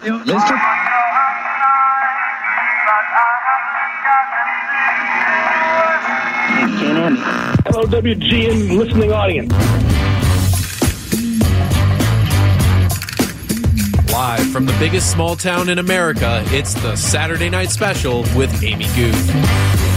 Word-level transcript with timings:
Mr. 0.00 0.56
Hello, 7.66 7.84
WGN 7.84 8.78
listening 8.78 9.12
audience. 9.12 9.52
Live 14.10 14.50
from 14.50 14.64
the 14.64 14.74
biggest 14.78 15.10
small 15.12 15.36
town 15.36 15.68
in 15.68 15.78
America, 15.78 16.42
it's 16.46 16.72
the 16.74 16.96
Saturday 16.96 17.50
Night 17.50 17.70
Special 17.70 18.20
with 18.34 18.62
Amy 18.62 18.86
Guth. 18.96 19.89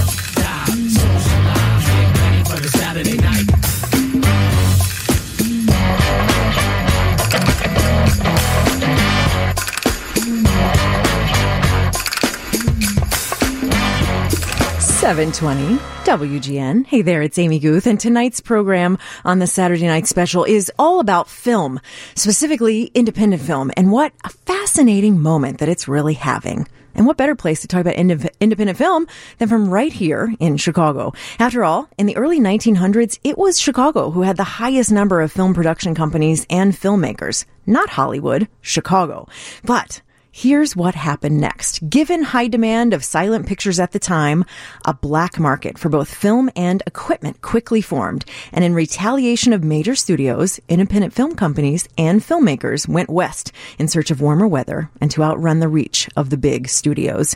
720 15.03 15.75
WGN. 16.05 16.87
Hey 16.87 17.01
there, 17.01 17.21
it's 17.21 17.37
Amy 17.37 17.59
Guth, 17.59 17.87
and 17.87 17.99
tonight's 17.99 18.39
program 18.39 18.97
on 19.25 19.39
the 19.39 19.47
Saturday 19.47 19.85
Night 19.85 20.07
Special 20.07 20.45
is 20.45 20.71
all 20.79 21.01
about 21.01 21.27
film, 21.27 21.81
specifically 22.15 22.83
independent 22.93 23.41
film, 23.41 23.69
and 23.75 23.91
what 23.91 24.13
a 24.23 24.29
fascinating 24.29 25.19
moment 25.19 25.57
that 25.57 25.67
it's 25.67 25.89
really 25.89 26.13
having. 26.13 26.69
And 26.95 27.05
what 27.05 27.17
better 27.17 27.35
place 27.35 27.59
to 27.63 27.67
talk 27.67 27.81
about 27.81 27.95
independent 27.95 28.77
film 28.77 29.07
than 29.39 29.49
from 29.49 29.69
right 29.69 29.91
here 29.91 30.33
in 30.39 30.55
Chicago? 30.55 31.11
After 31.37 31.65
all, 31.65 31.89
in 31.97 32.05
the 32.05 32.15
early 32.15 32.39
1900s, 32.39 33.19
it 33.25 33.37
was 33.37 33.59
Chicago 33.59 34.09
who 34.09 34.21
had 34.21 34.37
the 34.37 34.45
highest 34.45 34.89
number 34.89 35.19
of 35.19 35.33
film 35.33 35.53
production 35.53 35.95
companies 35.95 36.45
and 36.49 36.71
filmmakers, 36.71 37.43
not 37.65 37.89
Hollywood, 37.89 38.47
Chicago. 38.61 39.27
But 39.65 40.01
Here's 40.35 40.75
what 40.75 40.95
happened 40.95 41.39
next. 41.39 41.87
Given 41.87 42.23
high 42.23 42.47
demand 42.47 42.91
of 42.91 43.03
silent 43.03 43.45
pictures 43.45 43.79
at 43.79 43.91
the 43.91 43.99
time, 43.99 44.45
a 44.83 44.91
black 44.91 45.39
market 45.39 45.77
for 45.77 45.89
both 45.89 46.11
film 46.11 46.49
and 46.55 46.81
equipment 46.87 47.43
quickly 47.43 47.81
formed. 47.81 48.25
And 48.51 48.65
in 48.65 48.73
retaliation 48.73 49.53
of 49.53 49.63
major 49.63 49.93
studios, 49.93 50.59
independent 50.67 51.13
film 51.13 51.35
companies 51.35 51.87
and 51.99 52.19
filmmakers 52.19 52.87
went 52.87 53.11
west 53.11 53.51
in 53.77 53.87
search 53.87 54.09
of 54.09 54.21
warmer 54.21 54.47
weather 54.47 54.89
and 54.99 55.11
to 55.11 55.21
outrun 55.21 55.59
the 55.59 55.67
reach 55.67 56.09
of 56.15 56.31
the 56.31 56.37
big 56.37 56.67
studios. 56.67 57.35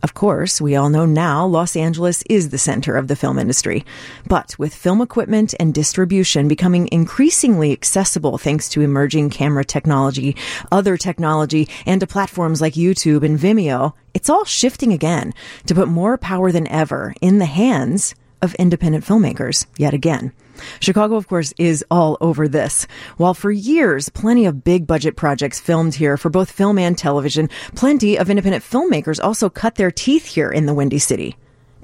Of 0.00 0.14
course, 0.14 0.60
we 0.60 0.76
all 0.76 0.90
know 0.90 1.06
now 1.06 1.44
Los 1.44 1.74
Angeles 1.74 2.22
is 2.30 2.50
the 2.50 2.58
center 2.58 2.96
of 2.96 3.08
the 3.08 3.16
film 3.16 3.36
industry. 3.36 3.84
But 4.28 4.56
with 4.56 4.72
film 4.72 5.00
equipment 5.00 5.54
and 5.58 5.74
distribution 5.74 6.46
becoming 6.46 6.88
increasingly 6.92 7.72
accessible 7.72 8.38
thanks 8.38 8.68
to 8.70 8.80
emerging 8.80 9.30
camera 9.30 9.64
technology, 9.64 10.36
other 10.70 10.96
technology, 10.96 11.68
and 11.84 12.00
to 12.00 12.06
platforms 12.06 12.60
like 12.60 12.74
YouTube 12.74 13.24
and 13.24 13.38
Vimeo, 13.38 13.94
it's 14.14 14.30
all 14.30 14.44
shifting 14.44 14.92
again 14.92 15.34
to 15.66 15.74
put 15.74 15.88
more 15.88 16.16
power 16.16 16.52
than 16.52 16.68
ever 16.68 17.14
in 17.20 17.38
the 17.38 17.46
hands 17.46 18.14
of 18.40 18.54
independent 18.54 19.04
filmmakers 19.04 19.66
yet 19.78 19.94
again. 19.94 20.32
Chicago, 20.80 21.16
of 21.16 21.28
course, 21.28 21.52
is 21.58 21.84
all 21.90 22.16
over 22.20 22.48
this. 22.48 22.86
While 23.16 23.34
for 23.34 23.50
years, 23.50 24.08
plenty 24.08 24.46
of 24.46 24.64
big 24.64 24.86
budget 24.86 25.16
projects 25.16 25.60
filmed 25.60 25.94
here 25.94 26.16
for 26.16 26.30
both 26.30 26.50
film 26.50 26.78
and 26.78 26.96
television, 26.96 27.48
plenty 27.74 28.18
of 28.18 28.30
independent 28.30 28.64
filmmakers 28.64 29.22
also 29.22 29.48
cut 29.48 29.74
their 29.76 29.90
teeth 29.90 30.26
here 30.26 30.50
in 30.50 30.66
the 30.66 30.74
Windy 30.74 30.98
City. 30.98 31.36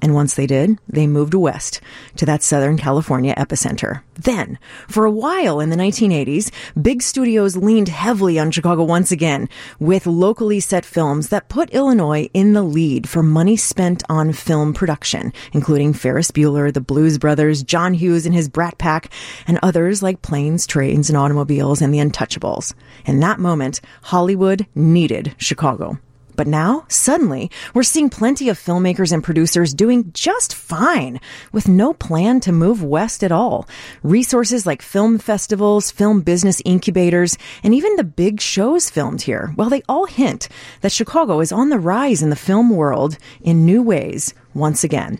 And 0.02 0.14
once 0.14 0.34
they 0.34 0.46
did, 0.46 0.78
they 0.88 1.06
moved 1.06 1.34
west 1.34 1.80
to 2.16 2.26
that 2.26 2.42
Southern 2.42 2.76
California 2.76 3.34
epicenter. 3.36 4.02
Then, 4.14 4.58
for 4.86 5.04
a 5.04 5.10
while 5.10 5.60
in 5.60 5.70
the 5.70 5.76
1980s, 5.76 6.50
big 6.80 7.02
studios 7.02 7.56
leaned 7.56 7.88
heavily 7.88 8.38
on 8.38 8.50
Chicago 8.50 8.84
once 8.84 9.10
again 9.10 9.48
with 9.78 10.06
locally 10.06 10.60
set 10.60 10.84
films 10.84 11.28
that 11.28 11.48
put 11.48 11.70
Illinois 11.70 12.28
in 12.34 12.52
the 12.52 12.62
lead 12.62 13.08
for 13.08 13.22
money 13.22 13.56
spent 13.56 14.02
on 14.08 14.32
film 14.32 14.72
production, 14.74 15.32
including 15.52 15.92
Ferris 15.92 16.30
Bueller, 16.30 16.72
the 16.72 16.80
Blues 16.80 17.18
Brothers, 17.18 17.62
John 17.62 17.94
Hughes 17.94 18.26
and 18.26 18.34
his 18.34 18.48
Brat 18.48 18.78
Pack, 18.78 19.10
and 19.46 19.58
others 19.62 20.02
like 20.02 20.22
Planes, 20.22 20.66
Trains, 20.66 21.08
and 21.08 21.16
Automobiles 21.16 21.80
and 21.80 21.92
The 21.92 21.98
Untouchables. 21.98 22.74
In 23.06 23.20
that 23.20 23.40
moment, 23.40 23.80
Hollywood 24.02 24.66
needed 24.74 25.34
Chicago. 25.38 25.98
But 26.36 26.46
now, 26.46 26.84
suddenly, 26.88 27.50
we're 27.74 27.82
seeing 27.82 28.10
plenty 28.10 28.48
of 28.48 28.58
filmmakers 28.58 29.12
and 29.12 29.22
producers 29.22 29.72
doing 29.72 30.10
just 30.12 30.54
fine 30.54 31.20
with 31.52 31.68
no 31.68 31.92
plan 31.92 32.40
to 32.40 32.52
move 32.52 32.82
west 32.82 33.22
at 33.22 33.32
all. 33.32 33.68
Resources 34.02 34.66
like 34.66 34.82
film 34.82 35.18
festivals, 35.18 35.90
film 35.90 36.20
business 36.20 36.60
incubators, 36.64 37.38
and 37.62 37.74
even 37.74 37.96
the 37.96 38.04
big 38.04 38.40
shows 38.40 38.90
filmed 38.90 39.22
here, 39.22 39.52
well, 39.56 39.70
they 39.70 39.82
all 39.88 40.06
hint 40.06 40.48
that 40.80 40.92
Chicago 40.92 41.40
is 41.40 41.52
on 41.52 41.68
the 41.68 41.78
rise 41.78 42.22
in 42.22 42.30
the 42.30 42.36
film 42.36 42.70
world 42.70 43.16
in 43.42 43.66
new 43.66 43.82
ways 43.82 44.34
once 44.54 44.84
again. 44.84 45.18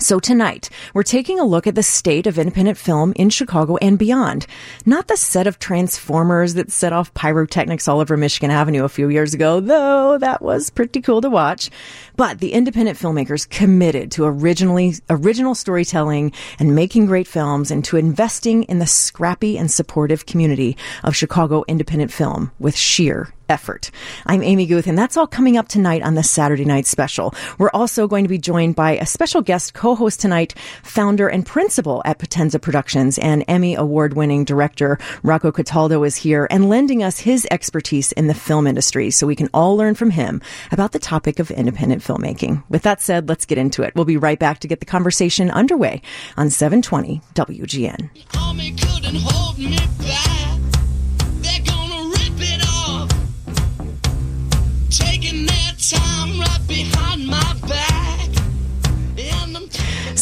So 0.00 0.18
tonight, 0.18 0.70
we're 0.92 1.04
taking 1.04 1.38
a 1.38 1.44
look 1.44 1.68
at 1.68 1.76
the 1.76 1.82
state 1.84 2.26
of 2.26 2.36
independent 2.36 2.76
film 2.76 3.12
in 3.14 3.30
Chicago 3.30 3.76
and 3.76 3.96
beyond. 3.96 4.44
Not 4.84 5.06
the 5.06 5.16
set 5.16 5.46
of 5.46 5.60
transformers 5.60 6.54
that 6.54 6.72
set 6.72 6.92
off 6.92 7.14
pyrotechnics 7.14 7.86
all 7.86 8.00
over 8.00 8.16
Michigan 8.16 8.50
Avenue 8.50 8.82
a 8.82 8.88
few 8.88 9.08
years 9.08 9.34
ago, 9.34 9.60
though 9.60 10.18
that 10.18 10.42
was 10.42 10.68
pretty 10.68 11.00
cool 11.00 11.20
to 11.20 11.30
watch, 11.30 11.70
but 12.16 12.40
the 12.40 12.54
independent 12.54 12.98
filmmakers 12.98 13.48
committed 13.48 14.10
to 14.12 14.24
originally, 14.24 14.94
original 15.10 15.54
storytelling 15.54 16.32
and 16.58 16.74
making 16.74 17.06
great 17.06 17.28
films 17.28 17.70
and 17.70 17.84
to 17.84 17.96
investing 17.96 18.64
in 18.64 18.80
the 18.80 18.88
scrappy 18.88 19.56
and 19.56 19.70
supportive 19.70 20.26
community 20.26 20.76
of 21.04 21.14
Chicago 21.14 21.64
independent 21.68 22.12
film 22.12 22.50
with 22.58 22.74
sheer 22.74 23.32
effort. 23.48 23.90
I'm 24.26 24.42
Amy 24.42 24.66
Guth, 24.66 24.86
and 24.86 24.96
that's 24.96 25.16
all 25.16 25.26
coming 25.26 25.56
up 25.56 25.68
tonight 25.68 26.02
on 26.02 26.14
the 26.14 26.22
Saturday 26.22 26.64
Night 26.64 26.86
Special. 26.86 27.34
We're 27.58 27.70
also 27.74 28.06
going 28.06 28.24
to 28.24 28.28
be 28.28 28.38
joined 28.38 28.76
by 28.76 28.92
a 28.92 29.06
special 29.06 29.42
guest 29.42 29.74
co-host 29.74 30.20
tonight, 30.20 30.54
founder 30.82 31.28
and 31.28 31.44
principal 31.44 32.02
at 32.04 32.18
Potenza 32.18 32.60
Productions 32.60 33.18
and 33.18 33.44
Emmy 33.48 33.74
award-winning 33.74 34.44
director 34.44 34.98
Rocco 35.22 35.52
Cataldo 35.52 36.04
is 36.04 36.16
here 36.16 36.46
and 36.50 36.68
lending 36.68 37.02
us 37.02 37.18
his 37.18 37.46
expertise 37.50 38.12
in 38.12 38.26
the 38.26 38.34
film 38.34 38.66
industry 38.66 39.10
so 39.10 39.26
we 39.26 39.36
can 39.36 39.48
all 39.54 39.76
learn 39.76 39.94
from 39.94 40.10
him 40.10 40.40
about 40.72 40.92
the 40.92 40.98
topic 40.98 41.38
of 41.38 41.50
independent 41.50 42.02
filmmaking. 42.02 42.62
With 42.68 42.82
that 42.82 43.00
said, 43.00 43.28
let's 43.28 43.46
get 43.46 43.58
into 43.58 43.82
it. 43.82 43.94
We'll 43.94 44.04
be 44.04 44.16
right 44.16 44.38
back 44.38 44.60
to 44.60 44.68
get 44.68 44.80
the 44.80 44.86
conversation 44.86 45.50
underway 45.50 46.02
on 46.36 46.50
720 46.50 47.20
WGN. 47.34 48.10
Time 55.90 56.40
right 56.40 56.60
behind 56.66 57.26
my 57.26 57.54
back. 57.68 57.93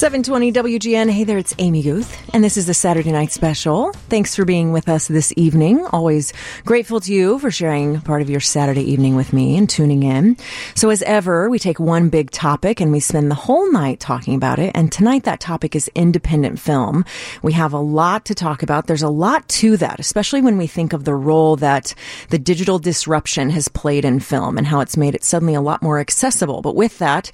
And 0.03 0.17
I'm 0.17 0.25
720 0.25 0.81
WGN. 0.81 1.11
Hey 1.11 1.23
there, 1.23 1.39
it's 1.39 1.55
Amy 1.59 1.81
Guth, 1.81 2.29
and 2.35 2.43
this 2.43 2.57
is 2.57 2.67
the 2.67 2.75
Saturday 2.75 3.13
Night 3.13 3.31
Special. 3.31 3.93
Thanks 4.09 4.35
for 4.35 4.45
being 4.45 4.73
with 4.73 4.89
us 4.89 5.07
this 5.07 5.33
evening. 5.37 5.87
Always 5.93 6.33
grateful 6.65 6.99
to 6.99 7.15
you 7.15 7.39
for 7.39 7.53
sharing 7.53 8.01
part 8.01 8.21
of 8.21 8.29
your 8.29 8.41
Saturday 8.41 8.83
evening 8.83 9.15
with 9.15 9.33
me 9.33 9.57
and 9.57 9.71
tuning 9.71 10.03
in. 10.03 10.37
So, 10.75 10.91
as 10.91 11.03
ever, 11.03 11.49
we 11.49 11.61
take 11.61 11.79
one 11.79 12.09
big 12.09 12.33
topic 12.33 12.81
and 12.81 12.91
we 12.91 12.99
spend 12.99 13.31
the 13.31 13.37
whole 13.37 13.71
night 13.71 14.01
talking 14.01 14.35
about 14.35 14.59
it. 14.59 14.73
And 14.75 14.91
tonight, 14.91 15.23
that 15.23 15.39
topic 15.39 15.77
is 15.77 15.89
independent 15.95 16.59
film. 16.59 17.05
We 17.43 17.53
have 17.53 17.73
a 17.73 17.79
lot 17.79 18.25
to 18.25 18.35
talk 18.35 18.65
about. 18.65 18.89
There's 18.89 19.05
a 19.05 19.09
lot 19.09 19.49
to 19.61 19.77
that, 19.77 20.01
especially 20.01 20.43
when 20.43 20.59
we 20.59 20.67
think 20.67 20.93
of 20.93 21.05
the 21.05 21.15
role 21.15 21.55
that 21.57 21.95
the 22.31 22.41
digital 22.41 22.81
disruption 22.81 23.51
has 23.51 23.69
played 23.69 24.05
in 24.05 24.19
film 24.19 24.59
and 24.59 24.67
how 24.67 24.81
it's 24.81 24.97
made 24.97 25.15
it 25.15 25.23
suddenly 25.23 25.55
a 25.55 25.61
lot 25.61 25.81
more 25.81 26.01
accessible. 26.01 26.61
But 26.61 26.75
with 26.75 26.99
that, 26.99 27.31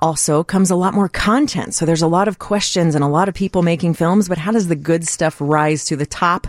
also 0.00 0.42
comes 0.42 0.70
a 0.70 0.76
lot 0.76 0.94
more 0.94 1.08
content. 1.08 1.74
So 1.74 1.86
there's 1.86 2.02
a 2.02 2.06
lot 2.06 2.28
of 2.28 2.38
questions 2.38 2.94
and 2.94 3.04
a 3.04 3.08
lot 3.08 3.28
of 3.28 3.34
people 3.34 3.62
making 3.62 3.94
films, 3.94 4.28
but 4.28 4.38
how 4.38 4.52
does 4.52 4.68
the 4.68 4.76
good 4.76 5.06
stuff 5.06 5.36
rise 5.40 5.84
to 5.86 5.96
the 5.96 6.06
top? 6.06 6.46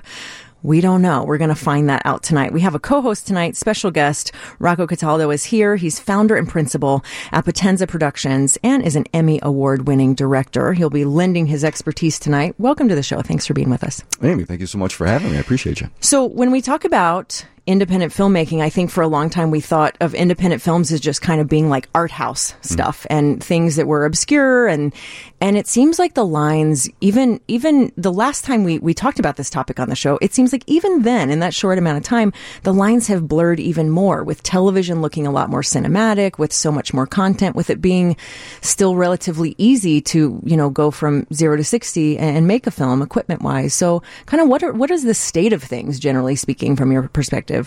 We 0.64 0.80
don't 0.80 1.02
know. 1.02 1.24
We're 1.24 1.40
going 1.40 1.50
to 1.50 1.56
find 1.56 1.90
that 1.90 2.04
out 2.06 2.22
tonight. 2.22 2.54
We 2.54 2.62
have 2.62 2.76
a 2.76 2.80
co-host 2.80 3.26
tonight, 3.26 3.56
special 3.56 3.90
guest. 3.90 4.32
Rocco 4.60 4.86
Cataldo 4.86 5.32
is 5.32 5.44
here. 5.44 5.76
He's 5.76 6.00
founder 6.00 6.36
and 6.36 6.48
principal 6.48 7.04
at 7.32 7.46
Potenza 7.46 7.88
Productions 7.88 8.60
and 8.64 8.84
is 8.84 8.96
an 8.96 9.06
Emmy 9.12 9.40
award 9.42 9.88
winning 9.88 10.14
director. 10.14 10.74
He'll 10.74 10.92
be 10.92 11.04
lending 11.04 11.48
his 11.48 11.64
expertise 11.64 12.20
tonight. 12.20 12.54
Welcome 12.60 12.90
to 12.90 12.96
the 12.96 13.02
show. 13.02 13.24
Thanks 13.24 13.48
for 13.48 13.56
being 13.56 13.72
with 13.72 13.84
us. 13.84 14.04
Amy, 14.22 14.44
thank 14.44 14.62
you 14.62 14.68
so 14.68 14.78
much 14.78 14.94
for 14.94 15.08
having 15.08 15.32
me. 15.32 15.38
I 15.38 15.40
appreciate 15.40 15.82
you. 15.82 15.90
So 16.00 16.26
when 16.26 16.52
we 16.52 16.62
talk 16.62 16.86
about 16.86 17.44
independent 17.72 18.14
filmmaking, 18.14 18.62
I 18.62 18.70
think 18.70 18.92
for 18.92 19.02
a 19.02 19.08
long 19.08 19.30
time 19.30 19.52
we 19.52 19.62
thought 19.62 19.96
of 20.02 20.14
independent 20.14 20.62
films 20.62 20.92
as 20.92 21.00
just 21.00 21.22
kind 21.22 21.42
of 21.42 21.48
being 21.48 21.70
like 21.70 21.90
art 21.96 22.12
house 22.12 22.52
mm. 22.52 22.66
stuff 22.66 23.08
and 23.10 23.44
things 23.44 23.78
that 23.78 23.88
were 23.88 24.06
obscure 24.06 24.68
and 24.68 24.94
and 25.40 25.58
it 25.58 25.68
seems 25.68 25.98
like 25.98 26.14
the 26.14 26.26
lines 26.26 26.90
even 27.02 27.40
even 27.48 27.92
the 27.98 28.12
last 28.12 28.44
time 28.44 28.64
we 28.64 28.80
we 28.80 28.94
talked 28.94 29.20
about 29.20 29.38
this 29.38 29.50
topic 29.50 29.80
on 29.80 29.90
the 29.90 29.96
show, 29.96 30.18
it 30.22 30.34
seems 30.34 30.52
like 30.52 30.64
even 30.68 31.04
then 31.04 31.30
in 31.30 31.40
that 31.40 31.54
short 31.54 31.78
amount 31.78 31.98
of 31.98 32.04
time, 32.04 32.34
the 32.64 32.74
lines 32.74 33.08
have 33.08 33.28
blurred 33.28 33.60
even 33.60 33.90
more 33.90 34.24
with 34.24 34.44
television 34.44 35.02
looking 35.02 35.28
a 35.28 35.32
lot 35.32 35.50
more 35.50 35.62
cinematic, 35.62 36.38
with 36.38 36.52
so 36.52 36.72
much 36.72 36.94
more 36.94 37.08
content, 37.08 37.56
with 37.56 37.70
it 37.70 37.82
being 37.82 38.16
still 38.62 38.96
relatively 38.96 39.56
easy 39.58 40.02
to, 40.02 40.42
you 40.44 40.58
know, 40.58 40.70
go 40.70 40.92
from 40.92 41.28
0 41.34 41.58
to 41.58 41.64
60 41.64 42.18
and, 42.18 42.38
and 42.38 42.48
make 42.48 42.68
a 42.68 42.72
film 42.72 43.02
equipment 43.02 43.42
wise. 43.42 43.74
So 43.74 44.02
kind 44.26 44.42
of 44.42 44.50
what 44.50 44.64
are 44.64 44.74
what 44.74 44.92
is 44.92 45.04
the 45.04 45.14
state 45.14 45.54
of 45.54 45.64
things 45.64 46.00
generally 46.00 46.36
speaking 46.36 46.76
from 46.76 46.92
your 46.92 47.08
perspective? 47.08 47.61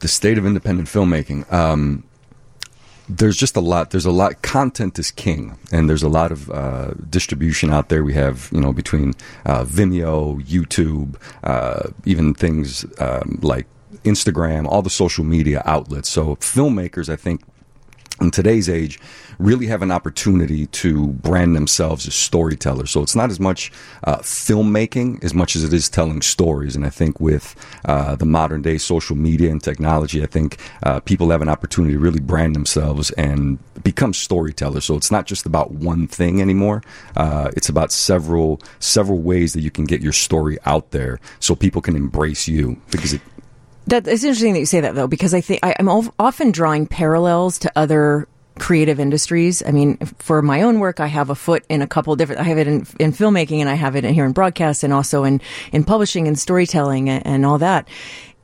The 0.00 0.08
state 0.08 0.38
of 0.38 0.46
independent 0.46 0.88
filmmaking. 0.88 1.50
Um, 1.52 2.04
there's 3.08 3.36
just 3.36 3.56
a 3.56 3.60
lot. 3.60 3.90
There's 3.90 4.06
a 4.06 4.10
lot. 4.10 4.42
Content 4.42 4.98
is 4.98 5.10
king, 5.10 5.58
and 5.70 5.88
there's 5.88 6.02
a 6.02 6.08
lot 6.08 6.32
of 6.32 6.50
uh, 6.50 6.92
distribution 7.10 7.72
out 7.72 7.88
there. 7.88 8.04
We 8.04 8.14
have, 8.14 8.48
you 8.52 8.60
know, 8.60 8.72
between 8.72 9.14
uh, 9.44 9.64
Vimeo, 9.64 10.42
YouTube, 10.44 11.16
uh, 11.44 11.90
even 12.04 12.34
things 12.34 12.84
um, 13.00 13.38
like 13.42 13.66
Instagram, 14.04 14.66
all 14.66 14.82
the 14.82 14.90
social 14.90 15.24
media 15.24 15.62
outlets. 15.64 16.08
So 16.08 16.36
filmmakers, 16.36 17.08
I 17.08 17.16
think, 17.16 17.42
in 18.22 18.30
today's 18.30 18.68
age 18.68 18.98
really 19.38 19.66
have 19.66 19.82
an 19.82 19.90
opportunity 19.90 20.66
to 20.66 21.08
brand 21.08 21.56
themselves 21.56 22.06
as 22.06 22.14
storytellers. 22.14 22.90
So 22.90 23.02
it's 23.02 23.16
not 23.16 23.30
as 23.30 23.40
much 23.40 23.72
uh, 24.04 24.18
filmmaking 24.18 25.22
as 25.24 25.34
much 25.34 25.56
as 25.56 25.64
it 25.64 25.72
is 25.72 25.88
telling 25.88 26.22
stories. 26.22 26.76
And 26.76 26.84
I 26.84 26.90
think 26.90 27.20
with 27.20 27.54
uh, 27.84 28.16
the 28.16 28.24
modern 28.24 28.62
day 28.62 28.78
social 28.78 29.16
media 29.16 29.50
and 29.50 29.62
technology, 29.62 30.22
I 30.22 30.26
think 30.26 30.58
uh, 30.82 31.00
people 31.00 31.30
have 31.30 31.42
an 31.42 31.48
opportunity 31.48 31.94
to 31.94 31.98
really 31.98 32.20
brand 32.20 32.54
themselves 32.54 33.10
and 33.12 33.58
become 33.82 34.14
storytellers. 34.14 34.84
So 34.84 34.96
it's 34.96 35.10
not 35.10 35.26
just 35.26 35.46
about 35.46 35.72
one 35.72 36.06
thing 36.06 36.40
anymore. 36.40 36.82
Uh, 37.16 37.50
it's 37.56 37.68
about 37.68 37.90
several 37.90 38.60
several 38.78 39.18
ways 39.18 39.52
that 39.54 39.60
you 39.60 39.70
can 39.70 39.84
get 39.84 40.00
your 40.00 40.12
story 40.12 40.58
out 40.66 40.90
there 40.90 41.18
so 41.40 41.54
people 41.54 41.82
can 41.82 41.96
embrace 41.96 42.46
you 42.46 42.80
because 42.90 43.12
it 43.12 43.22
That 43.86 44.06
it's 44.06 44.22
interesting 44.22 44.52
that 44.54 44.60
you 44.60 44.66
say 44.66 44.80
that 44.80 44.94
though, 44.94 45.08
because 45.08 45.34
I 45.34 45.40
think 45.40 45.60
I, 45.62 45.74
I'm 45.78 45.88
often 45.88 46.52
drawing 46.52 46.86
parallels 46.86 47.58
to 47.60 47.72
other 47.76 48.28
creative 48.58 49.00
industries. 49.00 49.62
I 49.66 49.70
mean, 49.70 49.96
for 50.18 50.42
my 50.42 50.62
own 50.62 50.78
work, 50.78 51.00
I 51.00 51.06
have 51.06 51.30
a 51.30 51.34
foot 51.34 51.64
in 51.68 51.82
a 51.82 51.86
couple 51.86 52.14
different. 52.16 52.40
I 52.40 52.44
have 52.44 52.58
it 52.58 52.68
in, 52.68 52.86
in 53.00 53.12
filmmaking, 53.12 53.58
and 53.58 53.68
I 53.68 53.74
have 53.74 53.96
it 53.96 54.04
in, 54.04 54.14
here 54.14 54.24
in 54.24 54.32
broadcast, 54.32 54.84
and 54.84 54.92
also 54.92 55.24
in 55.24 55.40
in 55.72 55.84
publishing 55.84 56.28
and 56.28 56.38
storytelling 56.38 57.08
and, 57.08 57.26
and 57.26 57.46
all 57.46 57.58
that. 57.58 57.88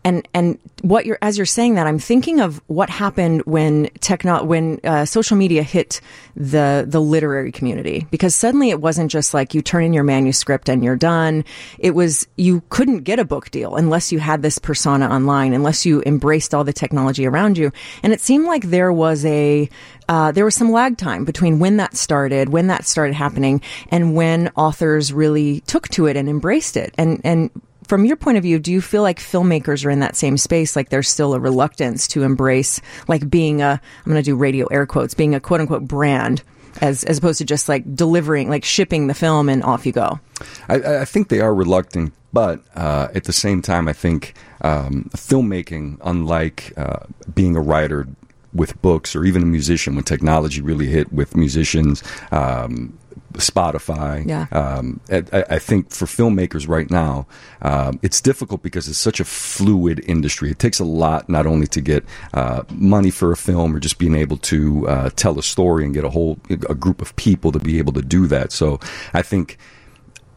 And 0.05 0.27
and 0.33 0.59
what 0.83 1.07
you're 1.07 1.19
as 1.21 1.37
you're 1.37 1.47
saying 1.47 1.75
that, 1.75 1.87
I'm 1.87 1.99
thinking 1.99 2.41
of 2.41 2.63
what 2.67 2.89
happened 2.89 3.43
when 3.47 3.89
techno 4.01 4.45
when 4.45 4.81
uh, 4.85 5.05
social 5.05 5.37
media 5.37 5.63
hit 5.63 6.01
the 6.37 6.85
the 6.89 7.01
literary 7.01 7.51
community 7.51 8.07
because 8.11 8.35
suddenly 8.35 8.71
it 8.71 8.81
wasn't 8.81 9.11
just 9.11 9.35
like 9.35 9.55
you 9.55 9.61
turn 9.61 9.85
in 9.85 9.93
your 9.93 10.05
manuscript 10.05 10.69
and 10.69 10.85
you're 10.85 10.97
done. 10.97 11.45
It 11.79 11.93
was 11.93 12.27
you 12.37 12.63
couldn't 12.69 13.01
get 13.01 13.19
a 13.19 13.25
book 13.25 13.51
deal 13.51 13.77
unless 13.77 14.13
you 14.13 14.19
had 14.21 14.41
this 14.43 14.59
persona 14.59 15.09
online, 15.09 15.53
unless 15.53 15.85
you 15.85 16.03
embraced 16.07 16.55
all 16.55 16.65
the 16.65 16.73
technology 16.73 17.27
around 17.27 17.59
you. 17.59 17.73
And 18.03 18.13
it 18.13 18.21
seemed 18.21 18.47
like 18.47 18.65
there 18.65 18.93
was 18.93 19.25
a 19.25 19.69
uh, 20.09 20.33
there 20.33 20.45
was 20.45 20.55
some 20.55 20.73
lag 20.73 20.97
time 20.97 21.25
between 21.25 21.59
when 21.59 21.77
that 21.77 21.95
started, 21.97 22.49
when 22.49 22.69
that 22.69 22.87
started 22.87 23.15
happening, 23.15 23.61
and 23.91 24.15
when 24.15 24.51
authors 24.57 25.13
really 25.13 25.61
took 25.61 25.89
to 25.89 26.07
it 26.07 26.17
and 26.17 26.29
embraced 26.29 26.77
it. 26.77 26.95
And 26.97 27.21
and 27.25 27.51
from 27.89 28.05
your 28.05 28.17
point 28.17 28.37
of 28.37 28.43
view, 28.43 28.59
do 28.59 28.71
you 28.71 28.81
feel 28.81 29.03
like 29.03 29.19
filmmakers 29.19 29.85
are 29.85 29.91
in 29.91 30.01
that 30.01 30.15
same 30.15 30.37
space? 30.37 30.77
Like 30.77 30.91
there's 30.91 31.09
still 31.09 31.35
a 31.35 31.41
reluctance 31.41 32.07
to 32.09 32.23
embrace, 32.23 32.81
like 33.09 33.29
being 33.29 33.63
a, 33.63 33.81
I'm 33.81 34.13
going 34.13 34.23
to 34.23 34.23
do 34.23 34.37
radio 34.37 34.67
air 34.67 34.87
quotes, 34.87 35.15
being 35.15 35.35
a 35.35 35.41
quote 35.41 35.61
unquote 35.61 35.89
brand, 35.89 36.43
as 36.81 37.03
as 37.05 37.19
opposed 37.19 37.39
to 37.39 37.45
just 37.45 37.69
like 37.69 37.97
delivering, 37.97 38.51
like 38.51 38.65
shipping 38.65 39.07
the 39.07 39.15
film 39.15 39.49
and 39.49 39.65
off 39.65 39.87
you 39.87 39.93
go. 39.93 40.21
I, 40.69 41.01
I 41.01 41.05
think 41.07 41.29
they 41.29 41.41
are 41.41 41.55
reluctant, 41.55 42.13
but 42.33 42.61
uh, 42.77 43.09
at 43.15 43.25
the 43.25 43.33
same 43.33 43.63
time, 43.63 43.89
I 43.89 43.95
think 43.95 44.35
um, 44.61 45.11
filmmaking, 45.17 45.99
unlike 46.05 46.75
uh, 46.77 47.07
being 47.35 47.57
a 47.57 47.61
writer 47.61 48.07
with 48.53 48.81
books 48.83 49.17
or 49.17 49.25
even 49.25 49.43
a 49.43 49.47
musician, 49.47 49.95
when 49.95 50.05
technology 50.05 50.61
really 50.61 50.87
hit 50.87 51.13
with 51.13 51.37
musicians, 51.37 52.03
um, 52.33 52.99
Spotify. 53.41 54.27
Yeah. 54.27 54.47
Um, 54.53 55.01
I, 55.11 55.45
I 55.51 55.59
think 55.59 55.91
for 55.91 56.07
filmmakers 56.07 56.69
right 56.69 56.91
now, 56.91 57.27
um, 57.63 57.99
it's 58.03 58.21
difficult 58.21 58.63
because 58.63 58.89
it's 58.89 58.99
such 58.99 59.21
a 59.21 59.25
fluid 59.25 60.03
industry. 60.07 60.51
It 60.51 60.59
takes 60.59 60.79
a 60.79 60.85
lot 60.85 61.29
not 61.29 61.47
only 61.47 61.67
to 61.69 61.81
get 61.81 62.05
uh, 62.35 62.63
money 62.71 63.11
for 63.11 63.33
a 63.33 63.37
film 63.37 63.75
or 63.75 63.81
just 63.81 63.99
being 63.99 64.15
able 64.15 64.37
to 64.39 64.89
uh, 64.89 65.11
tell 65.11 65.39
a 65.39 65.43
story 65.43 65.85
and 65.85 65.95
get 65.95 66.05
a 66.05 66.11
whole 66.11 66.39
a 66.51 66.75
group 66.75 67.03
of 67.03 67.15
people 67.17 67.53
to 67.53 67.59
be 67.59 67.79
able 67.79 67.93
to 67.93 68.03
do 68.03 68.27
that. 68.27 68.53
So 68.53 68.81
I 69.13 69.23
think 69.23 69.59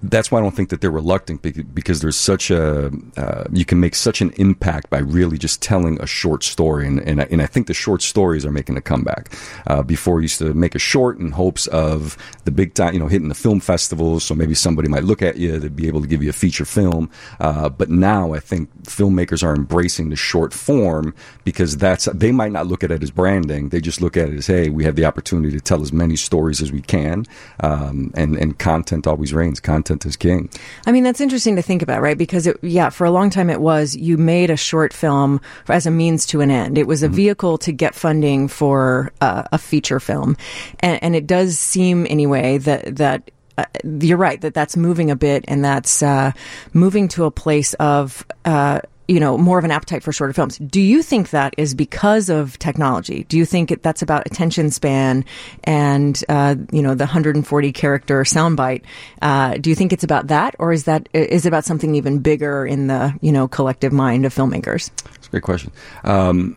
that's 0.04 0.32
why 0.32 0.40
I 0.40 0.42
don't 0.42 0.56
think 0.56 0.70
that 0.70 0.82
they're 0.82 0.92
reluctant 0.92 1.42
because 1.74 2.02
there's 2.02 2.18
such 2.18 2.50
a 2.50 2.92
uh, 3.18 3.44
you 3.52 3.66
can 3.66 3.80
make 3.80 3.96
such 3.96 4.22
an 4.22 4.32
impact 4.38 4.90
by 4.90 5.00
really 5.00 5.38
just 5.38 5.62
telling 5.62 6.02
a 6.02 6.08
short 6.08 6.44
story 6.44 6.88
and 6.88 7.00
and 7.02 7.22
I, 7.22 7.28
and 7.30 7.42
I 7.42 7.46
think 7.46 7.68
the 7.68 7.74
short 7.74 8.02
stories 8.02 8.46
are 8.46 8.52
making 8.52 8.78
a 8.78 8.82
comeback. 8.82 9.34
Uh, 9.68 9.84
before 9.84 10.20
you 10.20 10.24
used 10.24 10.40
to 10.40 10.54
make 10.54 10.76
a 10.76 10.80
short 10.80 11.20
in 11.20 11.32
hopes 11.32 11.68
of 11.68 12.18
the 12.46 12.52
big 12.52 12.74
time 12.74 12.94
you 12.94 13.00
know 13.00 13.08
hitting 13.08 13.30
the 13.30 13.36
film 13.36 13.60
festivals 13.60 14.24
so 14.24 14.34
maybe 14.34 14.56
somebody 14.56 14.88
might 14.88 15.04
look 15.04 15.22
at 15.22 15.38
you 15.38 15.60
to 15.60 15.70
be 15.70 15.88
able 15.88 16.02
to 16.02 16.08
give 16.08 16.24
you 16.24 16.30
a 16.30 16.34
feature 16.34 16.66
film. 16.66 17.10
Uh, 17.40 17.70
but 17.70 17.90
now 17.90 18.34
I 18.34 18.40
think 18.40 18.70
filmmakers 18.84 19.44
are 19.44 19.54
embracing 19.54 20.10
the 20.10 20.16
short 20.16 20.54
form 20.54 21.14
because 21.44 21.78
that's 21.78 22.06
they 22.06 22.32
might 22.32 22.52
not 22.52 22.66
look 22.68 22.84
at 22.84 22.92
it 22.92 23.04
as 23.04 23.12
branding. 23.12 23.70
They 23.70 23.82
just 23.82 24.02
look 24.02 24.18
at 24.18 24.30
it 24.30 24.36
as 24.36 24.48
hey 24.48 24.70
we 24.70 24.84
have 24.84 24.96
the 24.96 25.06
opportunity 25.06 25.56
to 25.56 25.62
tell 25.62 25.82
as 25.82 25.94
many 25.94 26.16
stories 26.16 26.62
as 26.62 26.72
we 26.72 26.82
can 26.82 27.26
um, 27.60 28.12
and 28.16 28.36
and 28.36 28.58
content 28.58 29.06
always 29.06 29.34
reigns. 29.34 29.60
Content 29.60 29.91
is 30.06 30.16
king. 30.16 30.50
I 30.86 30.92
mean, 30.92 31.04
that's 31.04 31.22
interesting 31.22 31.56
to 31.56 31.62
think 31.62 31.82
about, 31.82 32.02
right? 32.02 32.18
Because 32.18 32.48
it, 32.48 32.58
yeah, 32.62 32.90
for 32.90 33.06
a 33.06 33.12
long 33.12 33.30
time 33.30 33.50
it 33.50 33.62
was 33.62 33.96
you 33.96 34.18
made 34.18 34.50
a 34.50 34.58
short 34.58 34.94
film 34.94 35.42
as 35.68 35.86
a 35.86 35.92
means 35.92 36.26
to 36.28 36.42
an 36.42 36.52
end. 36.52 36.78
It 36.78 36.88
was 36.88 37.04
a 37.04 37.10
vehicle 37.10 37.58
to 37.60 37.72
get 37.72 37.96
funding 37.96 38.48
for 38.48 39.12
uh, 39.22 39.44
a 39.52 39.58
feature 39.58 40.00
film, 40.00 40.38
and, 40.80 41.02
and 41.04 41.16
it 41.16 41.28
does 41.28 41.60
seem 41.60 42.08
anyway 42.10 42.58
that 42.60 42.96
that. 42.98 43.32
Uh, 43.58 43.66
you're 43.84 44.18
right 44.18 44.40
that 44.40 44.54
that's 44.54 44.78
moving 44.78 45.12
a 45.12 45.16
bit, 45.16 45.44
and 45.50 45.64
that's 45.64 46.02
uh, 46.02 46.32
moving 46.72 47.10
to 47.10 47.26
a 47.26 47.32
place 47.32 47.74
of 47.76 48.26
uh, 48.46 48.80
you 49.12 49.20
know 49.20 49.38
more 49.38 49.60
of 49.60 49.66
an 49.66 49.72
appetite 49.72 50.04
for 50.04 50.14
shorter 50.14 50.32
films. 50.32 50.58
Do 50.58 50.80
you 50.80 51.04
think 51.04 51.32
that 51.32 51.54
is 51.58 51.76
because 51.76 52.30
of 52.30 52.58
technology? 52.60 53.26
Do 53.26 53.38
you 53.38 53.46
think 53.46 53.82
that's 53.82 54.02
about 54.02 54.26
attention 54.26 54.72
span 54.72 55.26
and 55.66 56.24
uh, 56.30 56.56
you 56.72 56.82
know 56.82 56.96
the 56.96 57.04
140 57.04 57.72
character 57.74 58.24
soundbite? 58.24 58.84
Uh, 59.22 59.56
do 59.56 59.70
you 59.70 59.76
think 59.76 59.92
it's 59.92 60.06
about 60.06 60.28
that, 60.28 60.56
or 60.60 60.72
is 60.72 60.86
that 60.86 61.10
is 61.12 61.46
it 61.46 61.50
about 61.50 61.66
something 61.66 61.94
even 61.96 62.20
bigger 62.20 62.66
in 62.66 62.88
the 62.88 63.14
you 63.20 63.34
know 63.34 63.50
collective 63.50 63.92
mind 63.92 64.26
of 64.26 64.34
filmmakers? 64.34 64.92
It's 65.16 65.28
a 65.28 65.32
great 65.32 65.44
question. 65.44 65.72
Um, 66.06 66.56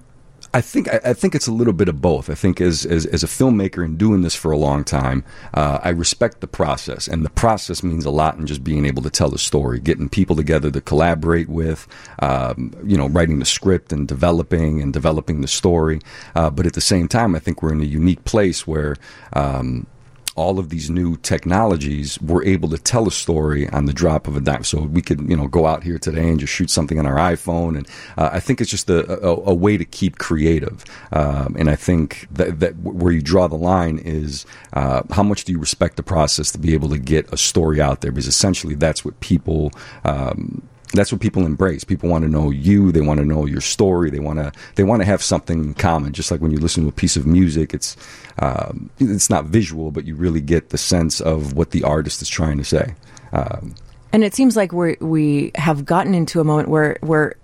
I 0.54 0.60
think 0.60 0.88
I, 0.88 1.00
I 1.06 1.12
think 1.14 1.34
it's 1.34 1.48
a 1.48 1.52
little 1.52 1.72
bit 1.72 1.88
of 1.88 2.00
both. 2.00 2.30
I 2.30 2.34
think 2.34 2.60
as 2.60 2.86
as, 2.86 3.06
as 3.06 3.24
a 3.24 3.26
filmmaker 3.26 3.84
and 3.84 3.98
doing 3.98 4.22
this 4.22 4.36
for 4.36 4.52
a 4.52 4.56
long 4.56 4.84
time, 4.84 5.24
uh, 5.52 5.80
I 5.82 5.88
respect 5.88 6.40
the 6.40 6.46
process, 6.46 7.08
and 7.08 7.24
the 7.24 7.30
process 7.30 7.82
means 7.82 8.04
a 8.04 8.10
lot 8.10 8.36
in 8.38 8.46
just 8.46 8.62
being 8.62 8.86
able 8.86 9.02
to 9.02 9.10
tell 9.10 9.34
a 9.34 9.38
story, 9.38 9.80
getting 9.80 10.08
people 10.08 10.36
together 10.36 10.70
to 10.70 10.80
collaborate 10.80 11.48
with, 11.48 11.88
um, 12.20 12.72
you 12.84 12.96
know, 12.96 13.08
writing 13.08 13.40
the 13.40 13.44
script 13.44 13.92
and 13.92 14.06
developing 14.06 14.80
and 14.80 14.92
developing 14.92 15.40
the 15.40 15.48
story. 15.48 16.00
Uh, 16.36 16.50
but 16.50 16.66
at 16.66 16.74
the 16.74 16.80
same 16.80 17.08
time, 17.08 17.34
I 17.34 17.40
think 17.40 17.60
we're 17.60 17.72
in 17.72 17.80
a 17.80 17.84
unique 17.84 18.24
place 18.24 18.66
where. 18.66 18.96
Um, 19.32 19.88
all 20.36 20.58
of 20.58 20.68
these 20.68 20.90
new 20.90 21.16
technologies, 21.18 22.20
we're 22.20 22.44
able 22.44 22.68
to 22.68 22.78
tell 22.78 23.06
a 23.06 23.10
story 23.10 23.68
on 23.68 23.86
the 23.86 23.92
drop 23.92 24.26
of 24.26 24.36
a 24.36 24.40
dime. 24.40 24.64
So 24.64 24.82
we 24.82 25.00
could, 25.00 25.28
you 25.30 25.36
know, 25.36 25.46
go 25.46 25.66
out 25.66 25.84
here 25.84 25.98
today 25.98 26.28
and 26.28 26.40
just 26.40 26.52
shoot 26.52 26.70
something 26.70 26.98
on 26.98 27.06
our 27.06 27.16
iPhone. 27.16 27.76
And 27.76 27.88
uh, 28.18 28.30
I 28.32 28.40
think 28.40 28.60
it's 28.60 28.70
just 28.70 28.90
a, 28.90 29.24
a, 29.24 29.50
a 29.50 29.54
way 29.54 29.76
to 29.76 29.84
keep 29.84 30.18
creative. 30.18 30.84
Um, 31.12 31.54
and 31.58 31.70
I 31.70 31.76
think 31.76 32.26
that, 32.32 32.60
that 32.60 32.76
where 32.78 33.12
you 33.12 33.22
draw 33.22 33.46
the 33.46 33.56
line 33.56 33.98
is 33.98 34.44
uh, 34.72 35.02
how 35.10 35.22
much 35.22 35.44
do 35.44 35.52
you 35.52 35.58
respect 35.58 35.96
the 35.96 36.02
process 36.02 36.50
to 36.52 36.58
be 36.58 36.74
able 36.74 36.88
to 36.88 36.98
get 36.98 37.32
a 37.32 37.36
story 37.36 37.80
out 37.80 38.00
there? 38.00 38.10
Because 38.10 38.26
essentially 38.26 38.74
that's 38.74 39.04
what 39.04 39.18
people. 39.20 39.70
Um, 40.04 40.62
that's 40.94 41.12
what 41.12 41.20
people 41.20 41.44
embrace. 41.44 41.84
People 41.84 42.08
want 42.08 42.24
to 42.24 42.30
know 42.30 42.50
you. 42.50 42.92
They 42.92 43.00
want 43.00 43.18
to 43.18 43.24
know 43.24 43.46
your 43.46 43.60
story. 43.60 44.10
They 44.10 44.20
want 44.20 44.38
to 44.38 44.52
they 44.76 44.84
want 44.84 45.02
to 45.02 45.06
have 45.06 45.22
something 45.22 45.64
in 45.64 45.74
common. 45.74 46.12
Just 46.12 46.30
like 46.30 46.40
when 46.40 46.50
you 46.50 46.58
listen 46.58 46.84
to 46.84 46.88
a 46.88 46.92
piece 46.92 47.16
of 47.16 47.26
music, 47.26 47.74
it's 47.74 47.96
um, 48.38 48.90
it's 48.98 49.30
not 49.30 49.46
visual, 49.46 49.90
but 49.90 50.04
you 50.04 50.14
really 50.14 50.40
get 50.40 50.70
the 50.70 50.78
sense 50.78 51.20
of 51.20 51.54
what 51.54 51.70
the 51.70 51.84
artist 51.84 52.22
is 52.22 52.28
trying 52.28 52.58
to 52.58 52.64
say. 52.64 52.94
Um, 53.32 53.74
And 54.12 54.22
it 54.24 54.34
seems 54.34 54.56
like 54.56 54.72
we 54.72 54.96
we 55.00 55.50
have 55.56 55.84
gotten 55.84 56.14
into 56.14 56.40
a 56.40 56.44
moment 56.44 56.68
where 56.68 56.98
where 57.00 57.34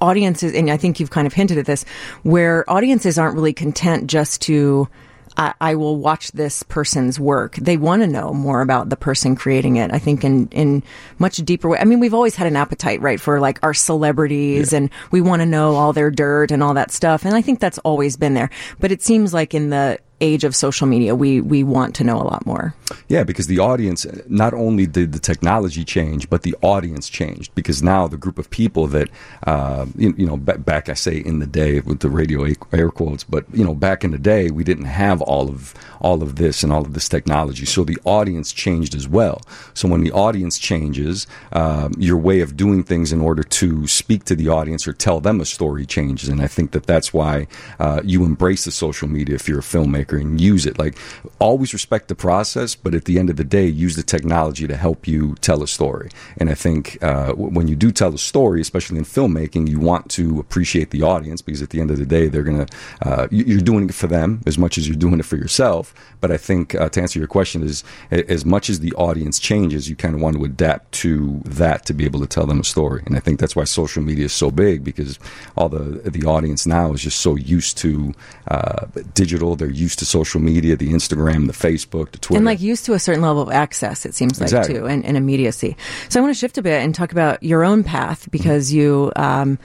audiences, 0.00 0.52
and 0.54 0.70
I 0.70 0.76
think 0.76 1.00
you've 1.00 1.10
kind 1.10 1.26
of 1.26 1.32
hinted 1.32 1.58
at 1.58 1.66
this, 1.66 1.84
where 2.22 2.68
audiences 2.70 3.18
aren't 3.18 3.34
really 3.34 3.52
content 3.52 4.06
just 4.06 4.42
to. 4.42 4.88
I, 5.36 5.54
I 5.60 5.74
will 5.74 5.96
watch 5.96 6.32
this 6.32 6.62
person's 6.62 7.20
work. 7.20 7.56
They 7.56 7.76
want 7.76 8.02
to 8.02 8.08
know 8.08 8.32
more 8.32 8.62
about 8.62 8.88
the 8.88 8.96
person 8.96 9.36
creating 9.36 9.76
it. 9.76 9.92
I 9.92 9.98
think 9.98 10.24
in 10.24 10.48
in 10.48 10.82
much 11.18 11.36
deeper 11.38 11.68
way. 11.68 11.78
I 11.78 11.84
mean, 11.84 12.00
we've 12.00 12.14
always 12.14 12.36
had 12.36 12.46
an 12.46 12.56
appetite, 12.56 13.00
right, 13.00 13.20
for 13.20 13.40
like 13.40 13.58
our 13.62 13.74
celebrities, 13.74 14.72
and 14.72 14.90
we 15.10 15.20
want 15.20 15.42
to 15.42 15.46
know 15.46 15.74
all 15.74 15.92
their 15.92 16.10
dirt 16.10 16.50
and 16.50 16.62
all 16.62 16.74
that 16.74 16.90
stuff. 16.90 17.24
And 17.24 17.34
I 17.34 17.42
think 17.42 17.60
that's 17.60 17.78
always 17.78 18.16
been 18.16 18.34
there. 18.34 18.50
But 18.80 18.92
it 18.92 19.02
seems 19.02 19.34
like 19.34 19.54
in 19.54 19.70
the 19.70 19.98
age 20.20 20.44
of 20.44 20.56
social 20.56 20.86
media, 20.86 21.14
we 21.14 21.40
we 21.40 21.62
want 21.62 21.94
to 21.96 22.04
know 22.04 22.16
a 22.16 22.24
lot 22.24 22.46
more. 22.46 22.74
Yeah, 23.08 23.24
because 23.24 23.46
the 23.48 23.58
audience, 23.58 24.06
not 24.28 24.54
only 24.54 24.86
did 24.86 25.12
the 25.12 25.18
technology 25.18 25.84
change, 25.84 26.30
but 26.30 26.42
the 26.42 26.54
audience 26.62 27.08
changed. 27.08 27.54
Because 27.54 27.82
now 27.82 28.08
the 28.08 28.16
group 28.16 28.38
of 28.38 28.48
people 28.50 28.86
that, 28.88 29.08
uh, 29.46 29.86
you, 29.96 30.14
you 30.16 30.26
know, 30.26 30.36
ba- 30.36 30.58
back 30.58 30.88
I 30.88 30.94
say 30.94 31.18
in 31.18 31.38
the 31.40 31.46
day 31.46 31.80
with 31.80 32.00
the 32.00 32.08
radio 32.08 32.46
air 32.72 32.90
quotes, 32.90 33.24
but 33.24 33.44
you 33.52 33.64
know, 33.64 33.74
back 33.74 34.04
in 34.04 34.10
the 34.10 34.18
day 34.18 34.50
we 34.50 34.64
didn't 34.64 34.86
have 34.86 35.20
all 35.20 35.48
of 35.48 35.74
all 36.00 36.22
of 36.22 36.36
this 36.36 36.62
and 36.62 36.72
all 36.72 36.82
of 36.82 36.94
this 36.94 37.08
technology, 37.08 37.66
so 37.66 37.84
the 37.84 37.98
audience 38.04 38.52
changed 38.52 38.94
as 38.94 39.08
well. 39.08 39.42
So 39.74 39.88
when 39.88 40.02
the 40.02 40.12
audience 40.12 40.58
changes, 40.58 41.26
um, 41.52 41.92
your 41.98 42.16
way 42.16 42.40
of 42.40 42.56
doing 42.56 42.84
things 42.84 43.12
in 43.12 43.20
order 43.20 43.42
to 43.42 43.86
speak 43.86 44.24
to 44.24 44.34
the 44.34 44.48
audience 44.48 44.86
or 44.86 44.92
tell 44.92 45.20
them 45.20 45.40
a 45.40 45.44
story 45.44 45.84
changes, 45.84 46.28
and 46.28 46.40
I 46.40 46.46
think 46.46 46.70
that 46.70 46.86
that's 46.86 47.12
why 47.12 47.48
uh, 47.78 48.00
you 48.04 48.24
embrace 48.24 48.64
the 48.64 48.70
social 48.70 49.08
media 49.08 49.34
if 49.34 49.48
you're 49.48 49.58
a 49.58 49.62
filmmaker 49.62 50.05
and 50.12 50.40
use 50.40 50.66
it. 50.66 50.78
Like 50.78 50.96
always 51.38 51.72
respect 51.72 52.08
the 52.08 52.14
process, 52.14 52.74
but 52.74 52.94
at 52.94 53.04
the 53.04 53.18
end 53.18 53.30
of 53.30 53.36
the 53.36 53.44
day, 53.44 53.66
use 53.66 53.96
the 53.96 54.02
technology 54.02 54.66
to 54.66 54.76
help 54.76 55.06
you 55.08 55.34
tell 55.40 55.62
a 55.62 55.68
story. 55.68 56.10
And 56.38 56.48
I 56.50 56.54
think 56.54 57.02
uh, 57.02 57.32
when 57.32 57.68
you 57.68 57.76
do 57.76 57.90
tell 57.90 58.14
a 58.14 58.18
story, 58.18 58.60
especially 58.60 58.98
in 58.98 59.04
filmmaking, 59.04 59.68
you 59.68 59.80
want 59.80 60.10
to 60.10 60.38
appreciate 60.38 60.90
the 60.90 61.02
audience 61.02 61.42
because 61.42 61.62
at 61.62 61.70
the 61.70 61.80
end 61.80 61.90
of 61.90 61.98
the 61.98 62.06
day, 62.06 62.28
they're 62.28 62.42
gonna 62.42 62.66
uh, 63.02 63.26
you- 63.30 63.44
you're 63.44 63.60
doing 63.60 63.88
it 63.88 63.94
for 63.94 64.06
them 64.06 64.40
as 64.46 64.58
much 64.58 64.78
as 64.78 64.86
you're 64.88 64.96
doing 64.96 65.18
it 65.18 65.24
for 65.24 65.36
yourself. 65.36 65.94
But 66.20 66.30
I 66.30 66.36
think 66.36 66.74
uh, 66.74 66.88
to 66.90 67.00
answer 67.00 67.18
your 67.18 67.28
question 67.28 67.62
is 67.62 67.84
as 68.10 68.44
much 68.44 68.70
as 68.70 68.80
the 68.80 68.92
audience 68.94 69.38
changes, 69.38 69.88
you 69.88 69.96
kind 69.96 70.14
of 70.14 70.20
want 70.20 70.36
to 70.36 70.44
adapt 70.44 70.92
to 70.92 71.40
that 71.44 71.86
to 71.86 71.94
be 71.94 72.04
able 72.04 72.20
to 72.20 72.26
tell 72.26 72.46
them 72.46 72.60
a 72.60 72.64
story. 72.64 73.02
And 73.06 73.16
I 73.16 73.20
think 73.20 73.38
that's 73.40 73.56
why 73.56 73.64
social 73.64 74.02
media 74.02 74.26
is 74.26 74.32
so 74.32 74.50
big 74.50 74.84
because 74.84 75.18
all 75.56 75.68
the 75.68 76.00
the 76.10 76.24
audience 76.24 76.66
now 76.66 76.92
is 76.92 77.02
just 77.02 77.20
so 77.20 77.36
used 77.36 77.78
to 77.78 78.12
uh, 78.48 78.86
digital. 79.14 79.56
They're 79.56 79.70
used 79.70 79.95
to 79.96 80.04
social 80.06 80.40
media, 80.40 80.76
the 80.76 80.92
Instagram, 80.92 81.46
the 81.46 81.52
Facebook, 81.52 82.12
the 82.12 82.18
Twitter. 82.18 82.38
And 82.38 82.44
like 82.44 82.60
used 82.60 82.84
to 82.86 82.94
a 82.94 82.98
certain 82.98 83.22
level 83.22 83.42
of 83.42 83.50
access, 83.50 84.06
it 84.06 84.14
seems 84.14 84.40
like 84.40 84.48
Exactly. 84.48 84.74
too, 84.74 84.86
and, 84.86 85.04
and 85.04 85.16
immediacy. 85.16 85.76
So 86.08 86.20
I 86.20 86.22
want 86.22 86.34
to 86.34 86.38
shift 86.38 86.58
a 86.58 86.62
bit 86.62 86.82
and 86.82 86.94
talk 86.94 87.12
about 87.12 87.42
your 87.42 87.64
own 87.64 87.84
path 87.84 88.30
because 88.30 88.72
you 88.72 89.12
um, 89.16 89.58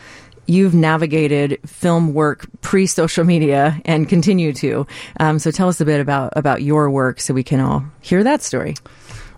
you've 0.47 0.73
navigated 0.73 1.59
film 1.65 2.13
work 2.13 2.45
pre 2.61 2.85
social 2.85 3.23
media 3.23 3.79
and 3.85 4.07
continue 4.07 4.53
to. 4.53 4.85
Um, 5.19 5.39
so 5.39 5.51
tell 5.51 5.67
us 5.67 5.81
a 5.81 5.85
bit 5.85 6.01
about 6.01 6.33
about 6.35 6.61
your 6.61 6.89
work 6.89 7.19
so 7.19 7.33
we 7.33 7.43
can 7.43 7.59
all 7.59 7.85
hear 8.01 8.23
that 8.23 8.41
story. 8.41 8.75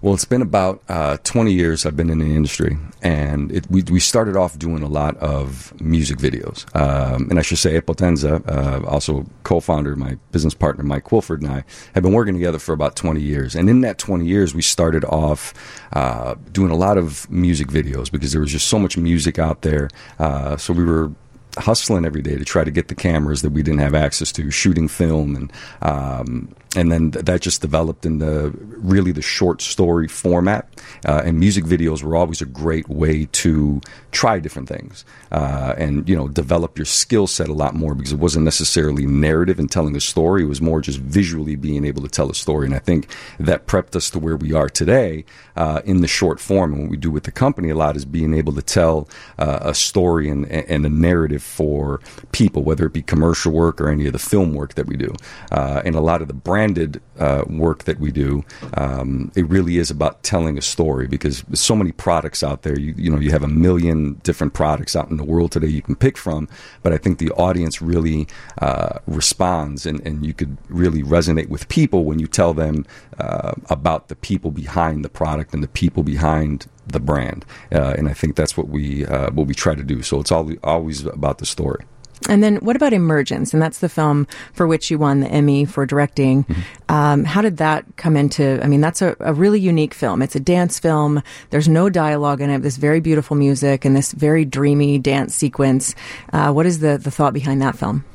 Well, 0.04 0.14
it's 0.14 0.26
been 0.26 0.42
about 0.42 0.84
uh, 0.90 1.16
20 1.24 1.54
years 1.54 1.86
I've 1.86 1.96
been 1.96 2.10
in 2.10 2.20
the 2.20 2.36
industry, 2.36 2.78
and 3.02 3.50
it, 3.54 3.72
we, 3.72 3.84
we 3.84 4.02
started 4.02 4.36
off 4.36 4.60
doing 4.60 4.84
a 4.84 4.88
lot 4.90 5.16
of 5.16 5.74
music 5.80 6.18
videos. 6.18 6.66
Um, 6.76 7.30
and 7.30 7.40
I 7.40 7.42
should 7.42 7.58
say, 7.58 7.80
Potenza, 7.80 8.46
uh, 8.46 8.86
also 8.86 9.26
co-founder, 9.44 9.96
my 9.96 10.18
business 10.34 10.54
partner 10.54 10.84
Mike 10.84 11.10
Wilford, 11.14 11.42
and 11.42 11.50
I 11.50 11.64
have 11.94 12.04
been 12.04 12.12
working 12.12 12.34
together 12.34 12.60
for 12.60 12.74
about 12.74 12.98
20 12.98 13.22
years. 13.22 13.56
And 13.56 13.70
in 13.70 13.80
that 13.80 13.98
20 13.98 14.26
years, 14.26 14.54
we 14.54 14.62
started 14.62 15.06
off 15.06 15.54
uh, 15.94 16.36
doing 16.52 16.70
a 16.70 16.76
lot 16.76 16.98
of 16.98 17.32
music 17.32 17.70
videos 17.70 18.12
because 18.12 18.34
there 18.34 18.42
was 18.42 18.52
just 18.52 18.68
so 18.68 18.78
much 18.78 18.98
music 18.98 19.40
out 19.40 19.62
there. 19.62 19.90
Uh, 20.20 20.58
so 20.58 20.74
we 20.74 20.84
were 20.84 21.14
hustling 21.58 22.04
every 22.04 22.22
day 22.22 22.38
to 22.38 22.44
try 22.44 22.66
to 22.66 22.72
get 22.72 22.88
the 22.90 22.96
cameras 22.96 23.42
that 23.42 23.52
we 23.52 23.64
didn't 23.64 23.80
have 23.80 23.96
access 23.96 24.32
to, 24.34 24.52
shooting 24.52 24.88
film, 24.90 25.36
and 25.36 25.54
um, 25.82 26.54
and 26.76 26.92
then 26.92 27.12
th- 27.12 27.26
that 27.26 27.42
just 27.42 27.62
developed 27.62 28.06
in 28.06 28.20
the 28.20 28.52
really 28.78 29.12
the 29.12 29.22
short 29.22 29.62
story 29.62 30.08
format. 30.08 30.68
Uh, 31.06 31.22
and 31.26 31.40
music 31.40 31.66
videos 31.66 32.04
were 32.04 32.16
always 32.16 32.42
a 32.42 32.46
great 32.46 32.88
way 32.90 33.26
to 33.32 33.82
try 34.12 34.40
different 34.40 34.70
things 34.70 35.06
uh, 35.32 35.74
and 35.78 36.08
you 36.08 36.16
know 36.16 36.28
develop 36.28 36.78
your 36.78 36.86
skill 36.86 37.28
set 37.28 37.50
a 37.50 37.54
lot 37.54 37.76
more 37.76 37.96
because 37.96 38.14
it 38.14 38.20
wasn't 38.20 38.44
necessarily 38.44 39.06
narrative 39.06 39.60
and 39.60 39.72
telling 39.72 39.96
a 39.96 40.02
story; 40.02 40.44
it 40.44 40.48
was 40.48 40.62
more 40.62 40.82
just 40.82 41.00
visually 41.00 41.56
being 41.56 41.86
able 41.86 42.02
to 42.02 42.10
tell 42.10 42.30
a 42.30 42.36
story. 42.36 42.66
And 42.66 42.76
I 42.76 42.80
think 42.80 43.08
that 43.40 43.68
prepped 43.68 43.96
us 43.96 44.10
to 44.12 44.20
where 44.20 44.38
we 44.38 44.54
are 44.54 44.70
today 44.70 45.26
uh, 45.56 45.82
in 45.86 46.02
the 46.02 46.08
short 46.08 46.40
form. 46.40 46.74
And 46.74 46.82
what 46.84 46.92
we 46.92 46.98
do 46.98 47.12
with 47.12 47.24
the 47.24 47.32
company 47.32 47.70
a 47.70 47.76
lot 47.76 47.96
is 47.96 48.06
being 48.06 48.34
able 48.34 48.54
to 48.54 48.62
tell 48.62 49.08
uh, 49.38 49.60
a 49.62 49.74
story 49.74 50.30
and, 50.30 50.46
and 50.48 50.86
a 50.86 50.90
narrative 50.90 51.44
for 51.44 52.00
people, 52.32 52.64
whether 52.64 52.86
it 52.86 52.94
be 52.94 53.02
commercial 53.02 53.52
work 53.52 53.80
or 53.80 53.90
any 53.90 54.08
of 54.08 54.14
the 54.14 54.20
film 54.20 54.54
work 54.54 54.76
that 54.76 54.88
we 54.88 54.98
do. 54.98 55.14
Uh, 55.52 55.82
and 55.86 55.96
a 55.96 56.02
lot 56.02 56.22
of 56.22 56.28
the 56.28 56.34
branded 56.34 57.02
uh, 57.20 57.44
work 57.48 57.84
that 57.84 58.00
we 58.00 58.12
do, 58.12 58.44
um, 58.76 59.32
it 59.36 59.48
really 59.48 59.78
is 59.78 59.92
about 59.92 60.24
telling 60.24 60.58
a 60.58 60.62
story 60.62 61.08
because 61.08 61.44
there's 61.44 61.60
so 61.60 61.76
many 61.76 61.92
products 61.92 62.44
out 62.44 62.64
there. 62.64 62.80
You, 62.80 62.94
you 62.98 63.12
know, 63.12 63.20
you 63.20 63.32
have 63.32 63.44
a 63.44 63.48
million 63.48 64.16
different 64.24 64.54
products 64.54 64.96
out 64.96 65.10
in 65.10 65.18
the 65.18 65.24
world 65.24 65.52
today 65.52 65.68
you 65.68 65.82
can 65.82 65.96
pick 65.96 66.18
from, 66.18 66.48
but 66.82 66.94
I 66.94 66.98
think 66.98 67.20
the 67.20 67.32
audience 67.32 67.82
really 67.82 68.28
uh, 68.62 69.00
responds 69.08 69.86
and, 69.86 70.00
and 70.06 70.26
you 70.26 70.34
could 70.34 70.58
really 70.70 71.04
resonate 71.04 71.50
with 71.50 71.68
people 71.70 72.06
when 72.06 72.20
you 72.20 72.28
tell 72.28 72.54
them 72.54 72.86
uh, 73.20 73.54
about 73.70 74.08
the 74.08 74.16
people 74.16 74.52
behind 74.52 75.04
the 75.04 75.10
product 75.10 75.43
and 75.52 75.64
the 75.64 75.68
people 75.68 76.04
behind 76.04 76.68
the 76.88 77.00
brand. 77.00 77.46
Uh, 77.72 77.96
and 77.98 78.08
I 78.08 78.14
think 78.14 78.36
that's 78.36 78.56
what 78.56 78.70
we 78.70 79.06
uh, 79.06 79.32
what 79.32 79.48
we 79.48 79.54
try 79.54 79.76
to 79.76 79.84
do. 79.84 80.02
So 80.02 80.20
it's 80.20 80.32
all, 80.32 80.50
always 80.64 81.06
about 81.06 81.40
the 81.40 81.46
story. 81.46 81.84
And 82.30 82.42
then 82.42 82.58
what 82.58 82.76
about 82.76 82.94
Emergence? 82.94 83.54
And 83.54 83.62
that's 83.62 83.80
the 83.80 83.90
film 83.90 84.28
for 84.54 84.66
which 84.66 84.90
you 84.90 84.98
won 84.98 85.20
the 85.20 85.28
Emmy 85.28 85.66
for 85.66 85.86
directing. 85.86 86.46
Um, 86.88 87.26
how 87.26 87.42
did 87.42 87.58
that 87.58 87.86
come 87.98 88.16
into? 88.16 88.64
I 88.64 88.68
mean, 88.68 88.82
that's 88.82 89.02
a, 89.02 89.16
a 89.20 89.34
really 89.34 89.60
unique 89.60 89.94
film. 89.94 90.22
It's 90.22 90.36
a 90.36 90.40
dance 90.40 90.80
film. 90.80 91.22
There's 91.50 91.68
no 91.68 91.90
dialogue 91.90 92.40
in 92.40 92.50
it. 92.50 92.62
This 92.62 92.78
very 92.78 93.02
beautiful 93.02 93.36
music 93.36 93.84
and 93.84 93.96
this 93.96 94.14
very 94.14 94.46
dreamy 94.46 95.00
dance 95.00 95.36
sequence. 95.36 95.96
Uh, 96.32 96.52
what 96.54 96.66
is 96.66 96.80
the 96.80 96.98
the 96.98 97.12
thought 97.12 97.34
behind 97.34 97.62
that 97.62 97.78
film? 97.78 98.06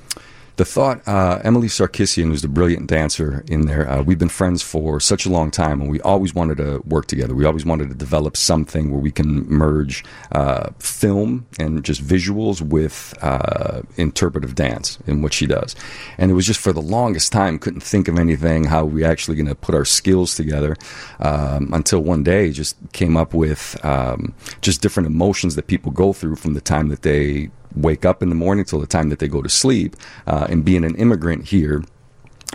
The 0.59 0.65
thought, 0.65 1.07
uh, 1.07 1.41
Emily 1.45 1.69
Sarkisian, 1.69 2.33
was 2.33 2.43
the 2.43 2.49
brilliant 2.49 2.89
dancer 2.89 3.45
in 3.47 3.67
there, 3.67 3.89
uh, 3.89 4.03
we've 4.03 4.19
been 4.19 4.29
friends 4.29 4.61
for 4.61 4.99
such 4.99 5.25
a 5.25 5.29
long 5.29 5.53
time, 5.53 5.81
and 5.81 5.89
we 5.89 6.01
always 6.01 6.35
wanted 6.35 6.57
to 6.57 6.83
work 6.85 7.07
together. 7.07 7.33
We 7.33 7.45
always 7.45 7.65
wanted 7.65 7.91
to 7.91 7.95
develop 7.95 8.37
something 8.37 8.91
where 8.91 8.99
we 8.99 9.13
can 9.13 9.49
merge 9.49 10.05
uh, 10.33 10.71
film 10.81 11.47
and 11.61 11.85
just 11.85 12.03
visuals 12.03 12.61
with 12.61 13.17
uh, 13.23 13.83
interpretive 13.97 14.57
dance 14.57 14.99
in 15.07 15.23
what 15.23 15.33
she 15.33 15.47
does. 15.47 15.77
And 16.19 16.29
it 16.29 16.35
was 16.35 16.45
just 16.45 16.59
for 16.59 16.73
the 16.73 16.83
longest 16.83 17.31
time, 17.31 17.61
couldn't 17.61 17.85
think 17.85 18.09
of 18.09 18.19
anything, 18.19 18.65
how 18.65 18.85
we 18.85 19.05
actually 19.05 19.37
going 19.37 19.47
to 19.47 19.55
put 19.55 19.77
our 19.77 19.85
skills 19.85 20.35
together 20.35 20.75
um, 21.21 21.71
until 21.73 22.01
one 22.01 22.25
day 22.25 22.51
just 22.51 22.77
came 22.93 23.17
up 23.17 23.33
with 23.33 23.79
um, 23.85 24.35
just 24.61 24.83
different 24.83 25.07
emotions 25.07 25.55
that 25.55 25.69
people 25.69 25.93
go 25.93 26.13
through 26.13 26.35
from 26.35 26.55
the 26.55 26.61
time 26.61 26.89
that 26.89 27.03
they 27.03 27.49
wake 27.83 28.05
up 28.05 28.23
in 28.23 28.29
the 28.29 28.35
morning 28.35 28.65
till 28.65 28.81
the 28.81 28.87
time 28.87 29.09
that 29.09 29.19
they 29.19 29.29
go 29.29 29.43
to 29.43 29.49
sleep. 29.49 29.97
Uh, 30.27 30.47
and 30.51 30.65
being 30.65 30.85
an 30.85 30.95
immigrant 30.97 31.47
here, 31.47 31.83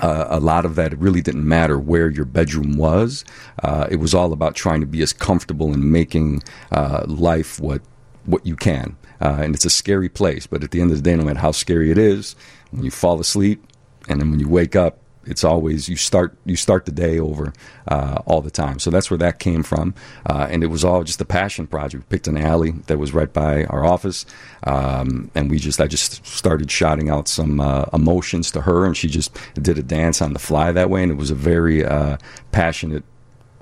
uh, 0.01 0.25
a 0.29 0.39
lot 0.39 0.65
of 0.65 0.75
that 0.75 0.97
really 0.97 1.21
didn't 1.21 1.47
matter 1.47 1.77
where 1.77 2.09
your 2.09 2.25
bedroom 2.25 2.77
was. 2.77 3.23
Uh, 3.61 3.87
it 3.91 3.97
was 3.97 4.13
all 4.13 4.33
about 4.33 4.55
trying 4.55 4.81
to 4.81 4.87
be 4.87 5.01
as 5.01 5.13
comfortable 5.13 5.73
and 5.73 5.91
making 5.91 6.41
uh, 6.71 7.03
life 7.07 7.59
what 7.59 7.81
what 8.25 8.45
you 8.45 8.55
can. 8.55 8.95
Uh, 9.21 9.39
and 9.41 9.53
it's 9.53 9.65
a 9.65 9.69
scary 9.69 10.09
place, 10.09 10.47
but 10.47 10.63
at 10.63 10.71
the 10.71 10.81
end 10.81 10.91
of 10.91 10.97
the 10.97 11.03
day, 11.03 11.15
no 11.15 11.23
matter 11.23 11.39
how 11.39 11.51
scary 11.51 11.91
it 11.91 11.97
is, 11.97 12.35
when 12.71 12.83
you 12.83 12.91
fall 12.91 13.19
asleep 13.19 13.65
and 14.07 14.19
then 14.19 14.31
when 14.31 14.39
you 14.39 14.47
wake 14.47 14.75
up, 14.75 15.02
it's 15.25 15.43
always 15.43 15.87
you 15.87 15.95
start 15.95 16.35
you 16.45 16.55
start 16.55 16.85
the 16.85 16.91
day 16.91 17.19
over 17.19 17.53
uh, 17.87 18.19
all 18.25 18.41
the 18.41 18.51
time. 18.51 18.79
So 18.79 18.89
that's 18.89 19.09
where 19.09 19.17
that 19.17 19.39
came 19.39 19.63
from, 19.63 19.93
uh, 20.25 20.47
and 20.49 20.63
it 20.63 20.67
was 20.67 20.83
all 20.83 21.03
just 21.03 21.21
a 21.21 21.25
passion 21.25 21.67
project. 21.67 22.03
We 22.03 22.07
picked 22.09 22.27
an 22.27 22.37
alley 22.37 22.71
that 22.87 22.97
was 22.97 23.13
right 23.13 23.31
by 23.31 23.65
our 23.65 23.85
office, 23.85 24.25
um, 24.63 25.31
and 25.35 25.49
we 25.49 25.59
just 25.59 25.79
I 25.79 25.87
just 25.87 26.25
started 26.25 26.69
shouting 26.69 27.09
out 27.09 27.27
some 27.27 27.59
uh, 27.59 27.85
emotions 27.93 28.51
to 28.51 28.61
her, 28.61 28.85
and 28.85 28.95
she 28.95 29.07
just 29.07 29.37
did 29.55 29.77
a 29.77 29.83
dance 29.83 30.21
on 30.21 30.33
the 30.33 30.39
fly 30.39 30.71
that 30.71 30.89
way, 30.89 31.03
and 31.03 31.11
it 31.11 31.17
was 31.17 31.31
a 31.31 31.35
very 31.35 31.85
uh, 31.85 32.17
passionate. 32.51 33.03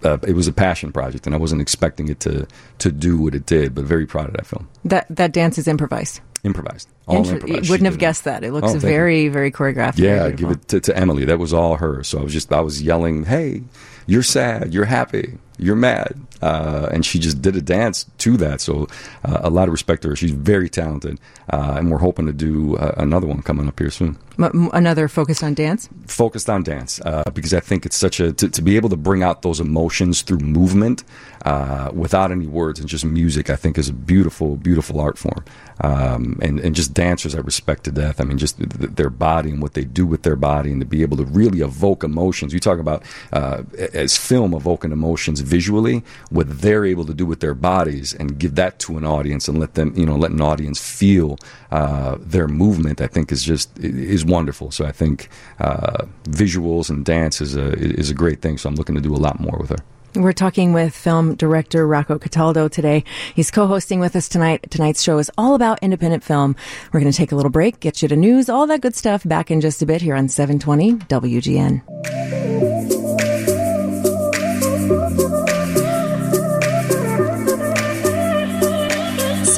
Uh, 0.04 0.18
it 0.28 0.34
was 0.34 0.48
a 0.48 0.54
passion 0.54 0.92
project, 0.92 1.28
and 1.28 1.36
I 1.36 1.38
wasn't 1.38 1.62
expecting 1.62 2.10
it 2.10 2.20
to 2.22 2.48
to 2.80 2.92
do 2.92 3.18
what 3.18 3.36
it 3.36 3.46
did, 3.46 3.76
but 3.76 3.86
very 3.86 4.06
proud 4.06 4.28
of 4.28 4.34
that 4.34 4.48
film. 4.48 4.68
That 4.84 5.06
that 5.10 5.32
dance 5.32 5.58
is 5.58 5.68
improvised. 5.68 6.22
Improvised, 6.44 6.90
all 7.08 7.18
Inter- 7.18 7.34
improvised. 7.36 7.66
you 7.66 7.72
wouldn't 7.72 7.86
have 7.86 7.94
it. 7.96 8.00
guessed 8.00 8.24
that. 8.24 8.44
It 8.44 8.52
looks 8.52 8.66
Oh, 8.66 8.72
thank 8.72 8.84
you. 8.84 8.90
very 8.90 9.28
very 9.28 9.52
choreographed. 9.52 9.98
Yeah, 10.00 10.24
very 10.24 10.34
give 10.34 10.50
it 10.52 10.68
to, 10.70 10.80
to 10.80 10.98
Emily. 10.98 11.24
That 11.26 11.38
was 11.40 11.54
all 11.54 11.76
her. 11.76 12.04
So 12.04 12.20
I 12.20 12.24
was 12.24 12.34
just 12.34 12.52
I 12.52 12.62
was 12.62 12.82
yelling, 12.82 13.26
"Hey, 13.26 13.62
you're 14.08 14.24
sad, 14.24 14.74
you're 14.74 14.86
happy, 14.86 15.38
you're 15.62 15.76
mad," 15.76 16.20
uh, 16.42 16.90
and 16.92 17.06
she 17.06 17.20
just 17.20 17.42
did 17.42 17.56
a 17.56 17.62
dance 17.62 18.06
to 18.20 18.38
that. 18.38 18.62
So 18.62 18.88
uh, 19.24 19.40
a 19.44 19.50
lot 19.50 19.68
of 19.68 19.72
respect 19.72 20.02
to 20.04 20.10
her. 20.10 20.16
She's 20.16 20.32
very 20.32 20.70
talented, 20.70 21.20
uh, 21.50 21.76
and 21.78 21.92
we're 21.92 22.00
hoping 22.00 22.26
to 22.26 22.34
do 22.34 22.76
uh, 22.78 22.96
another 22.98 23.28
one 23.28 23.42
coming 23.42 23.68
up 23.68 23.80
here 23.80 23.92
soon. 23.92 24.18
Another 24.38 25.08
focused 25.08 25.44
on 25.44 25.54
dance. 25.54 25.88
Focused 26.08 26.50
on 26.50 26.64
dance 26.64 27.00
uh, 27.02 27.30
because 27.34 27.54
I 27.54 27.60
think 27.60 27.86
it's 27.86 27.98
such 27.98 28.20
a 28.20 28.34
to, 28.34 28.50
to 28.50 28.62
be 28.62 28.76
able 28.76 28.90
to 28.90 28.98
bring 28.98 29.24
out 29.24 29.44
those 29.44 29.60
emotions 29.60 30.24
through 30.24 30.40
movement 30.40 31.04
uh, 31.46 31.92
without 31.94 32.32
any 32.32 32.48
words 32.48 32.80
and 32.80 32.90
just 32.90 33.06
music. 33.06 33.50
I 33.50 33.56
think 33.56 33.78
is 33.78 33.90
a 33.90 33.94
beautiful, 33.94 34.56
beautiful 34.56 35.00
art 35.00 35.18
form. 35.18 35.44
Um, 35.82 36.40
and 36.42 36.60
and 36.60 36.76
just 36.76 36.94
dancers 36.94 37.36
I 37.36 37.40
respect 37.40 37.84
to 37.86 37.92
death. 37.92 38.22
I 38.22 38.24
mean, 38.24 38.38
just 38.38 38.58
th- 38.58 38.70
th- 38.70 38.92
their 38.92 39.10
body 39.10 39.50
and 39.50 39.62
what 39.62 39.74
they 39.74 39.84
do 39.84 40.06
with 40.06 40.24
their 40.24 40.36
body, 40.36 40.72
and 40.72 40.80
to 40.80 40.86
be 40.86 41.02
able 41.02 41.18
to 41.18 41.26
really 41.26 41.62
evoke 41.62 42.04
emotions. 42.04 42.54
You 42.54 42.60
talk 42.60 42.80
about 42.80 43.04
uh, 43.34 43.64
as 43.94 44.16
film 44.18 44.54
evoking 44.54 44.92
emotions 44.92 45.42
visually, 45.52 46.04
what 46.30 46.48
they're 46.62 46.86
able 46.86 47.06
to 47.06 47.14
do 47.14 47.26
with 47.26 47.42
their 47.42 47.54
bodies 47.54 48.14
and 48.14 48.40
give 48.40 48.56
that 48.56 48.80
to 48.80 48.98
an 48.98 49.06
audience 49.06 49.48
and 49.50 49.60
let 49.60 49.74
them, 49.74 49.94
you 49.96 50.06
know, 50.06 50.16
let 50.16 50.32
an 50.32 50.42
audience 50.42 50.80
feel 50.80 51.38
uh, 51.72 52.16
their 52.20 52.48
movement, 52.48 53.02
I 53.02 53.08
think 53.08 53.32
is 53.32 53.44
just 53.44 53.68
is 53.80 54.24
wonderful. 54.24 54.72
So 54.72 54.86
I 54.86 54.94
think 55.02 55.30
uh, 55.60 56.06
visuals 56.24 56.90
and 56.90 57.04
dance 57.04 57.42
is 57.42 57.56
a 57.56 57.68
is 58.02 58.10
a 58.10 58.18
great 58.24 58.42
thing. 58.42 58.58
So 58.58 58.70
I'm 58.70 58.76
looking 58.76 58.96
to 58.96 59.02
do 59.10 59.14
a 59.14 59.22
lot 59.28 59.40
more 59.40 59.58
with 59.60 59.72
her. 59.76 59.84
We're 60.14 60.34
talking 60.34 60.74
with 60.74 60.94
film 60.94 61.36
director 61.36 61.88
Rocco 61.88 62.20
Cataldo 62.20 62.68
today. 62.68 63.06
He's 63.34 63.50
co-hosting 63.50 64.02
with 64.02 64.14
us 64.18 64.28
tonight. 64.28 64.70
Tonight's 64.70 65.02
show 65.02 65.20
is 65.20 65.32
all 65.38 65.56
about 65.56 65.80
independent 65.82 66.24
film. 66.24 66.58
We're 66.92 67.00
going 67.00 67.12
to 67.12 67.18
take 67.18 67.32
a 67.32 67.36
little 67.38 67.52
break, 67.52 67.80
get 67.80 68.02
you 68.02 68.10
to 68.10 68.18
news, 68.18 68.50
all 68.50 68.68
that 68.68 68.82
good 68.82 68.96
stuff 68.96 69.24
back 69.24 69.50
in 69.52 69.62
just 69.62 69.82
a 69.82 69.86
bit 69.86 70.02
here 70.02 70.16
on 70.16 70.28
720 70.28 70.96
WGN. 71.08 73.01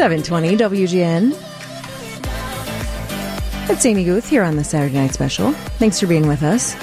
Seven 0.03 0.21
twenty 0.21 0.57
WGN. 0.57 1.31
It's 3.69 3.85
Amy 3.85 4.03
Guth 4.03 4.27
here 4.27 4.43
on 4.43 4.57
the 4.57 4.63
Saturday 4.65 4.95
Night 4.95 5.13
Special. 5.13 5.53
Thanks 5.79 5.97
for 5.97 6.07
being 6.07 6.27
with 6.27 6.43
us. 6.43 6.75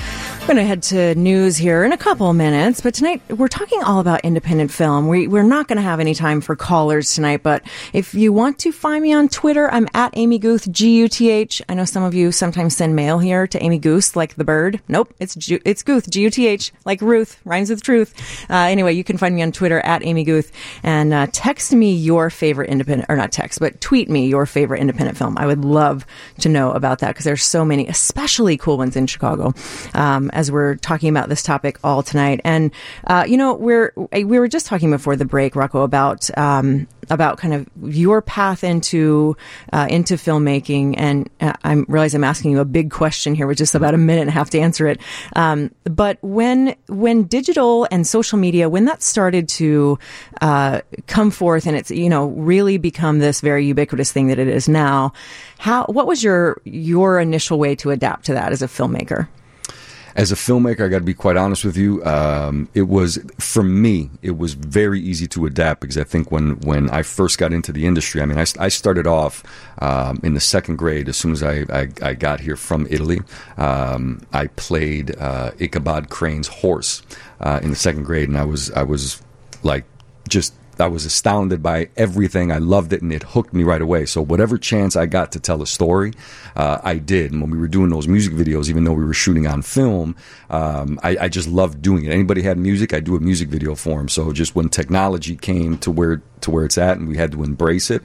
Going 0.50 0.56
to 0.56 0.64
head 0.64 0.82
to 0.82 1.14
news 1.14 1.56
here 1.56 1.84
in 1.84 1.92
a 1.92 1.96
couple 1.96 2.32
minutes, 2.32 2.80
but 2.80 2.92
tonight 2.92 3.22
we're 3.30 3.46
talking 3.46 3.84
all 3.84 4.00
about 4.00 4.22
independent 4.24 4.72
film. 4.72 5.06
We, 5.06 5.28
we're 5.28 5.44
not 5.44 5.68
going 5.68 5.76
to 5.76 5.82
have 5.82 6.00
any 6.00 6.12
time 6.12 6.40
for 6.40 6.56
callers 6.56 7.14
tonight, 7.14 7.44
but 7.44 7.62
if 7.92 8.14
you 8.14 8.32
want 8.32 8.58
to 8.58 8.72
find 8.72 9.00
me 9.00 9.12
on 9.12 9.28
Twitter, 9.28 9.70
I'm 9.70 9.86
at 9.94 10.12
Amy 10.16 10.40
Guth, 10.40 10.68
G-U-T-H. 10.72 11.62
I 11.68 11.74
know 11.74 11.84
some 11.84 12.02
of 12.02 12.14
you 12.14 12.32
sometimes 12.32 12.76
send 12.76 12.96
mail 12.96 13.20
here 13.20 13.46
to 13.46 13.62
Amy 13.62 13.78
Goose, 13.78 14.16
like 14.16 14.34
the 14.34 14.42
bird. 14.42 14.80
Nope, 14.88 15.14
it's 15.20 15.36
Ju- 15.36 15.60
it's 15.64 15.84
Guth, 15.84 16.10
G-U-T-H, 16.10 16.72
like 16.84 17.00
Ruth, 17.00 17.40
rhymes 17.44 17.70
with 17.70 17.84
truth. 17.84 18.12
Uh, 18.50 18.54
anyway, 18.54 18.92
you 18.92 19.04
can 19.04 19.18
find 19.18 19.36
me 19.36 19.42
on 19.42 19.52
Twitter 19.52 19.78
at 19.78 20.04
Amy 20.04 20.24
Guth 20.24 20.50
and 20.82 21.14
uh, 21.14 21.28
text 21.30 21.72
me 21.72 21.94
your 21.94 22.28
favorite 22.28 22.70
independent, 22.70 23.08
or 23.08 23.14
not 23.14 23.30
text, 23.30 23.60
but 23.60 23.80
tweet 23.80 24.10
me 24.10 24.26
your 24.26 24.46
favorite 24.46 24.80
independent 24.80 25.16
film. 25.16 25.38
I 25.38 25.46
would 25.46 25.64
love 25.64 26.04
to 26.40 26.48
know 26.48 26.72
about 26.72 26.98
that 26.98 27.10
because 27.10 27.24
there's 27.24 27.44
so 27.44 27.64
many, 27.64 27.86
especially 27.86 28.56
cool 28.56 28.78
ones 28.78 28.96
in 28.96 29.06
Chicago. 29.06 29.54
Um, 29.94 30.28
as 30.40 30.50
we're 30.50 30.74
talking 30.76 31.10
about 31.10 31.28
this 31.28 31.42
topic 31.42 31.78
all 31.84 32.02
tonight. 32.02 32.40
And 32.44 32.72
uh, 33.06 33.24
you 33.28 33.36
know, 33.36 33.54
we're 33.54 33.92
we 34.12 34.24
were 34.24 34.48
just 34.48 34.66
talking 34.66 34.90
before 34.90 35.14
the 35.14 35.26
break, 35.26 35.54
Rocco, 35.54 35.82
about 35.82 36.36
um, 36.36 36.88
about 37.10 37.36
kind 37.38 37.52
of 37.52 37.68
your 37.82 38.22
path 38.22 38.64
into 38.64 39.36
uh, 39.72 39.86
into 39.90 40.14
filmmaking. 40.14 40.94
And 40.96 41.28
uh, 41.40 41.52
I 41.62 41.74
realize 41.74 42.14
I'm 42.14 42.24
asking 42.24 42.52
you 42.52 42.60
a 42.60 42.64
big 42.64 42.90
question 42.90 43.34
here, 43.34 43.46
with 43.46 43.58
just 43.58 43.74
about 43.74 43.94
a 43.94 43.98
minute 43.98 44.22
and 44.22 44.30
a 44.30 44.32
half 44.32 44.50
to 44.50 44.58
answer 44.58 44.86
it. 44.86 45.00
Um, 45.36 45.72
but 45.84 46.18
when 46.22 46.74
when 46.88 47.24
digital 47.24 47.86
and 47.90 48.06
social 48.06 48.38
media, 48.38 48.68
when 48.68 48.86
that 48.86 49.02
started 49.02 49.46
to 49.60 49.98
uh, 50.40 50.80
come 51.06 51.30
forth, 51.30 51.66
and 51.66 51.76
it's 51.76 51.90
you 51.90 52.08
know 52.08 52.28
really 52.28 52.78
become 52.78 53.18
this 53.18 53.42
very 53.42 53.66
ubiquitous 53.66 54.10
thing 54.10 54.28
that 54.28 54.38
it 54.38 54.48
is 54.48 54.68
now, 54.68 55.12
how 55.58 55.84
what 55.84 56.06
was 56.06 56.24
your 56.24 56.62
your 56.64 57.20
initial 57.20 57.58
way 57.58 57.74
to 57.76 57.90
adapt 57.90 58.24
to 58.24 58.34
that 58.34 58.52
as 58.52 58.62
a 58.62 58.66
filmmaker? 58.66 59.28
As 60.16 60.32
a 60.32 60.34
filmmaker, 60.34 60.84
I 60.84 60.88
got 60.88 60.98
to 60.98 61.04
be 61.04 61.14
quite 61.14 61.36
honest 61.36 61.64
with 61.64 61.76
you. 61.76 62.04
Um, 62.04 62.68
it 62.74 62.82
was 62.82 63.18
for 63.38 63.62
me, 63.62 64.10
it 64.22 64.36
was 64.36 64.54
very 64.54 65.00
easy 65.00 65.26
to 65.28 65.46
adapt 65.46 65.80
because 65.80 65.96
I 65.98 66.04
think 66.04 66.30
when 66.30 66.58
when 66.60 66.90
I 66.90 67.02
first 67.02 67.38
got 67.38 67.52
into 67.52 67.72
the 67.72 67.86
industry, 67.86 68.20
I 68.20 68.26
mean, 68.26 68.38
I, 68.38 68.46
I 68.58 68.68
started 68.68 69.06
off 69.06 69.42
um, 69.78 70.20
in 70.22 70.34
the 70.34 70.40
second 70.40 70.76
grade. 70.76 71.08
As 71.08 71.16
soon 71.16 71.32
as 71.32 71.42
I, 71.42 71.64
I, 71.70 71.88
I 72.02 72.14
got 72.14 72.40
here 72.40 72.56
from 72.56 72.86
Italy, 72.90 73.20
um, 73.56 74.22
I 74.32 74.48
played 74.48 75.16
uh, 75.18 75.52
Ichabod 75.58 76.10
Crane's 76.10 76.48
horse 76.48 77.02
uh, 77.40 77.60
in 77.62 77.70
the 77.70 77.76
second 77.76 78.04
grade, 78.04 78.28
and 78.28 78.36
I 78.38 78.44
was 78.44 78.70
I 78.72 78.82
was 78.82 79.22
like 79.62 79.84
just 80.28 80.54
I 80.78 80.88
was 80.88 81.04
astounded 81.04 81.62
by 81.62 81.88
everything. 81.96 82.50
I 82.50 82.58
loved 82.58 82.92
it, 82.92 83.02
and 83.02 83.12
it 83.12 83.22
hooked 83.22 83.52
me 83.52 83.64
right 83.64 83.82
away. 83.82 84.06
So 84.06 84.22
whatever 84.22 84.58
chance 84.58 84.96
I 84.96 85.06
got 85.06 85.32
to 85.32 85.40
tell 85.40 85.62
a 85.62 85.66
story, 85.66 86.12
uh, 86.56 86.80
I 86.82 86.96
did. 86.96 87.32
And 87.32 87.40
when 87.40 87.50
we 87.50 87.58
were 87.58 87.68
doing 87.68 87.90
those 87.90 88.08
music 88.08 88.32
videos, 88.32 88.68
even 88.68 88.84
though 88.84 88.92
we 88.92 89.04
were 89.04 89.14
shooting 89.14 89.46
on 89.46 89.62
film, 89.62 90.16
um, 90.48 90.98
I, 91.02 91.16
I 91.22 91.28
just 91.28 91.48
loved 91.48 91.82
doing 91.82 92.04
it. 92.04 92.12
Anybody 92.12 92.42
had 92.42 92.58
music, 92.58 92.94
I'd 92.94 93.04
do 93.04 93.16
a 93.16 93.20
music 93.20 93.48
video 93.48 93.74
for 93.74 93.98
them. 93.98 94.08
So 94.08 94.32
just 94.32 94.54
when 94.54 94.68
technology 94.68 95.36
came 95.36 95.78
to 95.78 95.90
where 95.90 96.22
to 96.42 96.50
where 96.50 96.64
it's 96.64 96.78
at, 96.78 96.98
and 96.98 97.08
we 97.08 97.16
had 97.16 97.32
to 97.32 97.42
embrace 97.42 97.90
it. 97.90 98.02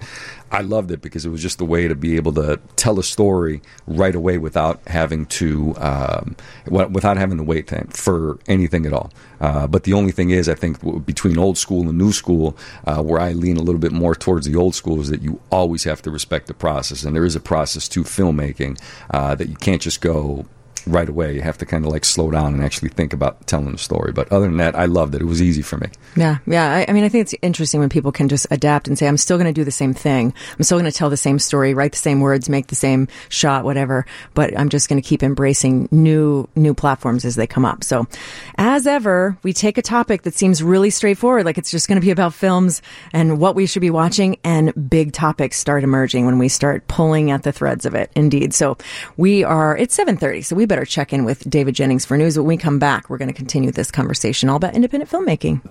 I 0.52 0.62
loved 0.62 0.92
it 0.92 1.02
because 1.02 1.26
it 1.26 1.30
was 1.30 1.42
just 1.42 1.58
the 1.58 1.66
way 1.66 1.88
to 1.88 1.96
be 1.96 2.16
able 2.16 2.32
to 2.34 2.60
tell 2.76 3.00
a 3.00 3.04
story 3.04 3.62
right 3.88 4.16
away 4.16 4.38
without 4.38 4.80
having 4.88 5.26
to 5.26 5.76
um, 5.78 6.36
without 6.68 7.18
having 7.18 7.38
to 7.38 7.44
wait 7.44 7.70
for 7.94 8.40
anything 8.48 8.86
at 8.86 8.94
all. 8.94 9.12
Uh, 9.42 9.68
but 9.68 9.84
the 9.84 9.94
only 9.94 10.12
thing 10.12 10.30
is, 10.30 10.48
I 10.48 10.56
think 10.56 11.06
between 11.06 11.38
old 11.38 11.58
school 11.58 11.90
and 11.90 11.98
new 11.98 12.14
school, 12.14 12.56
uh, 12.86 13.02
where 13.02 13.20
I 13.20 13.34
lean 13.34 13.58
a 13.58 13.62
little 13.62 13.82
bit 13.82 13.92
more 13.92 14.16
towards 14.16 14.46
the 14.46 14.56
old 14.56 14.76
school, 14.76 15.02
is 15.02 15.10
that 15.10 15.22
you 15.22 15.42
always 15.52 15.84
have 15.84 16.02
to 16.04 16.12
respect 16.12 16.48
the 16.48 16.54
process, 16.54 17.04
and 17.04 17.16
there 17.16 17.26
is 17.26 17.36
a 17.36 17.42
process 17.42 17.88
to 17.90 18.04
filmmaking 18.04 18.80
uh, 19.12 19.36
that 19.36 19.50
you 19.50 19.56
can't 19.56 19.82
just 19.82 20.00
go 20.00 20.46
right 20.88 21.10
away. 21.10 21.36
You 21.36 21.42
have 21.42 21.58
to 21.60 21.66
kind 21.66 21.86
of 21.86 21.92
like 21.92 22.06
slow 22.06 22.32
down 22.32 22.54
and 22.54 22.64
actually 22.64 22.90
think 22.90 23.14
about 23.14 23.48
telling 23.48 23.72
the 23.72 23.78
story. 23.78 24.12
But 24.12 24.32
other 24.32 24.46
than 24.46 24.58
that, 24.58 24.76
I 24.76 24.86
loved 24.86 25.16
it. 25.16 25.22
It 25.22 25.26
was 25.26 25.42
easy 25.42 25.62
for 25.62 25.78
me. 25.78 25.88
Yeah, 26.16 26.38
yeah. 26.46 26.72
I, 26.72 26.86
I 26.90 26.94
mean, 26.94 27.04
I 27.04 27.10
think 27.10 27.24
it's 27.24 27.36
interesting 27.42 27.80
when 27.80 27.90
people 27.90 28.12
can 28.12 28.30
just 28.30 28.48
adapt 28.52 28.88
and 28.88 28.98
say, 28.98 29.08
"I'm 29.08 29.18
still 29.18 29.38
going 29.38 29.48
to 29.48 29.54
do 29.54 29.64
the 29.64 29.72
same 29.72 29.94
thing. 29.94 30.34
I'm 30.58 30.64
still 30.64 30.78
going 30.78 30.92
to 30.92 30.98
tell 30.98 31.10
the 31.10 31.18
same 31.18 31.40
story, 31.40 31.74
write 31.74 31.92
the 31.92 31.98
same 31.98 32.20
words, 32.20 32.50
make 32.50 32.68
the 32.68 32.76
same 32.76 33.08
shot, 33.30 33.64
whatever. 33.64 34.06
But 34.34 34.58
I'm 34.58 34.70
just 34.70 34.90
going 34.90 35.02
to 35.02 35.08
keep 35.08 35.24
embracing 35.24 35.90
new 35.92 36.48
new 36.56 36.74
platforms 36.74 37.26
as 37.26 37.36
they 37.36 37.48
come 37.48 37.66
up." 37.66 37.84
So, 37.84 38.08
as 38.58 38.88
ever, 38.88 39.38
we 39.44 39.54
take 39.54 39.78
a 39.78 39.82
topic 39.82 40.24
that 40.24 40.34
seems 40.34 40.62
really 40.62 40.90
straightforward, 40.90 41.46
like 41.46 41.58
it's 41.58 41.72
just 41.72 41.88
going 41.88 42.00
to 42.00 42.06
be 42.06 42.12
about 42.12 42.34
films 42.34 42.82
and 43.14 43.40
what 43.40 43.56
we 43.56 43.66
should 43.66 43.82
be 43.82 43.90
watching, 43.90 44.38
and 44.44 44.90
big 44.90 45.14
topics 45.14 45.58
start 45.58 45.84
emerging 45.84 46.26
when 46.26 46.38
we 46.38 46.50
start 46.50 46.88
pulling 46.88 47.32
at 47.32 47.44
the 47.44 47.52
threads 47.52 47.86
of 47.86 47.96
it. 47.96 48.12
Indeed. 48.16 48.54
So, 48.54 48.78
we 49.18 49.44
are. 49.44 49.76
It's 49.78 49.98
7:30, 49.98 50.46
so 50.46 50.56
we 50.56 50.66
better 50.66 50.75
check 50.84 51.14
in 51.14 51.24
with 51.24 51.50
David 51.50 51.76
Jennings 51.76 52.04
for 52.04 52.18
news. 52.18 52.38
When 52.38 52.48
we 52.48 52.58
come 52.58 52.80
back, 52.80 53.10
we're 53.10 53.18
going 53.18 53.30
to 53.30 53.34
continue 53.34 53.72
this 53.72 53.92
conversation 53.92 54.50
all 54.50 54.58
about 54.58 54.74
independent 54.74 55.10
filmmaking. 55.10 55.62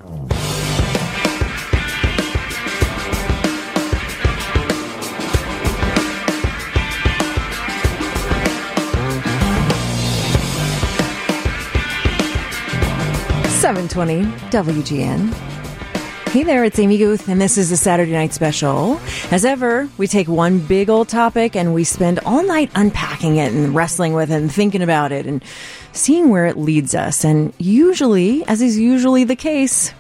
Seven 13.61 13.89
twenty 13.89 14.25
WGN. 14.51 15.54
Hey 16.35 16.43
there, 16.43 16.65
it's 16.65 16.81
Amy 16.81 16.99
Guth, 16.99 17.29
and 17.29 17.41
this 17.41 17.57
is 17.57 17.71
the 17.71 17.77
Saturday 17.77 18.11
Night 18.11 18.33
Special. 18.33 18.99
As 19.31 19.45
ever, 19.45 19.89
we 19.99 20.09
take 20.09 20.27
one 20.27 20.59
big 20.59 20.91
old 20.91 21.09
topic 21.09 21.55
and 21.55 21.73
we 21.73 21.85
spend 21.85 22.19
all 22.27 22.43
night 22.43 22.73
unpacking 22.75 23.37
it 23.37 23.53
and 23.53 23.73
wrestling 23.73 24.15
with 24.15 24.33
it 24.33 24.35
and 24.35 24.53
thinking 24.53 24.83
about 24.83 25.13
it 25.13 25.27
and 25.27 25.45
seeing 25.93 26.31
where 26.31 26.47
it 26.47 26.57
leads 26.59 26.93
us. 26.93 27.25
And 27.25 27.55
usually, 27.59 28.45
as 28.47 28.63
is 28.63 28.77
usually 28.77 29.23
the 29.23 29.37
case, 29.37 29.95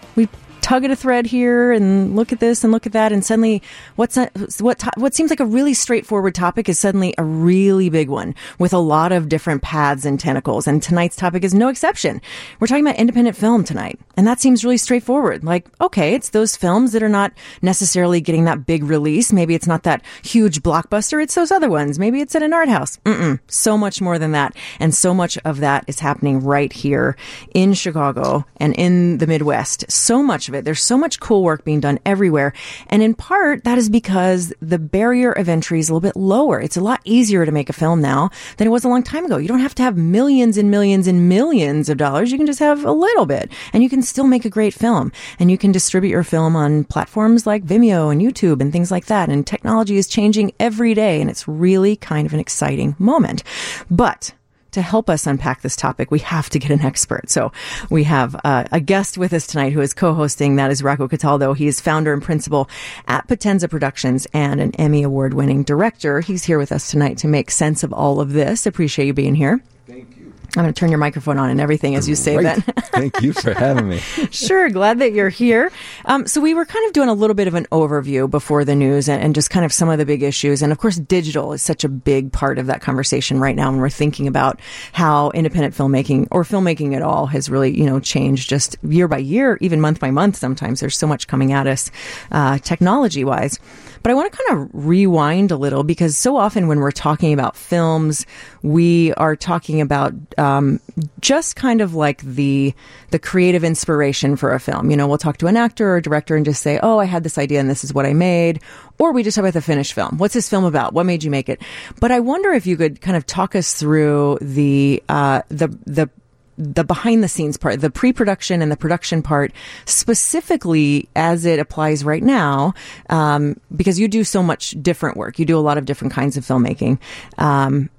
tug 0.64 0.82
at 0.82 0.90
a 0.90 0.96
thread 0.96 1.26
here 1.26 1.72
and 1.72 2.16
look 2.16 2.32
at 2.32 2.40
this 2.40 2.64
and 2.64 2.72
look 2.72 2.86
at 2.86 2.92
that, 2.92 3.12
and 3.12 3.22
suddenly, 3.22 3.60
what's 3.96 4.16
a, 4.16 4.30
what 4.60 4.78
to, 4.78 4.90
what 4.96 5.14
seems 5.14 5.28
like 5.28 5.38
a 5.38 5.44
really 5.44 5.74
straightforward 5.74 6.34
topic 6.34 6.70
is 6.70 6.78
suddenly 6.80 7.14
a 7.18 7.22
really 7.22 7.90
big 7.90 8.08
one 8.08 8.34
with 8.58 8.72
a 8.72 8.78
lot 8.78 9.12
of 9.12 9.28
different 9.28 9.60
paths 9.60 10.06
and 10.06 10.18
tentacles. 10.18 10.66
And 10.66 10.82
tonight's 10.82 11.16
topic 11.16 11.44
is 11.44 11.52
no 11.52 11.68
exception. 11.68 12.18
We're 12.58 12.66
talking 12.66 12.86
about 12.86 12.96
independent 12.96 13.36
film 13.36 13.62
tonight, 13.62 14.00
and 14.16 14.26
that 14.26 14.40
seems 14.40 14.64
really 14.64 14.78
straightforward. 14.78 15.44
Like, 15.44 15.68
okay, 15.82 16.14
it's 16.14 16.30
those 16.30 16.56
films 16.56 16.92
that 16.92 17.02
are 17.02 17.10
not 17.10 17.34
necessarily 17.60 18.22
getting 18.22 18.46
that 18.46 18.64
big 18.64 18.84
release. 18.84 19.34
Maybe 19.34 19.54
it's 19.54 19.66
not 19.66 19.82
that 19.82 20.02
huge 20.22 20.62
blockbuster. 20.62 21.22
It's 21.22 21.34
those 21.34 21.52
other 21.52 21.68
ones. 21.68 21.98
Maybe 21.98 22.22
it's 22.22 22.34
at 22.34 22.42
an 22.42 22.54
art 22.54 22.70
house. 22.70 22.96
Mm-mm. 23.04 23.38
So 23.48 23.76
much 23.76 24.00
more 24.00 24.18
than 24.18 24.32
that, 24.32 24.56
and 24.80 24.94
so 24.94 25.12
much 25.12 25.36
of 25.44 25.60
that 25.60 25.84
is 25.88 26.00
happening 26.00 26.42
right 26.42 26.72
here 26.72 27.18
in 27.52 27.74
Chicago 27.74 28.46
and 28.56 28.74
in 28.76 29.18
the 29.18 29.26
Midwest. 29.26 29.84
So 29.90 30.22
much 30.22 30.53
of 30.54 30.58
it. 30.58 30.64
There's 30.64 30.82
so 30.82 30.96
much 30.96 31.20
cool 31.20 31.42
work 31.42 31.64
being 31.64 31.80
done 31.80 31.98
everywhere. 32.06 32.52
And 32.88 33.02
in 33.02 33.14
part, 33.14 33.64
that 33.64 33.78
is 33.78 33.88
because 33.88 34.52
the 34.60 34.78
barrier 34.78 35.32
of 35.32 35.48
entry 35.48 35.80
is 35.80 35.88
a 35.88 35.94
little 35.94 36.08
bit 36.08 36.16
lower. 36.16 36.60
It's 36.60 36.76
a 36.76 36.80
lot 36.80 37.00
easier 37.04 37.44
to 37.44 37.52
make 37.52 37.68
a 37.68 37.72
film 37.72 38.00
now 38.00 38.30
than 38.56 38.66
it 38.66 38.70
was 38.70 38.84
a 38.84 38.88
long 38.88 39.02
time 39.02 39.24
ago. 39.24 39.36
You 39.36 39.48
don't 39.48 39.60
have 39.60 39.74
to 39.76 39.82
have 39.82 39.96
millions 39.96 40.56
and 40.56 40.70
millions 40.70 41.06
and 41.06 41.28
millions 41.28 41.88
of 41.88 41.98
dollars. 41.98 42.30
You 42.30 42.38
can 42.38 42.46
just 42.46 42.60
have 42.60 42.84
a 42.84 42.92
little 42.92 43.26
bit 43.26 43.50
and 43.72 43.82
you 43.82 43.88
can 43.88 44.02
still 44.02 44.26
make 44.26 44.44
a 44.44 44.50
great 44.50 44.74
film 44.74 45.12
and 45.38 45.50
you 45.50 45.58
can 45.58 45.72
distribute 45.72 46.10
your 46.10 46.24
film 46.24 46.56
on 46.56 46.84
platforms 46.84 47.46
like 47.46 47.64
Vimeo 47.64 48.12
and 48.12 48.20
YouTube 48.20 48.60
and 48.60 48.72
things 48.72 48.90
like 48.90 49.06
that. 49.06 49.28
And 49.28 49.46
technology 49.46 49.96
is 49.96 50.06
changing 50.06 50.52
every 50.60 50.94
day 50.94 51.20
and 51.20 51.28
it's 51.28 51.48
really 51.48 51.96
kind 51.96 52.26
of 52.26 52.34
an 52.34 52.40
exciting 52.40 52.94
moment. 52.98 53.42
But 53.90 54.32
to 54.74 54.82
help 54.82 55.10
us 55.10 55.26
unpack 55.26 55.62
this 55.62 55.74
topic, 55.76 56.10
we 56.10 56.20
have 56.20 56.50
to 56.50 56.58
get 56.58 56.70
an 56.70 56.82
expert. 56.82 57.30
So 57.30 57.50
we 57.90 58.04
have 58.04 58.36
uh, 58.44 58.64
a 58.70 58.80
guest 58.80 59.18
with 59.18 59.32
us 59.32 59.46
tonight 59.46 59.72
who 59.72 59.80
is 59.80 59.94
co-hosting. 59.94 60.56
That 60.56 60.70
is 60.70 60.82
Rocco 60.82 61.08
Cataldo. 61.08 61.54
He 61.54 61.66
is 61.66 61.80
founder 61.80 62.12
and 62.12 62.22
principal 62.22 62.68
at 63.08 63.26
Potenza 63.26 63.68
Productions 63.68 64.26
and 64.32 64.60
an 64.60 64.74
Emmy 64.76 65.02
award-winning 65.02 65.64
director. 65.64 66.20
He's 66.20 66.44
here 66.44 66.58
with 66.58 66.72
us 66.72 66.90
tonight 66.90 67.18
to 67.18 67.28
make 67.28 67.50
sense 67.50 67.82
of 67.82 67.92
all 67.92 68.20
of 68.20 68.32
this. 68.32 68.66
Appreciate 68.66 69.06
you 69.06 69.14
being 69.14 69.34
here. 69.34 69.60
Thank. 69.86 70.13
I'm 70.56 70.62
going 70.62 70.72
to 70.72 70.78
turn 70.78 70.90
your 70.90 70.98
microphone 70.98 71.38
on 71.38 71.50
and 71.50 71.60
everything 71.60 71.96
as 71.96 72.08
you 72.08 72.14
say 72.14 72.36
Great. 72.36 72.64
that. 72.64 72.86
Thank 72.92 73.22
you 73.22 73.32
for 73.32 73.52
having 73.54 73.88
me. 73.88 73.98
sure, 74.30 74.70
glad 74.70 75.00
that 75.00 75.12
you're 75.12 75.28
here. 75.28 75.72
Um, 76.04 76.26
so 76.28 76.40
we 76.40 76.54
were 76.54 76.64
kind 76.64 76.86
of 76.86 76.92
doing 76.92 77.08
a 77.08 77.14
little 77.14 77.34
bit 77.34 77.48
of 77.48 77.54
an 77.54 77.66
overview 77.72 78.30
before 78.30 78.64
the 78.64 78.76
news 78.76 79.08
and, 79.08 79.20
and 79.20 79.34
just 79.34 79.50
kind 79.50 79.64
of 79.64 79.72
some 79.72 79.88
of 79.88 79.98
the 79.98 80.06
big 80.06 80.22
issues. 80.22 80.62
And 80.62 80.70
of 80.70 80.78
course, 80.78 80.96
digital 80.96 81.52
is 81.52 81.62
such 81.62 81.82
a 81.82 81.88
big 81.88 82.32
part 82.32 82.58
of 82.58 82.66
that 82.66 82.80
conversation 82.82 83.40
right 83.40 83.56
now 83.56 83.70
when 83.70 83.80
we're 83.80 83.90
thinking 83.90 84.28
about 84.28 84.60
how 84.92 85.30
independent 85.30 85.74
filmmaking 85.74 86.28
or 86.30 86.44
filmmaking 86.44 86.94
at 86.94 87.02
all 87.02 87.26
has 87.26 87.50
really, 87.50 87.76
you 87.76 87.86
know, 87.86 87.98
changed 87.98 88.48
just 88.48 88.76
year 88.84 89.08
by 89.08 89.18
year, 89.18 89.58
even 89.60 89.80
month 89.80 89.98
by 89.98 90.12
month. 90.12 90.36
Sometimes 90.36 90.78
there's 90.78 90.96
so 90.96 91.06
much 91.06 91.26
coming 91.26 91.52
at 91.52 91.66
us, 91.66 91.90
uh, 92.30 92.58
technology 92.58 93.24
wise. 93.24 93.58
But 94.04 94.10
I 94.10 94.14
want 94.16 94.30
to 94.30 94.38
kind 94.38 94.60
of 94.60 94.70
rewind 94.74 95.50
a 95.50 95.56
little 95.56 95.82
because 95.82 96.14
so 96.14 96.36
often 96.36 96.68
when 96.68 96.78
we're 96.78 96.90
talking 96.90 97.32
about 97.32 97.56
films, 97.56 98.26
we 98.62 99.14
are 99.14 99.34
talking 99.34 99.80
about 99.80 100.12
um, 100.36 100.78
just 101.22 101.56
kind 101.56 101.80
of 101.80 101.94
like 101.94 102.20
the 102.20 102.74
the 103.12 103.18
creative 103.18 103.64
inspiration 103.64 104.36
for 104.36 104.52
a 104.52 104.60
film. 104.60 104.90
You 104.90 104.98
know, 104.98 105.08
we'll 105.08 105.16
talk 105.16 105.38
to 105.38 105.46
an 105.46 105.56
actor 105.56 105.94
or 105.94 106.02
director 106.02 106.36
and 106.36 106.44
just 106.44 106.62
say, 106.62 106.78
"Oh, 106.82 106.98
I 106.98 107.06
had 107.06 107.22
this 107.22 107.38
idea 107.38 107.60
and 107.60 107.70
this 107.70 107.82
is 107.82 107.94
what 107.94 108.04
I 108.04 108.12
made," 108.12 108.60
or 108.98 109.10
we 109.10 109.22
just 109.22 109.36
talk 109.36 109.42
about 109.44 109.54
the 109.54 109.62
finished 109.62 109.94
film. 109.94 110.18
What's 110.18 110.34
this 110.34 110.50
film 110.50 110.64
about? 110.64 110.92
What 110.92 111.06
made 111.06 111.24
you 111.24 111.30
make 111.30 111.48
it? 111.48 111.62
But 111.98 112.10
I 112.10 112.20
wonder 112.20 112.52
if 112.52 112.66
you 112.66 112.76
could 112.76 113.00
kind 113.00 113.16
of 113.16 113.24
talk 113.24 113.56
us 113.56 113.72
through 113.72 114.36
the 114.42 115.02
uh, 115.08 115.40
the 115.48 115.68
the 115.86 116.10
the 116.56 116.84
behind 116.84 117.22
the 117.22 117.28
scenes 117.28 117.56
part, 117.56 117.80
the 117.80 117.90
pre 117.90 118.12
production 118.12 118.62
and 118.62 118.70
the 118.70 118.76
production 118.76 119.22
part, 119.22 119.52
specifically 119.84 121.08
as 121.16 121.44
it 121.44 121.58
applies 121.58 122.04
right 122.04 122.22
now, 122.22 122.74
um, 123.10 123.60
because 123.74 123.98
you 123.98 124.08
do 124.08 124.24
so 124.24 124.42
much 124.42 124.70
different 124.82 125.16
work. 125.16 125.38
You 125.38 125.44
do 125.44 125.58
a 125.58 125.60
lot 125.60 125.78
of 125.78 125.84
different 125.84 126.12
kinds 126.12 126.36
of 126.36 126.44
filmmaking. 126.44 126.98
Um, 127.38 127.90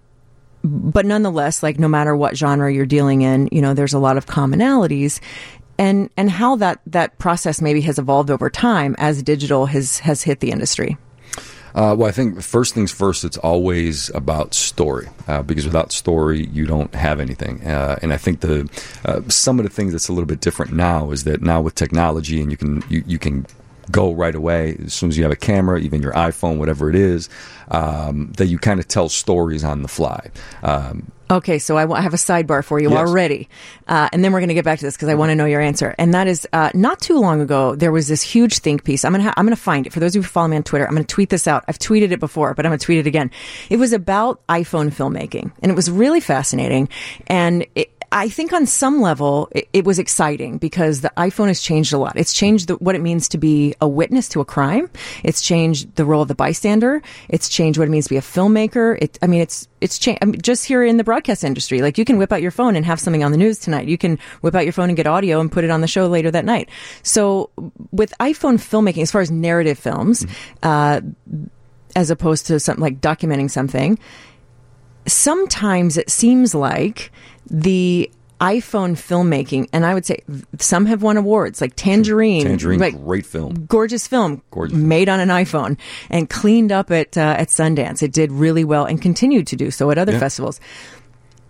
but 0.63 1.05
nonetheless, 1.05 1.61
like 1.61 1.77
no 1.77 1.87
matter 1.87 2.15
what 2.15 2.35
genre 2.35 2.73
you're 2.73 2.85
dealing 2.85 3.21
in, 3.21 3.49
you 3.51 3.61
know, 3.61 3.73
there's 3.73 3.93
a 3.93 3.99
lot 3.99 4.17
of 4.17 4.25
commonalities. 4.25 5.19
And, 5.77 6.09
and 6.15 6.31
how 6.31 6.55
that, 6.57 6.79
that 6.87 7.17
process 7.19 7.61
maybe 7.61 7.81
has 7.81 7.99
evolved 7.99 8.31
over 8.31 8.49
time 8.49 8.95
as 8.97 9.21
digital 9.21 9.65
has, 9.65 9.99
has 9.99 10.23
hit 10.23 10.39
the 10.39 10.51
industry. 10.51 10.97
Uh, 11.75 11.93
well, 11.93 12.07
I 12.07 12.11
think 12.11 12.41
first 12.41 12.73
things 12.73 12.89
first, 12.89 13.25
it's 13.25 13.38
always 13.38 14.09
about 14.11 14.53
story 14.53 15.09
uh, 15.27 15.43
because 15.43 15.65
without 15.65 15.91
story, 15.91 16.45
you 16.47 16.65
don't 16.65 16.95
have 16.95 17.19
anything. 17.19 17.61
Uh, 17.67 17.99
and 18.01 18.13
I 18.13 18.17
think 18.17 18.39
the 18.39 18.69
uh, 19.03 19.21
some 19.27 19.59
of 19.59 19.65
the 19.65 19.69
things 19.69 19.91
that's 19.91 20.07
a 20.07 20.13
little 20.13 20.25
bit 20.25 20.39
different 20.39 20.71
now 20.71 21.11
is 21.11 21.25
that 21.25 21.41
now 21.41 21.59
with 21.59 21.75
technology 21.75 22.39
and 22.39 22.49
you 22.49 22.55
can 22.55 22.81
you, 22.89 23.03
you 23.05 23.19
can 23.19 23.45
go 23.91 24.12
right 24.13 24.36
away 24.36 24.78
as 24.86 24.93
soon 24.93 25.10
as 25.10 25.17
you 25.17 25.24
have 25.24 25.32
a 25.32 25.36
camera, 25.38 25.80
even 25.80 26.02
your 26.02 26.13
iPhone, 26.13 26.58
whatever 26.58 26.89
it 26.89 26.95
is, 26.95 27.30
um, 27.69 28.32
that 28.38 28.48
you 28.48 28.58
kind 28.58 28.80
of 28.80 28.88
tell 28.88 29.10
stories 29.10 29.63
on 29.63 29.82
the 29.82 29.88
fly. 29.88 30.30
Um, 30.63 31.12
Okay, 31.28 31.58
so 31.58 31.76
I 31.76 31.82
w- 31.82 31.98
I 31.98 32.02
have 32.04 32.13
a 32.13 32.17
sidebar 32.17 32.63
for 32.63 32.80
you 32.80 32.91
Yes. 32.91 33.00
already, 33.00 33.50
uh, 33.88 34.08
and 34.13 34.24
then 34.24 34.32
we're 34.32 34.41
going 34.41 34.50
to 34.50 34.54
get 34.54 34.63
back 34.63 34.78
to 34.78 34.86
this 34.86 34.93
because 34.95 35.10
I 35.10 35.15
want 35.15 35.32
to 35.32 35.36
know 35.36 35.45
your 35.45 35.60
answer. 35.60 35.95
And 35.98 36.13
that 36.13 36.28
is, 36.28 36.48
uh, 36.54 36.69
not 36.76 37.02
too 37.02 37.19
long 37.19 37.41
ago, 37.41 37.74
there 37.74 37.91
was 37.91 38.08
this 38.08 38.21
huge 38.21 38.60
think 38.60 38.84
piece. 38.84 39.04
I'm 39.04 39.12
gonna 39.12 39.24
ha- 39.24 39.34
I'm 39.36 39.43
gonna 39.48 39.56
find 39.56 39.88
it 39.88 39.91
for 39.91 40.00
those 40.00 40.12
of 40.12 40.17
you 40.17 40.21
who 40.21 40.28
follow 40.28 40.50
me 40.50 40.58
on 40.58 40.62
Twitter. 40.62 40.86
I'm 40.88 40.93
gonna 40.93 41.04
tweet 41.04 41.32
this 41.32 41.48
out. 41.48 41.63
I've 41.67 41.80
tweeted 41.80 42.12
it 42.12 42.19
before, 42.19 42.54
but 42.54 42.63
I'm 42.63 42.69
gonna 42.69 42.78
tweet 42.78 43.00
it 43.00 43.08
again. 43.08 43.32
It 43.71 43.78
was 43.78 43.91
about 43.91 44.39
iPhone 44.50 44.93
filmmaking, 44.93 45.52
and 45.63 45.71
it 45.71 45.76
was 45.76 45.89
really 45.89 46.19
fascinating. 46.19 46.89
And 47.26 47.65
it, 47.74 47.89
I 48.15 48.30
think 48.30 48.54
on 48.54 48.65
some 48.65 49.01
level 49.01 49.49
it, 49.51 49.67
it 49.73 49.86
was 49.86 49.99
exciting 49.99 50.58
because 50.58 51.01
the 51.01 51.12
iPhone 51.17 51.47
has 51.47 51.60
changed 51.60 51.91
a 51.91 51.97
lot. 51.97 52.15
It's 52.15 52.34
changed 52.34 52.69
the, 52.69 52.75
what 52.75 52.95
it 52.95 53.01
means 53.01 53.28
to 53.30 53.38
be 53.38 53.75
a 53.82 53.89
witness 53.89 54.30
to 54.30 54.39
a 54.39 54.45
crime. 54.45 54.89
It's 55.21 55.41
changed 55.41 55.93
the 55.97 56.06
role 56.06 56.21
of 56.21 56.30
the 56.30 56.36
bystander. 56.36 57.01
It's 57.28 57.49
changed 57.49 57.78
what 57.78 57.89
it 57.89 57.91
means 57.91 58.06
to 58.06 58.12
be 58.12 58.17
a 58.17 58.21
filmmaker. 58.21 58.97
It, 59.01 59.19
I 59.21 59.28
mean, 59.28 59.41
it's 59.41 59.67
it's 59.82 59.99
changed. 59.99 60.23
I 60.23 60.25
mean, 60.28 60.41
just 60.41 60.63
here 60.63 60.82
in 60.82 60.95
the 60.95 61.04
broadcast 61.04 61.43
industry, 61.43 61.82
like 61.82 61.97
you 61.97 62.06
can 62.06 62.17
whip 62.17 62.32
out 62.32 62.41
your 62.41 62.51
phone 62.51 62.78
and 62.78 62.86
have 62.86 63.01
something 63.01 63.21
on 63.21 63.34
the 63.34 63.38
news 63.38 63.60
tonight. 63.60 63.89
You 63.89 63.97
can 63.97 64.17
whip 64.39 64.56
out 64.56 64.63
your 64.63 64.73
phone 64.73 64.89
and 64.89 64.95
get 64.95 65.08
audio 65.08 65.41
and 65.41 65.51
put 65.51 65.65
it 65.65 65.69
on 65.69 65.82
the 65.82 65.88
show 65.88 66.08
later 66.08 66.32
that 66.32 66.45
night. 66.45 66.69
So 67.04 67.49
with 67.91 68.13
iPhone 68.21 68.56
filmmaking, 68.56 69.01
as 69.01 69.12
far 69.12 69.19
as 69.19 69.30
narrative 69.30 69.78
films, 69.78 70.25
uh, 70.63 71.01
as 71.97 72.10
opposed 72.10 72.47
to 72.47 72.62
something 72.62 72.82
like 72.82 73.01
documenting 73.01 73.51
something, 73.51 73.99
sometimes 75.07 75.97
it 75.97 76.09
seems 76.09 76.53
like 76.55 77.11
the 77.49 78.09
iPhone 78.41 78.93
filmmaking, 78.93 79.69
and 79.71 79.85
I 79.85 79.93
would 79.93 80.05
say 80.05 80.19
some 80.59 80.85
have 80.87 81.01
won 81.01 81.15
awards, 81.15 81.61
like 81.61 81.73
Tangerine, 81.77 82.43
Tangerine, 82.43 82.79
like 82.79 83.01
great 83.05 83.25
film. 83.25 83.65
gorgeous 83.67 84.07
film, 84.07 84.41
Gorgeous 84.51 84.75
film. 84.75 84.87
made 84.89 85.07
on 85.07 85.19
an 85.21 85.29
iPhone 85.29 85.77
and 86.09 86.29
cleaned 86.29 86.71
up 86.71 86.91
at 86.91 87.17
uh, 87.17 87.21
at 87.37 87.47
Sundance. 87.47 88.03
It 88.03 88.11
did 88.11 88.31
really 88.31 88.65
well 88.65 88.85
and 88.85 89.01
continued 89.01 89.47
to 89.47 89.55
do 89.55 89.71
so 89.71 89.89
at 89.89 89.97
other 89.97 90.11
Yeah. 90.13 90.19
festivals. 90.19 90.59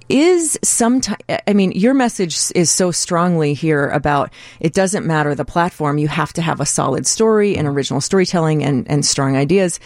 Is 0.07 0.59
sometimes 0.61 1.17
I 1.47 1.53
mean 1.53 1.71
your 1.71 1.95
message 1.95 2.37
is 2.53 2.69
so 2.69 2.91
strongly 2.91 3.55
here 3.55 3.87
about 3.89 4.31
it 4.59 4.71
doesn't 4.71 5.03
matter 5.07 5.33
the 5.33 5.45
platform 5.45 5.97
you 5.97 6.07
have 6.07 6.31
to 6.33 6.43
have 6.43 6.59
a 6.61 6.65
solid 6.67 7.07
story 7.07 7.57
and 7.57 7.67
original 7.67 7.99
storytelling 8.01 8.63
and 8.63 8.87
and 8.87 9.03
strong 9.03 9.35
ideas. 9.35 9.79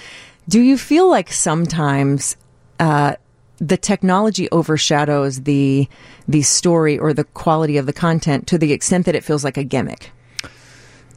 Do 0.50 0.60
you 0.60 0.78
feel 0.78 1.10
like 1.10 1.32
sometimes 1.32 2.36
uh, 2.82 3.16
the 3.60 3.78
technology 3.78 4.50
overshadows 4.52 5.42
the 5.44 5.88
the 6.28 6.42
story 6.42 6.98
or 6.98 7.14
the 7.14 7.24
quality 7.24 7.78
of 7.78 7.86
the 7.86 7.94
content 7.94 8.48
to 8.48 8.58
the 8.58 8.72
extent 8.72 9.06
that 9.06 9.16
it 9.16 9.24
feels 9.24 9.44
like 9.44 9.58
a 9.58 9.64
gimmick? 9.64 10.12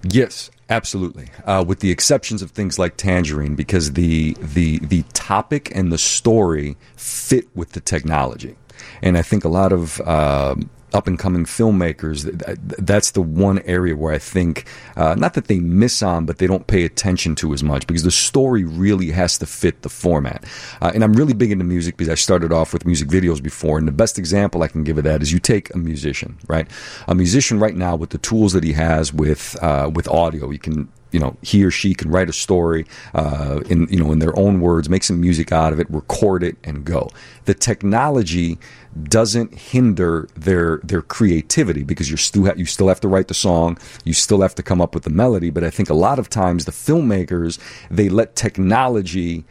Yes, 0.02 0.50
absolutely. 0.68 1.28
Uh, 1.44 1.64
with 1.66 1.80
the 1.80 1.90
exceptions 1.90 2.42
of 2.42 2.50
things 2.50 2.78
like 2.78 2.96
Tangerine, 2.96 3.54
because 3.54 3.92
the 3.92 4.34
the 4.40 4.78
the 4.80 5.02
topic 5.12 5.70
and 5.74 5.92
the 5.92 5.98
story 5.98 6.76
fit 6.96 7.48
with 7.54 7.72
the 7.72 7.80
technology, 7.80 8.56
and 9.02 9.16
I 9.16 9.22
think 9.22 9.44
a 9.44 9.48
lot 9.48 9.72
of 9.72 10.00
um 10.00 10.70
up 10.92 11.06
and 11.06 11.18
coming 11.18 11.44
filmmakers 11.44 12.24
th- 12.24 12.38
th- 12.38 12.58
that's 12.78 13.12
the 13.12 13.22
one 13.22 13.60
area 13.60 13.96
where 13.96 14.12
I 14.12 14.18
think 14.18 14.66
uh, 14.96 15.14
not 15.14 15.34
that 15.34 15.46
they 15.46 15.60
miss 15.60 16.02
on, 16.02 16.26
but 16.26 16.38
they 16.38 16.46
don't 16.46 16.66
pay 16.66 16.84
attention 16.84 17.34
to 17.36 17.52
as 17.52 17.62
much 17.62 17.86
because 17.86 18.02
the 18.02 18.10
story 18.10 18.64
really 18.64 19.10
has 19.10 19.38
to 19.38 19.46
fit 19.46 19.82
the 19.82 19.88
format. 19.88 20.44
Uh, 20.80 20.92
and 20.94 21.02
I'm 21.02 21.12
really 21.14 21.34
big 21.34 21.50
into 21.50 21.64
music 21.64 21.96
because 21.96 22.10
I 22.10 22.14
started 22.14 22.52
off 22.52 22.72
with 22.72 22.86
music 22.86 23.08
videos 23.08 23.42
before, 23.42 23.78
and 23.78 23.86
the 23.86 23.92
best 23.92 24.18
example 24.18 24.62
I 24.62 24.68
can 24.68 24.84
give 24.84 24.98
of 24.98 25.04
that 25.04 25.22
is 25.22 25.32
you 25.32 25.38
take 25.38 25.74
a 25.74 25.78
musician, 25.78 26.38
right? 26.46 26.68
A 27.08 27.14
musician 27.14 27.58
right 27.58 27.76
now 27.76 27.96
with 27.96 28.10
the 28.10 28.18
tools 28.18 28.52
that 28.52 28.64
he 28.64 28.72
has 28.72 29.12
with 29.12 29.56
uh, 29.62 29.90
with 29.92 30.08
audio, 30.08 30.50
he 30.50 30.58
can 30.58 30.88
you 31.12 31.20
know 31.20 31.36
he 31.42 31.64
or 31.64 31.70
she 31.70 31.94
can 31.94 32.10
write 32.10 32.28
a 32.28 32.32
story 32.32 32.86
uh, 33.14 33.60
in 33.68 33.86
you 33.88 34.02
know 34.02 34.10
in 34.12 34.18
their 34.18 34.36
own 34.38 34.60
words, 34.60 34.88
make 34.88 35.04
some 35.04 35.20
music 35.20 35.52
out 35.52 35.72
of 35.72 35.80
it, 35.80 35.88
record 35.90 36.42
it, 36.42 36.56
and 36.64 36.84
go. 36.84 37.10
The 37.44 37.54
technology 37.54 38.58
doesn't 39.04 39.54
hinder 39.54 40.28
their 40.34 40.78
their 40.84 41.02
creativity 41.02 41.82
because 41.82 42.10
you 42.10 42.16
still 42.16 42.46
ha- 42.46 42.54
you 42.56 42.66
still 42.66 42.88
have 42.88 43.00
to 43.00 43.08
write 43.08 43.28
the 43.28 43.34
song, 43.34 43.78
you 44.04 44.12
still 44.12 44.42
have 44.42 44.54
to 44.56 44.62
come 44.62 44.80
up 44.80 44.94
with 44.94 45.04
the 45.04 45.10
melody. 45.10 45.50
But 45.50 45.64
I 45.64 45.70
think 45.70 45.88
a 45.88 45.94
lot 45.94 46.18
of 46.18 46.28
times 46.28 46.64
the 46.64 46.72
filmmakers 46.72 47.58
they 47.90 48.08
let 48.08 48.36
technology 48.36 49.44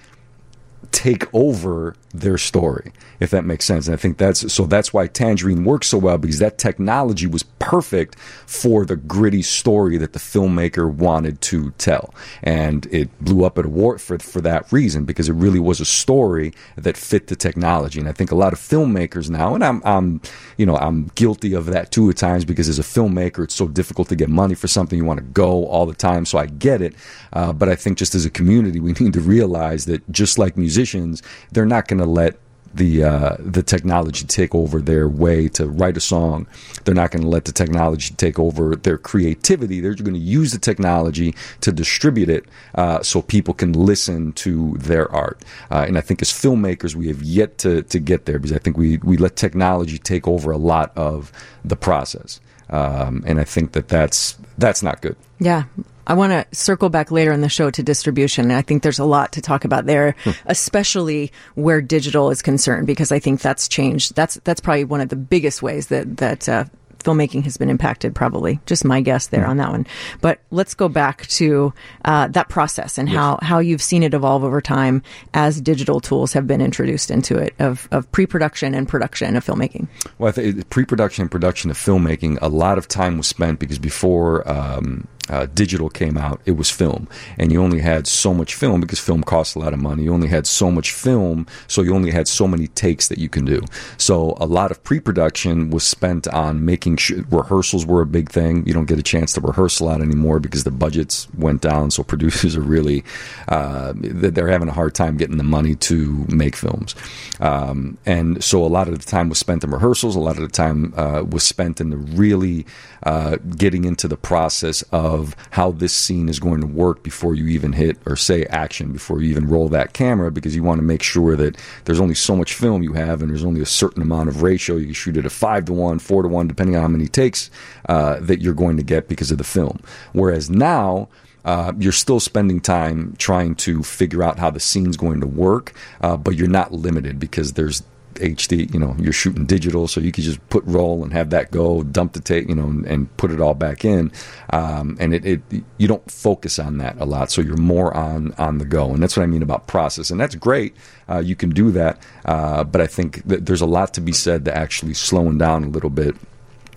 take 0.91 1.33
over 1.33 1.95
their 2.13 2.37
story, 2.37 2.91
if 3.19 3.29
that 3.31 3.45
makes 3.45 3.65
sense. 3.65 3.87
And 3.87 3.93
I 3.93 3.97
think 3.97 4.17
that's 4.17 4.51
so 4.53 4.65
that's 4.65 4.93
why 4.93 5.07
Tangerine 5.07 5.63
works 5.63 5.87
so 5.87 5.97
well 5.97 6.17
because 6.17 6.39
that 6.39 6.57
technology 6.57 7.27
was 7.27 7.43
perfect 7.43 8.19
for 8.19 8.85
the 8.85 8.95
gritty 8.95 9.41
story 9.41 9.97
that 9.97 10.13
the 10.13 10.19
filmmaker 10.19 10.91
wanted 10.91 11.41
to 11.41 11.71
tell. 11.77 12.13
And 12.43 12.85
it 12.87 13.09
blew 13.23 13.45
up 13.45 13.57
at 13.57 13.65
award 13.65 14.01
for 14.01 14.19
for 14.19 14.41
that 14.41 14.71
reason 14.71 15.05
because 15.05 15.29
it 15.29 15.33
really 15.33 15.59
was 15.59 15.79
a 15.79 15.85
story 15.85 16.53
that 16.75 16.97
fit 16.97 17.27
the 17.27 17.35
technology. 17.35 17.99
And 17.99 18.09
I 18.09 18.11
think 18.11 18.31
a 18.31 18.35
lot 18.35 18.53
of 18.53 18.59
filmmakers 18.59 19.29
now, 19.29 19.55
and 19.55 19.63
I'm 19.63 19.81
I'm 19.85 20.21
you 20.57 20.65
know, 20.65 20.75
I'm 20.77 21.11
guilty 21.15 21.53
of 21.53 21.67
that 21.67 21.91
too 21.91 22.09
at 22.09 22.17
times 22.17 22.45
because 22.45 22.67
as 22.67 22.79
a 22.79 22.83
filmmaker 22.83 23.43
it's 23.43 23.55
so 23.55 23.67
difficult 23.67 24.09
to 24.09 24.15
get 24.15 24.29
money 24.29 24.55
for 24.55 24.67
something 24.67 24.97
you 24.97 25.05
want 25.05 25.19
to 25.19 25.25
go 25.25 25.65
all 25.67 25.85
the 25.85 25.95
time. 25.95 26.25
So 26.25 26.37
I 26.37 26.47
get 26.47 26.81
it. 26.81 26.95
Uh, 27.33 27.53
but 27.53 27.69
I 27.69 27.75
think 27.75 27.97
just 27.97 28.15
as 28.15 28.25
a 28.25 28.29
community 28.29 28.79
we 28.81 28.93
need 28.93 29.13
to 29.13 29.21
realize 29.21 29.85
that 29.85 30.09
just 30.11 30.37
like 30.37 30.57
musicians, 30.57 31.23
they're 31.51 31.65
not 31.65 31.87
going 31.87 32.00
to 32.01 32.09
let 32.09 32.37
the 32.73 33.03
uh, 33.03 33.35
the 33.39 33.63
technology 33.63 34.25
take 34.25 34.55
over 34.55 34.81
their 34.81 35.07
way 35.07 35.47
to 35.49 35.67
write 35.67 35.97
a 35.97 36.01
song. 36.01 36.47
They're 36.83 36.95
not 36.95 37.11
going 37.11 37.23
to 37.23 37.27
let 37.27 37.45
the 37.45 37.51
technology 37.51 38.13
take 38.15 38.39
over 38.39 38.75
their 38.75 38.97
creativity. 38.97 39.79
They're 39.79 39.93
going 39.95 40.13
to 40.13 40.19
use 40.19 40.51
the 40.51 40.59
technology 40.59 41.35
to 41.61 41.71
distribute 41.71 42.29
it 42.29 42.45
uh, 42.75 43.03
so 43.03 43.21
people 43.21 43.53
can 43.53 43.73
listen 43.73 44.33
to 44.33 44.77
their 44.77 45.11
art. 45.11 45.43
Uh, 45.69 45.85
and 45.87 45.97
I 45.97 46.01
think 46.01 46.21
as 46.21 46.29
filmmakers, 46.29 46.95
we 46.95 47.07
have 47.07 47.21
yet 47.21 47.57
to 47.59 47.83
to 47.83 47.99
get 47.99 48.25
there 48.25 48.39
because 48.39 48.55
I 48.55 48.59
think 48.59 48.77
we 48.77 48.97
we 48.97 49.17
let 49.17 49.35
technology 49.35 49.97
take 49.97 50.27
over 50.27 50.51
a 50.51 50.57
lot 50.57 50.91
of 50.95 51.31
the 51.65 51.75
process. 51.75 52.39
Um, 52.69 53.23
and 53.27 53.39
I 53.39 53.43
think 53.43 53.73
that 53.73 53.89
that's 53.89 54.37
that's 54.57 54.81
not 54.81 55.01
good. 55.01 55.17
Yeah. 55.39 55.63
I 56.07 56.13
want 56.13 56.31
to 56.31 56.55
circle 56.55 56.89
back 56.89 57.11
later 57.11 57.31
in 57.31 57.41
the 57.41 57.49
show 57.49 57.69
to 57.69 57.83
distribution. 57.83 58.45
And 58.45 58.53
I 58.53 58.61
think 58.61 58.83
there's 58.83 58.99
a 58.99 59.05
lot 59.05 59.31
to 59.33 59.41
talk 59.41 59.65
about 59.65 59.85
there, 59.85 60.15
especially 60.45 61.31
where 61.55 61.81
digital 61.81 62.29
is 62.31 62.41
concerned, 62.41 62.87
because 62.87 63.11
I 63.11 63.19
think 63.19 63.41
that's 63.41 63.67
changed. 63.67 64.15
That's 64.15 64.35
that's 64.43 64.61
probably 64.61 64.83
one 64.83 65.01
of 65.01 65.09
the 65.09 65.15
biggest 65.15 65.61
ways 65.61 65.87
that 65.87 66.17
that 66.17 66.49
uh, 66.49 66.65
filmmaking 67.01 67.43
has 67.43 67.57
been 67.57 67.69
impacted. 67.69 68.15
Probably, 68.15 68.59
just 68.65 68.85
my 68.85 69.01
guess 69.01 69.27
there 69.27 69.45
on 69.45 69.57
that 69.57 69.71
one. 69.71 69.87
But 70.21 70.39
let's 70.51 70.73
go 70.73 70.87
back 70.87 71.27
to 71.27 71.73
uh, 72.05 72.27
that 72.29 72.49
process 72.49 72.97
and 72.97 73.09
how 73.09 73.39
how 73.41 73.59
you've 73.59 73.81
seen 73.81 74.03
it 74.03 74.13
evolve 74.13 74.43
over 74.43 74.61
time 74.61 75.03
as 75.33 75.59
digital 75.61 75.99
tools 75.99 76.33
have 76.33 76.47
been 76.47 76.61
introduced 76.61 77.11
into 77.11 77.37
it 77.37 77.53
of 77.59 77.87
of 77.91 78.11
pre 78.11 78.25
production 78.25 78.73
and 78.73 78.87
production 78.87 79.35
of 79.35 79.45
filmmaking. 79.45 79.87
Well, 80.17 80.29
I 80.29 80.31
think 80.31 80.69
pre-production 80.69 81.23
and 81.23 81.31
production 81.31 81.71
of 81.71 81.77
filmmaking, 81.77 82.37
a 82.41 82.49
lot 82.49 82.77
of 82.77 82.87
time 82.87 83.17
was 83.17 83.27
spent 83.27 83.59
because 83.59 83.79
before 83.79 84.47
um, 84.49 85.07
uh, 85.31 85.47
digital 85.53 85.89
came 85.89 86.17
out, 86.17 86.41
it 86.45 86.51
was 86.51 86.69
film, 86.69 87.07
and 87.39 87.51
you 87.51 87.63
only 87.63 87.79
had 87.79 88.05
so 88.05 88.33
much 88.33 88.53
film 88.53 88.81
because 88.81 88.99
film 88.99 89.23
costs 89.23 89.55
a 89.55 89.59
lot 89.59 89.73
of 89.73 89.79
money. 89.79 90.03
You 90.03 90.13
only 90.13 90.27
had 90.27 90.45
so 90.45 90.69
much 90.69 90.91
film, 90.91 91.47
so 91.67 91.81
you 91.81 91.95
only 91.95 92.11
had 92.11 92.27
so 92.27 92.47
many 92.47 92.67
takes 92.67 93.07
that 93.07 93.17
you 93.17 93.29
can 93.29 93.45
do. 93.45 93.61
So 93.97 94.35
a 94.41 94.45
lot 94.45 94.71
of 94.71 94.83
pre-production 94.83 95.69
was 95.69 95.83
spent 95.85 96.27
on 96.27 96.65
making 96.65 96.97
sure 96.97 97.23
rehearsals 97.29 97.85
were 97.85 98.01
a 98.01 98.05
big 98.05 98.29
thing. 98.29 98.67
You 98.67 98.73
don't 98.73 98.87
get 98.87 98.99
a 98.99 99.03
chance 99.03 99.31
to 99.33 99.41
rehearse 99.41 99.79
a 99.79 99.85
lot 99.85 100.01
anymore 100.01 100.39
because 100.39 100.65
the 100.65 100.71
budgets 100.71 101.27
went 101.37 101.61
down. 101.61 101.91
So 101.91 102.03
producers 102.11 102.57
are 102.57 102.61
really 102.61 103.03
uh, 103.47 103.93
they're 103.95 104.49
having 104.49 104.67
a 104.67 104.73
hard 104.73 104.93
time 104.93 105.15
getting 105.15 105.37
the 105.37 105.43
money 105.43 105.75
to 105.75 106.25
make 106.27 106.55
films, 106.57 106.95
um, 107.39 107.97
and 108.05 108.43
so 108.43 108.65
a 108.65 108.67
lot 108.67 108.89
of 108.89 108.99
the 108.99 109.05
time 109.05 109.29
was 109.29 109.39
spent 109.39 109.63
in 109.63 109.71
rehearsals. 109.71 110.15
A 110.15 110.19
lot 110.19 110.35
of 110.35 110.43
the 110.43 110.49
time 110.49 110.93
uh, 110.97 111.23
was 111.23 111.43
spent 111.43 111.79
in 111.79 111.89
the 111.89 111.97
really 111.97 112.65
uh, 113.03 113.37
getting 113.57 113.85
into 113.85 114.07
the 114.07 114.17
process 114.17 114.83
of 114.91 115.20
how 115.51 115.71
this 115.71 115.93
scene 115.93 116.29
is 116.29 116.39
going 116.39 116.61
to 116.61 116.67
work 116.67 117.03
before 117.03 117.35
you 117.35 117.47
even 117.47 117.73
hit 117.73 117.97
or 118.05 118.15
say 118.15 118.45
action, 118.45 118.91
before 118.91 119.21
you 119.21 119.29
even 119.29 119.47
roll 119.47 119.69
that 119.69 119.93
camera, 119.93 120.31
because 120.31 120.55
you 120.55 120.63
want 120.63 120.79
to 120.79 120.83
make 120.83 121.03
sure 121.03 121.35
that 121.35 121.57
there's 121.85 121.99
only 121.99 122.15
so 122.15 122.35
much 122.35 122.53
film 122.53 122.83
you 122.83 122.93
have 122.93 123.21
and 123.21 123.29
there's 123.29 123.45
only 123.45 123.61
a 123.61 123.65
certain 123.65 124.01
amount 124.01 124.29
of 124.29 124.41
ratio. 124.41 124.75
You 124.75 124.85
can 124.85 124.93
shoot 124.93 125.17
it 125.17 125.25
a 125.25 125.29
five 125.29 125.65
to 125.65 125.73
one, 125.73 125.99
four 125.99 126.21
to 126.21 126.27
one, 126.27 126.47
depending 126.47 126.75
on 126.75 126.81
how 126.81 126.87
many 126.87 127.07
takes 127.07 127.49
uh, 127.89 128.19
that 128.21 128.41
you're 128.41 128.53
going 128.53 128.77
to 128.77 128.83
get 128.83 129.07
because 129.07 129.31
of 129.31 129.37
the 129.37 129.43
film. 129.43 129.79
Whereas 130.13 130.49
now, 130.49 131.09
uh, 131.43 131.73
you're 131.79 131.91
still 131.91 132.19
spending 132.19 132.61
time 132.61 133.15
trying 133.17 133.55
to 133.55 133.83
figure 133.83 134.23
out 134.23 134.39
how 134.39 134.51
the 134.51 134.59
scene's 134.59 134.97
going 134.97 135.21
to 135.21 135.27
work, 135.27 135.73
uh, 136.01 136.17
but 136.17 136.35
you're 136.35 136.47
not 136.47 136.71
limited 136.71 137.19
because 137.19 137.53
there's 137.53 137.83
HD, 138.15 138.71
you 138.73 138.79
know, 138.79 138.95
you're 138.99 139.13
shooting 139.13 139.45
digital, 139.45 139.87
so 139.87 140.01
you 140.01 140.11
could 140.11 140.23
just 140.23 140.47
put 140.49 140.63
roll 140.65 141.03
and 141.03 141.13
have 141.13 141.29
that 141.31 141.51
go, 141.51 141.83
dump 141.83 142.13
the 142.13 142.19
tape, 142.19 142.47
you 142.47 142.55
know, 142.55 142.65
and, 142.65 142.85
and 142.85 143.17
put 143.17 143.31
it 143.31 143.41
all 143.41 143.53
back 143.53 143.85
in. 143.85 144.11
Um, 144.51 144.97
and 144.99 145.13
it, 145.13 145.25
it, 145.25 145.63
you 145.77 145.87
don't 145.87 146.09
focus 146.09 146.59
on 146.59 146.77
that 146.79 146.97
a 146.99 147.05
lot, 147.05 147.31
so 147.31 147.41
you're 147.41 147.57
more 147.57 147.95
on 147.95 148.33
on 148.37 148.57
the 148.57 148.65
go, 148.65 148.91
and 148.91 149.01
that's 149.01 149.17
what 149.17 149.23
I 149.23 149.27
mean 149.27 149.43
about 149.43 149.67
process, 149.67 150.09
and 150.09 150.19
that's 150.19 150.35
great. 150.35 150.75
Uh, 151.09 151.19
you 151.19 151.35
can 151.35 151.49
do 151.49 151.71
that, 151.71 152.01
uh, 152.25 152.63
but 152.63 152.81
I 152.81 152.87
think 152.87 153.23
that 153.27 153.45
there's 153.45 153.61
a 153.61 153.65
lot 153.65 153.93
to 153.95 154.01
be 154.01 154.13
said 154.13 154.45
to 154.45 154.57
actually 154.57 154.93
slowing 154.93 155.37
down 155.37 155.63
a 155.63 155.69
little 155.69 155.89
bit 155.89 156.15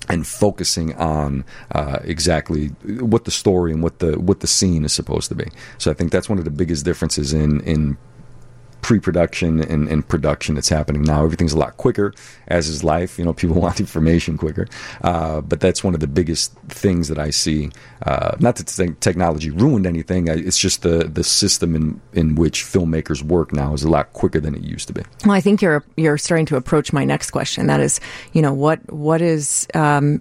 and 0.09 0.27
focusing 0.27 0.95
on 0.97 1.45
uh, 1.73 1.99
exactly 2.03 2.69
what 3.01 3.25
the 3.25 3.31
story 3.31 3.73
and 3.73 3.83
what 3.83 3.99
the 4.01 4.19
what 4.19 4.41
the 4.41 4.47
scene 4.47 4.85
is 4.85 4.93
supposed 4.93 5.29
to 5.29 5.35
be. 5.35 5.47
So 5.79 5.91
I 5.91 5.95
think 5.95 6.13
that's 6.13 6.29
one 6.29 6.39
of 6.39 6.45
the 6.45 6.51
biggest 6.51 6.85
differences 6.85 7.33
in 7.33 7.61
in 7.61 7.97
pre-production 8.85 9.63
and, 9.63 9.89
and 9.89 10.07
production 10.07 10.55
that's 10.55 10.69
happening 10.69 11.01
now. 11.01 11.25
Everything's 11.25 11.55
a 11.55 11.59
lot 11.59 11.79
quicker, 11.79 12.13
as 12.49 12.69
is 12.69 12.85
life. 12.85 13.19
You 13.19 13.25
know, 13.25 13.33
people 13.33 13.59
want 13.61 13.81
information 13.81 14.37
quicker, 14.37 14.69
uh, 15.03 15.41
but 15.41 15.59
that's 15.59 15.83
one 15.83 15.95
of 15.95 16.01
the 16.01 16.07
biggest 16.07 16.55
things 16.69 17.09
that 17.09 17.19
I 17.19 17.31
see. 17.31 17.71
Uh, 18.03 18.37
not 18.41 18.57
that 18.57 18.67
te- 18.67 18.95
technology 19.01 19.51
ruined 19.51 19.87
anything; 19.87 20.29
it's 20.29 20.59
just 20.59 20.83
the 20.83 21.05
the 21.05 21.25
system 21.25 21.75
in 21.75 22.01
in 22.13 22.35
which 22.35 22.63
filmmakers 22.63 23.23
work 23.23 23.55
now 23.55 23.73
is 23.73 23.83
a 23.83 23.89
lot 23.89 24.13
quicker 24.13 24.39
than 24.39 24.55
it 24.55 24.61
used 24.61 24.87
to 24.89 24.93
be. 24.93 25.03
Well, 25.25 25.35
I 25.35 25.41
think 25.41 25.63
you're 25.63 25.83
you're 25.97 26.19
starting 26.19 26.47
to 26.47 26.57
approach 26.57 26.93
my 26.93 27.07
next 27.07 27.31
question. 27.31 27.69
That 27.69 27.81
is, 27.81 28.01
you 28.35 28.43
know, 28.43 28.53
what 28.53 28.93
what 28.93 29.23
is 29.23 29.67
um, 29.73 30.21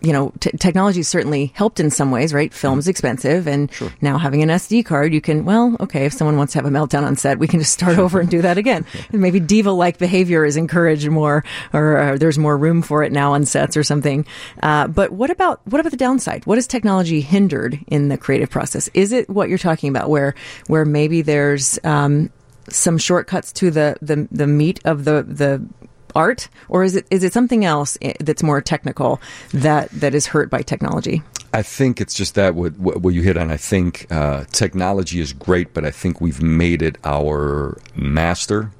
you 0.00 0.12
know, 0.12 0.32
t- 0.40 0.50
technology 0.58 1.02
certainly 1.02 1.52
helped 1.54 1.80
in 1.80 1.90
some 1.90 2.10
ways, 2.10 2.32
right? 2.32 2.52
Film's 2.52 2.88
expensive, 2.88 3.46
and 3.46 3.70
now 4.00 4.18
having 4.18 4.42
an 4.42 4.48
SD 4.48 4.84
card, 4.84 5.12
you 5.12 5.20
can, 5.20 5.44
well, 5.44 5.76
okay, 5.80 6.06
if 6.06 6.12
someone 6.12 6.36
wants 6.36 6.52
to 6.52 6.58
have 6.58 6.66
a 6.66 6.70
meltdown 6.70 7.04
on 7.04 7.16
set, 7.16 7.38
we 7.38 7.46
can 7.46 7.60
just 7.60 7.72
start 7.72 7.98
over 7.98 8.20
and 8.20 8.28
do 8.28 8.42
that 8.42 8.58
again. 8.58 8.86
And 9.12 9.22
maybe 9.22 9.40
diva-like 9.40 9.98
behavior 9.98 10.44
is 10.44 10.56
encouraged 10.56 11.08
more, 11.08 11.42
or 11.72 11.98
uh, 11.98 12.16
there's 12.16 12.38
more 12.38 12.56
room 12.56 12.80
for 12.80 13.02
it 13.02 13.10
now 13.10 13.32
on 13.32 13.44
sets 13.44 13.76
or 13.76 13.82
something. 13.82 14.24
Uh, 14.62 14.86
but 14.86 15.10
what 15.10 15.30
about 15.30 15.60
what 15.66 15.80
about 15.80 15.90
the 15.90 15.96
downside? 15.96 16.46
What 16.46 16.58
has 16.58 16.66
technology 16.66 17.20
hindered 17.20 17.80
in 17.88 18.08
the 18.08 18.16
creative 18.16 18.50
process? 18.50 18.88
Is 18.94 19.10
it 19.10 19.28
what 19.28 19.48
you're 19.48 19.58
talking 19.58 19.88
about, 19.88 20.10
where 20.10 20.34
where 20.68 20.84
maybe 20.84 21.22
there's 21.22 21.78
um, 21.82 22.30
some 22.68 22.98
shortcuts 22.98 23.52
to 23.52 23.70
the, 23.70 23.96
the 24.00 24.28
the 24.30 24.46
meat 24.46 24.80
of 24.84 25.04
the 25.04 25.22
the 25.22 25.64
art, 26.14 26.48
or 26.68 26.84
is 26.84 26.96
it 26.96 27.06
is 27.10 27.24
it 27.24 27.32
something 27.32 27.64
else 27.64 27.98
that's 28.20 28.42
more 28.42 28.60
technical 28.60 29.20
that 29.52 29.90
that 29.90 30.14
is 30.14 30.26
hurt 30.26 30.50
by 30.50 30.62
technology? 30.62 31.22
I 31.52 31.62
think 31.62 32.00
it's 32.00 32.14
just 32.14 32.36
that 32.36 32.54
what, 32.54 32.78
what, 32.78 33.12
you 33.12 33.22
hit 33.22 33.36
on. 33.36 33.50
I 33.50 33.56
think 33.56 34.06
uh, 34.10 34.44
technology 34.52 35.20
is 35.20 35.32
great, 35.32 35.74
but 35.74 35.84
I 35.84 35.90
think 35.90 36.20
we've 36.20 36.40
made 36.40 36.80
it 36.80 36.96
our 37.04 37.76
master 37.96 38.70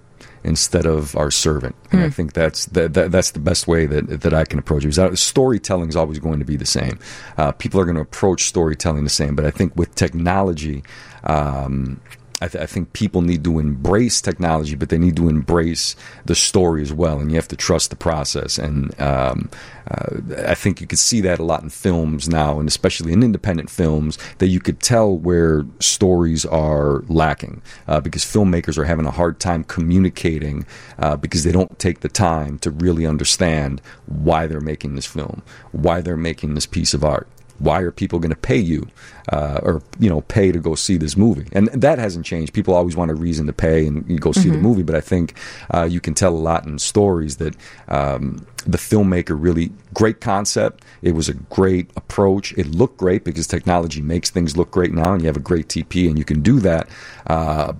instead 0.45 0.87
of 0.87 1.17
our 1.17 1.31
servant. 1.31 1.75
And 1.91 2.03
I 2.03 2.11
think 2.11 2.33
that's 2.33 2.67
that, 2.67 2.95
that, 2.95 3.11
that's 3.11 3.33
the 3.33 3.41
best 3.41 3.67
way 3.67 3.87
that 3.87 4.23
that 4.23 4.33
I 4.33 4.45
can 4.45 4.59
approach 4.59 4.85
it. 4.85 4.95
Because 4.95 5.21
storytelling 5.21 5.89
is 5.89 5.97
always 5.97 6.19
going 6.19 6.39
to 6.39 6.45
be 6.45 6.57
the 6.57 6.67
same. 6.67 6.99
Uh, 7.37 7.53
people 7.53 7.81
are 7.81 7.85
going 7.85 7.97
to 7.97 8.03
approach 8.03 8.45
storytelling 8.45 9.05
the 9.05 9.11
same, 9.11 9.35
but 9.35 9.45
I 9.45 9.51
think 9.51 9.75
with 9.77 9.95
technology. 9.95 10.85
Um, 11.25 12.01
I, 12.41 12.49
th- 12.49 12.63
I 12.63 12.67
think 12.67 12.93
people 12.93 13.23
need 13.23 13.45
to 13.45 13.59
embrace 13.59 14.21
technology, 14.21 14.75
but 14.75 14.89
they 14.89 14.99
need 14.99 15.17
to 15.17 15.29
embrace 15.29 15.95
the 16.25 16.35
story 16.35 16.83
as 16.83 16.93
well, 16.93 17.21
and 17.21 17.31
you 17.31 17.37
have 17.37 17.49
to 17.49 17.57
trust 17.57 17.91
the 17.91 17.97
process. 17.97 18.59
And 18.59 18.99
um, 19.01 19.51
uh, 19.91 20.17
I 20.47 20.55
think 20.55 20.81
you 20.81 20.87
could 20.87 20.99
see 20.99 21.21
that 21.23 21.39
a 21.39 21.45
lot 21.45 21.63
in 21.63 21.69
films 21.69 22.29
now, 22.29 22.59
and 22.59 22.67
especially 22.69 23.13
in 23.13 23.23
independent 23.23 23.69
films, 23.69 24.19
that 24.39 24.47
you 24.47 24.61
could 24.61 24.81
tell 24.81 25.17
where 25.17 25.65
stories 25.81 26.47
are 26.47 27.05
lacking 27.09 27.61
uh, 27.89 28.01
because 28.01 28.25
filmmakers 28.25 28.79
are 28.79 28.85
having 28.85 29.07
a 29.07 29.11
hard 29.11 29.39
time 29.39 29.65
communicating 29.65 30.65
uh, 30.99 31.17
because 31.17 31.45
they 31.45 31.53
don't 31.53 31.79
take 31.79 32.01
the 32.01 32.09
time 32.09 32.59
to 32.61 32.71
really 32.71 33.07
understand 33.07 33.83
why 34.07 34.47
they're 34.47 34.61
making 34.61 34.95
this 34.95 35.07
film, 35.07 35.43
why 35.73 36.01
they're 36.01 36.17
making 36.17 36.55
this 36.55 36.67
piece 36.67 36.95
of 36.95 37.05
art 37.05 37.29
why 37.61 37.81
are 37.81 37.91
people 37.91 38.19
going 38.19 38.31
to 38.31 38.37
pay 38.37 38.59
you 38.59 38.89
uh, 39.33 39.61
or 39.63 39.83
you 39.99 40.11
know 40.11 40.23
pay 40.23 40.51
to 40.51 40.59
go 40.59 40.75
see 40.75 40.97
this 40.97 41.17
movie? 41.17 41.47
And 41.53 41.69
that 41.69 41.99
hasn't 41.99 42.27
changed. 42.27 42.53
People 42.53 42.75
always 42.75 42.97
want 42.97 43.11
a 43.11 43.15
reason 43.15 43.47
to 43.47 43.53
pay 43.53 43.87
and 43.87 44.21
go 44.21 44.33
see 44.33 44.51
the 44.51 44.59
movie 44.59 44.83
but 44.83 44.95
i 44.95 45.01
think 45.01 45.35
uh, 45.75 45.85
you 45.85 46.01
can 46.01 46.15
tell 46.15 46.35
a 46.35 46.45
lot 46.51 46.67
in 46.67 46.79
stories 46.79 47.37
that 47.37 47.55
um, 47.89 48.47
the 48.67 48.79
filmmaker 48.79 49.37
really 49.39 49.71
great 49.95 50.21
concept. 50.21 50.85
It 51.03 51.13
was 51.13 51.29
a 51.29 51.35
great 51.35 51.91
approach. 51.97 52.53
It 52.55 52.67
looked 52.67 52.99
great 52.99 53.25
because 53.25 53.47
technology 53.47 54.03
makes 54.03 54.31
things 54.31 54.57
look 54.57 54.71
great 54.71 54.93
now 54.93 55.13
and 55.13 55.23
you 55.23 55.27
have 55.27 55.37
a 55.37 55.41
great 55.41 55.69
DP 55.69 56.09
and 56.09 56.19
you 56.19 56.25
can 56.25 56.43
do 56.43 56.61
that. 56.61 56.89
Uh, 57.27 57.73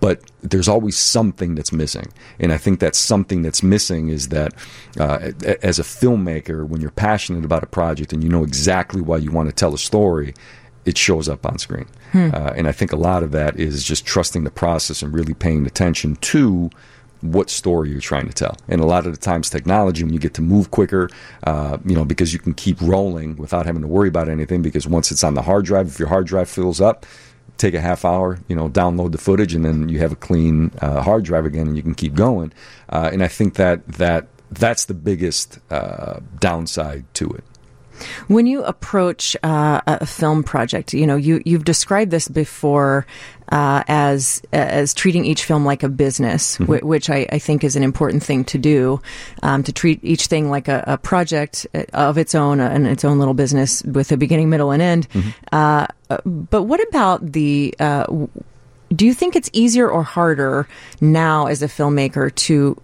but 0.00 0.22
there's 0.42 0.68
always 0.68 0.96
something 0.96 1.54
that's 1.54 1.72
missing. 1.72 2.12
And 2.38 2.52
I 2.52 2.58
think 2.58 2.80
that 2.80 2.94
something 2.94 3.42
that's 3.42 3.62
missing 3.62 4.08
is 4.08 4.28
that 4.28 4.54
uh, 4.98 5.32
as 5.62 5.78
a 5.78 5.82
filmmaker, 5.82 6.66
when 6.66 6.80
you're 6.80 6.90
passionate 6.90 7.44
about 7.44 7.62
a 7.62 7.66
project 7.66 8.12
and 8.12 8.22
you 8.22 8.30
know 8.30 8.44
exactly 8.44 9.00
why 9.00 9.18
you 9.18 9.30
want 9.30 9.48
to 9.48 9.54
tell 9.54 9.74
a 9.74 9.78
story, 9.78 10.34
it 10.84 10.96
shows 10.98 11.28
up 11.28 11.46
on 11.46 11.58
screen. 11.58 11.86
Uh, 12.32 12.52
and 12.56 12.68
I 12.68 12.72
think 12.72 12.92
a 12.92 12.96
lot 12.96 13.22
of 13.22 13.32
that 13.32 13.58
is 13.58 13.84
just 13.84 14.06
trusting 14.06 14.44
the 14.44 14.50
process 14.50 15.02
and 15.02 15.12
really 15.12 15.34
paying 15.34 15.66
attention 15.66 16.16
to 16.16 16.70
what 17.20 17.48
story 17.48 17.90
you're 17.90 18.00
trying 18.00 18.26
to 18.26 18.34
tell. 18.34 18.56
And 18.68 18.82
a 18.82 18.86
lot 18.86 19.06
of 19.06 19.12
the 19.12 19.18
times, 19.18 19.48
technology, 19.48 20.04
when 20.04 20.12
you 20.12 20.18
get 20.18 20.34
to 20.34 20.42
move 20.42 20.70
quicker, 20.70 21.08
uh, 21.44 21.78
you 21.84 21.94
know, 21.94 22.04
because 22.04 22.34
you 22.34 22.38
can 22.38 22.52
keep 22.52 22.80
rolling 22.82 23.36
without 23.36 23.64
having 23.64 23.80
to 23.80 23.88
worry 23.88 24.08
about 24.08 24.28
anything, 24.28 24.60
because 24.60 24.86
once 24.86 25.10
it's 25.10 25.24
on 25.24 25.34
the 25.34 25.42
hard 25.42 25.64
drive, 25.64 25.88
if 25.88 25.98
your 25.98 26.08
hard 26.08 26.26
drive 26.26 26.50
fills 26.50 26.80
up, 26.82 27.06
take 27.58 27.74
a 27.74 27.80
half 27.80 28.04
hour, 28.04 28.38
you 28.48 28.56
know, 28.56 28.68
download 28.68 29.12
the 29.12 29.18
footage, 29.18 29.54
and 29.54 29.64
then 29.64 29.88
you 29.88 29.98
have 29.98 30.12
a 30.12 30.16
clean 30.16 30.70
uh, 30.80 31.02
hard 31.02 31.24
drive 31.24 31.46
again, 31.46 31.66
and 31.68 31.76
you 31.76 31.82
can 31.82 31.94
keep 31.94 32.14
going. 32.14 32.52
Uh, 32.88 33.10
and 33.12 33.22
I 33.22 33.28
think 33.28 33.54
that 33.54 33.86
that 33.86 34.28
that's 34.50 34.84
the 34.84 34.94
biggest 34.94 35.58
uh, 35.70 36.20
downside 36.40 37.04
to 37.14 37.30
it. 37.30 37.44
When 38.28 38.46
you 38.46 38.62
approach 38.64 39.36
uh, 39.42 39.80
a 39.86 40.06
film 40.06 40.42
project, 40.42 40.92
you 40.94 41.06
know 41.06 41.16
you 41.16 41.42
you've 41.44 41.64
described 41.64 42.10
this 42.10 42.28
before 42.28 43.06
uh, 43.50 43.84
as 43.86 44.42
as 44.52 44.94
treating 44.94 45.24
each 45.24 45.44
film 45.44 45.64
like 45.64 45.82
a 45.82 45.88
business, 45.88 46.56
whi- 46.56 46.80
which 46.82 47.10
I, 47.10 47.26
I 47.30 47.38
think 47.38 47.64
is 47.64 47.76
an 47.76 47.82
important 47.82 48.22
thing 48.22 48.44
to 48.46 48.58
do. 48.58 49.00
Um, 49.42 49.62
to 49.62 49.72
treat 49.72 50.00
each 50.02 50.26
thing 50.26 50.50
like 50.50 50.68
a, 50.68 50.84
a 50.86 50.98
project 50.98 51.66
uh, 51.74 51.84
of 51.92 52.18
its 52.18 52.34
own 52.34 52.60
uh, 52.60 52.68
and 52.68 52.86
its 52.86 53.04
own 53.04 53.18
little 53.18 53.34
business 53.34 53.82
with 53.84 54.12
a 54.12 54.16
beginning, 54.16 54.50
middle, 54.50 54.70
and 54.70 54.82
end. 54.82 55.08
Uh, 55.52 55.86
uh, 56.10 56.18
but 56.24 56.62
what 56.64 56.86
about 56.88 57.32
the? 57.32 57.74
Uh, 57.78 58.26
do 58.94 59.06
you 59.06 59.14
think 59.14 59.34
it's 59.34 59.50
easier 59.52 59.88
or 59.90 60.02
harder 60.02 60.68
now 61.00 61.46
as 61.46 61.62
a 61.62 61.66
filmmaker 61.66 62.32
to 62.34 62.80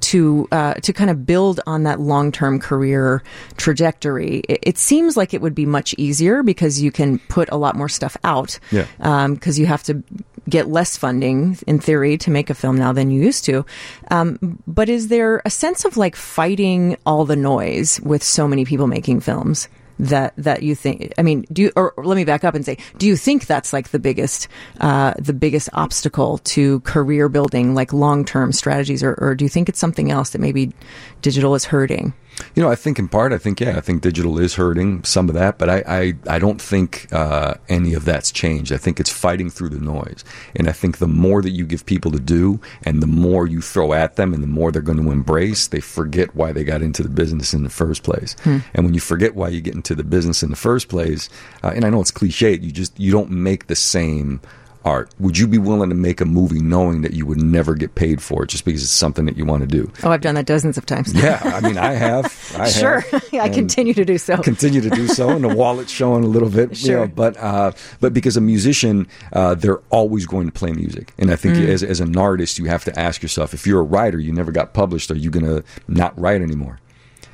to 0.00 0.48
uh, 0.52 0.74
to 0.74 0.92
kind 0.92 1.10
of 1.10 1.26
build 1.26 1.60
on 1.66 1.84
that 1.84 2.00
long 2.00 2.32
term 2.32 2.58
career 2.58 3.22
trajectory. 3.56 4.42
It, 4.48 4.58
it 4.62 4.78
seems 4.78 5.16
like 5.16 5.34
it 5.34 5.40
would 5.40 5.54
be 5.54 5.66
much 5.66 5.94
easier 5.98 6.42
because 6.42 6.80
you 6.80 6.90
can 6.90 7.18
put 7.28 7.48
a 7.50 7.56
lot 7.56 7.76
more 7.76 7.88
stuff 7.88 8.16
out. 8.24 8.58
Yeah. 8.70 8.86
Because 9.28 9.58
you 9.58 9.66
have 9.66 9.82
to 9.84 10.02
get 10.48 10.68
less 10.68 10.96
funding 10.96 11.56
in 11.66 11.78
theory 11.78 12.18
to 12.18 12.30
make 12.30 12.50
a 12.50 12.54
film 12.54 12.76
now 12.76 12.92
than 12.92 13.10
you 13.10 13.22
used 13.22 13.44
to. 13.44 13.64
Um, 14.10 14.58
but 14.66 14.88
is 14.88 15.08
there 15.08 15.40
a 15.44 15.50
sense 15.50 15.84
of 15.84 15.96
like 15.96 16.16
fighting 16.16 16.96
all 17.06 17.24
the 17.24 17.36
noise 17.36 18.00
with 18.00 18.22
so 18.22 18.48
many 18.48 18.64
people 18.64 18.86
making 18.86 19.20
films? 19.20 19.68
That 20.02 20.34
that 20.36 20.64
you 20.64 20.74
think? 20.74 21.12
I 21.16 21.22
mean, 21.22 21.46
do 21.52 21.62
you? 21.62 21.72
Or, 21.76 21.94
let 21.96 22.16
me 22.16 22.24
back 22.24 22.42
up 22.42 22.56
and 22.56 22.66
say, 22.66 22.76
do 22.98 23.06
you 23.06 23.16
think 23.16 23.46
that's 23.46 23.72
like 23.72 23.90
the 23.90 24.00
biggest, 24.00 24.48
uh, 24.80 25.14
the 25.16 25.32
biggest 25.32 25.68
obstacle 25.74 26.38
to 26.38 26.80
career 26.80 27.28
building, 27.28 27.76
like 27.76 27.92
long 27.92 28.24
term 28.24 28.50
strategies, 28.50 29.04
or, 29.04 29.14
or 29.14 29.36
do 29.36 29.44
you 29.44 29.48
think 29.48 29.68
it's 29.68 29.78
something 29.78 30.10
else 30.10 30.30
that 30.30 30.40
maybe 30.40 30.72
digital 31.20 31.54
is 31.54 31.64
hurting? 31.64 32.14
You 32.54 32.62
know, 32.62 32.70
I 32.70 32.74
think 32.74 32.98
in 32.98 33.08
part, 33.08 33.32
I 33.32 33.38
think 33.38 33.60
yeah, 33.60 33.76
I 33.76 33.80
think 33.80 34.02
digital 34.02 34.38
is 34.38 34.54
hurting 34.54 35.04
some 35.04 35.28
of 35.28 35.34
that, 35.34 35.58
but 35.58 35.68
I 35.68 35.82
I, 35.86 36.14
I 36.26 36.38
don't 36.38 36.60
think 36.60 37.08
uh, 37.12 37.54
any 37.68 37.94
of 37.94 38.04
that's 38.04 38.30
changed. 38.30 38.72
I 38.72 38.76
think 38.76 39.00
it's 39.00 39.10
fighting 39.10 39.50
through 39.50 39.70
the 39.70 39.80
noise, 39.80 40.24
and 40.56 40.68
I 40.68 40.72
think 40.72 40.98
the 40.98 41.08
more 41.08 41.42
that 41.42 41.50
you 41.50 41.66
give 41.66 41.86
people 41.86 42.10
to 42.12 42.20
do, 42.20 42.60
and 42.84 43.02
the 43.02 43.06
more 43.06 43.46
you 43.46 43.60
throw 43.60 43.92
at 43.92 44.16
them, 44.16 44.34
and 44.34 44.42
the 44.42 44.48
more 44.48 44.70
they're 44.72 44.82
going 44.82 45.02
to 45.02 45.10
embrace, 45.10 45.66
they 45.66 45.80
forget 45.80 46.34
why 46.34 46.52
they 46.52 46.64
got 46.64 46.82
into 46.82 47.02
the 47.02 47.08
business 47.08 47.54
in 47.54 47.62
the 47.62 47.70
first 47.70 48.02
place. 48.02 48.36
And 48.74 48.84
when 48.84 48.94
you 48.94 49.00
forget 49.00 49.34
why 49.34 49.48
you 49.48 49.60
get 49.60 49.74
into 49.74 49.94
the 49.94 50.04
business 50.04 50.42
in 50.42 50.50
the 50.50 50.56
first 50.56 50.88
place, 50.88 51.28
uh, 51.62 51.72
and 51.74 51.84
I 51.84 51.90
know 51.90 52.00
it's 52.00 52.12
cliched, 52.12 52.62
you 52.62 52.72
just 52.72 52.98
you 52.98 53.12
don't 53.12 53.30
make 53.30 53.66
the 53.66 53.76
same 53.76 54.40
art. 54.84 55.10
Would 55.20 55.38
you 55.38 55.46
be 55.46 55.58
willing 55.58 55.88
to 55.90 55.94
make 55.94 56.20
a 56.20 56.24
movie 56.24 56.60
knowing 56.60 57.02
that 57.02 57.12
you 57.12 57.24
would 57.26 57.40
never 57.42 57.74
get 57.74 57.94
paid 57.94 58.22
for 58.22 58.44
it 58.44 58.48
just 58.48 58.64
because 58.64 58.82
it's 58.82 58.90
something 58.92 59.24
that 59.26 59.36
you 59.36 59.44
want 59.44 59.62
to 59.62 59.66
do? 59.66 59.90
Oh, 60.02 60.10
I've 60.10 60.20
done 60.20 60.34
that 60.34 60.46
dozens 60.46 60.76
of 60.78 60.86
times. 60.86 61.12
Yeah, 61.14 61.40
I 61.44 61.60
mean, 61.60 61.78
I 61.78 61.92
have. 61.92 62.24
I 62.58 62.68
sure, 62.68 63.00
have, 63.00 63.24
I 63.34 63.48
continue 63.48 63.94
to 63.94 64.04
do 64.04 64.18
so. 64.18 64.36
Continue 64.38 64.80
to 64.80 64.90
do 64.90 65.06
so, 65.08 65.30
and 65.30 65.44
the 65.44 65.54
wallet's 65.54 65.92
showing 65.92 66.24
a 66.24 66.28
little 66.28 66.50
bit. 66.50 66.70
You 66.70 66.76
Sure. 66.76 67.00
know, 67.00 67.06
but 67.06 67.36
uh, 67.38 67.72
but 68.00 68.12
because 68.14 68.36
a 68.36 68.40
musician, 68.40 69.06
uh, 69.32 69.54
they're 69.54 69.80
always 69.90 70.26
going 70.26 70.46
to 70.46 70.52
play 70.52 70.72
music, 70.72 71.12
and 71.18 71.30
I 71.30 71.36
think 71.36 71.56
Mm. 71.56 71.68
as 71.68 71.82
as 71.82 72.00
an 72.00 72.16
artist, 72.16 72.58
you 72.58 72.66
have 72.66 72.84
to 72.84 72.98
ask 72.98 73.22
yourself: 73.22 73.52
if 73.54 73.66
you're 73.66 73.80
a 73.80 73.84
writer, 73.84 74.18
you 74.18 74.32
never 74.32 74.52
got 74.52 74.72
published, 74.74 75.10
are 75.10 75.16
you 75.16 75.30
going 75.30 75.44
to 75.46 75.62
not 75.88 76.18
write 76.18 76.40
anymore? 76.42 76.78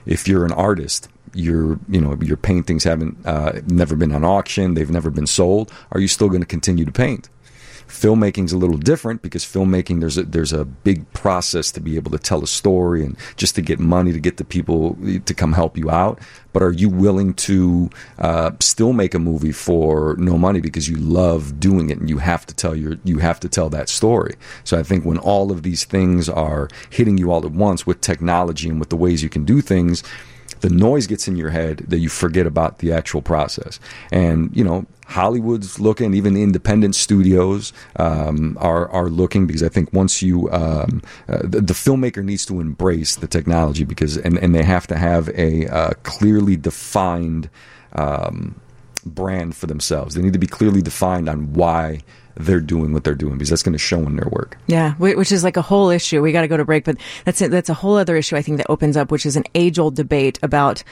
If 0.07 0.27
you're 0.29 0.45
an 0.45 0.53
artist. 0.53 1.09
Your, 1.35 1.79
you 1.91 2.01
know, 2.01 2.17
your 2.23 2.39
paintings 2.39 2.85
haven't 2.85 3.19
uh, 3.27 3.61
never 3.67 3.95
been 3.95 4.13
on 4.13 4.25
auction. 4.25 4.73
They've 4.73 4.91
never 4.91 5.11
been 5.11 5.27
sold. 5.27 5.71
Are 5.93 6.01
you 6.01 6.09
still 6.09 6.29
going 6.29 6.41
to 6.41 6.47
continue 6.47 6.87
to 6.87 6.91
paint? 6.91 7.29
Filmmaking's 7.89 8.53
a 8.53 8.59
little 8.59 8.77
different 8.77 9.23
because 9.23 9.45
filmmaking 9.45 10.01
there's 10.01 10.19
a 10.19 10.23
there's 10.23 10.53
a 10.53 10.65
big 10.65 11.11
process 11.13 11.73
to 11.73 11.81
be 11.81 11.97
able 11.97 12.11
to 12.11 12.19
tell 12.19 12.43
a 12.43 12.47
story 12.47 13.05
and 13.05 13.17
just 13.37 13.55
to 13.55 13.63
get 13.63 13.79
money 13.79 14.13
to 14.13 14.21
get 14.21 14.37
the 14.37 14.45
people 14.45 14.97
to 15.25 15.35
come 15.35 15.55
help 15.55 15.77
you 15.77 15.91
out. 15.91 16.21
But 16.53 16.63
are 16.63 16.73
you 16.73 16.89
willing 16.89 17.35
to 17.35 17.91
uh, 18.19 18.53
still 18.61 18.93
make 18.93 19.15
a 19.15 19.19
movie 19.19 19.53
for 19.53 20.17
no 20.19 20.39
money 20.39 20.61
because 20.61 20.89
you 20.89 20.97
love 20.97 21.61
doing 21.61 21.91
it 21.91 21.99
and 21.99 22.09
you 22.09 22.19
have 22.19 22.47
to 22.47 22.55
tell 22.55 22.77
your 22.77 22.99
you 23.05 23.19
have 23.19 23.41
to 23.41 23.49
tell 23.49 23.71
that 23.71 23.89
story? 23.89 24.35
So 24.65 24.79
i 24.79 24.83
think 24.83 25.05
when 25.05 25.19
all 25.19 25.51
of 25.51 25.63
these 25.63 25.85
things 25.85 26.29
are 26.29 26.69
hitting 26.91 27.19
you 27.19 27.33
all 27.33 27.45
at 27.45 27.53
once 27.53 27.87
with 27.87 28.01
technology 28.01 28.69
and 28.69 28.79
with 28.79 28.91
the 28.91 28.97
ways 28.97 29.23
you 29.23 29.29
can 29.29 29.45
do 29.45 29.61
things 29.61 30.03
the 30.61 30.71
noise 30.71 31.07
gets 31.07 31.29
in 31.29 31.37
your 31.37 31.51
head 31.51 31.79
that 31.89 31.99
you 31.99 32.09
forget 32.09 32.47
about 32.47 32.79
the 32.79 32.93
actual 32.93 33.23
process. 33.23 33.81
And 34.11 34.55
you 34.57 34.65
know, 34.65 34.87
Hollywood's 35.07 35.81
looking, 35.81 36.15
even 36.15 36.37
independent 36.37 36.95
studios 36.95 37.73
um, 37.97 38.57
are 38.61 38.89
are 38.91 39.09
looking 39.09 39.47
because 39.47 39.63
I 39.63 39.69
think 39.69 39.93
once 39.93 40.23
you 40.23 40.51
um, 40.51 41.03
uh, 41.29 41.41
the, 41.43 41.61
the 41.61 41.75
filmmaker 41.75 42.25
needs 42.25 42.45
to 42.47 42.61
embrace 42.61 43.17
the 43.17 43.27
technology 43.27 43.85
because 43.85 44.17
and 44.17 44.39
and 44.39 44.55
they 44.55 44.65
have 44.65 44.87
to 44.89 44.97
have 44.97 45.29
a 45.31 45.67
uh, 45.67 45.91
clearly 46.03 46.57
defined. 46.57 47.51
Um, 47.93 48.61
brand 49.07 49.57
for 49.57 49.67
themselves. 49.67 50.15
They 50.15 50.21
need 50.21 50.35
to 50.35 50.39
be 50.39 50.47
clearly 50.47 50.83
defined 50.83 51.31
on 51.31 51.55
why 51.55 52.03
they're 52.39 52.61
doing 52.61 52.93
what 52.93 53.05
they're 53.05 53.15
doing 53.15 53.35
because 53.35 53.51
that's 53.51 53.63
going 53.63 53.73
to 53.73 53.79
show 53.79 53.99
in 53.99 54.17
their 54.17 54.29
work. 54.31 54.57
Yeah, 54.67 54.95
which 54.95 55.33
is 55.33 55.45
like 55.45 55.57
a 55.57 55.63
whole 55.63 55.91
issue. 55.91 56.23
We 56.23 56.33
got 56.33 56.43
to 56.43 56.49
go 56.49 56.57
to 56.57 56.65
break, 56.65 56.85
but 56.85 56.97
that's. 57.25 57.41
That's 57.41 57.69
a 57.69 57.75
whole 57.75 57.97
other 57.97 58.17
issue 58.17 58.37
I 58.37 58.43
think 58.43 58.59
that 58.59 58.67
opens 58.69 58.97
up, 58.97 59.11
which 59.11 59.27
is 59.27 59.37
an 59.37 59.45
age 59.55 59.79
old 59.79 59.97
debate 59.97 60.39
about 60.43 60.83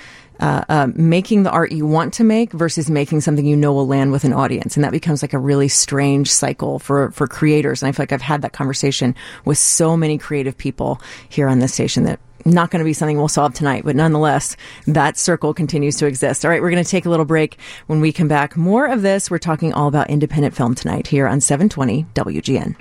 uh, 0.41 0.65
uh, 0.69 0.89
making 0.95 1.43
the 1.43 1.51
art 1.51 1.73
you 1.73 1.87
want 1.87 2.15
to 2.15 2.25
make 2.25 2.53
versus 2.53 2.91
making 2.91 3.21
something 3.21 3.47
you 3.47 3.57
know 3.57 3.73
will 3.73 3.87
land 3.87 4.13
with 4.13 4.25
an 4.25 4.33
audience, 4.33 4.77
and 4.77 4.85
that 4.85 4.93
becomes 4.93 5.23
like 5.23 5.33
a 5.33 5.39
really 5.39 5.69
strange 5.69 6.31
cycle 6.31 6.79
for 6.79 7.11
for 7.13 7.27
creators. 7.27 7.83
And 7.83 7.89
I 7.89 7.93
feel 7.93 8.03
like 8.03 8.13
I've 8.13 8.23
had 8.23 8.43
that 8.43 8.53
conversation 8.53 9.15
with 9.45 9.59
so 9.59 9.97
many 9.97 10.19
creative 10.19 10.57
people 10.57 11.01
here 11.29 11.49
on 11.49 11.59
this 11.59 11.75
station 11.75 12.05
that. 12.05 12.21
Not 12.47 12.71
going 12.71 12.79
to 12.79 12.85
be 12.85 12.93
something 12.93 13.17
we'll 13.17 13.27
solve 13.27 13.55
tonight, 13.55 13.83
but 13.85 13.97
nonetheless, 13.97 14.57
that 14.87 15.19
circle 15.19 15.53
continues 15.53 15.97
to 15.97 16.07
exist. 16.07 16.45
All 16.45 16.51
right, 16.51 16.63
we're 16.63 16.71
going 16.71 16.83
to 16.83 16.89
take 16.89 17.05
a 17.05 17.11
little 17.11 17.25
break. 17.25 17.59
When 17.89 18.01
we 18.01 18.13
come 18.13 18.29
back, 18.29 18.57
more 18.57 18.87
of 18.87 19.03
this. 19.03 19.29
We're 19.33 19.39
talking 19.39 19.73
all 19.73 19.89
about 19.89 20.11
independent 20.11 20.55
film 20.55 20.77
tonight 20.77 21.09
here 21.09 21.27
on 21.27 21.41
720 21.41 22.07
WGN. 22.15 22.77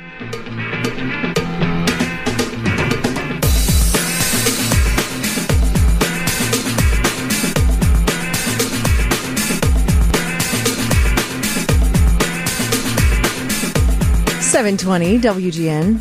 Seven 14.41 14.77
twenty 14.77 15.19
WGN. 15.19 15.99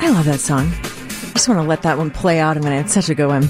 I 0.00 0.10
love 0.10 0.24
that 0.24 0.40
song. 0.40 0.72
I 1.42 1.44
just 1.44 1.56
want 1.56 1.64
to 1.64 1.68
let 1.68 1.82
that 1.82 1.98
one 1.98 2.12
play 2.12 2.38
out 2.38 2.56
a 2.56 2.60
minute. 2.60 2.84
It's 2.84 2.94
such 2.94 3.08
a 3.08 3.16
good 3.16 3.26
one. 3.26 3.42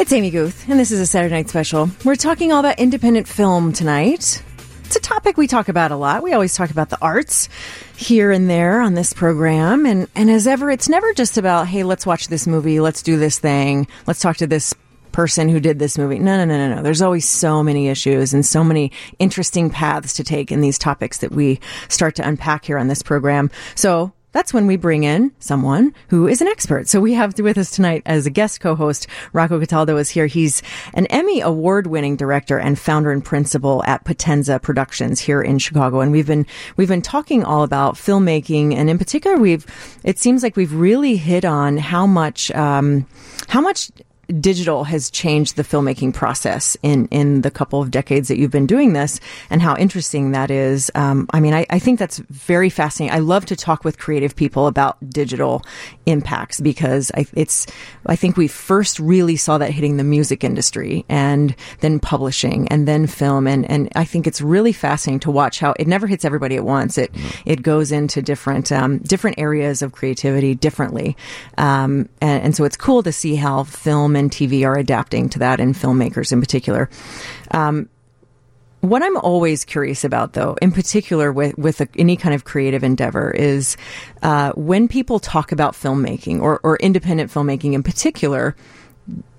It's 0.00 0.12
Amy 0.12 0.30
Guth, 0.30 0.68
and 0.68 0.76
this 0.76 0.90
is 0.90 0.98
a 0.98 1.06
Saturday 1.06 1.32
Night 1.32 1.48
Special. 1.48 1.88
We're 2.04 2.16
talking 2.16 2.50
all 2.50 2.58
about 2.58 2.80
independent 2.80 3.28
film 3.28 3.72
tonight. 3.72 4.42
It's 4.86 4.96
a 4.96 4.98
topic 5.00 5.36
we 5.36 5.46
talk 5.46 5.68
about 5.68 5.92
a 5.92 5.96
lot. 5.96 6.24
We 6.24 6.32
always 6.32 6.56
talk 6.56 6.72
about 6.72 6.90
the 6.90 6.98
arts 7.00 7.48
here 7.94 8.32
and 8.32 8.50
there 8.50 8.80
on 8.80 8.94
this 8.94 9.12
program, 9.12 9.86
and 9.86 10.08
and 10.16 10.28
as 10.28 10.48
ever, 10.48 10.68
it's 10.68 10.88
never 10.88 11.14
just 11.14 11.38
about 11.38 11.68
hey, 11.68 11.84
let's 11.84 12.06
watch 12.06 12.26
this 12.26 12.48
movie, 12.48 12.80
let's 12.80 13.04
do 13.04 13.16
this 13.16 13.38
thing, 13.38 13.86
let's 14.08 14.18
talk 14.18 14.38
to 14.38 14.48
this 14.48 14.74
person 15.12 15.48
who 15.48 15.60
did 15.60 15.78
this 15.78 15.96
movie. 15.96 16.18
No, 16.18 16.38
no, 16.38 16.44
no, 16.44 16.56
no, 16.56 16.74
no. 16.74 16.82
There's 16.82 17.02
always 17.02 17.28
so 17.28 17.62
many 17.62 17.86
issues 17.86 18.34
and 18.34 18.44
so 18.44 18.64
many 18.64 18.90
interesting 19.20 19.70
paths 19.70 20.14
to 20.14 20.24
take 20.24 20.50
in 20.50 20.60
these 20.60 20.76
topics 20.76 21.18
that 21.18 21.30
we 21.30 21.60
start 21.88 22.16
to 22.16 22.26
unpack 22.26 22.64
here 22.64 22.78
on 22.78 22.88
this 22.88 23.04
program. 23.04 23.48
So 23.76 24.12
that's 24.32 24.54
when 24.54 24.66
we 24.66 24.76
bring 24.76 25.04
in 25.04 25.32
someone 25.38 25.94
who 26.08 26.28
is 26.28 26.40
an 26.40 26.48
expert. 26.48 26.88
So 26.88 27.00
we 27.00 27.14
have 27.14 27.38
with 27.38 27.58
us 27.58 27.70
tonight 27.70 28.02
as 28.06 28.26
a 28.26 28.30
guest 28.30 28.60
co-host, 28.60 29.06
Rocco 29.32 29.58
Cataldo 29.58 29.96
is 29.96 30.10
here. 30.10 30.26
He's 30.26 30.62
an 30.94 31.06
Emmy 31.06 31.40
award 31.40 31.86
winning 31.86 32.16
director 32.16 32.58
and 32.58 32.78
founder 32.78 33.10
and 33.10 33.24
principal 33.24 33.82
at 33.86 34.04
Potenza 34.04 34.60
Productions 34.60 35.20
here 35.20 35.42
in 35.42 35.58
Chicago. 35.58 36.00
And 36.00 36.12
we've 36.12 36.26
been, 36.26 36.46
we've 36.76 36.88
been 36.88 37.02
talking 37.02 37.44
all 37.44 37.62
about 37.62 37.94
filmmaking. 37.94 38.74
And 38.74 38.88
in 38.88 38.98
particular, 38.98 39.36
we've, 39.36 39.66
it 40.04 40.18
seems 40.18 40.42
like 40.42 40.56
we've 40.56 40.74
really 40.74 41.16
hit 41.16 41.44
on 41.44 41.76
how 41.76 42.06
much, 42.06 42.50
um, 42.52 43.06
how 43.48 43.60
much 43.60 43.90
digital 44.30 44.84
has 44.84 45.10
changed 45.10 45.56
the 45.56 45.62
filmmaking 45.62 46.14
process 46.14 46.76
in 46.82 47.06
in 47.08 47.42
the 47.42 47.50
couple 47.50 47.82
of 47.82 47.90
decades 47.90 48.28
that 48.28 48.38
you've 48.38 48.50
been 48.50 48.66
doing 48.66 48.92
this, 48.92 49.20
and 49.50 49.60
how 49.60 49.76
interesting 49.76 50.32
that 50.32 50.50
is. 50.50 50.90
Um, 50.94 51.28
I 51.32 51.40
mean, 51.40 51.54
I, 51.54 51.66
I 51.70 51.78
think 51.78 51.98
that's 51.98 52.18
very 52.18 52.70
fascinating. 52.70 53.14
I 53.14 53.20
love 53.20 53.46
to 53.46 53.56
talk 53.56 53.84
with 53.84 53.98
creative 53.98 54.36
people 54.36 54.66
about 54.66 54.96
digital 55.10 55.62
impacts 56.06 56.60
because 56.60 57.10
I, 57.14 57.26
it's. 57.34 57.66
I 58.06 58.16
think 58.16 58.36
we 58.36 58.48
first 58.48 58.98
really 58.98 59.36
saw 59.36 59.58
that 59.58 59.70
hitting 59.70 59.96
the 59.96 60.04
music 60.04 60.44
industry, 60.44 61.04
and 61.08 61.54
then 61.80 61.98
publishing, 61.98 62.68
and 62.68 62.86
then 62.86 63.06
film, 63.06 63.46
and 63.46 63.68
and 63.70 63.88
I 63.96 64.04
think 64.04 64.26
it's 64.26 64.40
really 64.40 64.72
fascinating 64.72 65.20
to 65.20 65.30
watch 65.30 65.60
how 65.60 65.74
it 65.78 65.86
never 65.86 66.06
hits 66.06 66.24
everybody 66.24 66.56
at 66.56 66.64
once. 66.64 66.98
It 66.98 67.10
it 67.44 67.62
goes 67.62 67.92
into 67.92 68.22
different 68.22 68.70
um, 68.70 68.98
different 68.98 69.38
areas 69.38 69.82
of 69.82 69.92
creativity 69.92 70.54
differently, 70.54 71.16
um, 71.58 72.08
and, 72.20 72.44
and 72.44 72.56
so 72.56 72.64
it's 72.64 72.76
cool 72.76 73.02
to 73.02 73.12
see 73.12 73.36
how 73.36 73.64
film 73.64 74.16
and 74.20 74.30
TV 74.30 74.64
are 74.64 74.76
adapting 74.76 75.28
to 75.30 75.40
that, 75.40 75.58
and 75.58 75.74
filmmakers 75.74 76.30
in 76.30 76.40
particular. 76.40 76.88
Um, 77.50 77.88
what 78.80 79.02
I'm 79.02 79.16
always 79.18 79.64
curious 79.64 80.04
about, 80.04 80.32
though, 80.32 80.56
in 80.62 80.72
particular 80.72 81.32
with 81.32 81.56
with 81.58 81.80
a, 81.80 81.88
any 81.96 82.16
kind 82.16 82.34
of 82.34 82.44
creative 82.44 82.82
endeavor, 82.82 83.30
is 83.30 83.76
uh, 84.22 84.52
when 84.52 84.88
people 84.88 85.18
talk 85.18 85.52
about 85.52 85.74
filmmaking 85.74 86.40
or, 86.40 86.60
or 86.62 86.76
independent 86.78 87.30
filmmaking 87.30 87.74
in 87.74 87.82
particular. 87.82 88.56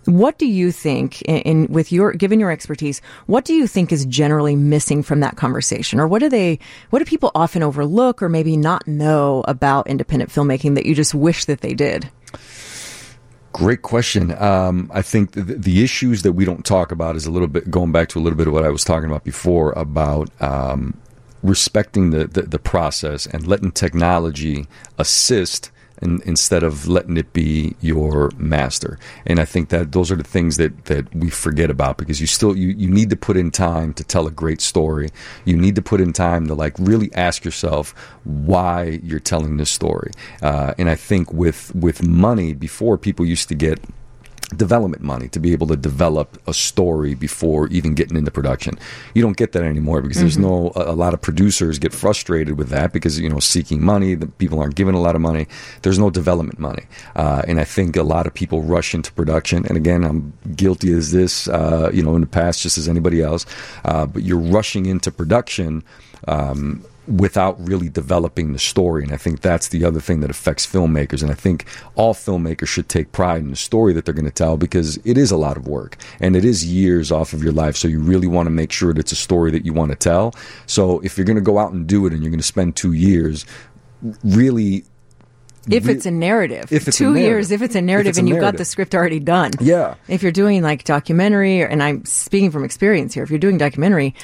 What 0.05 0.39
do 0.39 0.47
you 0.47 0.71
think, 0.71 1.21
in, 1.21 1.37
in 1.41 1.67
with 1.71 1.91
your 1.91 2.11
given 2.13 2.39
your 2.39 2.49
expertise, 2.49 3.03
what 3.27 3.45
do 3.45 3.53
you 3.53 3.67
think 3.67 3.91
is 3.91 4.03
generally 4.05 4.55
missing 4.55 5.03
from 5.03 5.19
that 5.19 5.37
conversation, 5.37 5.99
or 5.99 6.07
what 6.07 6.19
do 6.19 6.27
they, 6.27 6.57
what 6.89 6.99
do 6.99 7.05
people 7.05 7.31
often 7.35 7.61
overlook 7.61 8.23
or 8.23 8.27
maybe 8.27 8.57
not 8.57 8.87
know 8.87 9.43
about 9.47 9.87
independent 9.87 10.31
filmmaking 10.31 10.73
that 10.73 10.87
you 10.87 10.95
just 10.95 11.13
wish 11.13 11.45
that 11.45 11.61
they 11.61 11.75
did? 11.75 12.09
Great 13.53 13.81
question. 13.81 14.31
Um, 14.41 14.89
I 14.93 15.01
think 15.01 15.31
the, 15.31 15.41
the 15.41 15.83
issues 15.83 16.21
that 16.21 16.33
we 16.33 16.45
don't 16.45 16.65
talk 16.65 16.91
about 16.91 17.15
is 17.15 17.25
a 17.25 17.31
little 17.31 17.47
bit 17.47 17.69
going 17.69 17.91
back 17.91 18.07
to 18.09 18.19
a 18.19 18.21
little 18.21 18.37
bit 18.37 18.47
of 18.47 18.53
what 18.53 18.63
I 18.63 18.69
was 18.69 18.83
talking 18.83 19.09
about 19.09 19.23
before 19.23 19.73
about 19.73 20.29
um, 20.41 20.97
respecting 21.43 22.11
the, 22.11 22.27
the, 22.27 22.43
the 22.43 22.59
process 22.59 23.25
and 23.25 23.45
letting 23.45 23.71
technology 23.71 24.67
assist 24.97 25.71
in, 26.01 26.21
instead 26.25 26.63
of 26.63 26.87
letting 26.87 27.17
it 27.17 27.33
be 27.33 27.75
your 27.81 28.31
master. 28.37 28.97
And 29.25 29.39
I 29.39 29.45
think 29.45 29.69
that 29.69 29.91
those 29.91 30.11
are 30.11 30.15
the 30.15 30.23
things 30.23 30.57
that, 30.57 30.85
that 30.85 31.13
we 31.15 31.29
forget 31.29 31.69
about 31.69 31.97
because 31.97 32.19
you 32.19 32.27
still 32.27 32.55
you, 32.55 32.69
you 32.69 32.89
need 32.89 33.09
to 33.09 33.15
put 33.15 33.37
in 33.37 33.51
time 33.51 33.93
to 33.93 34.03
tell 34.03 34.27
a 34.27 34.31
great 34.31 34.61
story. 34.61 35.09
You 35.45 35.57
need 35.57 35.75
to 35.75 35.81
put 35.81 36.01
in 36.01 36.13
time 36.13 36.47
to 36.47 36.55
like 36.55 36.73
really 36.79 37.13
ask 37.13 37.45
yourself 37.45 37.91
why 38.23 38.99
you're 39.03 39.19
telling 39.19 39.57
this 39.57 39.69
story. 39.69 40.11
Uh, 40.41 40.73
and 40.77 40.89
I 40.89 40.95
think 40.95 41.31
with 41.31 41.73
with 41.75 42.03
money 42.03 42.53
before 42.53 42.97
people 42.97 43.25
used 43.25 43.49
to 43.49 43.55
get 43.55 43.79
development 44.55 45.01
money 45.01 45.27
to 45.29 45.39
be 45.39 45.53
able 45.53 45.67
to 45.67 45.75
develop 45.75 46.41
a 46.47 46.53
story 46.53 47.15
before 47.15 47.67
even 47.67 47.93
getting 47.93 48.17
into 48.17 48.31
production. 48.31 48.77
You 49.13 49.21
don't 49.21 49.37
get 49.37 49.53
that 49.53 49.63
anymore 49.63 50.01
because 50.01 50.19
there's 50.19 50.37
no 50.37 50.71
a, 50.75 50.91
a 50.91 50.95
lot 50.95 51.13
of 51.13 51.21
producers 51.21 51.79
get 51.79 51.93
frustrated 51.93 52.57
with 52.57 52.69
that 52.69 52.93
because 52.93 53.19
you 53.19 53.29
know 53.29 53.39
seeking 53.39 53.83
money, 53.83 54.15
the 54.15 54.27
people 54.27 54.59
aren't 54.59 54.75
given 54.75 54.95
a 54.95 55.01
lot 55.01 55.15
of 55.15 55.21
money. 55.21 55.47
There's 55.81 55.99
no 55.99 56.09
development 56.09 56.59
money, 56.59 56.83
uh, 57.15 57.43
and 57.47 57.59
I 57.59 57.63
think 57.63 57.95
a 57.95 58.03
lot 58.03 58.27
of 58.27 58.33
people 58.33 58.61
rush 58.61 58.93
into 58.93 59.11
production. 59.13 59.65
And 59.67 59.77
again, 59.77 60.03
I'm 60.03 60.33
guilty 60.55 60.93
as 60.93 61.11
this, 61.11 61.47
uh, 61.47 61.89
you 61.93 62.03
know, 62.03 62.15
in 62.15 62.21
the 62.21 62.27
past, 62.27 62.61
just 62.61 62.77
as 62.77 62.87
anybody 62.87 63.21
else. 63.21 63.45
Uh, 63.85 64.05
but 64.05 64.23
you're 64.23 64.37
rushing 64.37 64.85
into 64.85 65.11
production. 65.11 65.83
Um, 66.27 66.85
without 67.07 67.59
really 67.67 67.89
developing 67.89 68.53
the 68.53 68.59
story. 68.59 69.03
And 69.03 69.11
I 69.11 69.17
think 69.17 69.41
that's 69.41 69.69
the 69.69 69.83
other 69.83 69.99
thing 69.99 70.21
that 70.21 70.29
affects 70.29 70.65
filmmakers. 70.65 71.21
And 71.21 71.31
I 71.31 71.33
think 71.33 71.65
all 71.95 72.13
filmmakers 72.13 72.67
should 72.67 72.89
take 72.89 73.11
pride 73.11 73.41
in 73.41 73.49
the 73.49 73.55
story 73.55 73.93
that 73.93 74.05
they're 74.05 74.13
going 74.13 74.25
to 74.25 74.31
tell 74.31 74.55
because 74.57 74.97
it 75.03 75.17
is 75.17 75.31
a 75.31 75.37
lot 75.37 75.57
of 75.57 75.67
work 75.67 75.97
and 76.19 76.35
it 76.35 76.45
is 76.45 76.65
years 76.65 77.11
off 77.11 77.33
of 77.33 77.43
your 77.43 77.53
life. 77.53 77.75
So 77.75 77.87
you 77.87 77.99
really 77.99 78.27
want 78.27 78.47
to 78.47 78.51
make 78.51 78.71
sure 78.71 78.93
that 78.93 78.99
it's 78.99 79.11
a 79.11 79.15
story 79.15 79.51
that 79.51 79.65
you 79.65 79.73
want 79.73 79.91
to 79.91 79.97
tell. 79.97 80.33
So 80.67 80.99
if 80.99 81.17
you're 81.17 81.25
going 81.25 81.35
to 81.35 81.41
go 81.41 81.57
out 81.57 81.73
and 81.73 81.87
do 81.87 82.05
it 82.05 82.13
and 82.13 82.21
you're 82.21 82.31
going 82.31 82.39
to 82.39 82.45
spend 82.45 82.75
two 82.75 82.93
years, 82.93 83.45
really 84.23 84.83
If 85.69 85.85
re- 85.85 85.93
it's 85.93 86.05
a 86.07 86.11
narrative, 86.11 86.71
If 86.71 86.87
it's 86.87 86.95
a 86.95 86.99
two 86.99 87.05
narrative. 87.11 87.23
years, 87.23 87.51
if 87.51 87.61
it's 87.61 87.75
a 87.75 87.79
If 87.79 87.83
narrative 87.83 88.09
it's 88.09 88.17
a 88.17 88.21
and 88.21 88.29
you've 88.29 88.39
got 88.39 88.57
the 88.57 88.65
script 88.65 88.95
already 88.95 89.19
done. 89.19 89.51
Yeah. 89.59 89.95
If 90.07 90.23
you're 90.23 90.31
doing 90.31 90.63
like 90.63 90.83
documentary, 90.83 91.61
and 91.61 91.83
I'm 91.83 92.03
speaking 92.05 92.49
from 92.51 92.63
experience 92.63 93.13
here, 93.13 93.23
if 93.23 93.29
you're 93.29 93.37
doing 93.39 93.57
documentary, 93.59 94.15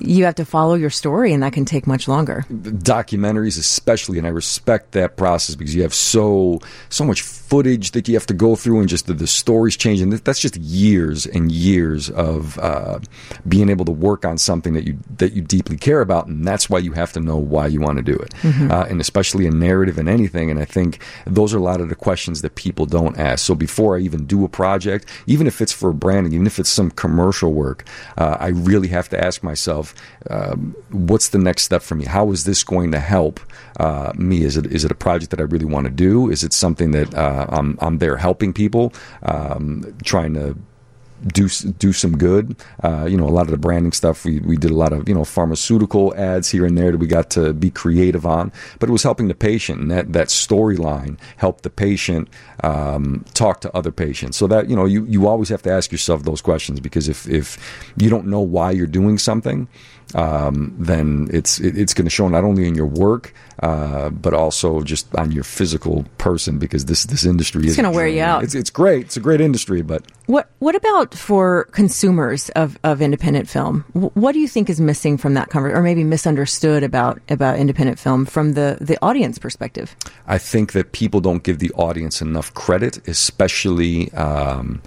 you 0.00 0.24
have 0.24 0.34
to 0.36 0.44
follow 0.44 0.74
your 0.74 0.90
story, 0.90 1.32
and 1.32 1.42
that 1.42 1.52
can 1.52 1.64
take 1.64 1.86
much 1.86 2.08
longer. 2.08 2.44
documentaries 2.50 3.58
especially 3.58 4.18
and 4.18 4.26
i 4.26 4.30
respect 4.30 4.92
that 4.92 5.16
process 5.16 5.54
because 5.56 5.74
you 5.74 5.82
have 5.82 5.94
so 5.94 6.60
so 6.88 7.04
much 7.04 7.22
footage 7.48 7.90
that 7.92 8.08
you 8.08 8.14
have 8.14 8.26
to 8.26 8.34
go 8.34 8.56
through 8.56 8.80
and 8.80 8.88
just 8.88 9.06
the, 9.06 9.14
the 9.14 9.26
stories 9.26 9.76
change 9.76 10.00
and 10.00 10.12
that's 10.12 10.40
just 10.40 10.56
years 10.56 11.26
and 11.26 11.52
years 11.52 12.10
of 12.10 12.58
uh, 12.58 12.98
being 13.46 13.68
able 13.68 13.84
to 13.84 13.92
work 13.92 14.24
on 14.24 14.38
something 14.38 14.72
that 14.72 14.84
you 14.84 14.98
that 15.18 15.32
you 15.32 15.42
deeply 15.42 15.76
care 15.76 16.00
about 16.00 16.26
and 16.26 16.46
that's 16.46 16.70
why 16.70 16.78
you 16.78 16.92
have 16.92 17.12
to 17.12 17.20
know 17.20 17.36
why 17.36 17.66
you 17.66 17.80
want 17.80 17.96
to 17.98 18.02
do 18.02 18.14
it. 18.14 18.34
Uh, 18.70 18.86
and 18.88 19.00
especially 19.00 19.46
a 19.46 19.50
narrative 19.50 19.98
and 19.98 20.08
anything 20.08 20.50
and 20.50 20.58
i 20.58 20.64
think 20.64 21.02
those 21.26 21.52
are 21.54 21.58
a 21.58 21.62
lot 21.62 21.80
of 21.80 21.88
the 21.88 21.94
questions 21.94 22.42
that 22.42 22.54
people 22.54 22.86
don't 22.86 23.18
ask. 23.18 23.44
So 23.44 23.54
before 23.54 23.96
i 23.96 24.00
even 24.00 24.26
do 24.26 24.44
a 24.44 24.48
project 24.48 25.08
even 25.26 25.46
if 25.46 25.60
it's 25.60 25.72
for 25.72 25.92
branding 25.92 26.32
even 26.32 26.46
if 26.46 26.58
it's 26.58 26.70
some 26.70 26.90
commercial 26.90 27.52
work 27.52 27.84
uh, 28.16 28.36
i 28.40 28.48
really 28.48 28.88
have 28.88 29.08
to 29.08 29.22
ask 29.22 29.42
myself 29.42 29.94
um, 30.30 30.74
what's 30.90 31.28
the 31.28 31.38
next 31.38 31.64
step 31.64 31.82
for 31.82 31.94
me? 31.94 32.04
How 32.04 32.30
is 32.30 32.44
this 32.44 32.64
going 32.64 32.92
to 32.92 33.00
help 33.00 33.40
uh, 33.78 34.12
me? 34.16 34.42
Is 34.42 34.56
it 34.56 34.66
is 34.66 34.84
it 34.84 34.90
a 34.90 34.94
project 34.94 35.30
that 35.30 35.40
i 35.40 35.42
really 35.42 35.64
want 35.64 35.86
to 35.86 35.90
do? 35.90 36.30
Is 36.30 36.44
it 36.44 36.52
something 36.52 36.92
that 36.92 37.14
uh, 37.34 37.46
I'm, 37.48 37.78
I'm 37.80 37.98
there 37.98 38.16
helping 38.16 38.52
people 38.52 38.92
um, 39.22 39.94
trying 40.04 40.34
to 40.34 40.56
do 41.26 41.48
do 41.48 41.92
some 41.92 42.16
good. 42.16 42.56
Uh, 42.82 43.06
you 43.06 43.16
know, 43.16 43.26
a 43.26 43.30
lot 43.30 43.42
of 43.42 43.50
the 43.50 43.56
branding 43.56 43.92
stuff 43.92 44.24
we 44.24 44.40
we 44.40 44.56
did 44.56 44.70
a 44.70 44.74
lot 44.74 44.92
of 44.92 45.08
you 45.08 45.14
know 45.14 45.24
pharmaceutical 45.24 46.14
ads 46.16 46.50
here 46.50 46.66
and 46.66 46.76
there 46.76 46.92
that 46.92 46.98
we 46.98 47.06
got 47.06 47.30
to 47.30 47.52
be 47.52 47.70
creative 47.70 48.26
on, 48.26 48.52
but 48.78 48.88
it 48.88 48.92
was 48.92 49.02
helping 49.02 49.28
the 49.28 49.34
patient 49.34 49.80
and 49.80 49.90
that 49.90 50.12
that 50.12 50.28
storyline 50.28 51.18
helped 51.36 51.62
the 51.62 51.70
patient 51.70 52.28
um, 52.62 53.24
talk 53.34 53.60
to 53.62 53.74
other 53.74 53.92
patients. 53.92 54.36
So 54.36 54.46
that 54.48 54.68
you 54.68 54.76
know 54.76 54.84
you 54.84 55.04
you 55.06 55.26
always 55.26 55.48
have 55.48 55.62
to 55.62 55.70
ask 55.70 55.92
yourself 55.92 56.24
those 56.24 56.42
questions 56.42 56.80
because 56.80 57.08
if 57.08 57.28
if 57.28 57.56
you 57.96 58.10
don't 58.10 58.26
know 58.26 58.40
why 58.40 58.70
you're 58.72 58.86
doing 58.86 59.18
something. 59.18 59.68
Um, 60.14 60.74
then 60.78 61.28
it's 61.32 61.58
it, 61.58 61.76
it's 61.76 61.92
going 61.92 62.06
to 62.06 62.10
show 62.10 62.28
not 62.28 62.44
only 62.44 62.68
in 62.68 62.74
your 62.74 62.86
work, 62.86 63.34
uh, 63.62 64.10
but 64.10 64.34
also 64.34 64.80
just 64.82 65.12
on 65.16 65.32
your 65.32 65.44
physical 65.44 66.04
person 66.18 66.58
because 66.58 66.84
this 66.84 67.04
this 67.06 67.24
industry 67.24 67.66
is 67.66 67.76
gonna 67.76 67.90
wear 67.90 68.06
you 68.06 68.22
out. 68.22 68.44
It's 68.44 68.54
it's 68.54 68.70
great. 68.70 69.06
It's 69.06 69.16
a 69.16 69.20
great 69.20 69.40
industry, 69.40 69.82
but 69.82 70.04
What 70.26 70.50
What 70.58 70.74
about 70.74 71.14
for 71.14 71.64
consumers 71.72 72.48
of, 72.50 72.78
of 72.84 73.00
independent 73.00 73.48
film? 73.48 73.84
What 73.92 74.32
do 74.32 74.38
you 74.38 74.48
think 74.48 74.70
is 74.70 74.80
missing 74.80 75.16
from 75.16 75.34
that 75.34 75.50
conversation, 75.50 75.78
or 75.78 75.82
maybe 75.82 76.04
misunderstood 76.04 76.82
about 76.82 77.20
about 77.28 77.58
independent 77.58 77.98
film 77.98 78.24
from 78.26 78.52
the 78.52 78.78
the 78.80 78.98
audience 79.02 79.38
perspective? 79.38 79.96
I 80.26 80.38
think 80.38 80.72
that 80.72 80.92
people 80.92 81.20
don't 81.20 81.42
give 81.42 81.58
the 81.58 81.70
audience 81.72 82.20
enough 82.20 82.52
credit, 82.54 83.06
especially 83.08 84.12
um, 84.12 84.82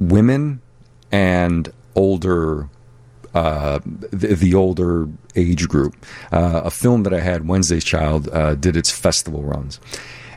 women 0.00 0.60
and 1.12 1.72
older. 1.94 2.68
Uh, 3.38 3.78
the, 4.20 4.34
the 4.34 4.54
older 4.54 5.06
age 5.36 5.68
group. 5.68 5.94
Uh, 6.32 6.62
a 6.64 6.70
film 6.70 7.04
that 7.04 7.14
I 7.14 7.20
had, 7.20 7.46
Wednesday's 7.46 7.84
Child, 7.84 8.28
uh, 8.32 8.54
did 8.56 8.76
its 8.76 8.90
festival 8.90 9.42
runs. 9.42 9.78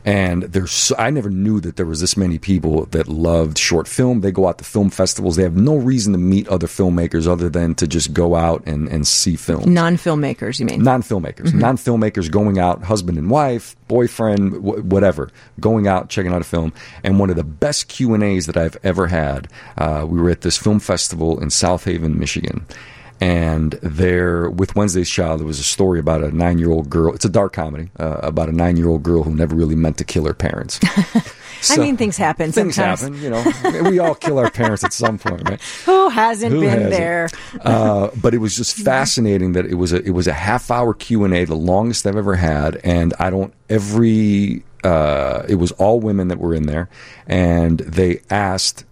And 0.04 0.44
there's, 0.44 0.72
so, 0.72 0.96
I 0.98 1.12
never 1.12 1.30
knew 1.30 1.60
that 1.62 1.76
there 1.76 1.86
was 1.86 2.00
this 2.00 2.18
many 2.18 2.40
people 2.40 2.86
that 2.88 3.08
loved 3.08 3.58
short 3.60 3.88
film. 3.88 4.22
They 4.22 4.32
go 4.32 4.48
out 4.48 4.58
to 4.58 4.64
film 4.64 4.90
festivals. 4.90 5.36
They 5.36 5.44
have 5.44 5.56
no 5.56 5.76
reason 5.76 6.14
to 6.14 6.20
meet 6.20 6.48
other 6.48 6.66
filmmakers 6.68 7.28
other 7.28 7.50
than 7.50 7.76
to 7.76 7.88
just 7.88 8.12
go 8.12 8.34
out 8.36 8.64
and, 8.66 8.88
and 8.88 9.06
see 9.06 9.36
films 9.36 9.68
Non 9.68 9.98
filmmakers, 9.98 10.60
you 10.60 10.66
mean? 10.66 10.82
non 10.82 11.04
filmmakers, 11.04 11.54
non 11.54 11.78
filmmakers 11.78 12.32
going 12.32 12.58
out, 12.58 12.84
husband 12.84 13.18
and 13.20 13.30
wife, 13.30 13.76
boyfriend, 13.88 14.54
wh- 14.54 14.84
whatever, 14.86 15.30
going 15.60 15.86
out 15.88 16.10
checking 16.10 16.34
out 16.34 16.42
a 16.42 16.46
film. 16.46 16.74
And 17.04 17.20
one 17.20 17.30
of 17.30 17.36
the 17.36 17.44
best 17.44 17.88
Q 17.88 18.16
and 18.16 18.24
A's 18.24 18.48
that 18.48 18.58
I've 18.58 18.78
ever 18.84 19.06
had, 19.08 19.50
uh, 19.78 20.06
we 20.10 20.20
were 20.20 20.32
at 20.32 20.42
this 20.42 20.58
film 20.58 20.80
festival 20.80 21.40
in 21.40 21.52
South 21.52 21.86
Haven, 21.86 22.18
Michigan. 22.18 22.66
And 23.22 23.74
there, 23.84 24.50
with 24.50 24.76
Wednesday's 24.76 25.10
Child, 25.10 25.42
there 25.42 25.48
was 25.48 25.60
a 25.60 25.64
story 25.64 26.00
about 26.00 26.24
a 26.24 26.36
nine 26.36 26.58
year 26.58 26.72
old 26.72 26.90
girl. 26.90 27.14
It's 27.14 27.24
a 27.24 27.30
dark 27.30 27.54
comedy 27.54 27.92
uh, 28.00 28.20
about 28.24 28.50
a 28.50 28.52
nine 28.52 28.78
year 28.78 28.90
old 28.90 29.04
girl 29.04 29.24
who 29.24 29.34
never 29.36 29.56
really 29.56 29.76
meant 29.76 30.00
to 30.00 30.04
kill 30.04 30.26
her 30.26 30.34
parents. 30.34 30.80
I 31.70 31.78
mean, 31.78 31.96
things 31.98 32.18
happen. 32.18 32.52
Things 32.52 32.76
sometimes. 32.76 33.02
happen, 33.02 33.22
you 33.22 33.30
know. 33.30 33.90
We 33.90 34.00
all 34.00 34.16
kill 34.16 34.40
our 34.40 34.50
parents 34.50 34.84
at 34.84 34.94
some 34.94 35.20
point, 35.20 35.48
right? 35.48 35.62
Who 35.86 36.10
hasn't 36.10 36.54
Who 36.54 36.62
been 36.62 36.70
hasn't? 36.70 36.90
there? 36.90 37.30
uh, 37.62 38.10
but 38.20 38.34
it 38.34 38.40
was 38.40 38.56
just 38.58 38.76
fascinating 38.78 39.52
that 39.54 39.66
it 39.66 39.76
was 39.76 39.94
a 39.94 40.02
it 40.04 40.12
was 40.12 40.28
a 40.28 40.34
half 40.34 40.72
hour 40.72 40.94
Q 40.94 41.24
and 41.24 41.34
A, 41.36 41.46
the 41.46 41.56
longest 41.56 42.08
I've 42.08 42.16
ever 42.16 42.36
had, 42.36 42.78
and 42.78 43.14
I 43.20 43.30
don't 43.30 43.54
every 43.70 44.64
uh, 44.84 45.44
it 45.48 45.56
was 45.56 45.72
all 45.74 46.00
women 46.00 46.30
that 46.30 46.40
were 46.40 46.56
in 46.56 46.64
there, 46.64 46.90
and 47.28 47.80
they 47.80 48.22
asked. 48.30 48.86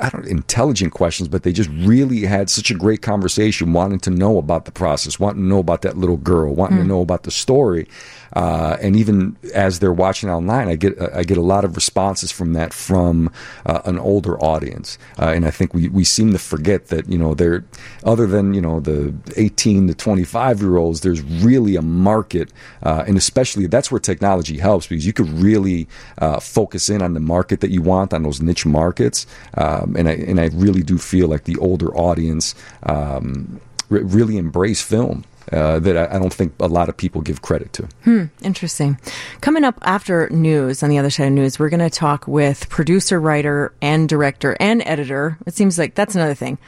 I 0.00 0.08
don't 0.10 0.26
intelligent 0.26 0.92
questions, 0.92 1.28
but 1.28 1.42
they 1.42 1.52
just 1.52 1.70
really 1.70 2.22
had 2.22 2.50
such 2.50 2.70
a 2.70 2.74
great 2.74 3.02
conversation, 3.02 3.72
wanting 3.72 4.00
to 4.00 4.10
know 4.10 4.38
about 4.38 4.64
the 4.64 4.72
process, 4.72 5.20
wanting 5.20 5.42
to 5.42 5.48
know 5.48 5.60
about 5.60 5.82
that 5.82 5.96
little 5.96 6.16
girl, 6.16 6.54
wanting 6.54 6.78
to 6.78 6.82
hmm. 6.82 6.88
know 6.88 7.00
about 7.00 7.22
the 7.22 7.30
story, 7.30 7.86
uh, 8.34 8.76
and 8.80 8.96
even 8.96 9.36
as 9.54 9.78
they're 9.78 9.92
watching 9.92 10.30
online, 10.30 10.68
I 10.68 10.76
get 10.76 11.00
I 11.14 11.22
get 11.22 11.38
a 11.38 11.42
lot 11.42 11.64
of 11.64 11.76
responses 11.76 12.30
from 12.30 12.52
that 12.52 12.72
from 12.72 13.30
uh, 13.66 13.82
an 13.84 13.98
older 13.98 14.38
audience, 14.42 14.98
uh, 15.18 15.32
and 15.34 15.46
I 15.46 15.50
think 15.50 15.74
we, 15.74 15.88
we 15.88 16.04
seem 16.04 16.32
to 16.32 16.38
forget 16.38 16.88
that 16.88 17.08
you 17.08 17.18
know 17.18 17.34
they're 17.34 17.64
other 18.04 18.26
than 18.26 18.54
you 18.54 18.60
know 18.60 18.80
the 18.80 19.14
eighteen 19.36 19.86
to 19.88 19.94
twenty 19.94 20.24
five 20.24 20.60
year 20.60 20.76
olds, 20.76 21.00
there's 21.00 21.22
really 21.22 21.76
a 21.76 21.82
market, 21.82 22.52
uh, 22.82 23.04
and 23.06 23.16
especially 23.16 23.66
that's 23.66 23.90
where 23.90 24.00
technology 24.00 24.58
helps 24.58 24.86
because 24.86 25.06
you 25.06 25.12
could 25.12 25.28
really 25.30 25.88
uh, 26.18 26.40
focus 26.40 26.88
in 26.88 27.02
on 27.02 27.14
the 27.14 27.20
market 27.20 27.60
that 27.60 27.70
you 27.70 27.82
want 27.82 28.12
on 28.12 28.22
those 28.22 28.40
niche 28.40 28.66
markets, 28.66 29.26
um, 29.54 29.96
and 29.96 30.08
I 30.08 30.12
and 30.12 30.40
I 30.40 30.46
really 30.52 30.82
do 30.82 30.98
feel 30.98 31.28
like 31.28 31.44
the 31.44 31.56
older 31.56 31.94
audience 31.96 32.54
um, 32.84 33.60
re- 33.88 34.02
really 34.02 34.36
embrace 34.36 34.82
film. 34.82 35.24
Uh, 35.52 35.78
that 35.78 35.96
I, 35.96 36.16
I 36.16 36.18
don't 36.18 36.32
think 36.32 36.52
a 36.60 36.66
lot 36.66 36.88
of 36.88 36.96
people 36.96 37.20
give 37.22 37.42
credit 37.42 37.72
to. 37.74 38.28
Interesting. 38.42 38.98
Coming 39.40 39.64
up 39.64 39.78
after 39.82 40.28
news, 40.30 40.82
on 40.82 40.90
the 40.90 40.98
other 40.98 41.10
side 41.10 41.28
of 41.28 41.32
news, 41.32 41.58
we're 41.58 41.70
going 41.70 41.80
to 41.80 41.90
talk 41.90 42.26
with 42.28 42.68
producer, 42.68 43.20
writer, 43.20 43.72
and 43.80 44.08
director 44.08 44.56
and 44.60 44.82
editor. 44.84 45.38
It 45.46 45.54
seems 45.54 45.78
like 45.78 45.94
that's 45.94 46.14
another 46.14 46.34
thing. 46.34 46.58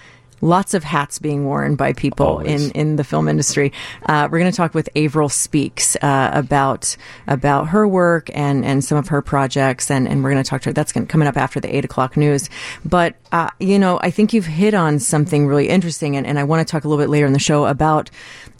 Lots 0.42 0.72
of 0.72 0.84
hats 0.84 1.18
being 1.18 1.44
worn 1.44 1.76
by 1.76 1.92
people 1.92 2.26
Always. 2.26 2.70
in, 2.70 2.70
in 2.70 2.96
the 2.96 3.04
film 3.04 3.28
industry. 3.28 3.74
Uh, 4.06 4.26
we're 4.30 4.38
going 4.38 4.50
to 4.50 4.56
talk 4.56 4.72
with 4.72 4.88
Avril 4.96 5.28
Speaks 5.28 5.96
uh, 5.96 6.30
about 6.32 6.96
about 7.26 7.68
her 7.68 7.86
work 7.86 8.30
and, 8.32 8.64
and 8.64 8.82
some 8.82 8.96
of 8.96 9.08
her 9.08 9.20
projects, 9.20 9.90
and, 9.90 10.08
and 10.08 10.24
we're 10.24 10.30
going 10.30 10.42
to 10.42 10.48
talk 10.48 10.62
to 10.62 10.70
her. 10.70 10.72
That's 10.72 10.92
gonna, 10.92 11.04
coming 11.04 11.28
up 11.28 11.36
after 11.36 11.60
the 11.60 11.76
eight 11.76 11.84
o'clock 11.84 12.16
news. 12.16 12.48
But 12.86 13.16
uh, 13.32 13.50
you 13.60 13.78
know, 13.78 14.00
I 14.02 14.10
think 14.10 14.32
you've 14.32 14.46
hit 14.46 14.72
on 14.72 14.98
something 14.98 15.46
really 15.46 15.68
interesting, 15.68 16.16
and, 16.16 16.26
and 16.26 16.38
I 16.38 16.44
want 16.44 16.66
to 16.66 16.70
talk 16.70 16.84
a 16.84 16.88
little 16.88 17.02
bit 17.04 17.10
later 17.10 17.26
in 17.26 17.34
the 17.34 17.38
show 17.38 17.66
about 17.66 18.10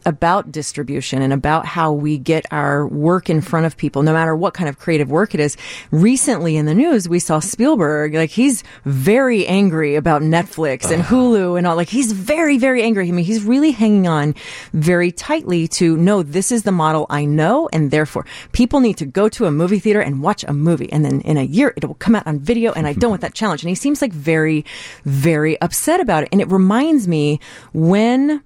about 0.07 0.51
distribution 0.53 1.22
and 1.22 1.32
about 1.32 1.66
how 1.66 1.92
we 1.92 2.18
get 2.18 2.46
our 2.51 2.86
work 2.86 3.28
in 3.28 3.40
front 3.40 3.66
of 3.66 3.76
people, 3.76 4.03
no 4.03 4.12
matter 4.12 4.34
what 4.34 4.55
kind 4.55 4.68
of 4.68 4.78
creative 4.78 5.11
work 5.11 5.34
it 5.34 5.40
is. 5.40 5.57
Recently 5.90 6.57
in 6.57 6.66
the 6.66 6.74
news, 6.74 7.09
we 7.09 7.18
saw 7.18 7.40
Spielberg, 7.40 8.14
like 8.14 8.30
he's 8.30 8.62
very 8.84 9.46
angry 9.46 9.94
about 9.96 10.22
Netflix 10.22 10.90
and 10.90 11.03
ah. 11.03 11.07
Hulu 11.07 11.59
and 11.59 11.66
all, 11.66 11.76
like 11.76 11.88
he's 11.88 12.12
very, 12.12 12.59
very 12.59 12.82
angry. 12.82 13.09
I 13.09 13.12
mean, 13.12 13.24
he's 13.24 13.42
really 13.42 13.70
hanging 13.70 14.07
on 14.07 14.34
very 14.72 15.12
tightly 15.12 15.68
to, 15.68 15.96
no, 15.96 16.22
this 16.22 16.53
is 16.53 16.62
the 16.62 16.72
model 16.72 17.07
I 17.11 17.24
know, 17.24 17.68
and 17.72 17.90
therefore 17.90 18.26
people 18.53 18.80
need 18.80 18.96
to 18.98 19.07
go 19.07 19.28
to 19.28 19.46
a 19.46 19.51
movie 19.51 19.78
theater 19.78 20.01
and 20.01 20.22
watch 20.22 20.44
a 20.44 20.53
movie, 20.53 20.92
and 20.92 21.05
then 21.05 21.20
in 21.22 21.36
a 21.36 21.42
year 21.42 21.72
it 21.76 21.84
will 21.84 21.94
come 21.94 22.14
out 22.14 22.26
on 22.26 22.38
video, 22.38 22.72
and 22.72 22.86
I 22.86 22.92
don't 22.92 23.11
want 23.11 23.22
that 23.22 23.34
challenge. 23.34 23.62
And 23.62 23.68
he 23.68 23.74
seems 23.74 24.03
like 24.03 24.12
very, 24.12 24.64
very 25.05 25.61
upset 25.61 26.01
about 26.01 26.22
it. 26.22 26.28
And 26.32 26.40
it 26.40 26.48
reminds 26.48 27.09
me 27.09 27.40
when 27.72 28.42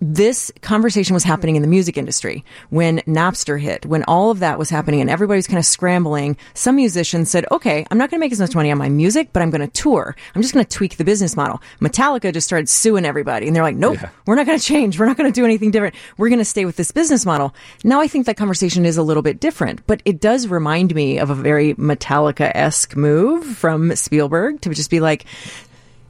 this 0.00 0.52
conversation 0.60 1.14
was 1.14 1.24
happening 1.24 1.56
in 1.56 1.62
the 1.62 1.68
music 1.68 1.96
industry 1.96 2.44
when 2.70 2.98
Napster 3.00 3.58
hit, 3.60 3.86
when 3.86 4.04
all 4.04 4.30
of 4.30 4.40
that 4.40 4.58
was 4.58 4.68
happening 4.68 5.00
and 5.00 5.08
everybody 5.08 5.38
was 5.38 5.46
kind 5.46 5.58
of 5.58 5.64
scrambling. 5.64 6.36
Some 6.54 6.76
musicians 6.76 7.30
said, 7.30 7.46
okay, 7.50 7.86
I'm 7.90 7.96
not 7.98 8.10
going 8.10 8.18
to 8.20 8.24
make 8.24 8.32
as 8.32 8.40
much 8.40 8.54
money 8.54 8.70
on 8.70 8.78
my 8.78 8.88
music, 8.90 9.30
but 9.32 9.42
I'm 9.42 9.50
going 9.50 9.62
to 9.62 9.68
tour. 9.68 10.14
I'm 10.34 10.42
just 10.42 10.52
going 10.52 10.64
to 10.64 10.70
tweak 10.70 10.96
the 10.98 11.04
business 11.04 11.34
model. 11.36 11.62
Metallica 11.80 12.32
just 12.32 12.46
started 12.46 12.68
suing 12.68 13.04
everybody 13.06 13.46
and 13.46 13.56
they're 13.56 13.62
like, 13.62 13.76
nope, 13.76 13.96
Yeah. 14.00 14.10
we're 14.26 14.34
not 14.34 14.46
going 14.46 14.58
to 14.58 14.64
change. 14.64 14.98
We're 14.98 15.06
not 15.06 15.16
going 15.16 15.32
to 15.32 15.34
do 15.34 15.44
anything 15.44 15.70
different. 15.70 15.94
We're 16.18 16.28
going 16.28 16.40
to 16.40 16.44
stay 16.44 16.64
with 16.66 16.76
this 16.76 16.90
business 16.90 17.24
model. 17.24 17.54
Now 17.82 18.00
I 18.00 18.08
think 18.08 18.26
that 18.26 18.36
conversation 18.36 18.84
is 18.84 18.96
a 18.98 19.02
little 19.02 19.22
bit 19.22 19.40
different, 19.40 19.86
but 19.86 20.02
it 20.04 20.20
does 20.20 20.46
remind 20.46 20.94
me 20.94 21.18
of 21.18 21.30
a 21.30 21.34
very 21.34 21.74
Metallica-esque 21.74 22.96
move 22.96 23.44
from 23.46 23.94
Spielberg 23.96 24.60
to 24.60 24.70
just 24.74 24.90
be 24.90 25.00
like, 25.00 25.24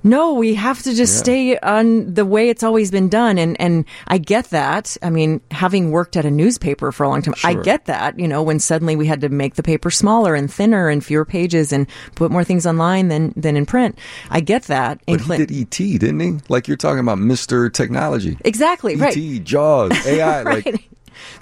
no, 0.07 0.35
we 0.35 0.55
have 0.55 0.83
to 0.85 0.95
just 0.95 1.19
stay 1.19 1.59
on 1.59 2.15
the 2.15 2.25
way 2.25 2.49
it's 2.49 2.63
always 2.63 2.91
been 2.93 3.09
done. 3.09 3.39
And, 3.39 3.61
and 3.61 3.85
I 4.07 4.19
get 4.19 4.51
that. 4.51 4.97
I 5.03 5.11
mean, 5.11 5.41
having 5.51 5.91
worked 5.91 6.17
at 6.17 6.25
a 6.25 6.31
newspaper 6.31 6.93
for 6.93 7.03
a 7.05 7.09
long 7.09 7.23
time, 7.23 7.35
I 7.43 7.55
get 7.55 7.87
that, 7.87 8.19
you 8.19 8.29
know, 8.29 8.43
when 8.43 8.61
suddenly 8.61 8.95
we 8.95 9.07
had 9.07 9.21
to 9.23 9.29
make 9.29 9.57
the 9.57 9.63
paper 9.65 9.91
smaller 9.91 10.35
and 10.37 10.51
thinner 10.51 10.89
and 10.89 11.05
fewer 11.05 11.25
pages 11.25 11.73
and 11.73 11.89
put 12.15 12.31
more 12.31 12.45
things 12.45 12.67
online 12.67 13.09
than, 13.09 13.33
than 13.37 13.57
in 13.57 13.67
print. 13.67 13.99
I 14.31 14.41
get 14.41 14.63
that. 14.65 15.01
But 15.07 15.21
he 15.23 15.37
did 15.45 15.51
ET, 15.53 15.71
didn't 15.99 16.21
he? 16.21 16.39
Like 16.49 16.69
you're 16.69 16.77
talking 16.77 17.01
about 17.01 17.19
Mr. 17.19 17.73
Technology. 17.73 18.39
Exactly, 18.45 18.95
right. 18.97 19.17
ET, 19.17 19.45
Jaws, 19.45 19.93
AI. 20.07 20.43
Like 20.43 20.65
right. 20.67 20.85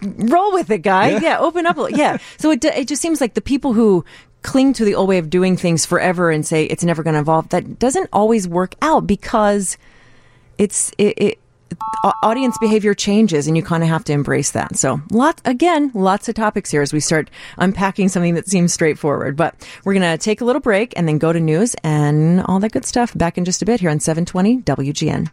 Roll 0.02 0.52
with 0.52 0.70
it, 0.70 0.78
guy. 0.82 1.10
Yeah, 1.10 1.20
Yeah. 1.20 1.38
open 1.40 1.66
up. 1.66 1.76
Yeah. 1.90 2.18
So 2.38 2.50
it, 2.50 2.64
it 2.64 2.88
just 2.88 3.02
seems 3.02 3.20
like 3.20 3.34
the 3.34 3.40
people 3.42 3.72
who 3.72 4.04
cling 4.44 4.74
to 4.74 4.84
the 4.84 4.94
old 4.94 5.08
way 5.08 5.18
of 5.18 5.28
doing 5.28 5.56
things 5.56 5.84
forever 5.84 6.30
and 6.30 6.46
say 6.46 6.64
it's 6.66 6.84
never 6.84 7.02
going 7.02 7.14
to 7.14 7.20
evolve, 7.20 7.48
that 7.48 7.80
doesn't 7.80 8.08
always 8.12 8.46
work 8.46 8.76
out 8.80 9.06
because 9.06 9.76
it's, 10.58 10.92
it, 10.98 11.14
it 11.16 11.38
audience 12.22 12.56
behavior 12.58 12.94
changes 12.94 13.48
and 13.48 13.56
you 13.56 13.62
kind 13.62 13.82
of 13.82 13.88
have 13.88 14.04
to 14.04 14.12
embrace 14.12 14.52
that. 14.52 14.76
So 14.76 15.00
lots, 15.10 15.42
again, 15.44 15.90
lots 15.94 16.28
of 16.28 16.34
topics 16.34 16.70
here 16.70 16.82
as 16.82 16.92
we 16.92 17.00
start 17.00 17.30
unpacking 17.58 18.08
something 18.08 18.34
that 18.34 18.46
seems 18.46 18.72
straightforward, 18.72 19.36
but 19.36 19.54
we're 19.84 19.94
going 19.94 20.18
to 20.18 20.22
take 20.22 20.40
a 20.40 20.44
little 20.44 20.60
break 20.60 20.92
and 20.96 21.08
then 21.08 21.18
go 21.18 21.32
to 21.32 21.40
news 21.40 21.74
and 21.82 22.42
all 22.42 22.60
that 22.60 22.72
good 22.72 22.84
stuff 22.84 23.16
back 23.16 23.38
in 23.38 23.44
just 23.44 23.62
a 23.62 23.64
bit 23.64 23.80
here 23.80 23.90
on 23.90 23.98
720 23.98 24.58
WGN. 24.62 25.30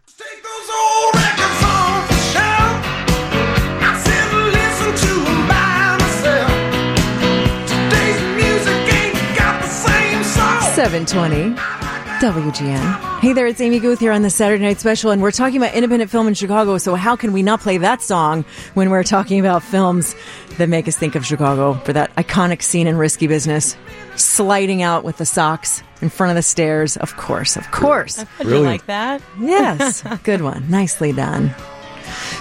720 10.81 11.53
WGN. 12.21 13.19
Hey 13.19 13.33
there, 13.33 13.45
it's 13.45 13.61
Amy 13.61 13.79
Guth 13.79 13.99
here 13.99 14.11
on 14.11 14.23
the 14.23 14.31
Saturday 14.31 14.63
Night 14.63 14.79
Special, 14.79 15.11
and 15.11 15.21
we're 15.21 15.29
talking 15.29 15.57
about 15.57 15.75
independent 15.75 16.09
film 16.09 16.27
in 16.27 16.33
Chicago. 16.33 16.79
So, 16.79 16.95
how 16.95 17.15
can 17.15 17.33
we 17.33 17.43
not 17.43 17.61
play 17.61 17.77
that 17.77 18.01
song 18.01 18.45
when 18.73 18.89
we're 18.89 19.03
talking 19.03 19.39
about 19.39 19.61
films 19.61 20.15
that 20.57 20.69
make 20.69 20.87
us 20.87 20.97
think 20.97 21.13
of 21.13 21.23
Chicago 21.23 21.75
for 21.75 21.93
that 21.93 22.15
iconic 22.15 22.63
scene 22.63 22.87
in 22.87 22.97
Risky 22.97 23.27
Business? 23.27 23.77
Sliding 24.15 24.81
out 24.81 25.03
with 25.03 25.17
the 25.17 25.25
socks 25.25 25.83
in 26.01 26.09
front 26.09 26.31
of 26.31 26.35
the 26.35 26.41
stairs. 26.41 26.97
Of 26.97 27.15
course, 27.15 27.57
of 27.57 27.69
course. 27.69 28.17
How'd 28.17 28.47
you 28.47 28.61
like 28.61 28.87
that? 28.87 29.21
Yes, 29.39 30.01
good 30.23 30.41
one. 30.41 30.67
Nicely 30.67 31.13
done. 31.13 31.53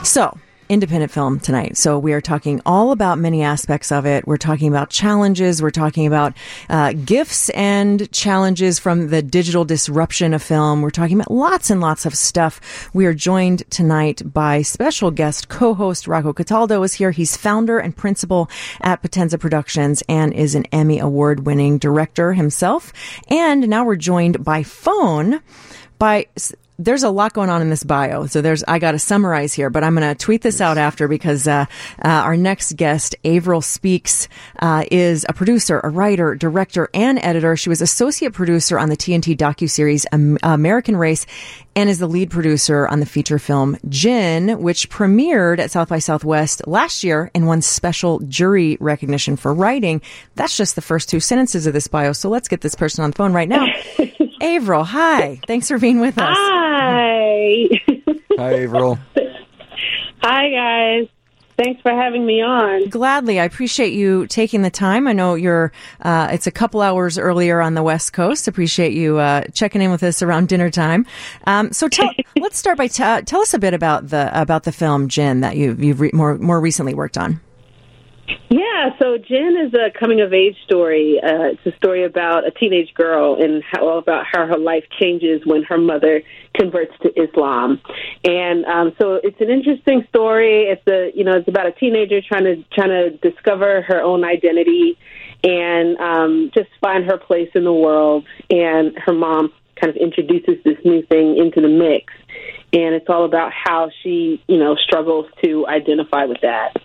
So, 0.02 0.38
independent 0.70 1.12
film 1.12 1.40
tonight. 1.40 1.76
So, 1.76 1.98
we 1.98 2.12
are 2.12 2.20
talking 2.20 2.62
all 2.64 2.92
about 2.92 3.18
many 3.18 3.42
aspects 3.42 3.92
of 3.92 4.06
it. 4.06 4.26
We're 4.26 4.36
talking 4.36 4.68
about 4.68 4.88
challenges. 4.88 5.60
We're 5.60 5.70
talking 5.70 6.06
about 6.06 6.34
uh, 6.68 6.92
gifts 6.92 7.50
and 7.50 8.10
challenges 8.12 8.78
from 8.78 9.08
the 9.08 9.20
digital 9.20 9.64
disruption 9.64 10.32
of 10.32 10.42
film. 10.42 10.80
We're 10.80 10.90
talking 10.90 11.18
about 11.20 11.30
lots 11.30 11.70
and 11.70 11.80
lots 11.80 12.06
of 12.06 12.14
stuff. 12.14 12.90
We 12.94 13.06
are 13.06 13.14
joined 13.14 13.68
tonight 13.70 14.22
by 14.32 14.62
special 14.62 15.10
guest 15.10 15.48
co-host 15.48 16.06
Rocco 16.06 16.32
Cataldo 16.32 16.82
is 16.82 16.94
here. 16.94 17.10
He's 17.10 17.36
founder 17.36 17.78
and 17.78 17.96
principal 17.96 18.48
at 18.80 19.02
Potenza 19.02 19.38
Productions 19.38 20.02
and 20.08 20.32
is 20.32 20.54
an 20.54 20.66
Emmy 20.72 20.98
award 20.98 21.46
winning 21.46 21.78
director 21.78 22.32
himself. 22.32 22.92
And 23.28 23.68
now 23.68 23.84
we're 23.84 23.96
joined 23.96 24.44
by 24.44 24.62
phone 24.62 25.40
by 25.98 26.26
there's 26.80 27.02
a 27.02 27.10
lot 27.10 27.34
going 27.34 27.50
on 27.50 27.60
in 27.60 27.68
this 27.68 27.84
bio. 27.84 28.26
So 28.26 28.40
there's, 28.40 28.64
I 28.66 28.78
got 28.78 28.92
to 28.92 28.98
summarize 28.98 29.52
here, 29.52 29.68
but 29.70 29.84
I'm 29.84 29.94
going 29.94 30.08
to 30.08 30.18
tweet 30.18 30.42
this 30.42 30.60
out 30.60 30.78
after 30.78 31.08
because, 31.08 31.46
uh, 31.46 31.66
uh, 32.02 32.08
our 32.08 32.36
next 32.36 32.76
guest, 32.76 33.14
Avril 33.24 33.60
Speaks, 33.60 34.28
uh, 34.60 34.84
is 34.90 35.26
a 35.28 35.32
producer, 35.32 35.80
a 35.84 35.90
writer, 35.90 36.34
director, 36.34 36.88
and 36.94 37.18
editor. 37.18 37.56
She 37.56 37.68
was 37.68 37.82
associate 37.82 38.32
producer 38.32 38.78
on 38.78 38.88
the 38.88 38.96
TNT 38.96 39.36
docuseries 39.36 40.06
Am- 40.12 40.38
American 40.42 40.96
Race 40.96 41.26
and 41.76 41.88
is 41.88 41.98
the 41.98 42.06
lead 42.08 42.30
producer 42.30 42.88
on 42.88 43.00
the 43.00 43.06
feature 43.06 43.38
film 43.38 43.76
Jinn, 43.88 44.60
which 44.62 44.90
premiered 44.90 45.58
at 45.58 45.70
South 45.70 45.88
by 45.88 45.98
Southwest 45.98 46.66
last 46.66 47.04
year 47.04 47.30
and 47.34 47.46
won 47.46 47.62
special 47.62 48.20
jury 48.20 48.76
recognition 48.80 49.36
for 49.36 49.52
writing. 49.54 50.00
That's 50.34 50.56
just 50.56 50.74
the 50.74 50.82
first 50.82 51.08
two 51.08 51.20
sentences 51.20 51.66
of 51.66 51.72
this 51.72 51.86
bio. 51.88 52.12
So 52.12 52.28
let's 52.28 52.48
get 52.48 52.62
this 52.62 52.74
person 52.74 53.04
on 53.04 53.10
the 53.10 53.16
phone 53.16 53.32
right 53.32 53.48
now. 53.48 53.66
Avril, 54.40 54.84
hi. 54.84 55.40
Thanks 55.46 55.68
for 55.68 55.78
being 55.78 56.00
with 56.00 56.18
us. 56.18 56.36
Hi. 56.36 57.68
Hi, 58.38 58.62
Avril. 58.62 58.98
Hi, 60.22 60.50
guys. 60.50 61.08
Thanks 61.62 61.82
for 61.82 61.90
having 61.90 62.24
me 62.24 62.40
on. 62.40 62.88
Gladly, 62.88 63.38
I 63.38 63.44
appreciate 63.44 63.92
you 63.92 64.26
taking 64.28 64.62
the 64.62 64.70
time. 64.70 65.06
I 65.06 65.12
know 65.12 65.34
you're. 65.34 65.72
Uh, 66.00 66.28
it's 66.32 66.46
a 66.46 66.50
couple 66.50 66.80
hours 66.80 67.18
earlier 67.18 67.60
on 67.60 67.74
the 67.74 67.82
West 67.82 68.14
Coast. 68.14 68.48
Appreciate 68.48 68.94
you 68.94 69.18
uh, 69.18 69.42
checking 69.52 69.82
in 69.82 69.90
with 69.90 70.02
us 70.02 70.22
around 70.22 70.48
dinner 70.48 70.70
time. 70.70 71.04
Um, 71.46 71.70
so, 71.70 71.86
tell, 71.86 72.08
let's 72.36 72.56
start 72.56 72.78
by 72.78 72.86
t- 72.86 73.02
uh, 73.02 73.20
tell 73.22 73.42
us 73.42 73.52
a 73.52 73.58
bit 73.58 73.74
about 73.74 74.08
the 74.08 74.30
about 74.40 74.62
the 74.62 74.72
film 74.72 75.08
Jinn 75.08 75.40
that 75.42 75.56
you 75.58 75.76
you've 75.78 76.00
re- 76.00 76.10
more 76.14 76.38
more 76.38 76.58
recently 76.60 76.94
worked 76.94 77.18
on. 77.18 77.40
Yeah, 78.48 78.90
so 78.98 79.16
Jinn 79.16 79.56
is 79.56 79.74
a 79.74 79.90
coming 79.98 80.20
of 80.20 80.32
age 80.32 80.56
story. 80.64 81.20
Uh, 81.22 81.54
it's 81.54 81.66
a 81.66 81.76
story 81.76 82.04
about 82.04 82.46
a 82.46 82.50
teenage 82.50 82.92
girl 82.94 83.40
and 83.40 83.62
how 83.62 83.98
about 83.98 84.26
how 84.30 84.46
her 84.46 84.58
life 84.58 84.84
changes 85.00 85.42
when 85.44 85.62
her 85.64 85.78
mother 85.78 86.22
converts 86.54 86.92
to 87.02 87.08
Islam. 87.20 87.80
And 88.24 88.64
um, 88.64 88.92
so 89.00 89.20
it's 89.22 89.40
an 89.40 89.50
interesting 89.50 90.04
story. 90.08 90.64
It's 90.64 90.86
a 90.88 91.16
you 91.16 91.24
know 91.24 91.36
it's 91.36 91.48
about 91.48 91.66
a 91.66 91.72
teenager 91.72 92.20
trying 92.20 92.44
to 92.44 92.64
trying 92.72 92.90
to 92.90 93.10
discover 93.18 93.82
her 93.82 94.00
own 94.02 94.24
identity 94.24 94.98
and 95.44 95.96
um, 95.98 96.50
just 96.54 96.68
find 96.80 97.04
her 97.04 97.18
place 97.18 97.50
in 97.54 97.64
the 97.64 97.72
world. 97.72 98.26
And 98.50 98.98
her 98.98 99.12
mom 99.12 99.52
kind 99.80 99.90
of 99.90 99.96
introduces 99.96 100.62
this 100.64 100.76
new 100.84 101.02
thing 101.06 101.38
into 101.38 101.60
the 101.60 101.68
mix. 101.68 102.12
And 102.72 102.94
it's 102.94 103.06
all 103.08 103.24
about 103.24 103.52
how 103.52 103.90
she, 104.02 104.42
you 104.46 104.58
know, 104.58 104.76
struggles 104.76 105.26
to 105.42 105.66
identify 105.66 106.24
with 106.24 106.40
that. 106.42 106.76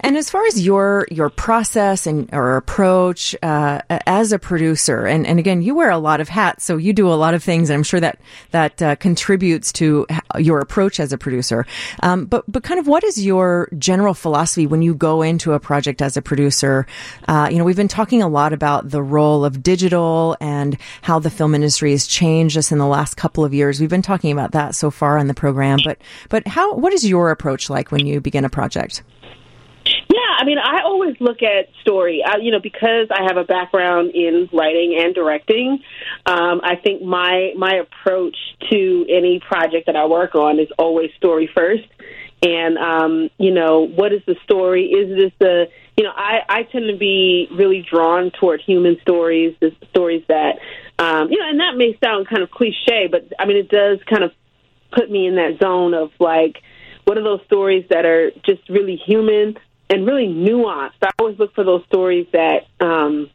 And 0.00 0.16
as 0.16 0.30
far 0.30 0.44
as 0.46 0.64
your 0.64 1.06
your 1.10 1.30
process 1.30 2.06
and 2.06 2.28
or 2.32 2.56
approach 2.56 3.34
uh, 3.42 3.80
as 3.88 4.32
a 4.32 4.38
producer, 4.38 5.06
and, 5.06 5.26
and 5.26 5.38
again, 5.38 5.62
you 5.62 5.74
wear 5.74 5.90
a 5.90 5.98
lot 5.98 6.20
of 6.20 6.28
hats, 6.28 6.64
so 6.64 6.76
you 6.76 6.92
do 6.92 7.08
a 7.08 7.14
lot 7.14 7.34
of 7.34 7.42
things, 7.42 7.70
and 7.70 7.76
I'm 7.76 7.82
sure 7.82 8.00
that 8.00 8.18
that 8.50 8.82
uh, 8.82 8.96
contributes 8.96 9.72
to 9.72 10.06
your 10.38 10.60
approach 10.60 11.00
as 11.00 11.12
a 11.12 11.18
producer. 11.18 11.66
Um, 12.02 12.26
but 12.26 12.44
but 12.46 12.62
kind 12.62 12.78
of 12.78 12.86
what 12.86 13.04
is 13.04 13.24
your 13.24 13.68
general 13.78 14.14
philosophy 14.14 14.66
when 14.66 14.82
you 14.82 14.94
go 14.94 15.22
into 15.22 15.52
a 15.52 15.60
project 15.60 16.02
as 16.02 16.16
a 16.16 16.22
producer? 16.22 16.86
Uh, 17.26 17.48
you 17.50 17.58
know, 17.58 17.64
we've 17.64 17.76
been 17.76 17.88
talking 17.88 18.22
a 18.22 18.28
lot 18.28 18.52
about 18.52 18.90
the 18.90 19.02
role 19.02 19.44
of 19.44 19.62
digital 19.62 20.36
and 20.40 20.76
how 21.02 21.18
the 21.18 21.30
film 21.30 21.54
industry 21.54 21.92
has 21.92 22.06
changed 22.06 22.58
us 22.58 22.70
in 22.70 22.78
the 22.78 22.86
last 22.86 23.16
couple 23.16 23.44
of 23.44 23.54
years. 23.54 23.80
We've 23.80 23.90
been 23.90 24.02
talking 24.02 24.32
about 24.32 24.52
that 24.52 24.74
so 24.74 24.90
far 24.90 25.18
on 25.18 25.26
the 25.26 25.34
program, 25.34 25.78
but 25.84 25.98
but 26.28 26.46
how 26.46 26.74
what 26.74 26.92
is 26.92 27.06
your 27.06 27.30
approach 27.30 27.70
like 27.70 27.90
when 27.90 28.06
you 28.06 28.20
begin 28.20 28.44
a 28.44 28.50
project? 28.50 29.02
Yeah, 30.08 30.36
I 30.38 30.44
mean, 30.44 30.58
I 30.58 30.82
always 30.84 31.16
look 31.20 31.42
at 31.42 31.68
story. 31.82 32.22
I, 32.26 32.38
you 32.38 32.50
know, 32.50 32.60
because 32.60 33.08
I 33.10 33.24
have 33.26 33.36
a 33.36 33.44
background 33.44 34.12
in 34.14 34.48
writing 34.52 34.98
and 34.98 35.14
directing. 35.14 35.82
Um, 36.24 36.60
I 36.62 36.76
think 36.76 37.02
my 37.02 37.52
my 37.56 37.74
approach 37.74 38.36
to 38.70 39.06
any 39.08 39.40
project 39.40 39.86
that 39.86 39.96
I 39.96 40.06
work 40.06 40.34
on 40.34 40.58
is 40.58 40.68
always 40.78 41.10
story 41.16 41.48
first. 41.54 41.84
And 42.42 42.78
um, 42.78 43.30
you 43.38 43.52
know, 43.52 43.86
what 43.86 44.12
is 44.12 44.22
the 44.26 44.36
story? 44.44 44.86
Is 44.86 45.16
this 45.16 45.32
the 45.38 45.66
you 45.96 46.04
know, 46.04 46.12
I, 46.14 46.40
I 46.48 46.62
tend 46.64 46.90
to 46.90 46.96
be 46.96 47.48
really 47.50 47.86
drawn 47.88 48.30
toward 48.30 48.60
human 48.60 48.98
stories, 49.00 49.56
the 49.60 49.74
stories 49.90 50.24
that 50.28 50.58
um, 50.98 51.30
you 51.30 51.38
know, 51.38 51.48
and 51.48 51.60
that 51.60 51.76
may 51.76 51.96
sound 52.02 52.28
kind 52.28 52.42
of 52.42 52.50
cliche, 52.50 53.08
but 53.10 53.32
I 53.38 53.46
mean, 53.46 53.56
it 53.56 53.68
does 53.68 53.98
kind 54.08 54.24
of 54.24 54.32
put 54.92 55.10
me 55.10 55.26
in 55.26 55.36
that 55.36 55.58
zone 55.62 55.94
of 55.94 56.10
like 56.18 56.56
what 57.04 57.18
are 57.18 57.22
those 57.22 57.40
stories 57.46 57.84
that 57.90 58.04
are 58.04 58.30
just 58.44 58.68
really 58.68 58.96
human 58.96 59.56
and 59.88 60.06
really 60.06 60.26
nuanced. 60.26 60.94
I 61.02 61.10
always 61.18 61.38
look 61.38 61.54
for 61.54 61.64
those 61.64 61.84
stories 61.86 62.26
that 62.32 62.66
um, 62.80 63.30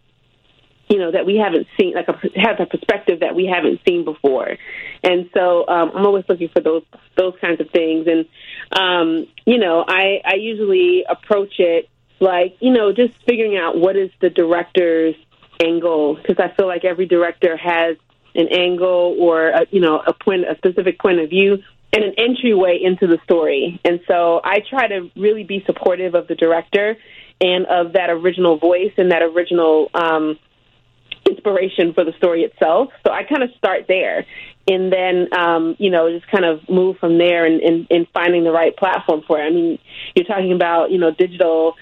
you 0.89 0.97
know 0.99 1.12
that 1.12 1.26
we 1.26 1.38
haven't 1.38 1.68
seen, 1.80 1.93
like 1.93 2.08
a 2.08 2.20
have 2.39 2.60
a 2.60 2.66
perspective 2.66 3.22
that 3.22 3.36
we 3.36 3.45
haven't 3.45 3.80
seen 3.88 4.04
before. 4.04 4.58
And 5.04 5.30
so 5.34 5.68
um, 5.68 5.91
I'm 5.95 6.06
always 6.06 6.26
looking 6.28 6.49
for 6.49 6.62
those 6.62 6.84
those 7.16 7.34
kinds 7.39 7.62
of 7.62 7.70
things. 7.72 8.08
And 8.08 8.26
um, 8.72 9.28
you 9.45 9.58
know, 9.58 9.86
I 9.88 10.22
I 10.26 10.36
usually 10.36 11.06
approach 11.08 11.60
it 11.60 11.89
like 12.20 12.58
you 12.60 12.72
know 12.72 12.91
just 12.91 13.14
figuring 13.26 13.58
out 13.58 13.78
what 13.78 13.95
is 13.95 14.12
the 14.20 14.30
director's 14.30 15.16
angle 15.64 16.16
because 16.16 16.38
I 16.39 16.54
feel 16.56 16.68
like 16.68 16.84
every 16.84 17.06
director 17.06 17.56
has 17.56 17.95
an 18.36 18.47
angle 18.49 19.16
or 19.20 19.49
a, 19.49 19.66
you 19.72 19.80
know 19.80 19.99
a 20.06 20.14
point 20.14 20.45
a 20.49 20.56
specific 20.58 20.99
point 20.99 21.20
of 21.20 21.30
view 21.30 21.64
and 21.94 22.04
an 22.04 22.14
entryway 22.18 22.80
into 22.82 23.08
the 23.08 23.20
story. 23.24 23.80
And 23.84 24.00
so 24.08 24.42
I 24.44 24.60
try 24.70 24.88
to 24.88 25.10
really 25.16 25.44
be 25.44 25.64
supportive 25.66 26.16
of 26.16 26.28
the 26.28 26.36
director 26.36 26.98
and 27.42 27.66
of 27.66 27.94
that 27.94 28.10
original 28.10 28.58
voice 28.58 28.94
and 28.98 29.12
that 29.12 29.22
original 29.22 29.89
um, 29.94 30.38
inspiration 31.30 31.94
for 31.94 32.06
the 32.06 32.14
story 32.14 32.44
itself. 32.44 32.89
So 33.06 33.12
I 33.12 33.24
kind 33.24 33.44
of 33.44 33.50
start 33.58 33.86
there. 33.88 34.26
And 34.68 34.94
then, 34.94 35.28
um, 35.38 35.76
you 35.80 35.89
know, 35.89 36.10
just 36.12 36.30
kind 36.32 36.46
of 36.46 36.70
move 36.70 36.98
from 37.00 37.18
there 37.18 37.46
and, 37.46 37.62
and, 37.62 37.88
and 37.89 38.08
finding 38.14 38.44
the 38.44 38.52
right 38.52 38.76
platform 38.76 39.24
for 39.28 39.42
it. 39.42 39.46
I 39.46 39.50
mean, 39.50 39.80
you're 40.16 40.26
talking 40.26 40.54
about, 40.54 40.92
you 40.92 41.00
know, 41.00 41.12
digital 41.12 41.74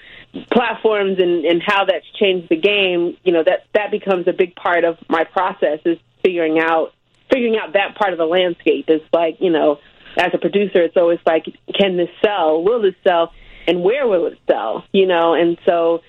platforms 0.50 1.18
and, 1.18 1.44
and 1.44 1.62
how 1.64 1.84
that's 1.84 2.06
changed 2.18 2.48
the 2.48 2.56
game. 2.56 3.16
You 3.22 3.32
know, 3.32 3.44
that, 3.44 3.66
that 3.74 3.90
becomes 3.90 4.26
a 4.28 4.32
big 4.32 4.56
part 4.56 4.84
of 4.84 4.96
my 5.08 5.24
process 5.24 5.80
is 5.84 5.98
figuring 6.24 6.58
out, 6.58 6.94
figuring 7.30 7.56
out 7.58 7.74
that 7.74 7.96
part 7.96 8.12
of 8.12 8.18
the 8.18 8.24
landscape 8.24 8.86
is 8.88 9.02
like, 9.12 9.36
you 9.40 9.50
know, 9.50 9.78
as 10.16 10.30
a 10.34 10.38
producer, 10.38 10.82
it's 10.82 10.96
always 10.96 11.20
like, 11.26 11.44
can 11.74 11.96
this 11.96 12.08
sell? 12.24 12.62
Will 12.62 12.82
this 12.82 12.94
sell? 13.06 13.32
And 13.66 13.82
where 13.82 14.06
will 14.06 14.26
it 14.26 14.38
sell? 14.46 14.84
You 14.92 15.06
know, 15.06 15.34
and 15.34 15.58
so 15.66 16.00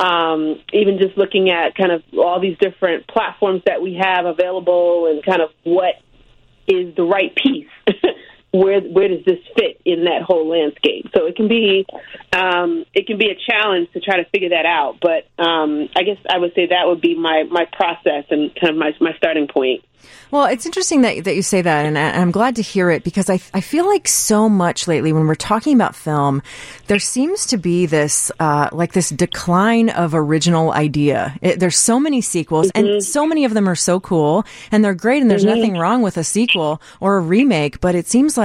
um, 0.00 0.60
even 0.72 0.98
just 0.98 1.16
looking 1.18 1.50
at 1.50 1.74
kind 1.74 1.92
of 1.92 2.02
all 2.18 2.40
these 2.40 2.56
different 2.58 3.06
platforms 3.06 3.62
that 3.66 3.82
we 3.82 4.00
have 4.00 4.24
available 4.24 5.06
and 5.06 5.24
kind 5.24 5.42
of 5.42 5.50
what 5.64 5.94
is 6.66 6.94
the 6.94 7.02
right 7.02 7.34
piece. 7.34 7.68
where 8.52 8.80
where 8.80 9.08
does 9.08 9.24
this 9.24 9.38
fit 9.56 9.80
in 9.84 10.04
that 10.04 10.22
whole 10.22 10.48
landscape? 10.48 11.06
So 11.14 11.26
it 11.26 11.36
can 11.36 11.48
be 11.48 11.86
um, 12.32 12.84
it 12.94 13.06
can 13.06 13.18
be 13.18 13.30
a 13.30 13.36
challenge 13.50 13.88
to 13.92 14.00
try 14.00 14.16
to 14.16 14.28
figure 14.30 14.50
that 14.50 14.66
out. 14.66 14.98
But 15.00 15.28
um, 15.42 15.88
I 15.96 16.02
guess 16.02 16.18
I 16.28 16.38
would 16.38 16.54
say 16.54 16.66
that 16.66 16.86
would 16.86 17.00
be 17.00 17.14
my 17.18 17.44
my 17.50 17.66
process 17.72 18.24
and 18.30 18.54
kind 18.54 18.70
of 18.70 18.76
my 18.76 18.92
my 19.00 19.12
starting 19.16 19.48
point. 19.48 19.84
Well, 20.30 20.46
it's 20.46 20.64
interesting 20.64 21.02
that, 21.02 21.24
that 21.24 21.34
you 21.36 21.42
say 21.42 21.60
that, 21.60 21.84
and 21.84 21.98
I- 21.98 22.12
I'm 22.12 22.30
glad 22.30 22.56
to 22.56 22.62
hear 22.62 22.88
it 22.88 23.04
because 23.04 23.28
I, 23.28 23.34
I 23.52 23.60
feel 23.60 23.86
like 23.86 24.08
so 24.08 24.48
much 24.48 24.88
lately 24.88 25.12
when 25.12 25.26
we're 25.26 25.34
talking 25.34 25.74
about 25.74 25.94
film, 25.94 26.40
there 26.86 26.98
seems 26.98 27.44
to 27.46 27.58
be 27.58 27.84
this 27.84 28.32
uh, 28.40 28.70
like 28.72 28.92
this 28.92 29.10
decline 29.10 29.90
of 29.90 30.14
original 30.14 30.72
idea. 30.72 31.36
It, 31.42 31.60
there's 31.60 31.76
so 31.78 32.00
many 32.00 32.22
sequels, 32.22 32.70
and 32.74 33.02
so 33.04 33.26
many 33.26 33.44
of 33.44 33.52
them 33.52 33.68
are 33.68 33.74
so 33.76 34.00
cool, 34.00 34.46
and 34.72 34.82
they're 34.82 34.94
great, 34.94 35.20
and 35.20 35.30
there's 35.30 35.44
nothing 35.44 35.76
wrong 35.76 36.00
with 36.00 36.16
a 36.16 36.24
sequel 36.24 36.80
or 37.00 37.18
a 37.18 37.20
remake. 37.20 37.80
But 37.80 37.94
it 37.94 38.06
seems 38.06 38.38
like 38.38 38.39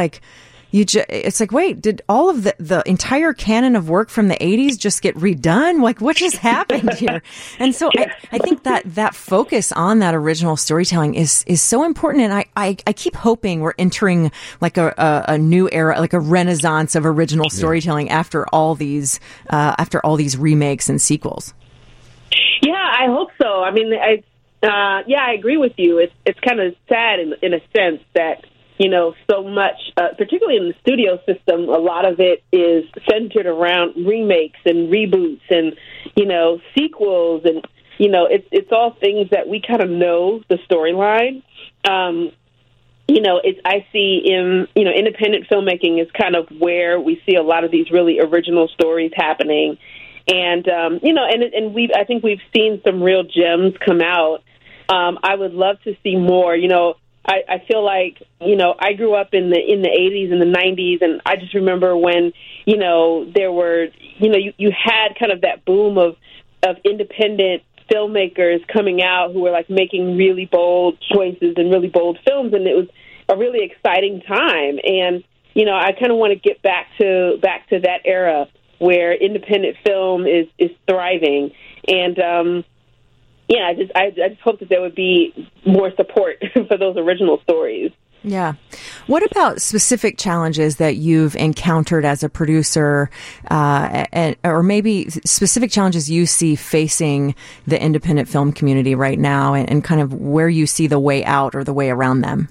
you 0.75 0.83
ju- 0.83 1.05
it's 1.07 1.39
like 1.39 1.53
wait 1.53 1.81
did 1.81 2.01
all 2.09 2.29
of 2.29 2.43
the 2.43 2.53
the 2.59 2.83
entire 2.85 3.31
canon 3.31 3.77
of 3.77 3.87
work 3.87 4.09
from 4.09 4.27
the 4.27 4.35
80s 4.35 4.77
just 4.77 5.01
get 5.01 5.15
redone? 5.15 5.81
Like 5.81 6.01
what 6.01 6.17
just 6.17 6.35
happened 6.37 6.93
here? 6.97 7.21
And 7.59 7.73
so 7.73 7.89
I, 7.97 8.11
I 8.33 8.37
think 8.39 8.63
that 8.63 8.83
that 8.95 9.15
focus 9.15 9.71
on 9.71 9.99
that 9.99 10.13
original 10.13 10.57
storytelling 10.57 11.15
is 11.15 11.45
is 11.47 11.61
so 11.61 11.85
important. 11.85 12.25
And 12.25 12.33
I, 12.33 12.45
I, 12.57 12.77
I 12.85 12.93
keep 12.93 13.15
hoping 13.15 13.61
we're 13.61 13.73
entering 13.77 14.31
like 14.59 14.77
a, 14.77 14.93
a, 14.97 15.33
a 15.33 15.37
new 15.37 15.69
era 15.71 15.99
like 15.99 16.13
a 16.13 16.19
renaissance 16.19 16.95
of 16.95 17.05
original 17.05 17.49
storytelling 17.49 18.09
after 18.09 18.45
all 18.47 18.75
these 18.75 19.21
uh, 19.49 19.75
after 19.77 20.05
all 20.05 20.17
these 20.17 20.37
remakes 20.37 20.89
and 20.89 21.01
sequels. 21.01 21.53
Yeah, 22.61 22.73
I 22.73 23.05
hope 23.07 23.29
so. 23.41 23.63
I 23.63 23.71
mean, 23.71 23.93
I 23.93 24.23
uh, 24.65 25.03
yeah, 25.07 25.23
I 25.23 25.33
agree 25.33 25.57
with 25.57 25.73
you. 25.77 25.99
It's 25.99 26.13
it's 26.25 26.39
kind 26.41 26.59
of 26.59 26.75
sad 26.89 27.19
in 27.19 27.33
in 27.41 27.53
a 27.53 27.61
sense 27.73 28.01
that 28.13 28.45
you 28.78 28.89
know 28.89 29.13
so 29.30 29.43
much, 29.43 29.80
uh, 29.97 30.09
particularly 30.17 30.57
in 30.57 30.67
the 30.67 30.76
studio 30.82 31.19
system, 31.26 31.69
a 31.69 31.78
lot 31.78 32.05
of 32.05 32.19
it 32.19 32.43
is 32.51 32.86
centered 33.09 33.45
around 33.45 34.05
remakes 34.05 34.59
and 34.65 34.91
reboots 34.91 35.41
and 35.49 35.76
you 36.15 36.26
know 36.26 36.59
sequels 36.78 37.43
and 37.45 37.65
you 37.97 38.09
know 38.09 38.26
it's 38.26 38.47
it's 38.51 38.71
all 38.71 38.91
things 38.99 39.30
that 39.32 39.47
we 39.47 39.61
kind 39.61 39.82
of 39.82 39.89
know 39.89 40.41
the 40.49 40.57
storyline. 40.69 41.43
Um, 41.89 42.32
you 43.07 43.21
know, 43.21 43.39
it's 43.43 43.59
I 43.63 43.86
see 43.91 44.21
in 44.26 44.67
you 44.76 44.84
know 44.84 44.91
independent 44.91 45.47
filmmaking 45.47 46.01
is 46.01 46.09
kind 46.11 46.36
of 46.36 46.47
where 46.49 46.99
we 46.99 47.21
see 47.28 47.36
a 47.36 47.43
lot 47.43 47.63
of 47.63 47.71
these 47.71 47.91
really 47.91 48.19
original 48.19 48.67
stories 48.69 49.11
happening, 49.15 49.78
and 50.28 50.67
um, 50.67 50.99
you 51.03 51.13
know, 51.13 51.23
and 51.23 51.43
and 51.43 51.73
we 51.73 51.91
I 51.95 52.03
think 52.03 52.23
we've 52.23 52.41
seen 52.55 52.82
some 52.86 53.03
real 53.03 53.23
gems 53.23 53.76
come 53.86 54.01
out. 54.01 54.43
Um, 54.89 55.19
I 55.23 55.36
would 55.36 55.53
love 55.53 55.82
to 55.84 55.95
see 56.03 56.15
more. 56.15 56.55
You 56.55 56.67
know, 56.67 56.95
I, 57.26 57.41
I 57.49 57.63
feel 57.67 57.84
like 57.84 58.21
you 58.39 58.55
know 58.55 58.76
I 58.78 58.93
grew 58.93 59.15
up 59.15 59.34
in 59.34 59.49
the 59.49 59.57
in 59.57 59.82
the 59.82 59.89
80s 59.89 60.32
and 60.32 60.41
the 60.41 60.57
90s, 60.57 61.01
and 61.01 61.21
I 61.26 61.36
just 61.38 61.53
remember 61.53 61.97
when 61.97 62.34
you 62.65 62.78
know 62.78 63.30
there 63.34 63.51
were 63.51 63.88
you 64.17 64.30
know 64.30 64.38
you, 64.38 64.53
you 64.57 64.71
had 64.71 65.17
kind 65.19 65.32
of 65.32 65.41
that 65.41 65.65
boom 65.65 65.97
of 65.97 66.15
of 66.63 66.78
independent 66.84 67.63
filmmakers 67.91 68.65
coming 68.67 69.01
out 69.01 69.32
who 69.32 69.41
were 69.41 69.51
like 69.51 69.69
making 69.69 70.17
really 70.17 70.45
bold 70.45 70.97
choices 71.13 71.53
and 71.57 71.71
really 71.71 71.89
bold 71.89 72.19
films, 72.26 72.53
and 72.53 72.67
it 72.67 72.76
was 72.76 72.88
a 73.30 73.38
really 73.38 73.65
exciting 73.65 74.21
time. 74.21 74.80
And 74.84 75.23
you 75.53 75.65
know, 75.65 75.76
I 75.76 75.93
kind 75.93 76.11
of 76.11 76.17
want 76.17 76.34
to 76.34 76.39
get 76.39 76.61
back 76.61 76.88
to 76.99 77.38
back 77.41 77.69
to 77.69 77.80
that 77.80 78.01
era 78.05 78.47
where 78.80 79.13
independent 79.13 79.78
film 79.86 80.28
is 80.28 80.47
is 80.59 80.71
thriving. 80.88 81.51
And 81.88 82.19
um, 82.19 82.65
yeah, 83.47 83.67
I 83.67 83.73
just 83.73 83.91
I, 83.95 84.05
I 84.23 84.29
just 84.29 84.41
hope 84.41 84.59
that 84.59 84.69
there 84.69 84.81
would 84.81 84.95
be 84.95 85.49
more 85.65 85.91
support 85.95 86.43
for 86.67 86.77
those 86.77 86.97
original 86.97 87.39
stories. 87.43 87.91
Yeah. 88.25 88.53
What 89.05 89.23
about 89.31 89.61
specific 89.61 90.17
challenges 90.17 90.77
that 90.77 90.95
you've 90.95 91.35
encountered 91.35 92.05
as 92.05 92.23
a 92.23 92.29
producer, 92.29 93.11
uh, 93.51 94.05
and, 94.11 94.35
or 94.43 94.63
maybe 94.63 95.09
specific 95.11 95.69
challenges 95.69 96.09
you 96.09 96.25
see 96.25 96.55
facing 96.55 97.35
the 97.67 97.79
independent 97.79 98.27
film 98.27 98.51
community 98.51 98.95
right 98.95 99.19
now, 99.19 99.53
and, 99.53 99.69
and 99.69 99.83
kind 99.83 100.01
of 100.01 100.11
where 100.13 100.49
you 100.49 100.65
see 100.65 100.87
the 100.87 100.99
way 100.99 101.23
out 101.23 101.53
or 101.53 101.63
the 101.63 101.73
way 101.73 101.91
around 101.91 102.21
them? 102.21 102.49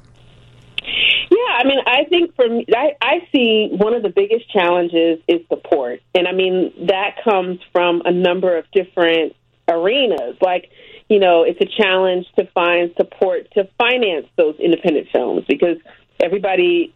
Yeah, 1.31 1.59
I 1.59 1.65
mean, 1.65 1.79
I 1.87 2.05
think 2.09 2.37
for 2.37 2.49
me, 2.49 2.67
I, 2.73 2.93
I 3.03 3.29
see 3.33 3.71
one 3.73 3.95
of 3.95 4.05
the 4.05 4.11
biggest 4.11 4.49
challenges 4.53 5.19
is 5.27 5.41
support, 5.49 6.01
and 6.15 6.29
I 6.29 6.33
mean 6.33 6.73
that 6.87 7.17
comes 7.25 7.59
from 7.73 8.03
a 8.05 8.13
number 8.13 8.57
of 8.57 8.65
different 8.71 9.35
arenas. 9.69 10.37
Like, 10.41 10.71
you 11.15 11.21
know, 11.21 11.45
it's 11.45 11.61
a 11.61 11.81
challenge 11.81 12.27
to 12.37 12.45
find 12.47 12.93
support 12.97 13.49
to 13.53 13.69
finance 13.79 14.27
those 14.37 14.57
independent 14.59 15.07
films 15.13 15.45
because 15.47 15.77
everybody 16.21 16.93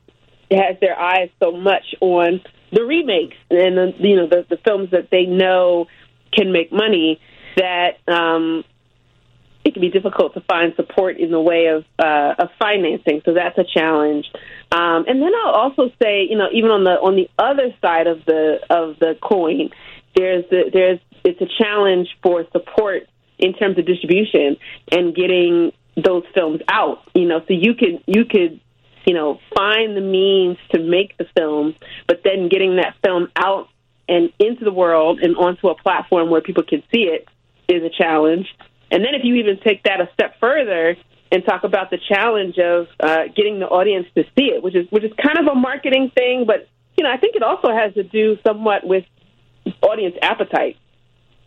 has 0.50 0.74
their 0.80 0.98
eyes 0.98 1.30
so 1.40 1.52
much 1.52 1.94
on 2.00 2.40
the 2.72 2.82
remakes 2.82 3.36
and 3.48 3.78
the, 3.78 3.94
you 4.00 4.16
know 4.16 4.26
the, 4.26 4.44
the 4.50 4.56
films 4.66 4.90
that 4.90 5.08
they 5.12 5.24
know 5.24 5.86
can 6.32 6.50
make 6.50 6.72
money 6.72 7.20
that 7.56 7.98
um, 8.08 8.64
it 9.64 9.74
can 9.74 9.80
be 9.80 9.88
difficult 9.88 10.34
to 10.34 10.40
find 10.40 10.74
support 10.74 11.16
in 11.16 11.30
the 11.30 11.40
way 11.40 11.66
of 11.66 11.84
uh, 12.00 12.34
of 12.40 12.48
financing. 12.58 13.22
So 13.24 13.34
that's 13.34 13.56
a 13.56 13.64
challenge. 13.72 14.26
Um, 14.72 15.04
and 15.06 15.22
then 15.22 15.30
I'll 15.44 15.52
also 15.52 15.92
say, 16.02 16.26
you 16.28 16.36
know, 16.36 16.48
even 16.52 16.72
on 16.72 16.82
the 16.82 16.98
on 16.98 17.14
the 17.14 17.30
other 17.38 17.72
side 17.80 18.08
of 18.08 18.24
the 18.24 18.58
of 18.68 18.98
the 18.98 19.16
coin, 19.22 19.70
there's 20.16 20.44
the, 20.50 20.70
there's 20.72 20.98
it's 21.22 21.40
a 21.40 21.62
challenge 21.62 22.08
for 22.20 22.44
support 22.50 23.04
in 23.38 23.54
terms 23.54 23.78
of 23.78 23.86
distribution 23.86 24.56
and 24.90 25.14
getting 25.14 25.72
those 25.96 26.24
films 26.34 26.60
out. 26.68 27.02
You 27.14 27.26
know, 27.26 27.40
so 27.40 27.54
you 27.54 27.74
could 27.74 28.02
you 28.06 28.24
could 28.24 28.60
you 29.06 29.14
know 29.14 29.40
find 29.56 29.96
the 29.96 30.00
means 30.00 30.58
to 30.72 30.78
make 30.78 31.16
the 31.16 31.26
film, 31.36 31.74
but 32.06 32.22
then 32.24 32.48
getting 32.48 32.76
that 32.76 32.96
film 33.04 33.28
out 33.36 33.68
and 34.08 34.32
into 34.38 34.64
the 34.64 34.72
world 34.72 35.20
and 35.20 35.36
onto 35.36 35.68
a 35.68 35.74
platform 35.74 36.30
where 36.30 36.40
people 36.40 36.62
can 36.62 36.82
see 36.92 37.02
it 37.02 37.28
is 37.68 37.82
a 37.82 37.90
challenge. 37.90 38.46
And 38.90 39.04
then 39.04 39.14
if 39.14 39.22
you 39.22 39.34
even 39.34 39.58
take 39.60 39.82
that 39.82 40.00
a 40.00 40.08
step 40.14 40.36
further 40.40 40.96
and 41.30 41.44
talk 41.44 41.64
about 41.64 41.90
the 41.90 41.98
challenge 42.08 42.58
of 42.58 42.86
uh, 43.00 43.24
getting 43.36 43.60
the 43.60 43.66
audience 43.66 44.06
to 44.14 44.24
see 44.36 44.46
it, 44.46 44.62
which 44.62 44.74
is 44.74 44.86
which 44.90 45.04
is 45.04 45.12
kind 45.22 45.38
of 45.38 45.46
a 45.46 45.54
marketing 45.54 46.10
thing, 46.14 46.44
but 46.46 46.68
you 46.96 47.04
know 47.04 47.10
I 47.10 47.18
think 47.18 47.36
it 47.36 47.42
also 47.42 47.68
has 47.70 47.92
to 47.94 48.02
do 48.02 48.38
somewhat 48.46 48.86
with 48.86 49.04
audience 49.82 50.16
appetite. 50.22 50.76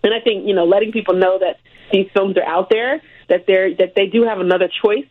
And 0.04 0.14
I 0.14 0.20
think 0.20 0.48
you 0.48 0.56
know 0.56 0.66
letting 0.66 0.92
people 0.92 1.16
know 1.16 1.40
that 1.40 1.58
these 1.92 2.08
films 2.14 2.38
are 2.38 2.46
out 2.46 2.70
there, 2.70 3.02
that 3.30 3.46
they're 3.48 3.76
that 3.76 3.94
they 3.96 4.08
do 4.08 4.24
have 4.24 4.40
another 4.40 4.70
choice 4.84 5.06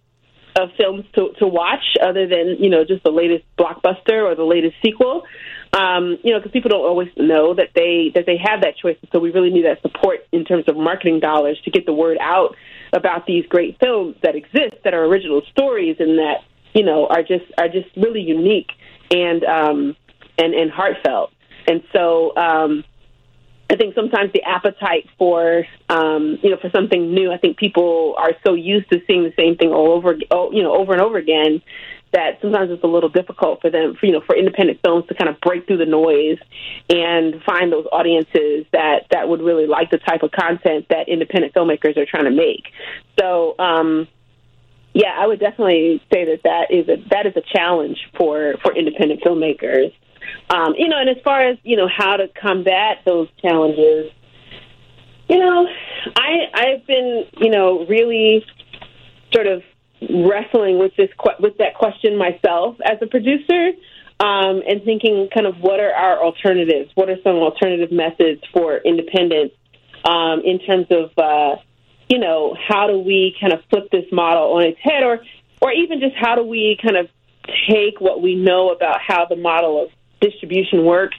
of 0.57 0.71
films 0.77 1.05
to 1.15 1.33
to 1.39 1.47
watch 1.47 1.97
other 2.03 2.27
than 2.27 2.57
you 2.59 2.71
know 2.71 2.85
just 2.85 3.05
the 3.05 3.11
latest 3.11 3.45
blockbuster 3.59 4.25
or 4.25 4.35
the 4.35 4.45
latest 4.45 4.77
sequel. 4.85 5.25
Um, 5.73 6.19
you 6.25 6.33
know, 6.33 6.41
because 6.41 6.51
people 6.51 6.71
don't 6.71 6.85
always 6.85 7.11
know 7.17 7.55
that 7.55 7.71
they 7.75 8.11
that 8.15 8.27
they 8.27 8.37
have 8.37 8.63
that 8.63 8.77
choice. 8.77 8.97
So 9.13 9.21
we 9.21 9.31
really 9.31 9.51
need 9.51 9.65
that 9.65 9.81
support 9.83 10.27
in 10.33 10.45
terms 10.45 10.65
of 10.67 10.77
marketing 10.77 11.21
dollars 11.21 11.61
to 11.65 11.71
get 11.71 11.87
the 11.87 11.93
word 11.93 12.19
out 12.21 12.57
about 12.93 13.27
these 13.27 13.47
great 13.47 13.79
films 13.79 14.17
that 14.23 14.35
exist 14.35 14.83
that 14.83 14.95
are 14.95 15.05
original 15.05 15.43
stories 15.53 15.97
and 16.01 16.19
that 16.19 16.39
you 16.75 16.85
know 16.85 17.07
are 17.07 17.23
just 17.23 17.45
are 17.57 17.69
just 17.69 17.89
really 17.97 18.21
unique 18.21 18.71
and 19.13 19.45
um, 19.45 19.97
and, 20.39 20.55
and 20.55 20.71
heartfelt. 20.71 21.33
And 21.67 21.83
so, 21.93 22.35
um, 22.37 22.85
I 23.71 23.77
think 23.77 23.95
sometimes 23.95 24.33
the 24.33 24.43
appetite 24.43 25.09
for 25.17 25.65
um, 25.89 26.39
you 26.43 26.51
know 26.51 26.57
for 26.61 26.71
something 26.71 27.15
new. 27.15 27.31
I 27.31 27.39
think 27.39 27.57
people 27.57 28.17
are 28.19 28.33
so 28.45 28.55
used 28.55 28.91
to 28.91 29.01
seeing 29.07 29.23
the 29.23 29.33
same 29.37 29.57
thing 29.57 29.71
all 29.71 29.93
over, 29.93 30.15
you 30.53 30.63
know, 30.63 30.75
over 30.75 30.93
and 30.93 31.01
over 31.01 31.19
again 31.19 31.63
that 32.13 32.39
sometimes 32.43 32.73
it's 32.73 32.83
a 32.83 32.89
little 32.89 33.09
difficult 33.09 33.61
for 33.61 33.71
them, 33.71 33.95
for, 33.95 34.07
you 34.07 34.11
know, 34.11 34.21
for 34.27 34.35
independent 34.35 34.81
films 34.83 35.07
to 35.07 35.15
kind 35.15 35.29
of 35.29 35.41
break 35.41 35.69
through 35.69 35.77
the 35.77 35.87
noise 35.87 36.39
and 36.89 37.41
find 37.45 37.71
those 37.71 37.87
audiences 37.93 38.67
that 38.73 39.07
that 39.13 39.29
would 39.29 39.41
really 39.41 39.69
like 39.69 39.91
the 39.91 39.99
type 39.99 40.25
of 40.25 40.33
content 40.33 40.87
that 40.91 41.09
independent 41.09 41.55
filmmakers 41.55 41.97
are 41.97 42.07
trying 42.07 42.25
to 42.25 42.33
make. 42.33 42.65
So. 43.19 43.55
Um, 43.59 44.09
yeah, 44.93 45.15
I 45.17 45.25
would 45.25 45.39
definitely 45.39 46.03
say 46.13 46.25
that 46.25 46.41
that 46.43 46.75
is 46.75 46.89
a 46.89 46.97
that 47.11 47.25
is 47.25 47.37
a 47.37 47.43
challenge 47.57 47.97
for 48.19 48.57
for 48.61 48.75
independent 48.75 49.23
filmmakers. 49.23 49.95
Um, 50.51 50.75
you 50.77 50.89
know, 50.89 50.99
and 50.99 51.09
as 51.09 51.23
far 51.23 51.43
as 51.43 51.59
you 51.63 51.77
know, 51.77 51.89
how 51.89 52.17
to 52.17 52.29
combat 52.41 52.99
those 53.05 53.29
challenges, 53.41 54.13
you 55.29 55.39
know, 55.39 55.67
I 56.17 56.31
I've 56.55 56.87
been 56.87 57.25
you 57.39 57.51
know 57.51 57.87
really 57.87 58.45
sort 59.33 59.47
of 59.47 59.63
wrestling 60.03 60.79
with 60.79 60.93
this 60.97 61.11
with 61.39 61.59
that 61.59 61.75
question 61.75 62.17
myself 62.17 62.77
as 62.85 62.99
a 63.03 63.07
producer. 63.07 63.73
Um, 64.21 64.61
and 64.69 64.85
thinking 64.85 65.31
kind 65.33 65.47
of 65.47 65.57
what 65.61 65.81
are 65.81 65.95
our 65.95 66.23
alternatives? 66.23 66.91
What 66.95 67.09
are 67.09 67.17
some 67.25 67.37
alternative 67.37 67.91
methods 67.91 68.43
for 68.53 68.77
independence 68.77 69.53
um, 70.05 70.43
in 70.45 70.59
terms 70.59 70.89
of 70.91 71.11
uh, 71.17 71.57
you 72.11 72.19
know, 72.19 72.57
how 72.69 72.89
do 72.89 72.99
we 72.99 73.37
kind 73.41 73.53
of 73.53 73.61
flip 73.71 73.89
this 73.93 74.05
model 74.11 74.55
on 74.55 74.65
its 74.65 74.79
head, 74.83 75.05
or 75.05 75.21
or 75.63 75.73
even 75.73 76.01
just 76.01 76.17
how 76.17 76.35
do 76.35 76.43
we 76.43 76.77
kind 76.83 76.97
of 76.97 77.09
take 77.69 78.01
what 78.01 78.21
we 78.21 78.35
know 78.35 78.71
about 78.71 78.99
how 79.01 79.27
the 79.27 79.37
model 79.37 79.85
of 79.85 79.91
distribution 80.21 80.85
works 80.85 81.17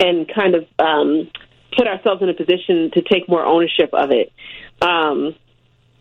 and 0.00 0.30
kind 0.32 0.54
of 0.54 0.66
um, 0.78 1.30
put 1.76 1.86
ourselves 1.86 2.22
in 2.22 2.28
a 2.28 2.34
position 2.34 2.90
to 2.92 3.02
take 3.02 3.28
more 3.28 3.44
ownership 3.44 3.90
of 3.92 4.10
it. 4.10 4.32
Um, 4.80 5.34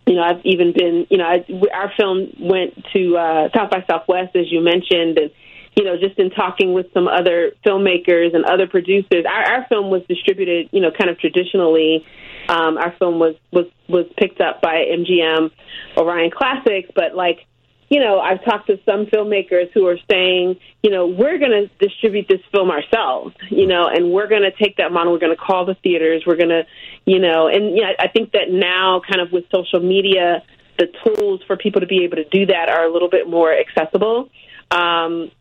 you 0.05 0.15
know, 0.15 0.21
I've 0.21 0.45
even 0.45 0.73
been, 0.73 1.07
you 1.09 1.17
know, 1.17 1.25
I, 1.25 1.45
our 1.73 1.91
film 1.97 2.33
went 2.39 2.73
to 2.93 3.17
uh, 3.17 3.49
South 3.55 3.71
by 3.71 3.85
Southwest, 3.89 4.35
as 4.35 4.51
you 4.51 4.61
mentioned, 4.61 5.17
and 5.17 5.31
you 5.75 5.83
know, 5.83 5.97
just 5.97 6.19
in 6.19 6.29
talking 6.29 6.73
with 6.73 6.87
some 6.93 7.07
other 7.07 7.53
filmmakers 7.65 8.35
and 8.35 8.45
other 8.45 8.67
producers, 8.67 9.25
our, 9.27 9.53
our 9.53 9.65
film 9.67 9.89
was 9.89 10.03
distributed, 10.07 10.69
you 10.71 10.81
know, 10.81 10.91
kind 10.91 11.09
of 11.09 11.17
traditionally. 11.17 12.05
Um, 12.47 12.77
our 12.77 12.93
film 12.99 13.19
was 13.19 13.35
was 13.51 13.65
was 13.87 14.05
picked 14.17 14.41
up 14.41 14.61
by 14.61 14.85
MGM 14.91 15.49
Orion 15.97 16.29
Classics, 16.29 16.89
but 16.93 17.15
like, 17.15 17.45
you 17.89 17.99
know, 17.99 18.19
I've 18.19 18.43
talked 18.43 18.67
to 18.67 18.79
some 18.85 19.05
filmmakers 19.05 19.71
who 19.73 19.87
are 19.87 19.97
saying, 20.09 20.59
you 20.81 20.89
know, 20.89 21.07
we're 21.07 21.37
going 21.37 21.51
to 21.51 21.69
distribute 21.79 22.27
this 22.27 22.41
film 22.51 22.71
ourselves, 22.71 23.35
you 23.49 23.67
know, 23.67 23.87
and 23.87 24.11
we're 24.11 24.27
going 24.27 24.41
to 24.43 24.51
take 24.51 24.77
that 24.77 24.91
model. 24.91 25.13
We're 25.13 25.19
going 25.19 25.35
to 25.35 25.41
call 25.41 25.65
the 25.65 25.75
theaters. 25.75 26.23
We're 26.25 26.37
going 26.37 26.49
to, 26.49 26.63
you 27.05 27.19
know, 27.19 27.47
and 27.47 27.77
yeah, 27.77 27.91
I 27.99 28.07
think 28.07 28.31
that 28.31 28.49
now, 28.49 29.01
kind 29.07 29.21
of 29.21 29.31
with 29.31 29.45
social 29.53 29.79
media, 29.79 30.43
the 30.77 30.87
tools 31.03 31.41
for 31.45 31.55
people 31.55 31.81
to 31.81 31.87
be 31.87 32.03
able 32.03 32.17
to 32.17 32.25
do 32.25 32.47
that 32.47 32.69
are 32.69 32.85
a 32.85 32.91
little 32.91 33.09
bit 33.09 33.29
more 33.29 33.53
accessible. 33.53 34.29
Um, 34.71 35.31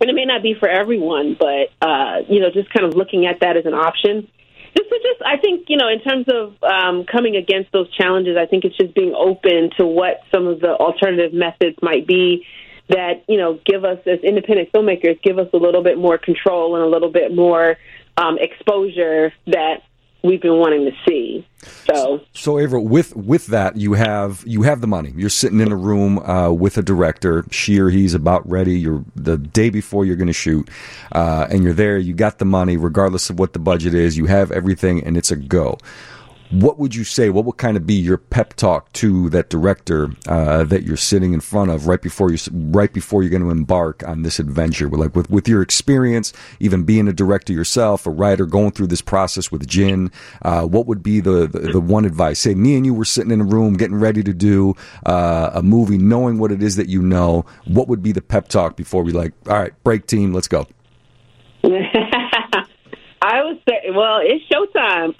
and 0.00 0.10
it 0.10 0.14
may 0.14 0.24
not 0.24 0.42
be 0.42 0.54
for 0.54 0.68
everyone, 0.68 1.36
but 1.38 1.70
uh, 1.80 2.22
you 2.28 2.40
know, 2.40 2.50
just 2.50 2.72
kind 2.72 2.86
of 2.86 2.94
looking 2.94 3.26
at 3.26 3.40
that 3.40 3.56
as 3.56 3.66
an 3.66 3.74
option. 3.74 4.28
This 4.74 4.86
is 4.86 5.02
just, 5.02 5.22
I 5.24 5.36
think, 5.36 5.66
you 5.68 5.76
know, 5.76 5.88
in 5.88 6.00
terms 6.00 6.26
of 6.28 6.62
um, 6.62 7.04
coming 7.04 7.36
against 7.36 7.72
those 7.72 7.92
challenges, 7.94 8.36
I 8.38 8.46
think 8.46 8.64
it's 8.64 8.76
just 8.76 8.94
being 8.94 9.14
open 9.14 9.70
to 9.76 9.86
what 9.86 10.20
some 10.34 10.46
of 10.46 10.60
the 10.60 10.70
alternative 10.70 11.32
methods 11.34 11.76
might 11.82 12.06
be 12.06 12.46
that 12.88 13.24
you 13.28 13.38
know 13.38 13.58
give 13.64 13.84
us 13.84 13.98
as 14.06 14.18
independent 14.20 14.70
filmmakers 14.72 15.20
give 15.22 15.38
us 15.38 15.48
a 15.52 15.56
little 15.56 15.82
bit 15.82 15.96
more 15.96 16.18
control 16.18 16.74
and 16.74 16.84
a 16.84 16.88
little 16.88 17.10
bit 17.10 17.34
more 17.34 17.76
um, 18.16 18.38
exposure 18.38 19.32
that 19.46 19.82
we've 20.22 20.40
been 20.40 20.58
wanting 20.58 20.84
to 20.84 20.92
see. 21.06 21.46
So, 21.86 22.20
So, 22.32 22.58
Avril, 22.58 22.86
with 22.86 23.14
with 23.14 23.46
that, 23.48 23.76
you 23.76 23.92
have 23.92 24.42
you 24.46 24.62
have 24.62 24.80
the 24.80 24.86
money. 24.86 25.12
You're 25.16 25.30
sitting 25.30 25.60
in 25.60 25.70
a 25.70 25.76
room 25.76 26.18
uh, 26.18 26.50
with 26.50 26.76
a 26.76 26.82
director. 26.82 27.44
She 27.50 27.78
or 27.78 27.88
he's 27.88 28.14
about 28.14 28.48
ready. 28.48 28.78
You're 28.78 29.04
the 29.14 29.38
day 29.38 29.70
before 29.70 30.04
you're 30.04 30.16
going 30.16 30.26
to 30.28 30.32
shoot, 30.32 30.68
uh, 31.12 31.46
and 31.50 31.62
you're 31.62 31.72
there. 31.72 31.98
You 31.98 32.14
got 32.14 32.38
the 32.38 32.44
money, 32.44 32.76
regardless 32.76 33.30
of 33.30 33.38
what 33.38 33.52
the 33.52 33.58
budget 33.58 33.94
is. 33.94 34.16
You 34.16 34.26
have 34.26 34.50
everything, 34.50 35.04
and 35.04 35.16
it's 35.16 35.30
a 35.30 35.36
go. 35.36 35.78
What 36.52 36.78
would 36.78 36.94
you 36.94 37.04
say? 37.04 37.30
What 37.30 37.46
would 37.46 37.56
kind 37.56 37.78
of 37.78 37.86
be 37.86 37.94
your 37.94 38.18
pep 38.18 38.52
talk 38.54 38.92
to 38.94 39.30
that 39.30 39.48
director 39.48 40.10
uh, 40.28 40.64
that 40.64 40.82
you're 40.82 40.98
sitting 40.98 41.32
in 41.32 41.40
front 41.40 41.70
of 41.70 41.86
right 41.86 42.00
before 42.00 42.30
you 42.30 42.36
right 42.52 42.92
before 42.92 43.22
you're 43.22 43.30
going 43.30 43.42
to 43.42 43.50
embark 43.50 44.06
on 44.06 44.22
this 44.22 44.38
adventure? 44.38 44.86
Like 44.88 45.16
with 45.16 45.30
with 45.30 45.48
your 45.48 45.62
experience, 45.62 46.34
even 46.60 46.84
being 46.84 47.08
a 47.08 47.12
director 47.12 47.54
yourself, 47.54 48.06
a 48.06 48.10
writer, 48.10 48.44
going 48.44 48.72
through 48.72 48.88
this 48.88 49.00
process 49.00 49.50
with 49.50 49.66
Jinn, 49.66 50.12
uh, 50.42 50.66
what 50.66 50.86
would 50.86 51.02
be 51.02 51.20
the, 51.20 51.46
the 51.46 51.72
the 51.72 51.80
one 51.80 52.04
advice? 52.04 52.40
Say, 52.40 52.54
me 52.54 52.76
and 52.76 52.84
you 52.84 52.92
were 52.92 53.06
sitting 53.06 53.30
in 53.30 53.40
a 53.40 53.44
room 53.44 53.78
getting 53.78 53.98
ready 53.98 54.22
to 54.22 54.34
do 54.34 54.74
uh, 55.06 55.52
a 55.54 55.62
movie, 55.62 55.96
knowing 55.96 56.38
what 56.38 56.52
it 56.52 56.62
is 56.62 56.76
that 56.76 56.88
you 56.88 57.00
know. 57.00 57.46
What 57.64 57.88
would 57.88 58.02
be 58.02 58.12
the 58.12 58.20
pep 58.20 58.48
talk 58.48 58.76
before 58.76 59.02
we 59.02 59.12
like? 59.12 59.32
All 59.48 59.58
right, 59.58 59.72
break 59.84 60.06
team, 60.06 60.34
let's 60.34 60.48
go. 60.48 60.66
I 63.24 63.44
would 63.44 63.62
say, 63.68 63.90
well, 63.94 64.18
it's 64.20 64.44
showtime. 64.50 65.14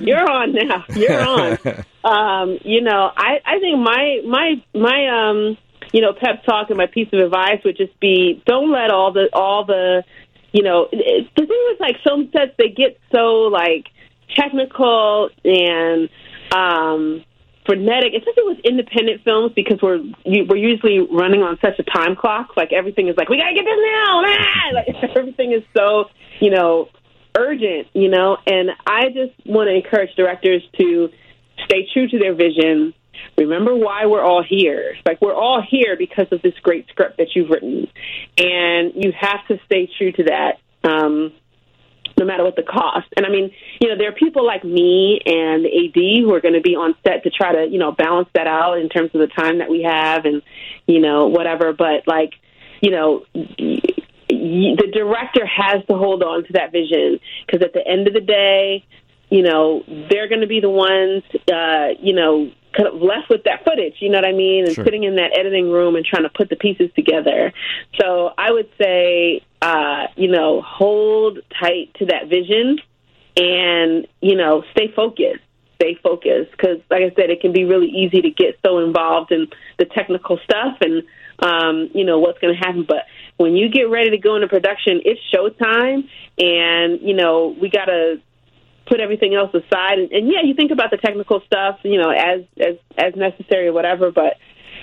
You're 0.06 0.30
on 0.30 0.52
now. 0.52 0.84
You're 0.94 1.20
on. 1.28 1.58
um, 2.04 2.58
you 2.64 2.80
know, 2.80 3.10
I, 3.16 3.40
I 3.44 3.58
think 3.58 3.80
my 3.80 4.20
my 4.24 4.62
my 4.72 5.08
um, 5.08 5.58
you 5.92 6.00
know, 6.00 6.12
pep 6.12 6.44
talk 6.44 6.70
and 6.70 6.78
my 6.78 6.86
piece 6.86 7.08
of 7.12 7.18
advice 7.18 7.58
would 7.64 7.76
just 7.76 7.98
be: 7.98 8.40
don't 8.46 8.70
let 8.70 8.90
all 8.92 9.12
the 9.12 9.28
all 9.32 9.64
the, 9.64 10.04
you 10.52 10.62
know, 10.62 10.88
it, 10.92 11.28
the 11.34 11.44
thing 11.44 11.68
is 11.72 11.80
like 11.80 11.96
film 12.04 12.30
sets 12.32 12.52
they 12.56 12.68
get 12.68 13.00
so 13.12 13.50
like 13.50 13.86
technical 14.36 15.28
and 15.44 16.08
um 16.52 17.24
frenetic, 17.66 18.12
especially 18.16 18.44
with 18.44 18.58
independent 18.60 19.24
films, 19.24 19.52
because 19.56 19.82
we're 19.82 19.98
you, 20.24 20.44
we're 20.48 20.56
usually 20.56 21.00
running 21.00 21.42
on 21.42 21.58
such 21.60 21.80
a 21.80 21.82
time 21.82 22.14
clock. 22.14 22.56
Like 22.56 22.72
everything 22.72 23.08
is 23.08 23.16
like 23.16 23.28
we 23.28 23.38
gotta 23.38 23.54
get 23.54 23.64
this 23.64 23.80
now, 23.92 24.22
ah! 24.24 24.70
like 24.72 25.16
everything 25.16 25.50
is 25.50 25.64
so 25.76 26.10
you 26.38 26.50
know 26.50 26.90
urgent, 27.36 27.88
you 27.92 28.08
know. 28.08 28.36
And 28.46 28.70
I 28.86 29.08
just 29.08 29.34
want 29.46 29.68
to 29.68 29.74
encourage 29.74 30.14
directors 30.16 30.62
to 30.78 31.10
stay 31.64 31.88
true 31.92 32.08
to 32.08 32.18
their 32.18 32.34
vision. 32.34 32.94
Remember 33.38 33.74
why 33.74 34.06
we're 34.06 34.22
all 34.22 34.42
here. 34.42 34.96
Like 35.06 35.20
we're 35.20 35.34
all 35.34 35.62
here 35.66 35.96
because 35.96 36.26
of 36.32 36.42
this 36.42 36.54
great 36.62 36.86
script 36.88 37.18
that 37.18 37.28
you've 37.34 37.50
written, 37.50 37.88
and 38.38 38.92
you 38.94 39.12
have 39.18 39.46
to 39.48 39.58
stay 39.66 39.88
true 39.98 40.12
to 40.12 40.24
that. 40.24 40.58
Um, 40.82 41.32
no 42.18 42.24
matter 42.24 42.44
what 42.44 42.56
the 42.56 42.62
cost. 42.62 43.08
And 43.16 43.26
I 43.26 43.28
mean, 43.28 43.50
you 43.80 43.88
know, 43.88 43.96
there 43.98 44.08
are 44.08 44.14
people 44.14 44.46
like 44.46 44.64
me 44.64 45.20
and 45.24 45.64
the 45.64 45.68
AD 45.68 46.22
who 46.22 46.32
are 46.34 46.40
going 46.40 46.54
to 46.54 46.60
be 46.60 46.76
on 46.76 46.94
set 47.04 47.24
to 47.24 47.30
try 47.30 47.52
to, 47.52 47.66
you 47.68 47.78
know, 47.78 47.92
balance 47.92 48.28
that 48.34 48.46
out 48.46 48.78
in 48.78 48.88
terms 48.88 49.10
of 49.14 49.20
the 49.20 49.26
time 49.26 49.58
that 49.58 49.68
we 49.68 49.82
have 49.82 50.24
and, 50.24 50.42
you 50.86 51.00
know, 51.00 51.26
whatever. 51.26 51.72
But 51.72 52.06
like, 52.06 52.34
you 52.80 52.90
know, 52.90 53.24
the 54.44 54.90
director 54.92 55.46
has 55.46 55.84
to 55.86 55.96
hold 55.96 56.22
on 56.22 56.44
to 56.44 56.52
that 56.54 56.72
vision 56.72 57.18
because 57.46 57.62
at 57.62 57.72
the 57.72 57.86
end 57.86 58.06
of 58.06 58.14
the 58.14 58.20
day, 58.20 58.84
you 59.30 59.42
know, 59.42 59.82
they're 60.10 60.28
going 60.28 60.42
to 60.42 60.46
be 60.46 60.60
the 60.60 60.70
ones, 60.70 61.22
uh, 61.52 61.88
you 62.00 62.12
know, 62.12 62.50
kind 62.76 62.88
of 62.88 63.00
left 63.00 63.30
with 63.30 63.44
that 63.44 63.64
footage, 63.64 63.94
you 64.00 64.10
know 64.10 64.18
what 64.18 64.26
I 64.26 64.32
mean? 64.32 64.64
And 64.64 64.74
Sure. 64.74 64.84
sitting 64.84 65.04
in 65.04 65.16
that 65.16 65.36
editing 65.38 65.70
room 65.70 65.96
and 65.96 66.04
trying 66.04 66.24
to 66.24 66.28
put 66.28 66.50
the 66.50 66.56
pieces 66.56 66.90
together. 66.94 67.52
So 68.00 68.32
I 68.36 68.50
would 68.50 68.68
say, 68.80 69.42
uh, 69.62 70.08
you 70.16 70.28
know, 70.28 70.60
hold 70.60 71.38
tight 71.58 71.94
to 71.98 72.06
that 72.06 72.28
vision 72.28 72.78
and, 73.36 74.06
you 74.20 74.36
know, 74.36 74.64
stay 74.72 74.88
focused. 74.88 75.40
Stay 75.76 75.94
focused 76.02 76.50
because, 76.52 76.78
like 76.90 77.02
I 77.02 77.12
said, 77.16 77.30
it 77.30 77.40
can 77.40 77.52
be 77.52 77.64
really 77.64 77.88
easy 77.88 78.22
to 78.22 78.30
get 78.30 78.58
so 78.64 78.78
involved 78.78 79.32
in 79.32 79.48
the 79.78 79.84
technical 79.84 80.38
stuff 80.38 80.78
and, 80.80 81.02
um, 81.40 81.90
you 81.94 82.04
know, 82.04 82.18
what's 82.18 82.38
going 82.38 82.54
to 82.54 82.58
happen. 82.58 82.84
But 82.86 83.04
when 83.36 83.54
you 83.54 83.68
get 83.68 83.90
ready 83.90 84.10
to 84.10 84.18
go 84.18 84.36
into 84.36 84.48
production, 84.48 85.00
it's 85.04 85.20
showtime, 85.32 86.08
and 86.38 87.00
you 87.02 87.14
know 87.14 87.54
we 87.60 87.70
got 87.70 87.86
to 87.86 88.16
put 88.86 89.00
everything 89.00 89.34
else 89.34 89.50
aside. 89.54 89.98
And, 89.98 90.12
and 90.12 90.28
yeah, 90.28 90.42
you 90.44 90.54
think 90.54 90.70
about 90.70 90.90
the 90.90 90.98
technical 90.98 91.40
stuff, 91.46 91.78
you 91.82 92.00
know, 92.00 92.10
as 92.10 92.42
as 92.58 92.76
as 92.96 93.14
necessary 93.16 93.68
or 93.68 93.72
whatever. 93.72 94.10
But 94.10 94.34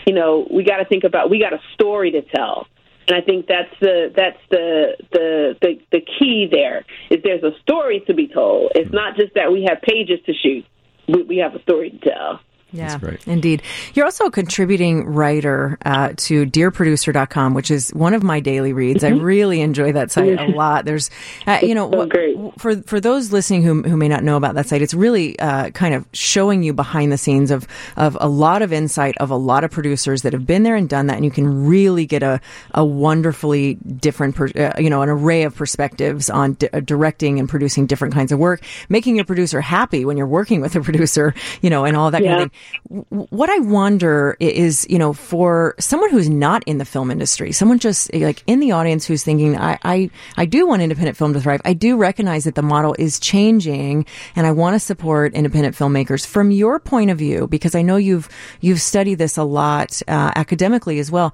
you 0.05 0.13
know, 0.13 0.47
we 0.51 0.63
got 0.63 0.77
to 0.77 0.85
think 0.85 1.03
about 1.03 1.29
we 1.29 1.39
got 1.39 1.53
a 1.53 1.61
story 1.73 2.11
to 2.11 2.21
tell. 2.21 2.67
And 3.07 3.17
I 3.17 3.21
think 3.21 3.47
that's 3.47 3.73
the 3.79 4.11
that's 4.15 4.39
the, 4.49 4.95
the 5.11 5.55
the 5.61 5.79
the 5.91 6.01
key 6.01 6.47
there 6.49 6.85
is 7.09 7.19
there's 7.23 7.43
a 7.43 7.57
story 7.61 8.03
to 8.07 8.13
be 8.13 8.27
told. 8.27 8.71
It's 8.75 8.93
not 8.93 9.15
just 9.15 9.33
that 9.35 9.51
we 9.51 9.67
have 9.67 9.81
pages 9.81 10.19
to 10.25 10.33
shoot. 10.33 10.65
We, 11.07 11.23
we 11.23 11.37
have 11.37 11.55
a 11.55 11.61
story 11.63 11.89
to 11.89 11.97
tell. 11.97 12.39
Yeah, 12.73 12.97
indeed. 13.25 13.61
You're 13.93 14.05
also 14.05 14.25
a 14.25 14.31
contributing 14.31 15.05
writer 15.05 15.77
uh, 15.85 16.13
to 16.15 16.45
DearProducer.com, 16.45 17.53
which 17.53 17.69
is 17.69 17.89
one 17.91 18.13
of 18.13 18.23
my 18.23 18.39
daily 18.39 18.73
reads. 18.73 19.03
I 19.03 19.09
really 19.09 19.61
enjoy 19.61 19.91
that 19.93 20.11
site 20.11 20.39
a 20.39 20.45
lot. 20.55 20.85
There's, 20.85 21.09
uh, 21.47 21.59
you 21.61 21.75
know, 21.75 21.89
so 21.91 22.53
for 22.57 22.81
for 22.83 22.99
those 22.99 23.31
listening 23.31 23.63
who 23.63 23.81
who 23.83 23.97
may 23.97 24.07
not 24.07 24.23
know 24.23 24.37
about 24.37 24.55
that 24.55 24.67
site, 24.67 24.81
it's 24.81 24.93
really 24.93 25.37
uh, 25.39 25.69
kind 25.71 25.93
of 25.93 26.05
showing 26.13 26.63
you 26.63 26.73
behind 26.73 27.11
the 27.11 27.17
scenes 27.17 27.51
of 27.51 27.67
of 27.97 28.17
a 28.19 28.27
lot 28.27 28.61
of 28.61 28.71
insight 28.71 29.17
of 29.17 29.29
a 29.29 29.35
lot 29.35 29.63
of 29.63 29.71
producers 29.71 30.21
that 30.21 30.33
have 30.33 30.47
been 30.47 30.63
there 30.63 30.75
and 30.75 30.87
done 30.87 31.07
that, 31.07 31.15
and 31.15 31.25
you 31.25 31.31
can 31.31 31.65
really 31.67 32.05
get 32.05 32.23
a 32.23 32.39
a 32.73 32.85
wonderfully 32.85 33.75
different, 33.75 34.35
per, 34.35 34.47
uh, 34.55 34.73
you 34.79 34.89
know, 34.89 35.01
an 35.01 35.09
array 35.09 35.43
of 35.43 35.55
perspectives 35.55 36.29
on 36.29 36.53
di- 36.53 36.69
uh, 36.71 36.79
directing 36.79 37.39
and 37.39 37.49
producing 37.49 37.85
different 37.85 38.13
kinds 38.13 38.31
of 38.31 38.39
work, 38.39 38.61
making 38.89 39.15
your 39.15 39.25
producer 39.25 39.61
happy 39.61 40.05
when 40.05 40.17
you're 40.17 40.27
working 40.27 40.61
with 40.61 40.75
a 40.75 40.81
producer, 40.89 41.33
you 41.61 41.69
know, 41.69 41.85
and 41.85 41.97
all 41.97 42.11
that 42.11 42.21
kind 42.23 42.33
of 42.43 42.51
thing. 42.51 42.60
What 43.09 43.49
I 43.49 43.59
wonder 43.59 44.37
is, 44.39 44.85
you 44.89 44.97
know, 44.97 45.13
for 45.13 45.75
someone 45.79 46.09
who's 46.09 46.29
not 46.29 46.63
in 46.65 46.77
the 46.77 46.85
film 46.85 47.11
industry, 47.11 47.51
someone 47.51 47.79
just 47.79 48.13
like 48.13 48.43
in 48.47 48.59
the 48.59 48.71
audience 48.71 49.05
who's 49.05 49.23
thinking, 49.23 49.57
I, 49.57 49.77
I, 49.83 50.09
I 50.37 50.45
do 50.45 50.67
want 50.67 50.81
independent 50.81 51.17
film 51.17 51.33
to 51.33 51.41
thrive. 51.41 51.61
I 51.65 51.73
do 51.73 51.97
recognize 51.97 52.43
that 52.45 52.55
the 52.55 52.61
model 52.61 52.95
is 52.97 53.19
changing 53.19 54.05
and 54.35 54.47
I 54.47 54.51
want 54.51 54.75
to 54.75 54.79
support 54.79 55.33
independent 55.33 55.75
filmmakers. 55.75 56.25
From 56.25 56.51
your 56.51 56.79
point 56.79 57.11
of 57.11 57.17
view, 57.17 57.47
because 57.47 57.75
I 57.75 57.81
know 57.81 57.97
you've, 57.97 58.29
you've 58.61 58.81
studied 58.81 59.15
this 59.15 59.37
a 59.37 59.43
lot, 59.43 60.01
uh, 60.07 60.31
academically 60.35 60.99
as 60.99 61.11
well. 61.11 61.33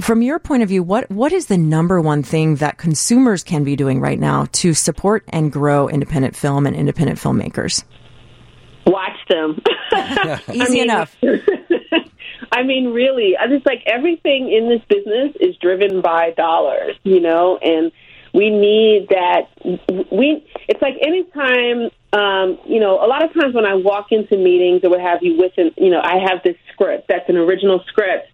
From 0.00 0.20
your 0.20 0.38
point 0.38 0.62
of 0.62 0.68
view, 0.68 0.82
what, 0.82 1.10
what 1.10 1.32
is 1.32 1.46
the 1.46 1.56
number 1.56 1.98
one 1.98 2.22
thing 2.22 2.56
that 2.56 2.76
consumers 2.76 3.42
can 3.42 3.64
be 3.64 3.74
doing 3.74 4.00
right 4.00 4.20
now 4.20 4.46
to 4.52 4.74
support 4.74 5.24
and 5.30 5.50
grow 5.50 5.88
independent 5.88 6.36
film 6.36 6.66
and 6.66 6.76
independent 6.76 7.18
filmmakers? 7.18 7.84
Watch 8.88 9.18
them. 9.28 9.62
Easy 10.52 10.72
mean- 10.72 10.82
enough. 10.84 11.16
I 12.52 12.62
mean, 12.62 12.92
really, 12.92 13.36
I 13.36 13.46
just 13.46 13.66
like 13.66 13.82
everything 13.86 14.50
in 14.50 14.68
this 14.68 14.80
business 14.88 15.36
is 15.40 15.56
driven 15.56 16.00
by 16.00 16.30
dollars, 16.30 16.96
you 17.02 17.20
know, 17.20 17.58
and 17.58 17.92
we 18.32 18.48
need 18.50 19.08
that. 19.10 19.48
We 20.10 20.46
it's 20.68 20.80
like 20.80 20.94
anytime, 21.02 21.90
um, 22.12 22.58
you 22.66 22.80
know, 22.80 23.04
a 23.04 23.06
lot 23.06 23.24
of 23.24 23.34
times 23.34 23.54
when 23.54 23.66
I 23.66 23.74
walk 23.74 24.12
into 24.12 24.36
meetings 24.36 24.82
or 24.82 24.90
what 24.90 25.00
have 25.00 25.22
you, 25.22 25.36
with 25.36 25.52
an, 25.58 25.72
you 25.76 25.90
know, 25.90 26.00
I 26.00 26.18
have 26.18 26.42
this 26.42 26.56
script 26.72 27.08
that's 27.08 27.28
an 27.28 27.36
original 27.36 27.82
script 27.88 28.28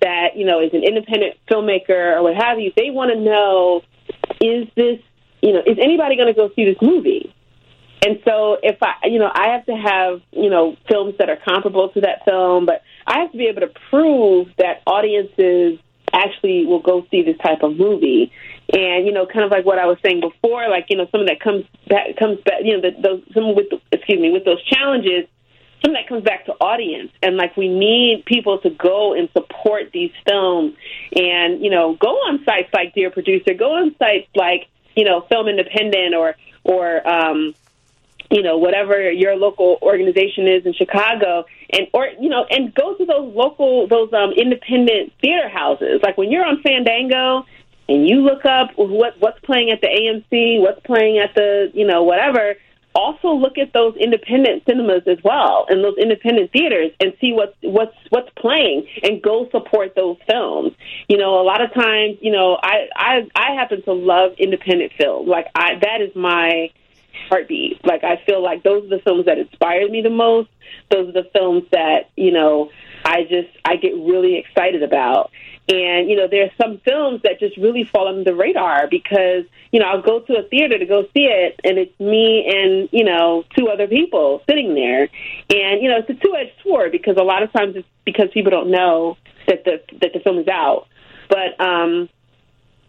that 0.00 0.36
you 0.36 0.46
know 0.46 0.60
is 0.60 0.72
an 0.72 0.84
independent 0.84 1.34
filmmaker 1.50 2.16
or 2.16 2.22
what 2.22 2.36
have 2.36 2.58
you. 2.58 2.72
They 2.76 2.90
want 2.90 3.12
to 3.12 3.20
know 3.20 3.82
is 4.40 4.68
this, 4.76 5.00
you 5.42 5.52
know, 5.52 5.60
is 5.66 5.78
anybody 5.78 6.16
going 6.16 6.28
to 6.28 6.34
go 6.34 6.50
see 6.54 6.64
this 6.64 6.80
movie? 6.80 7.34
And 8.04 8.20
so 8.24 8.58
if 8.62 8.78
I, 8.82 9.06
you 9.06 9.18
know, 9.18 9.30
I 9.32 9.48
have 9.48 9.66
to 9.66 9.74
have, 9.74 10.22
you 10.30 10.50
know, 10.50 10.76
films 10.88 11.16
that 11.18 11.28
are 11.28 11.36
comparable 11.36 11.88
to 11.90 12.00
that 12.02 12.24
film, 12.24 12.66
but 12.66 12.82
I 13.06 13.20
have 13.20 13.32
to 13.32 13.38
be 13.38 13.46
able 13.46 13.62
to 13.62 13.72
prove 13.90 14.48
that 14.58 14.82
audiences 14.86 15.78
actually 16.12 16.64
will 16.64 16.80
go 16.80 17.06
see 17.10 17.22
this 17.22 17.36
type 17.38 17.62
of 17.62 17.76
movie. 17.76 18.32
And, 18.72 19.06
you 19.06 19.12
know, 19.12 19.26
kind 19.26 19.44
of 19.44 19.50
like 19.50 19.64
what 19.64 19.78
I 19.78 19.86
was 19.86 19.98
saying 20.04 20.20
before, 20.20 20.68
like, 20.68 20.86
you 20.90 20.96
know, 20.96 21.08
some 21.10 21.22
of 21.22 21.26
that 21.26 21.40
comes 21.40 21.64
back, 21.88 22.16
comes 22.18 22.38
back, 22.42 22.60
you 22.62 22.76
know, 22.76 22.82
the, 22.82 23.00
those, 23.00 23.22
some 23.34 23.54
with, 23.54 23.66
excuse 23.90 24.20
me, 24.20 24.30
with 24.30 24.44
those 24.44 24.62
challenges, 24.64 25.26
some 25.82 25.92
of 25.92 25.96
that 25.96 26.08
comes 26.08 26.22
back 26.22 26.46
to 26.46 26.52
audience. 26.52 27.10
And 27.22 27.36
like, 27.36 27.56
we 27.56 27.68
need 27.68 28.24
people 28.26 28.58
to 28.58 28.70
go 28.70 29.14
and 29.14 29.28
support 29.32 29.90
these 29.92 30.12
films 30.26 30.74
and, 31.16 31.62
you 31.64 31.70
know, 31.70 31.94
go 31.94 32.10
on 32.10 32.44
sites 32.44 32.68
like 32.72 32.94
Dear 32.94 33.10
Producer, 33.10 33.54
go 33.54 33.72
on 33.72 33.96
sites 33.98 34.28
like, 34.34 34.68
you 34.94 35.04
know, 35.04 35.22
Film 35.22 35.48
Independent 35.48 36.14
or, 36.14 36.36
or, 36.62 37.08
um, 37.08 37.54
you 38.30 38.42
know 38.42 38.58
whatever 38.58 39.10
your 39.10 39.36
local 39.36 39.78
organization 39.82 40.46
is 40.46 40.66
in 40.66 40.74
Chicago 40.74 41.44
and 41.70 41.86
or 41.92 42.08
you 42.20 42.28
know 42.28 42.44
and 42.50 42.74
go 42.74 42.94
to 42.94 43.04
those 43.04 43.34
local 43.34 43.86
those 43.88 44.12
um 44.12 44.32
independent 44.32 45.12
theater 45.20 45.48
houses. 45.48 46.00
Like 46.02 46.18
when 46.18 46.30
you're 46.30 46.44
on 46.44 46.62
Fandango 46.62 47.44
and 47.88 48.08
you 48.08 48.20
look 48.20 48.44
up 48.44 48.70
what 48.76 49.14
what's 49.18 49.40
playing 49.40 49.70
at 49.70 49.80
the 49.80 49.88
AMC 49.88 50.60
what's 50.60 50.80
playing 50.84 51.18
at 51.18 51.34
the 51.34 51.70
you 51.74 51.86
know 51.86 52.02
whatever 52.02 52.54
also 52.94 53.28
look 53.28 53.58
at 53.58 53.72
those 53.72 53.94
independent 53.96 54.62
cinemas 54.66 55.02
as 55.06 55.18
well 55.22 55.66
and 55.68 55.84
those 55.84 55.96
independent 55.98 56.50
theaters 56.52 56.90
and 57.00 57.12
see 57.20 57.32
what's 57.32 57.54
what's 57.62 57.94
what's 58.10 58.30
playing 58.36 58.86
and 59.02 59.22
go 59.22 59.48
support 59.50 59.94
those 59.94 60.16
films. 60.28 60.72
You 61.08 61.16
know 61.16 61.40
a 61.40 61.44
lot 61.44 61.62
of 61.62 61.72
times 61.72 62.18
you 62.20 62.32
know 62.32 62.58
I 62.62 62.88
I 62.94 63.28
I 63.34 63.54
happen 63.54 63.82
to 63.84 63.92
love 63.92 64.32
independent 64.36 64.92
film 64.98 65.28
like 65.28 65.46
I 65.54 65.78
that 65.80 66.02
is 66.02 66.14
my 66.14 66.70
heartbeat. 67.28 67.84
Like 67.84 68.04
I 68.04 68.22
feel 68.26 68.42
like 68.42 68.62
those 68.62 68.84
are 68.84 68.96
the 68.96 69.02
films 69.02 69.26
that 69.26 69.38
inspired 69.38 69.90
me 69.90 70.02
the 70.02 70.10
most. 70.10 70.48
Those 70.90 71.08
are 71.08 71.12
the 71.22 71.28
films 71.32 71.64
that 71.72 72.10
you 72.16 72.32
know 72.32 72.70
I 73.04 73.22
just 73.22 73.48
I 73.64 73.76
get 73.76 73.94
really 73.94 74.36
excited 74.36 74.82
about. 74.82 75.30
And 75.68 76.08
you 76.08 76.16
know, 76.16 76.26
there's 76.28 76.50
some 76.60 76.80
films 76.84 77.20
that 77.24 77.38
just 77.40 77.56
really 77.58 77.84
fall 77.84 78.08
under 78.08 78.24
the 78.24 78.34
radar 78.34 78.88
because 78.88 79.44
you 79.70 79.80
know 79.80 79.86
I'll 79.86 80.02
go 80.02 80.20
to 80.20 80.38
a 80.38 80.42
theater 80.44 80.78
to 80.78 80.86
go 80.86 81.02
see 81.14 81.24
it, 81.24 81.60
and 81.62 81.78
it's 81.78 81.98
me 82.00 82.46
and 82.48 82.88
you 82.90 83.04
know 83.04 83.44
two 83.56 83.68
other 83.68 83.86
people 83.86 84.42
sitting 84.48 84.74
there, 84.74 85.02
and 85.50 85.82
you 85.82 85.90
know 85.90 85.98
it's 85.98 86.10
a 86.10 86.14
two-edged 86.14 86.52
sword 86.62 86.92
because 86.92 87.16
a 87.18 87.22
lot 87.22 87.42
of 87.42 87.52
times 87.52 87.76
it's 87.76 87.88
because 88.04 88.28
people 88.32 88.50
don't 88.50 88.70
know 88.70 89.18
that 89.46 89.64
the 89.64 89.82
that 90.00 90.12
the 90.14 90.20
film 90.20 90.38
is 90.38 90.48
out. 90.48 90.86
But 91.28 91.60
um, 91.60 92.08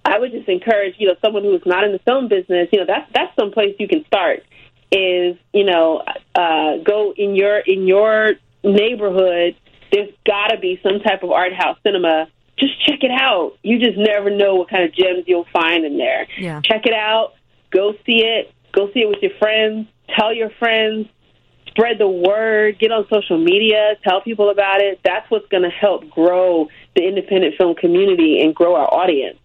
I 0.05 0.17
would 0.19 0.31
just 0.31 0.47
encourage, 0.47 0.95
you 0.97 1.07
know, 1.07 1.15
someone 1.23 1.43
who 1.43 1.55
is 1.55 1.61
not 1.65 1.83
in 1.83 1.91
the 1.91 1.99
film 1.99 2.27
business, 2.27 2.69
you 2.71 2.79
know, 2.79 2.85
that's 2.87 3.09
that's 3.13 3.35
some 3.39 3.51
place 3.51 3.75
you 3.79 3.87
can 3.87 4.05
start. 4.05 4.43
Is 4.91 5.37
you 5.53 5.65
know, 5.65 6.03
uh, 6.35 6.77
go 6.83 7.13
in 7.15 7.35
your 7.35 7.59
in 7.59 7.87
your 7.87 8.33
neighborhood. 8.63 9.55
There's 9.91 10.11
got 10.25 10.47
to 10.47 10.59
be 10.59 10.79
some 10.83 10.99
type 10.99 11.23
of 11.23 11.31
art 11.31 11.53
house 11.53 11.77
cinema. 11.83 12.27
Just 12.57 12.73
check 12.85 12.99
it 13.01 13.11
out. 13.11 13.57
You 13.63 13.79
just 13.79 13.97
never 13.97 14.29
know 14.29 14.55
what 14.55 14.69
kind 14.69 14.83
of 14.83 14.93
gems 14.93 15.23
you'll 15.27 15.47
find 15.51 15.85
in 15.85 15.97
there. 15.97 16.27
Yeah. 16.37 16.61
Check 16.61 16.85
it 16.85 16.93
out. 16.93 17.33
Go 17.71 17.93
see 18.05 18.23
it. 18.23 18.53
Go 18.73 18.91
see 18.93 19.01
it 19.01 19.09
with 19.09 19.21
your 19.21 19.31
friends. 19.39 19.87
Tell 20.17 20.33
your 20.33 20.49
friends. 20.59 21.07
Spread 21.67 21.97
the 21.99 22.07
word. 22.07 22.79
Get 22.79 22.91
on 22.91 23.07
social 23.09 23.37
media. 23.37 23.95
Tell 24.03 24.21
people 24.21 24.49
about 24.49 24.81
it. 24.81 24.99
That's 25.03 25.29
what's 25.31 25.47
going 25.47 25.63
to 25.63 25.69
help 25.69 26.09
grow 26.09 26.67
the 26.95 27.07
independent 27.07 27.55
film 27.57 27.75
community 27.75 28.41
and 28.41 28.53
grow 28.53 28.75
our 28.75 28.91
audience. 28.93 29.37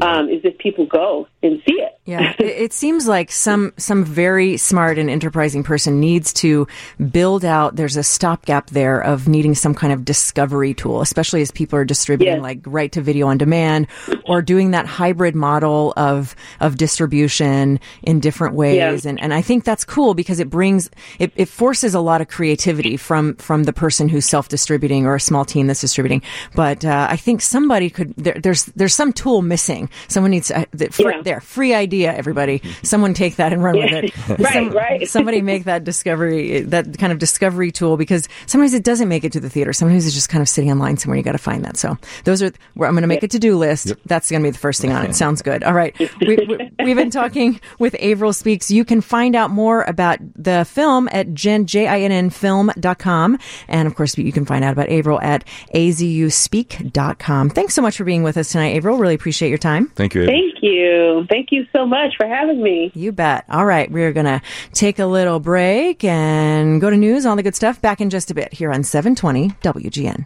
Um, 0.00 0.28
is 0.28 0.40
if 0.44 0.56
people 0.58 0.86
go 0.86 1.26
and 1.42 1.60
see 1.66 1.74
it. 1.74 1.98
Yeah, 2.04 2.34
it, 2.38 2.46
it 2.46 2.72
seems 2.72 3.08
like 3.08 3.32
some 3.32 3.72
some 3.76 4.04
very 4.04 4.56
smart 4.56 4.98
and 4.98 5.10
enterprising 5.10 5.62
person 5.64 5.98
needs 6.00 6.32
to 6.34 6.68
build 7.10 7.44
out. 7.44 7.76
There's 7.76 7.96
a 7.96 8.02
stopgap 8.04 8.70
there 8.70 9.00
of 9.00 9.26
needing 9.28 9.54
some 9.54 9.74
kind 9.74 9.92
of 9.92 10.04
discovery 10.04 10.74
tool, 10.74 11.00
especially 11.00 11.42
as 11.42 11.50
people 11.50 11.78
are 11.78 11.84
distributing 11.84 12.34
Yes. 12.34 12.42
like 12.42 12.60
right 12.66 12.92
to 12.92 13.00
video 13.00 13.26
on 13.26 13.38
demand 13.38 13.86
or 14.26 14.42
doing 14.42 14.70
that 14.72 14.86
hybrid 14.86 15.34
model 15.34 15.92
of 15.96 16.36
of 16.60 16.76
distribution 16.76 17.80
in 18.02 18.20
different 18.20 18.54
ways. 18.54 19.04
Yeah. 19.04 19.10
And 19.10 19.20
and 19.20 19.34
I 19.34 19.42
think 19.42 19.64
that's 19.64 19.84
cool 19.84 20.14
because 20.14 20.38
it 20.40 20.50
brings 20.50 20.90
it, 21.18 21.32
it 21.36 21.48
forces 21.48 21.94
a 21.94 22.00
lot 22.00 22.20
of 22.20 22.28
creativity 22.28 22.96
from 22.96 23.34
from 23.36 23.64
the 23.64 23.72
person 23.72 24.08
who's 24.08 24.26
self 24.26 24.48
distributing 24.48 25.06
or 25.06 25.14
a 25.16 25.20
small 25.20 25.44
team 25.44 25.66
that's 25.66 25.80
distributing. 25.80 26.22
But 26.54 26.84
uh, 26.84 27.08
I 27.10 27.16
think 27.16 27.40
somebody 27.40 27.90
could 27.90 28.14
there, 28.16 28.34
there's 28.40 28.66
there's 28.66 28.94
some 28.94 29.12
tool 29.12 29.42
missing. 29.42 29.59
Someone 30.08 30.30
needs 30.32 30.50
uh, 30.50 30.64
the, 30.72 30.88
fr- 30.90 31.02
Yeah. 31.10 31.22
there 31.22 31.40
free 31.40 31.74
idea. 31.74 32.12
Everybody, 32.14 32.62
someone 32.82 33.14
take 33.14 33.36
that 33.36 33.52
and 33.52 33.62
run 33.62 33.76
with 33.76 33.92
it. 33.92 34.12
Right, 34.40 34.72
right. 34.72 35.08
Somebody 35.08 35.42
make 35.42 35.64
that 35.64 35.84
discovery 35.84 36.60
that 36.62 36.98
kind 36.98 37.12
of 37.12 37.18
discovery 37.18 37.70
tool 37.70 37.96
because 37.96 38.28
sometimes 38.46 38.74
it 38.74 38.84
doesn't 38.84 39.08
make 39.08 39.24
it 39.24 39.32
to 39.32 39.40
the 39.40 39.50
theater. 39.50 39.72
Sometimes 39.72 40.06
it's 40.06 40.14
just 40.14 40.28
kind 40.28 40.40
of 40.42 40.48
sitting 40.48 40.70
online 40.70 40.96
somewhere. 40.96 41.16
You 41.18 41.22
got 41.22 41.32
to 41.32 41.38
find 41.38 41.64
that. 41.64 41.76
So 41.76 41.96
those 42.24 42.42
are 42.42 42.52
where 42.74 42.88
I'm 42.88 42.94
going 42.94 43.02
to 43.02 43.08
make 43.08 43.22
a 43.22 43.28
to 43.28 43.38
do 43.38 43.56
list. 43.56 43.92
That's 44.06 44.30
going 44.30 44.42
to 44.42 44.46
be 44.46 44.50
the 44.50 44.58
first 44.58 44.80
thing 44.80 44.92
on 44.92 45.04
it. 45.06 45.14
Sounds 45.14 45.42
good. 45.42 45.62
All 45.64 45.74
right. 45.74 45.94
We, 46.20 46.36
we, 46.36 46.70
we've 46.84 46.96
been 46.96 47.10
talking 47.10 47.60
with 47.78 47.96
Avril 47.98 48.32
Speaks. 48.32 48.70
You 48.70 48.84
can 48.84 49.00
find 49.00 49.34
out 49.34 49.50
more 49.50 49.82
about 49.84 50.18
the 50.36 50.64
film 50.64 51.08
at 51.12 51.32
Jinn, 51.34 51.66
J-I-N-N 51.66 52.30
film.com. 52.30 53.38
And 53.68 53.86
of 53.88 53.94
course, 53.94 54.16
you 54.18 54.32
can 54.32 54.44
find 54.44 54.62
out 54.64 54.72
about 54.72 54.88
Avril 54.90 55.20
at 55.20 55.44
azuspeak.com. 55.74 57.50
Thanks 57.50 57.74
so 57.74 57.82
much 57.82 57.96
for 57.96 58.04
being 58.04 58.22
with 58.22 58.36
us 58.36 58.52
tonight, 58.52 58.76
Avril. 58.76 58.98
Really 58.98 59.14
appreciate 59.14 59.49
your 59.50 59.58
time. 59.58 59.88
Thank 59.96 60.14
you. 60.14 60.22
Ava. 60.22 60.30
Thank 60.32 60.54
you. 60.62 61.26
Thank 61.28 61.52
you 61.52 61.66
so 61.72 61.86
much 61.86 62.14
for 62.16 62.26
having 62.26 62.62
me. 62.62 62.90
You 62.94 63.12
bet. 63.12 63.44
All 63.50 63.66
right. 63.66 63.90
We're 63.90 64.12
going 64.12 64.26
to 64.26 64.40
take 64.72 64.98
a 64.98 65.06
little 65.06 65.40
break 65.40 66.02
and 66.04 66.80
go 66.80 66.88
to 66.90 66.96
news, 66.96 67.26
all 67.26 67.36
the 67.36 67.42
good 67.42 67.54
stuff. 67.54 67.80
Back 67.82 68.00
in 68.00 68.08
just 68.10 68.30
a 68.30 68.34
bit 68.34 68.52
here 68.52 68.72
on 68.72 68.82
720 68.84 69.50
WGN. 69.62 70.24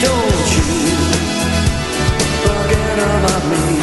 Don't 0.00 0.56
you 0.56 0.62
forget 2.42 2.98
about 2.98 3.44
me. 3.50 3.80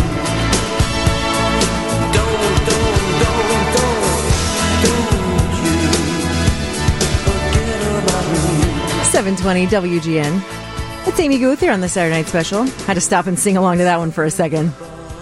Don't, 2.14 2.42
don't, 2.66 2.98
don't, 3.20 3.24
don't, 3.24 4.28
don't 4.84 5.54
you 5.64 5.76
forget 7.26 7.82
about 8.04 8.26
me. 8.32 9.04
720 9.04 9.68
WGN. 9.68 10.57
It's 11.08 11.22
Amy 11.22 11.40
Guth 11.40 11.62
here 11.62 11.72
on 11.72 11.80
the 11.80 11.88
Saturday 11.88 12.18
Night 12.18 12.28
Special. 12.28 12.64
Had 12.64 12.96
to 12.96 13.02
stop 13.02 13.28
and 13.28 13.40
sing 13.40 13.56
along 13.56 13.78
to 13.78 13.86
that 13.86 13.98
one 13.98 14.12
for 14.12 14.26
a 14.26 14.30
second. 14.30 14.74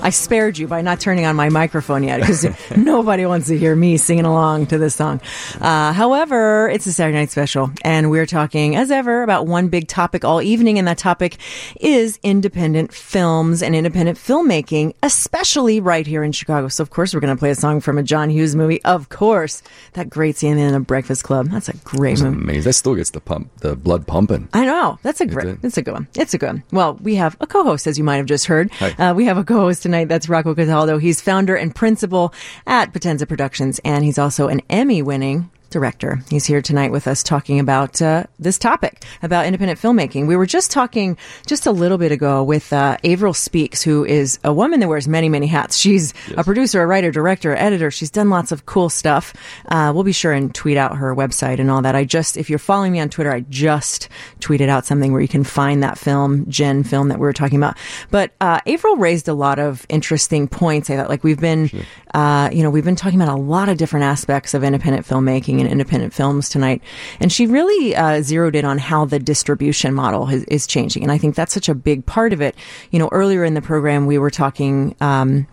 I 0.01 0.09
spared 0.11 0.57
you 0.57 0.67
by 0.67 0.81
not 0.81 0.99
turning 0.99 1.25
on 1.25 1.35
my 1.35 1.49
microphone 1.49 2.03
yet 2.03 2.19
because 2.19 2.45
nobody 2.77 3.25
wants 3.25 3.47
to 3.47 3.57
hear 3.57 3.75
me 3.75 3.97
singing 3.97 4.25
along 4.25 4.67
to 4.67 4.77
this 4.77 4.93
song. 4.95 5.19
Uh, 5.59 5.93
however, 5.93 6.69
it's 6.69 6.85
a 6.85 6.93
Saturday 6.93 7.17
night 7.17 7.31
special, 7.31 7.71
and 7.83 8.11
we're 8.11 8.27
talking, 8.27 8.75
as 8.75 8.91
ever, 8.91 9.23
about 9.23 9.47
one 9.47 9.69
big 9.69 9.87
topic 9.87 10.23
all 10.23 10.41
evening, 10.43 10.77
and 10.77 10.87
that 10.87 10.99
topic 10.99 11.37
is 11.79 12.19
independent 12.21 12.93
films 12.93 13.63
and 13.63 13.75
independent 13.75 14.17
filmmaking, 14.17 14.93
especially 15.01 15.79
right 15.79 16.05
here 16.05 16.23
in 16.23 16.31
Chicago. 16.31 16.67
So, 16.67 16.83
of 16.83 16.91
course, 16.91 17.13
we're 17.13 17.19
going 17.19 17.35
to 17.35 17.39
play 17.39 17.49
a 17.49 17.55
song 17.55 17.79
from 17.79 17.97
a 17.97 18.03
John 18.03 18.29
Hughes 18.29 18.55
movie. 18.55 18.83
Of 18.83 19.09
course, 19.09 19.63
that 19.93 20.09
great 20.09 20.35
scene 20.35 20.59
in 20.59 20.71
the 20.71 20.79
Breakfast 20.79 21.23
Club. 21.23 21.49
That's 21.49 21.69
a 21.69 21.77
great 21.77 22.21
movie. 22.21 22.37
Amazing. 22.37 22.63
That 22.63 22.73
still 22.73 22.93
gets 22.95 23.09
the 23.09 23.21
pump, 23.21 23.49
the 23.61 23.75
blood 23.75 24.05
pumping. 24.05 24.49
I 24.53 24.65
know. 24.65 24.99
That's 25.01 25.21
a 25.21 25.25
great. 25.25 25.57
It's 25.63 25.77
a 25.77 25.81
good 25.81 25.93
one. 25.93 26.07
It's 26.15 26.33
a 26.35 26.37
good 26.37 26.47
one. 26.47 26.63
Well, 26.71 26.93
we 27.01 27.15
have 27.15 27.35
a 27.39 27.47
co-host, 27.47 27.87
as 27.87 27.97
you 27.97 28.03
might 28.03 28.17
have 28.17 28.27
just 28.27 28.45
heard. 28.45 28.71
Uh, 28.99 29.13
we 29.15 29.25
have 29.25 29.37
a 29.37 29.43
co-host 29.43 29.84
tonight. 29.85 30.09
That's 30.09 30.27
Rocco 30.27 30.55
Cataldo. 30.55 30.97
He's 30.97 31.21
founder 31.21 31.55
and 31.55 31.75
principal 31.75 32.33
at 32.65 32.91
Potenza 32.91 33.27
Productions, 33.27 33.79
and 33.85 34.03
he's 34.03 34.17
also 34.17 34.47
an 34.47 34.61
Emmy-winning 34.67 35.51
director. 35.75 36.21
He's 36.29 36.45
here 36.45 36.61
tonight 36.61 36.93
with 36.93 37.05
us 37.05 37.21
talking 37.21 37.59
about 37.59 38.01
uh, 38.01 38.23
this 38.39 38.57
topic 38.57 39.03
about 39.21 39.45
independent 39.45 39.77
filmmaking. 39.77 40.25
We 40.25 40.37
were 40.37 40.45
just 40.45 40.71
talking 40.71 41.17
just 41.45 41.65
a 41.65 41.71
little 41.71 41.97
bit 41.97 42.13
ago 42.13 42.43
with 42.43 42.71
uh, 42.71 42.95
Avril 43.03 43.33
Speaks, 43.33 43.83
who 43.83 44.05
is 44.05 44.39
a 44.45 44.53
woman 44.53 44.79
that 44.79 44.87
wears 44.87 45.05
many, 45.05 45.27
many 45.27 45.47
hats. 45.47 45.75
She's 45.75 46.13
a 46.37 46.45
producer, 46.45 46.81
a 46.81 46.87
writer, 46.87 47.11
director, 47.11 47.53
editor. 47.53 47.91
She's 47.91 48.09
done 48.09 48.29
lots 48.29 48.53
of 48.53 48.65
cool 48.65 48.87
stuff. 48.87 49.33
Uh, 49.67 49.91
we'll 49.93 50.05
be 50.05 50.13
sure 50.13 50.31
and 50.31 50.55
tweet 50.55 50.77
out 50.77 50.95
her 50.95 51.13
website 51.13 51.59
and 51.59 51.69
all 51.69 51.81
that. 51.81 51.93
I 51.93 52.05
just, 52.05 52.37
if 52.37 52.49
you're 52.49 52.57
following 52.57 52.93
me 52.93 53.01
on 53.01 53.09
Twitter, 53.09 53.33
I 53.33 53.41
just 53.41 54.07
tweeted 54.39 54.69
out 54.69 54.85
something 54.85 55.11
where 55.11 55.21
you 55.21 55.27
can 55.27 55.43
find 55.43 55.83
that 55.83 55.97
film, 55.97 56.49
Jinn 56.49 56.85
film 56.85 57.09
that 57.09 57.19
we 57.19 57.23
were 57.23 57.33
talking 57.33 57.57
about. 57.57 57.75
But 58.11 58.31
uh, 58.39 58.61
Avril 58.65 58.95
raised 58.95 59.27
a 59.27 59.33
lot 59.33 59.59
of 59.59 59.85
interesting 59.89 60.47
points. 60.47 60.89
I 60.89 60.95
thought, 60.95 61.09
like 61.09 61.25
we've 61.25 61.41
been, 61.41 61.69
uh, 62.13 62.49
you 62.53 62.63
know, 62.63 62.69
we've 62.69 62.85
been 62.85 62.95
talking 62.95 63.21
about 63.21 63.37
a 63.37 63.41
lot 63.41 63.67
of 63.67 63.77
different 63.77 64.05
aspects 64.05 64.53
of 64.53 64.63
independent 64.63 65.05
filmmaking 65.05 65.64
independent 65.67 66.13
films 66.13 66.49
tonight, 66.49 66.81
and 67.19 67.31
she 67.31 67.47
really 67.47 67.95
uh, 67.95 68.21
zeroed 68.21 68.55
in 68.55 68.65
on 68.65 68.77
how 68.77 69.05
the 69.05 69.19
distribution 69.19 69.93
model 69.93 70.29
is, 70.29 70.43
is 70.45 70.67
changing, 70.67 71.03
and 71.03 71.11
I 71.11 71.17
think 71.17 71.35
that's 71.35 71.53
such 71.53 71.69
a 71.69 71.75
big 71.75 72.05
part 72.05 72.33
of 72.33 72.41
it. 72.41 72.55
You 72.91 72.99
know, 72.99 73.09
earlier 73.11 73.43
in 73.43 73.53
the 73.53 73.61
program 73.61 74.05
we 74.05 74.17
were 74.17 74.31
talking. 74.31 74.95
Um, 75.01 75.47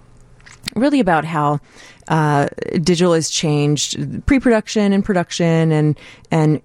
really 0.77 1.01
about 1.01 1.25
how 1.25 1.61
uh, 2.09 2.49
digital 2.81 3.15
has 3.15 3.29
changed 3.29 4.27
pre-production 4.27 4.93
and 4.93 5.05
production 5.05 5.73
and 5.73 5.99
and 6.31 6.63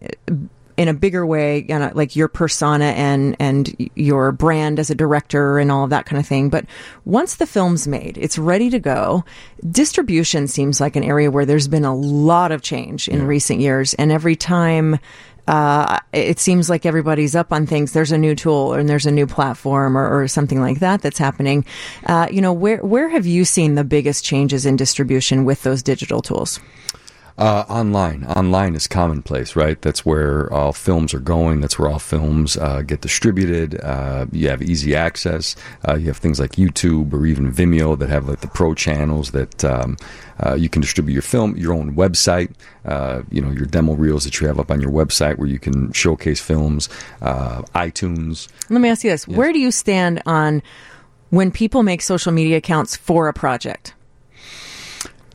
in 0.78 0.88
a 0.88 0.94
bigger 0.94 1.26
way, 1.26 1.66
you 1.68 1.78
know, 1.78 1.92
like 1.94 2.16
your 2.16 2.28
persona 2.28 2.86
and 2.86 3.36
and 3.40 3.90
your 3.96 4.32
brand 4.32 4.80
as 4.80 4.90
a 4.90 4.96
director 4.96 5.58
and 5.58 5.72
all 5.72 5.84
of 5.84 5.90
that 5.90 6.06
kind 6.06 6.20
of 6.20 6.28
thing. 6.28 6.50
But 6.50 6.66
once 7.04 7.36
the 7.36 7.48
film's 7.48 7.88
made, 7.88 8.18
it's 8.18 8.38
ready 8.38 8.70
to 8.70 8.80
go. 8.80 9.26
Distribution 9.70 10.48
seems 10.48 10.80
like 10.80 10.96
an 10.96 11.04
area 11.04 11.32
where 11.32 11.46
there's 11.46 11.68
been 11.68 11.86
a 11.86 11.96
lot 11.96 12.52
of 12.52 12.62
change 12.62 13.08
in 13.10 13.26
recent 13.26 13.60
years, 13.60 13.96
and 13.96 14.12
every 14.12 14.36
time 14.36 15.00
uh, 15.48 16.00
it 16.12 16.40
seems 16.40 16.70
like 16.70 16.86
everybody's 16.86 17.36
up 17.36 17.54
on 17.54 17.66
things. 17.66 17.94
There's 17.94 18.12
a 18.12 18.18
new 18.18 18.36
tool 18.36 18.74
and 18.74 18.90
there's 18.90 19.06
a 19.06 19.12
new 19.12 19.26
platform 19.26 19.98
or, 19.98 20.22
or 20.22 20.28
something 20.28 20.60
like 20.60 20.80
that 20.80 21.02
that's 21.02 21.18
happening. 21.18 21.66
Uh, 22.06 22.28
you 22.30 22.42
know, 22.42 22.54
where 22.54 22.84
where 22.84 23.10
have 23.10 23.26
you 23.26 23.46
seen 23.46 23.76
the 23.76 23.86
biggest 23.86 24.26
changes 24.26 24.66
in 24.66 24.76
distribution 24.76 25.46
with 25.46 25.64
those 25.64 25.82
digital 25.82 26.22
tools? 26.22 26.60
Uh, 27.38 27.66
online, 27.70 28.24
online 28.24 28.74
is 28.74 28.88
commonplace, 28.88 29.56
right? 29.56 29.80
That's 29.84 30.04
where 30.04 30.52
all 30.52 30.74
films 30.74 31.14
are 31.14 31.20
going. 31.20 31.62
That's 31.62 31.78
where 31.78 31.88
all 31.88 32.00
films 32.00 32.58
uh, 32.58 32.82
get 32.82 33.02
distributed. 33.02 33.80
Uh, 33.80 34.26
you 34.32 34.50
have 34.50 34.64
easy 34.64 34.96
access. 34.96 35.56
Uh, 35.88 35.96
you 35.96 36.08
have 36.08 36.18
things 36.18 36.40
like 36.40 36.54
YouTube 36.54 37.14
or 37.14 37.28
even 37.28 37.52
Vimeo 37.52 37.98
that 38.00 38.10
have 38.10 38.28
like 38.28 38.40
the 38.40 38.48
pro 38.48 38.74
channels 38.74 39.32
that 39.32 39.64
um, 39.64 39.98
uh, 40.44 40.56
you 40.56 40.68
can 40.68 40.82
distribute 40.82 41.14
your 41.14 41.22
film, 41.22 41.56
your 41.56 41.74
own 41.74 41.96
website. 41.96 42.52
Uh, 42.86 43.22
you 43.30 43.42
know 43.42 43.52
your 43.52 43.66
demo 43.66 43.94
reels 43.94 44.24
that 44.24 44.40
you 44.40 44.48
have 44.48 44.60
up 44.60 44.72
on 44.72 44.82
your 44.82 44.92
website 44.92 45.38
where 45.38 45.48
you 45.48 45.60
can 45.60 45.92
showcase 45.92 46.40
films. 46.40 46.90
Uh, 47.22 47.62
iTunes. 47.76 48.48
Let 48.72 48.82
me 48.82 48.90
ask 48.90 49.04
you 49.04 49.12
this: 49.12 49.28
Where 49.28 49.54
do 49.54 49.60
you 49.60 49.70
stand 49.70 50.24
on 50.26 50.64
when 51.30 51.52
people 51.52 51.84
make 51.84 52.02
social 52.02 52.32
media 52.32 52.58
accounts 52.58 52.96
for 52.96 53.28
a 53.28 53.34
project? 53.34 53.94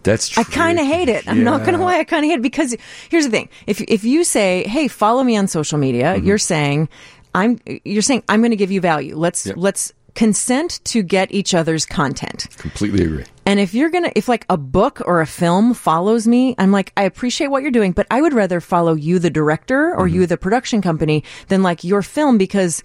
That's 0.02 0.28
true. 0.28 0.40
I 0.40 0.44
kind 0.44 0.78
of 0.80 0.86
hate 0.86 1.08
it. 1.08 1.28
I'm 1.28 1.44
not 1.44 1.60
going 1.64 1.78
to 1.78 1.84
lie. 1.84 1.98
I 1.98 2.04
kind 2.04 2.24
of 2.24 2.30
hate 2.30 2.38
it 2.38 2.42
because 2.42 2.76
here's 3.08 3.24
the 3.24 3.30
thing: 3.30 3.48
if 3.66 3.80
if 3.82 4.04
you 4.04 4.24
say, 4.24 4.64
"Hey, 4.66 4.88
follow 4.88 5.22
me 5.22 5.36
on 5.36 5.46
social 5.46 5.78
media," 5.78 6.14
Mm-hmm. 6.14 6.26
you're 6.26 6.38
saying, 6.38 6.88
"I'm," 7.34 7.58
you're 7.84 8.02
saying, 8.02 8.22
"I'm 8.28 8.40
going 8.40 8.50
to 8.50 8.56
give 8.56 8.70
you 8.72 8.80
value." 8.80 9.16
Let's 9.16 9.46
Yeah. 9.46 9.54
let's 9.56 9.92
consent 10.14 10.78
to 10.84 11.02
get 11.02 11.32
each 11.32 11.54
other's 11.54 11.86
content. 11.86 12.46
Completely 12.58 13.02
agree. 13.04 13.24
And 13.46 13.58
if 13.58 13.72
you're 13.72 13.88
gonna, 13.88 14.12
if 14.14 14.28
like 14.28 14.44
a 14.50 14.58
book 14.58 15.00
or 15.06 15.20
a 15.22 15.26
film 15.26 15.72
follows 15.72 16.26
me, 16.28 16.54
I'm 16.58 16.70
like, 16.70 16.92
I 16.98 17.04
appreciate 17.04 17.46
what 17.48 17.62
you're 17.62 17.70
doing, 17.70 17.92
but 17.92 18.06
I 18.10 18.20
would 18.20 18.34
rather 18.34 18.60
follow 18.60 18.92
you, 18.94 19.18
the 19.18 19.30
director, 19.30 19.94
or 19.96 20.06
Mm-hmm. 20.06 20.14
you, 20.14 20.26
the 20.26 20.36
production 20.36 20.82
company, 20.82 21.24
than 21.48 21.62
like 21.62 21.82
your 21.84 22.02
film 22.02 22.36
because 22.38 22.82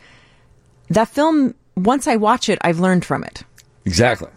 that 0.89 1.09
film. 1.09 1.53
Once 1.75 2.07
I 2.07 2.15
watch 2.15 2.49
it, 2.49 2.57
I've 2.61 2.79
learned 2.79 3.05
from 3.05 3.23
it 3.23 3.43
Exactly. 3.85 4.29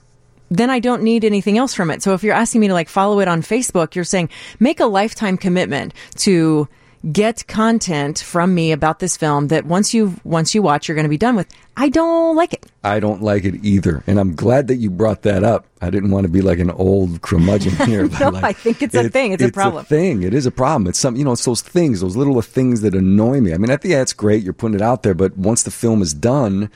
Then 0.50 0.70
I 0.70 0.80
don't 0.80 1.02
need 1.02 1.24
anything 1.24 1.58
else 1.58 1.74
from 1.74 1.90
it. 1.90 2.02
So 2.02 2.14
if 2.14 2.22
you're 2.22 2.34
asking 2.34 2.60
me 2.60 2.68
to 2.68 2.74
like 2.74 2.88
follow 2.88 3.20
it 3.20 3.28
on 3.28 3.42
Facebook, 3.42 3.94
you're 3.94 4.04
saying 4.04 4.28
make 4.58 4.80
a 4.80 4.86
lifetime 4.86 5.36
commitment 5.36 5.94
to 6.18 6.68
get 7.12 7.46
content 7.46 8.18
from 8.18 8.54
me 8.54 8.72
about 8.72 8.98
this 8.98 9.16
film 9.16 9.48
that 9.48 9.64
once 9.64 9.94
you 9.94 10.14
once 10.22 10.54
you 10.54 10.60
watch 10.60 10.86
you're 10.86 10.94
going 10.94 11.04
to 11.04 11.08
be 11.10 11.16
done 11.16 11.36
with. 11.36 11.48
I 11.76 11.88
don't 11.88 12.36
like 12.36 12.52
it. 12.52 12.66
I 12.84 13.00
don't 13.00 13.22
like 13.22 13.44
it 13.44 13.64
either, 13.64 14.02
and 14.06 14.20
I'm 14.20 14.34
glad 14.34 14.68
that 14.68 14.76
you 14.76 14.90
brought 14.90 15.22
that 15.22 15.42
up. 15.42 15.66
I 15.80 15.88
didn't 15.88 16.10
want 16.10 16.24
to 16.24 16.28
be 16.28 16.42
like 16.42 16.58
an 16.58 16.70
old 16.70 17.22
curmudgeon 17.22 17.74
here. 17.86 18.06
but, 18.06 18.20
No, 18.20 18.28
like, 18.28 18.44
I 18.44 18.52
think 18.52 18.82
it's 18.82 18.94
a 18.94 19.08
thing. 19.08 19.32
It's 19.32 19.42
a 19.42 19.50
problem. 19.50 19.82
It's 19.82 19.90
a 19.90 19.94
thing. 19.94 20.22
It 20.22 20.34
is 20.34 20.44
a 20.44 20.50
problem. 20.50 20.88
It's 20.88 20.98
some, 20.98 21.16
you 21.16 21.24
know, 21.24 21.32
it's 21.32 21.44
those 21.44 21.62
things, 21.62 22.00
those 22.00 22.16
little 22.16 22.40
things 22.42 22.82
that 22.82 22.94
annoy 22.94 23.40
me. 23.40 23.54
I 23.54 23.56
mean, 23.56 23.70
at 23.70 23.80
the 23.80 23.94
end, 23.94 24.02
it's 24.02 24.12
great. 24.12 24.42
You're 24.42 24.52
putting 24.52 24.74
it 24.74 24.82
out 24.82 25.04
there, 25.04 25.14
but 25.14 25.38
once 25.38 25.62
the 25.62 25.70
film 25.70 26.02
is 26.02 26.12
done, 26.12 26.70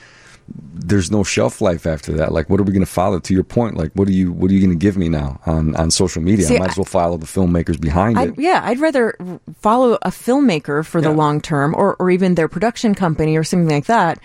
there's 0.49 1.11
no 1.11 1.25
shelf 1.25 1.61
life 1.61 1.87
after 1.87 2.13
that. 2.13 2.33
Like, 2.33 2.51
what 2.51 2.61
are 2.61 2.63
we 2.63 2.73
going 2.73 2.85
to 2.85 2.91
follow? 2.91 3.19
To 3.19 3.35
your 3.35 3.45
point, 3.45 3.77
like, 3.77 3.93
what 3.95 4.09
are 4.09 4.13
you, 4.13 4.33
what 4.33 4.51
are 4.51 4.55
you 4.55 4.61
going 4.61 4.77
to 4.77 4.83
give 4.83 4.97
me 4.97 5.09
now 5.09 5.41
on 5.47 5.75
on 5.77 5.91
social 5.91 6.23
media? 6.23 6.47
See, 6.47 6.57
I 6.57 6.59
might 6.59 6.71
as 6.71 6.77
well 6.77 6.85
follow 6.85 7.17
the 7.17 7.27
filmmakers 7.27 7.81
behind 7.81 8.19
I, 8.19 8.25
it. 8.25 8.39
yeah, 8.39 8.61
I'd 8.65 8.81
rather 8.81 9.17
follow 9.61 9.95
a 10.03 10.11
filmmaker 10.11 10.85
for 10.85 11.01
the 11.01 11.11
long 11.11 11.41
term 11.41 11.75
or, 11.75 11.97
or 11.99 12.11
even 12.11 12.35
their 12.35 12.49
production 12.49 12.95
company 12.95 13.37
or 13.37 13.45
something 13.45 13.69
like 13.69 13.87
that 13.87 14.19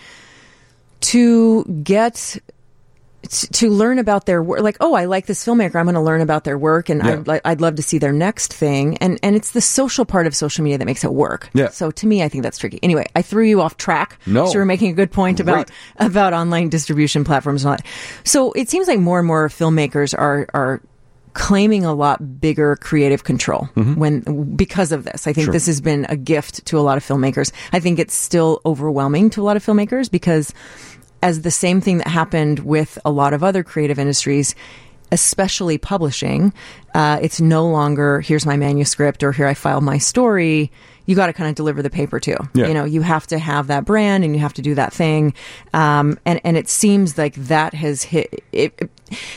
to 1.01 1.63
get 1.83 2.37
to 3.29 3.69
learn 3.69 3.99
about 3.99 4.25
their 4.25 4.41
work 4.41 4.61
like 4.61 4.77
oh 4.79 4.93
i 4.93 5.03
like 5.05 5.25
this 5.25 5.43
filmmaker 5.45 5.75
i'm 5.75 5.85
going 5.85 5.93
to 5.95 6.01
learn 6.01 6.21
about 6.21 6.45
their 6.45 6.57
work 6.57 6.87
and 6.89 7.03
Yeah. 7.03 7.11
I'd, 7.13 7.27
li- 7.27 7.41
I'd 7.43 7.59
love 7.61 7.75
to 7.75 7.81
see 7.83 7.97
their 7.97 8.13
next 8.13 8.53
thing 8.53 8.97
and 8.99 9.19
and 9.21 9.35
it's 9.35 9.51
the 9.51 9.59
social 9.61 10.05
part 10.05 10.25
of 10.25 10.33
social 10.35 10.63
media 10.63 10.77
that 10.77 10.85
makes 10.85 11.03
it 11.03 11.13
work 11.13 11.49
Yeah. 11.53 11.67
so 11.69 11.91
to 11.91 12.07
me 12.07 12.23
i 12.23 12.29
think 12.29 12.43
that's 12.43 12.57
tricky 12.57 12.79
anyway 12.81 13.05
i 13.15 13.21
threw 13.21 13.43
you 13.43 13.61
off 13.61 13.75
track 13.77 14.17
No. 14.25 14.45
so 14.45 14.53
you 14.53 14.59
were 14.59 14.65
making 14.65 14.91
a 14.91 14.93
good 14.93 15.11
point 15.11 15.39
about 15.41 15.67
Great. 15.67 16.07
about 16.07 16.33
online 16.33 16.69
distribution 16.69 17.23
platforms 17.25 17.63
and 17.65 17.71
all 17.71 17.75
that 17.77 17.85
so 18.23 18.53
it 18.53 18.69
seems 18.69 18.87
like 18.87 18.99
more 18.99 19.19
and 19.19 19.27
more 19.27 19.49
filmmakers 19.49 20.17
are 20.17 20.47
are 20.53 20.81
claiming 21.33 21.85
a 21.85 21.93
lot 21.93 22.41
bigger 22.41 22.75
creative 22.77 23.23
control 23.23 23.65
when 23.75 24.21
because 24.55 24.91
of 24.91 25.03
this. 25.05 25.27
I 25.27 25.31
think 25.31 25.43
Mm-hmm. 25.43 25.45
Sure. 25.45 25.53
this 25.53 25.67
has 25.67 25.79
been 25.79 26.05
a 26.09 26.17
gift 26.17 26.65
to 26.65 26.77
a 26.79 26.81
lot 26.81 26.97
of 26.97 27.05
filmmakers. 27.05 27.51
I 27.71 27.79
think 27.79 27.99
it's 27.99 28.15
still 28.15 28.59
overwhelming 28.65 29.29
to 29.31 29.41
a 29.41 29.45
lot 29.45 29.55
of 29.55 29.63
filmmakers 29.63 30.09
because 30.09 30.53
as 31.21 31.41
the 31.41 31.51
same 31.51 31.81
thing 31.81 31.97
that 31.99 32.07
happened 32.07 32.59
with 32.59 32.97
a 33.05 33.11
lot 33.11 33.33
of 33.33 33.43
other 33.43 33.63
creative 33.63 33.99
industries, 33.99 34.55
especially 35.11 35.77
publishing, 35.77 36.53
uh, 36.93 37.19
it's 37.21 37.41
no 37.41 37.67
longer 37.67 38.21
here's 38.21 38.45
my 38.45 38.57
manuscript 38.57 39.23
or 39.23 39.31
here 39.31 39.47
I 39.47 39.53
file 39.53 39.81
my 39.81 39.97
story. 39.97 40.71
You 41.07 41.15
got 41.15 41.25
to 41.25 41.33
kind 41.33 41.49
of 41.49 41.55
deliver 41.55 41.81
the 41.81 41.89
paper 41.89 42.19
too. 42.19 42.37
Yeah. 42.53 42.67
You 42.67 42.75
know, 42.75 42.85
you 42.85 43.01
have 43.01 43.25
to 43.27 43.39
have 43.39 43.65
that 43.67 43.83
brand 43.83 44.23
and 44.23 44.35
you 44.35 44.39
have 44.41 44.53
to 44.53 44.61
do 44.61 44.75
that 44.75 44.93
thing. 44.93 45.33
Um, 45.73 46.19
and 46.27 46.39
and 46.43 46.55
it 46.55 46.69
seems 46.69 47.17
like 47.17 47.33
that 47.35 47.73
has 47.73 48.03
hit. 48.03 48.43
It, 48.51 48.73
it- 48.79 48.89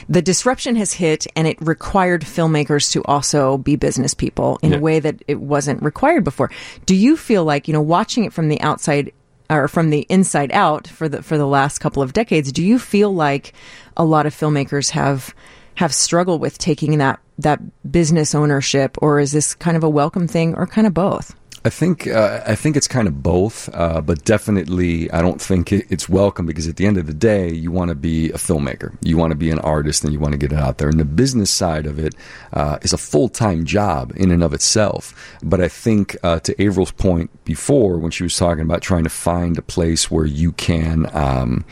the 0.06 0.20
disruption 0.20 0.76
has 0.76 0.92
hit, 0.92 1.26
and 1.34 1.48
it 1.48 1.56
required 1.62 2.20
filmmakers 2.24 2.92
to 2.92 3.02
also 3.04 3.56
be 3.56 3.74
business 3.74 4.12
people 4.12 4.58
in 4.62 4.72
Yeah. 4.72 4.76
a 4.76 4.80
way 4.82 5.00
that 5.00 5.22
it 5.26 5.40
wasn't 5.40 5.82
required 5.82 6.24
before. 6.24 6.50
Do 6.84 6.94
you 6.94 7.16
feel 7.16 7.42
like 7.46 7.66
you 7.68 7.72
know 7.72 7.80
watching 7.80 8.24
it 8.24 8.34
from 8.34 8.50
the 8.50 8.60
outside? 8.60 9.12
Or 9.58 9.68
from 9.68 9.90
the 9.90 10.06
inside 10.08 10.52
out 10.52 10.86
for 10.88 11.08
the 11.08 11.22
for 11.22 11.36
the 11.36 11.46
last 11.46 11.78
couple 11.78 12.02
of 12.02 12.12
decades, 12.12 12.52
do 12.52 12.62
you 12.62 12.78
feel 12.78 13.14
like 13.14 13.52
a 13.96 14.04
lot 14.04 14.26
of 14.26 14.34
filmmakers 14.34 14.90
have 14.90 15.34
have 15.74 15.94
struggled 15.94 16.40
with 16.40 16.58
taking 16.58 16.98
that 16.98 17.20
that 17.38 17.60
business 17.90 18.34
ownership, 18.34 18.96
or 19.02 19.20
is 19.20 19.32
this 19.32 19.54
kind 19.54 19.76
of 19.76 19.84
a 19.84 19.90
welcome 19.90 20.28
thing, 20.28 20.54
or 20.54 20.66
kind 20.66 20.86
of 20.86 20.94
both? 20.94 21.34
I 21.64 21.70
think 21.70 22.08
uh, 22.08 22.42
I 22.44 22.56
think 22.56 22.76
it's 22.76 22.88
kind 22.88 23.06
of 23.06 23.22
both, 23.22 23.68
uh, 23.72 24.00
but 24.00 24.24
definitely 24.24 25.08
I 25.12 25.22
don't 25.22 25.40
think 25.40 25.70
it's 25.70 26.08
welcome 26.08 26.44
because 26.44 26.66
at 26.66 26.76
the 26.76 26.86
end 26.86 26.98
of 26.98 27.06
the 27.06 27.14
day, 27.14 27.52
you 27.52 27.70
want 27.70 27.90
to 27.90 27.94
be 27.94 28.30
a 28.30 28.36
filmmaker, 28.36 28.96
you 29.00 29.16
want 29.16 29.30
to 29.30 29.36
be 29.36 29.50
an 29.50 29.60
artist, 29.60 30.02
and 30.02 30.12
you 30.12 30.18
want 30.18 30.32
to 30.32 30.38
get 30.38 30.52
it 30.52 30.58
out 30.58 30.78
there. 30.78 30.88
And 30.88 30.98
the 30.98 31.04
business 31.04 31.50
side 31.50 31.86
of 31.86 32.00
it 32.00 32.16
uh, 32.52 32.78
is 32.82 32.92
a 32.92 32.98
full 32.98 33.28
time 33.28 33.64
job 33.64 34.12
in 34.16 34.32
and 34.32 34.42
of 34.42 34.52
itself. 34.52 35.14
But 35.42 35.60
I 35.60 35.68
think 35.68 36.16
uh, 36.24 36.40
to 36.40 36.60
Avril's 36.60 36.90
point 36.90 37.30
before, 37.44 37.98
when 37.98 38.10
she 38.10 38.24
was 38.24 38.36
talking 38.36 38.62
about 38.62 38.82
trying 38.82 39.04
to 39.04 39.10
find 39.10 39.56
a 39.56 39.62
place 39.62 40.10
where 40.10 40.26
you 40.26 40.52
can. 40.52 41.08
Um, 41.14 41.64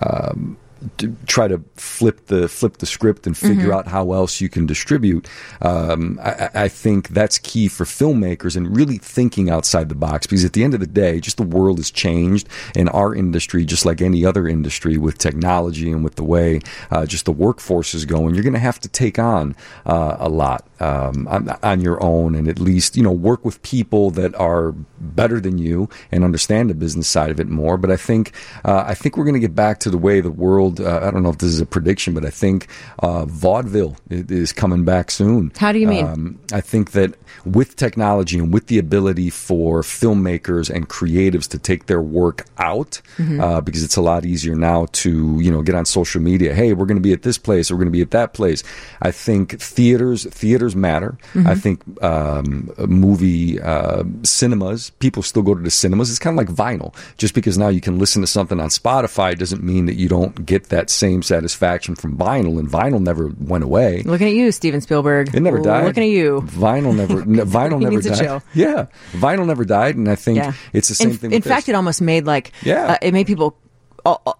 um, 0.00 0.56
to 0.98 1.14
try 1.26 1.48
to 1.48 1.62
flip 1.76 2.26
the 2.26 2.48
flip 2.48 2.78
the 2.78 2.86
script 2.86 3.26
and 3.26 3.36
figure 3.36 3.52
Mm-hmm. 3.68 3.72
out 3.72 3.86
how 3.88 4.12
else 4.12 4.40
you 4.40 4.48
can 4.48 4.66
distribute. 4.66 5.28
Um, 5.60 6.18
I, 6.22 6.50
I- 6.54 6.68
think 6.68 7.08
that's 7.08 7.38
key 7.38 7.68
for 7.68 7.84
filmmakers 7.84 8.56
and 8.56 8.74
really 8.74 8.96
thinking 8.98 9.50
outside 9.50 9.88
the 9.90 9.94
box 9.94 10.26
because 10.26 10.44
at 10.44 10.52
the 10.54 10.64
end 10.64 10.74
of 10.74 10.80
the 10.80 10.86
day, 10.86 11.20
just 11.20 11.36
the 11.36 11.42
world 11.42 11.78
has 11.78 11.90
changed 11.90 12.48
in 12.74 12.88
our 12.88 13.14
industry, 13.14 13.64
just 13.64 13.84
like 13.84 14.00
any 14.00 14.24
other 14.24 14.48
industry 14.48 14.96
with 14.96 15.18
technology 15.18 15.90
and 15.92 16.02
with 16.02 16.14
the 16.16 16.24
way 16.24 16.60
uh, 16.90 17.04
just 17.06 17.24
the 17.26 17.32
workforce 17.32 17.94
is 17.94 18.04
going. 18.06 18.34
You're 18.34 18.42
going 18.42 18.54
to 18.54 18.58
have 18.58 18.80
to 18.80 18.88
take 18.88 19.18
on 19.18 19.54
uh, 19.86 20.16
a 20.18 20.28
lot 20.28 20.66
um, 20.80 21.28
on, 21.28 21.50
on 21.62 21.80
your 21.80 22.02
own 22.02 22.34
and 22.34 22.48
at 22.48 22.58
least 22.58 22.96
you 22.96 23.02
know 23.02 23.12
work 23.12 23.44
with 23.44 23.60
people 23.62 24.10
that 24.12 24.34
are 24.36 24.72
better 24.98 25.38
than 25.40 25.58
you 25.58 25.88
and 26.10 26.24
understand 26.24 26.70
the 26.70 26.74
business 26.74 27.06
side 27.06 27.30
of 27.30 27.38
it 27.38 27.48
more. 27.48 27.76
But 27.76 27.90
I 27.90 27.96
think 27.96 28.32
uh, 28.64 28.84
I 28.86 28.94
think 28.94 29.16
we're 29.16 29.24
going 29.24 29.34
to 29.34 29.40
get 29.40 29.54
back 29.54 29.78
to 29.80 29.90
the 29.90 29.98
way 29.98 30.20
the 30.20 30.30
world. 30.30 30.71
Uh, 30.80 31.00
I 31.02 31.10
don't 31.10 31.22
know 31.22 31.30
if 31.30 31.38
this 31.38 31.50
is 31.50 31.60
a 31.60 31.66
prediction, 31.66 32.14
but 32.14 32.24
I 32.24 32.30
think 32.30 32.66
uh, 33.00 33.24
vaudeville 33.26 33.96
is 34.10 34.52
coming 34.52 34.84
back 34.84 35.10
soon. 35.10 35.52
How 35.56 35.72
do 35.72 35.78
you 35.78 35.88
mean? 35.88 36.06
Um, 36.06 36.40
I 36.52 36.60
think 36.60 36.92
that 36.92 37.14
with 37.44 37.76
technology 37.76 38.38
and 38.38 38.52
with 38.52 38.66
the 38.68 38.78
ability 38.78 39.30
for 39.30 39.82
filmmakers 39.82 40.68
and 40.70 40.88
creatives 40.88 41.48
to 41.48 41.58
take 41.58 41.86
their 41.86 42.02
work 42.02 42.46
out, 42.58 43.00
Mm-hmm. 43.18 43.40
uh, 43.40 43.60
because 43.60 43.82
it's 43.84 43.96
a 43.96 44.00
lot 44.02 44.24
easier 44.24 44.54
now 44.54 44.86
to 44.92 45.38
you 45.40 45.50
know 45.50 45.62
get 45.62 45.74
on 45.74 45.84
social 45.84 46.20
media. 46.20 46.54
Hey, 46.54 46.72
we're 46.72 46.86
going 46.86 46.96
to 46.96 47.02
be 47.02 47.12
at 47.12 47.22
this 47.22 47.38
place. 47.38 47.70
Or 47.70 47.74
we're 47.74 47.80
going 47.84 47.92
to 47.92 47.98
be 47.98 48.02
at 48.02 48.10
that 48.12 48.32
place. 48.34 48.62
I 49.02 49.10
think 49.10 49.60
theaters 49.60 50.24
theaters 50.24 50.74
matter. 50.74 51.18
Mm-hmm. 51.34 51.46
I 51.46 51.54
think 51.54 52.02
um, 52.02 52.70
movie 52.78 53.60
uh, 53.60 54.04
cinemas 54.22 54.90
people 54.98 55.22
still 55.22 55.42
go 55.42 55.54
to 55.54 55.60
the 55.62 55.70
cinemas. 55.70 56.10
It's 56.10 56.18
kind 56.18 56.38
of 56.38 56.46
like 56.48 56.54
vinyl. 56.56 56.94
Just 57.18 57.34
because 57.34 57.58
now 57.58 57.68
you 57.68 57.80
can 57.80 57.98
listen 57.98 58.22
to 58.22 58.26
something 58.26 58.58
on 58.60 58.68
Spotify 58.68 59.36
doesn't 59.36 59.62
mean 59.62 59.86
that 59.86 59.94
you 59.94 60.08
don't 60.08 60.44
get 60.46 60.64
that 60.70 60.90
same 60.90 61.22
satisfaction 61.22 61.94
from 61.94 62.16
vinyl. 62.16 62.58
And 62.58 62.68
vinyl 62.68 63.00
never 63.00 63.28
went 63.38 63.64
away. 63.64 64.02
Looking 64.02 64.28
at 64.28 64.34
you, 64.34 64.50
Steven 64.52 64.80
Spielberg. 64.80 65.34
It 65.34 65.40
never 65.40 65.60
died. 65.60 65.84
Looking 65.84 66.04
at 66.04 66.08
you. 66.10 66.42
Vinyl 66.46 66.94
never. 66.96 67.21
Vinyl 67.22 67.80
never 67.80 68.00
died. 68.00 68.42
Yeah, 68.54 68.86
vinyl 69.12 69.46
never 69.46 69.64
died, 69.64 69.96
and 69.96 70.08
I 70.08 70.14
think 70.14 70.38
Yeah. 70.38 70.52
it's 70.72 70.88
the 70.88 70.94
same 70.94 71.10
in, 71.10 71.16
thing. 71.16 71.32
In 71.32 71.42
fact, 71.42 71.66
this. 71.66 71.70
it 71.70 71.76
almost 71.76 72.00
made 72.00 72.24
like 72.26 72.52
Yeah. 72.62 72.92
uh, 72.92 72.98
it 73.02 73.12
made 73.12 73.26
people. 73.26 73.56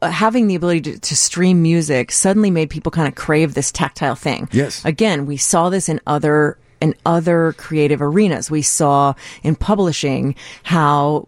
Having 0.02 0.48
the 0.48 0.56
ability 0.56 0.80
to, 0.80 0.98
to 0.98 1.16
stream 1.16 1.62
music 1.62 2.10
suddenly 2.10 2.50
made 2.50 2.68
people 2.68 2.90
kind 2.90 3.06
of 3.06 3.14
crave 3.14 3.54
this 3.54 3.70
tactile 3.70 4.16
thing. 4.16 4.48
Yes. 4.50 4.84
Again, 4.84 5.24
we 5.24 5.36
saw 5.36 5.70
this 5.70 5.88
in 5.88 6.00
other 6.04 6.58
in 6.80 6.96
other 7.06 7.54
creative 7.58 8.02
arenas. 8.02 8.50
We 8.50 8.62
saw 8.62 9.14
in 9.44 9.54
publishing 9.54 10.34
how 10.64 11.26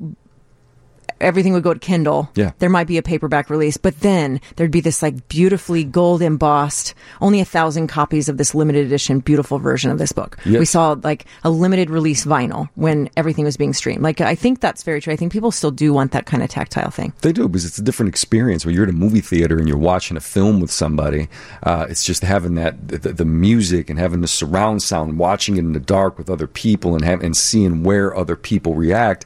everything 1.21 1.53
would 1.53 1.63
go 1.63 1.75
to 1.75 1.81
Kindle. 1.81 2.31
Yeah. 2.35 2.53
There 2.59 2.71
might 2.71 2.87
be 2.87 2.99
a 2.99 3.03
paperback 3.03 3.51
release, 3.51 3.77
but 3.77 4.01
then 4.01 4.41
there'd 4.57 4.71
be 4.71 4.81
this 4.81 5.03
like 5.03 5.29
beautifully 5.29 5.85
gold 5.85 6.23
embossed, 6.23 6.95
only 7.21 7.41
a 7.41 7.45
thousand 7.45 7.89
copies 7.89 8.29
of 8.29 8.37
this 8.37 8.55
limited 8.55 8.87
edition, 8.87 9.21
beautiful 9.21 9.59
version 9.59 9.91
of 9.91 9.99
this 9.99 10.13
book. 10.13 10.39
Yes. 10.45 10.59
We 10.59 10.65
saw 10.67 10.97
like 11.03 11.27
a 11.43 11.51
limited 11.51 11.91
release 11.91 12.25
vinyl 12.25 12.69
when 12.75 13.11
everything 13.17 13.45
was 13.45 13.57
being 13.57 13.73
streamed. 13.73 14.03
Like, 14.03 14.21
I 14.21 14.35
think 14.35 14.61
that's 14.61 14.83
very 14.83 15.01
true. 15.01 15.13
I 15.13 15.17
think 15.17 15.33
people 15.33 15.51
still 15.51 15.71
do 15.71 15.93
want 15.93 16.13
that 16.13 16.27
kind 16.27 16.43
of 16.43 16.51
tactile 16.51 16.91
thing. 16.91 17.13
They 17.23 17.33
do 17.33 17.49
because 17.49 17.65
it's 17.65 17.79
a 17.79 17.83
different 17.83 18.09
experience. 18.09 18.65
When 18.65 18.75
you're 18.75 18.85
at 18.85 18.91
a 18.91 18.93
movie 18.93 19.21
theater 19.21 19.59
and 19.59 19.69
you're 19.69 19.77
watching 19.77 20.17
a 20.17 20.21
film 20.21 20.61
with 20.61 20.71
somebody, 20.71 21.29
uh, 21.63 21.87
it's 21.89 22.05
just 22.05 22.23
having 22.23 22.55
that 22.57 22.89
the, 22.89 23.13
the 23.13 23.25
music 23.25 23.91
and 23.91 23.99
having 23.99 24.21
the 24.21 24.29
surround 24.29 24.83
sound, 24.83 25.19
watching 25.19 25.57
it 25.57 25.61
in 25.61 25.73
the 25.73 25.81
dark 25.81 26.19
with 26.19 26.31
other 26.31 26.47
people, 26.47 26.95
and 26.95 27.05
have, 27.05 27.23
and 27.23 27.37
seeing 27.37 27.83
where 27.83 28.15
other 28.17 28.37
people 28.37 28.75
react. 28.75 29.25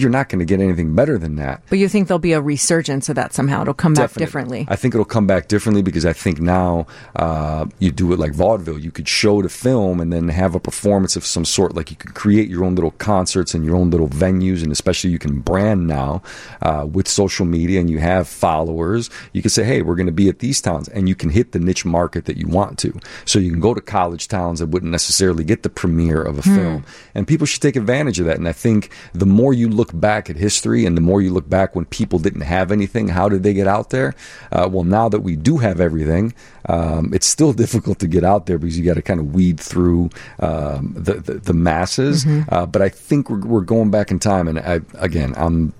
You're 0.00 0.10
not 0.10 0.28
going 0.28 0.38
to 0.38 0.44
get 0.44 0.60
anything 0.60 0.94
better 0.94 1.18
than 1.18 1.36
that. 1.36 1.62
But 1.68 1.78
you 1.78 1.88
think 1.88 2.08
there'll 2.08 2.18
be 2.18 2.32
a 2.32 2.40
resurgence 2.40 3.08
of 3.08 3.16
that 3.16 3.34
somehow? 3.34 3.62
It'll 3.62 3.74
come 3.74 3.94
back 3.94 4.12
differently. 4.14 4.66
I 4.68 4.76
think 4.76 4.94
it'll 4.94 5.04
come 5.04 5.26
back 5.26 5.48
differently 5.48 5.82
because 5.82 6.06
I 6.06 6.12
think 6.12 6.40
now 6.40 6.86
uh, 7.16 7.66
you 7.78 7.90
do 7.90 8.12
it 8.12 8.18
like 8.18 8.32
vaudeville. 8.32 8.78
You 8.78 8.90
could 8.90 9.08
show 9.08 9.42
the 9.42 9.48
film 9.48 10.00
and 10.00 10.12
then 10.12 10.28
have 10.28 10.54
a 10.54 10.60
performance 10.60 11.16
of 11.16 11.26
some 11.26 11.44
sort. 11.44 11.74
Like 11.74 11.90
you 11.90 11.96
could 11.96 12.14
create 12.14 12.48
your 12.48 12.64
own 12.64 12.74
little 12.74 12.92
concerts 12.92 13.54
and 13.54 13.64
your 13.64 13.76
own 13.76 13.90
little 13.90 14.08
venues, 14.08 14.62
and 14.62 14.72
especially 14.72 15.10
you 15.10 15.18
can 15.18 15.40
brand 15.40 15.86
now 15.86 16.22
uh, 16.62 16.86
with 16.90 17.08
social 17.08 17.46
media 17.46 17.80
and 17.80 17.90
you 17.90 17.98
have 17.98 18.28
followers. 18.28 19.10
You 19.32 19.42
can 19.42 19.50
say, 19.50 19.64
"Hey, 19.64 19.82
we're 19.82 19.96
going 19.96 20.06
to 20.06 20.12
be 20.12 20.28
at 20.28 20.38
these 20.38 20.60
towns," 20.60 20.88
and 20.88 21.08
you 21.08 21.14
can 21.14 21.30
hit 21.30 21.52
the 21.52 21.58
niche 21.58 21.84
market 21.84 22.24
that 22.24 22.36
you 22.36 22.46
want 22.46 22.78
to. 22.78 22.98
So 23.24 23.38
you 23.38 23.50
can 23.50 23.60
go 23.60 23.74
to 23.74 23.80
college 23.80 24.28
towns 24.28 24.60
that 24.60 24.68
wouldn't 24.68 24.92
necessarily 24.92 25.44
get 25.44 25.62
the 25.62 25.70
premiere 25.70 26.22
of 26.22 26.38
a 26.38 26.42
film, 26.42 26.84
and 27.14 27.26
people 27.26 27.46
should 27.46 27.62
take 27.62 27.76
advantage 27.76 28.18
of 28.20 28.26
that. 28.26 28.36
And 28.36 28.48
I 28.48 28.52
think 28.52 28.90
the 29.12 29.26
more 29.26 29.52
you 29.52 29.68
look 29.68 29.89
back 29.92 30.30
at 30.30 30.36
history 30.36 30.84
and 30.86 30.96
the 30.96 31.00
more 31.00 31.22
you 31.22 31.32
look 31.32 31.48
back 31.48 31.74
when 31.74 31.84
people 31.86 32.18
didn't 32.18 32.42
have 32.42 32.70
anything, 32.70 33.08
how 33.08 33.28
did 33.28 33.42
they 33.42 33.54
get 33.54 33.66
out 33.66 33.90
there? 33.90 34.14
Uh, 34.52 34.68
well, 34.70 34.84
now 34.84 35.08
that 35.08 35.20
we 35.20 35.36
do 35.36 35.58
have 35.58 35.80
everything, 35.80 36.34
um, 36.68 37.12
it's 37.12 37.26
still 37.26 37.52
difficult 37.64 37.98
to 38.00 38.06
get 38.06 38.24
out 38.24 38.46
there 38.46 38.58
because 38.58 38.78
you 38.78 38.84
got 38.84 38.94
to 38.94 39.02
kind 39.02 39.20
of 39.20 39.34
weed 39.34 39.58
through 39.58 40.10
um, 40.40 40.94
the, 40.96 41.14
the 41.14 41.34
the 41.34 41.52
masses. 41.52 42.26
Uh, 42.48 42.66
but 42.66 42.82
I 42.82 42.88
think 42.88 43.30
we're, 43.30 43.40
we're 43.40 43.60
going 43.62 43.90
back 43.90 44.10
in 44.10 44.18
time, 44.18 44.48
and 44.48 44.58
I, 44.58 44.80
again, 44.94 45.34
I'm 45.36 45.72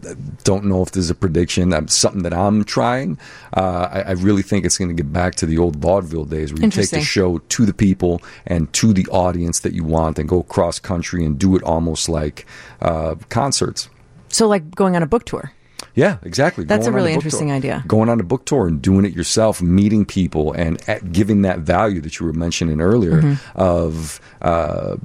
don't 0.45 0.65
know 0.65 0.83
if 0.83 0.93
this 0.93 1.05
is 1.05 1.11
a 1.11 1.15
prediction. 1.15 1.73
I'm 1.73 1.89
something 1.89 2.23
that 2.23 2.35
I'm 2.35 2.65
trying. 2.65 3.19
Uh, 3.57 3.89
I, 3.91 4.01
I 4.01 4.11
really 4.13 4.43
think 4.43 4.65
it's 4.65 4.79
going 4.79 4.95
to 4.95 5.03
get 5.03 5.13
back 5.13 5.35
to 5.37 5.47
the 5.47 5.59
old 5.59 5.77
vaudeville 5.77 6.25
days 6.25 6.53
where 6.53 6.63
you 6.63 6.71
take 6.71 6.91
the 6.91 7.01
show 7.01 7.39
to 7.39 7.67
the 7.67 7.75
people 7.75 8.23
and 8.47 8.73
to 8.75 8.93
the 8.93 9.07
audience 9.09 9.61
that 9.61 9.73
you 9.73 9.85
want, 9.85 10.19
and 10.19 10.29
go 10.29 10.43
cross 10.43 10.79
country 10.79 11.25
and 11.25 11.39
do 11.39 11.57
it 11.57 11.63
almost 11.63 12.09
like 12.09 12.47
uh, 12.81 13.15
concerts. 13.29 13.89
So, 14.31 14.49
like 14.49 14.75
going 14.75 14.97
on 14.97 15.03
a 15.03 15.07
book 15.07 15.25
tour. 15.25 15.53
Yeah, 15.95 16.19
exactly. 16.23 16.65
That's 16.65 16.87
a 16.87 16.91
Going 16.91 16.95
on 16.95 16.97
really 17.03 17.11
book 17.15 17.25
interesting 17.25 17.49
tour. 17.49 17.57
idea. 17.57 17.85
Going 17.87 18.09
on 18.09 18.21
a 18.21 18.23
book 18.23 18.45
tour 18.47 18.67
and 18.69 18.81
doing 18.81 19.05
it 19.05 19.13
yourself, 19.13 19.61
meeting 19.61 20.05
people, 20.05 20.53
and 20.53 20.81
at 20.89 21.11
giving 21.13 21.43
that 21.43 21.61
value 21.61 22.01
that 22.03 22.21
you 22.21 22.27
were 22.27 22.33
mentioning 22.33 22.81
earlier 22.81 23.23
Mm-hmm. 23.23 23.59
of, 23.59 24.21
uh, 24.43 24.97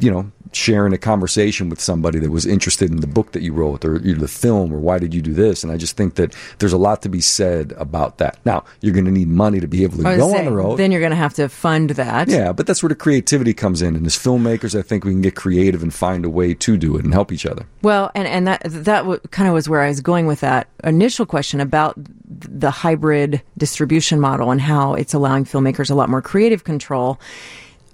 you 0.00 0.10
know, 0.10 0.30
sharing 0.56 0.92
a 0.92 0.98
conversation 0.98 1.68
with 1.68 1.80
somebody 1.80 2.18
that 2.18 2.30
was 2.30 2.46
interested 2.46 2.90
in 2.90 3.00
the 3.00 3.06
book 3.06 3.32
that 3.32 3.42
you 3.42 3.52
wrote 3.52 3.84
or 3.84 3.98
the 3.98 4.28
film 4.28 4.72
or 4.72 4.78
why 4.78 4.98
did 4.98 5.14
you 5.14 5.22
do 5.22 5.32
this. 5.32 5.62
And 5.62 5.72
I 5.72 5.76
just 5.76 5.96
think 5.96 6.14
that 6.14 6.34
there's 6.58 6.72
a 6.72 6.78
lot 6.78 7.02
to 7.02 7.08
be 7.08 7.20
said 7.20 7.72
about 7.76 8.18
that. 8.18 8.38
Now, 8.44 8.64
you're 8.80 8.94
going 8.94 9.04
to 9.06 9.10
need 9.10 9.28
money 9.28 9.60
to 9.60 9.66
be 9.66 9.82
able 9.82 9.98
to 9.98 10.02
go 10.02 10.34
on 10.36 10.44
the 10.44 10.52
road. 10.52 10.76
Then 10.76 10.92
you're 10.92 11.00
going 11.00 11.10
to 11.10 11.16
have 11.16 11.34
to 11.34 11.48
fund 11.48 11.90
that. 11.90 12.28
yeah, 12.28 12.52
but 12.52 12.66
that's 12.66 12.82
where 12.82 12.88
the 12.88 12.94
creativity 12.94 13.54
comes 13.54 13.82
in. 13.82 13.96
And 13.96 14.06
as 14.06 14.16
filmmakers, 14.16 14.78
I 14.78 14.82
think 14.82 15.04
we 15.04 15.12
can 15.12 15.22
get 15.22 15.34
creative 15.34 15.82
and 15.82 15.92
find 15.92 16.24
a 16.24 16.30
way 16.30 16.54
to 16.54 16.76
do 16.76 16.96
it 16.96 17.04
and 17.04 17.12
help 17.12 17.32
each 17.32 17.46
other. 17.46 17.66
Well, 17.82 18.10
and 18.14 18.26
and 18.26 18.46
that 18.46 18.62
that 18.64 19.00
w- 19.00 19.20
kind 19.30 19.48
of 19.48 19.54
was 19.54 19.68
where 19.68 19.82
I 19.82 19.88
was 19.88 20.00
going 20.00 20.26
with 20.26 20.40
that 20.40 20.68
initial 20.82 21.26
question 21.26 21.60
about 21.60 21.94
the 22.26 22.70
hybrid 22.70 23.42
distribution 23.58 24.20
model 24.20 24.50
and 24.50 24.60
how 24.60 24.94
it's 24.94 25.14
allowing 25.14 25.44
filmmakers 25.44 25.90
a 25.90 25.94
lot 25.94 26.08
more 26.08 26.22
creative 26.22 26.64
control. 26.64 27.18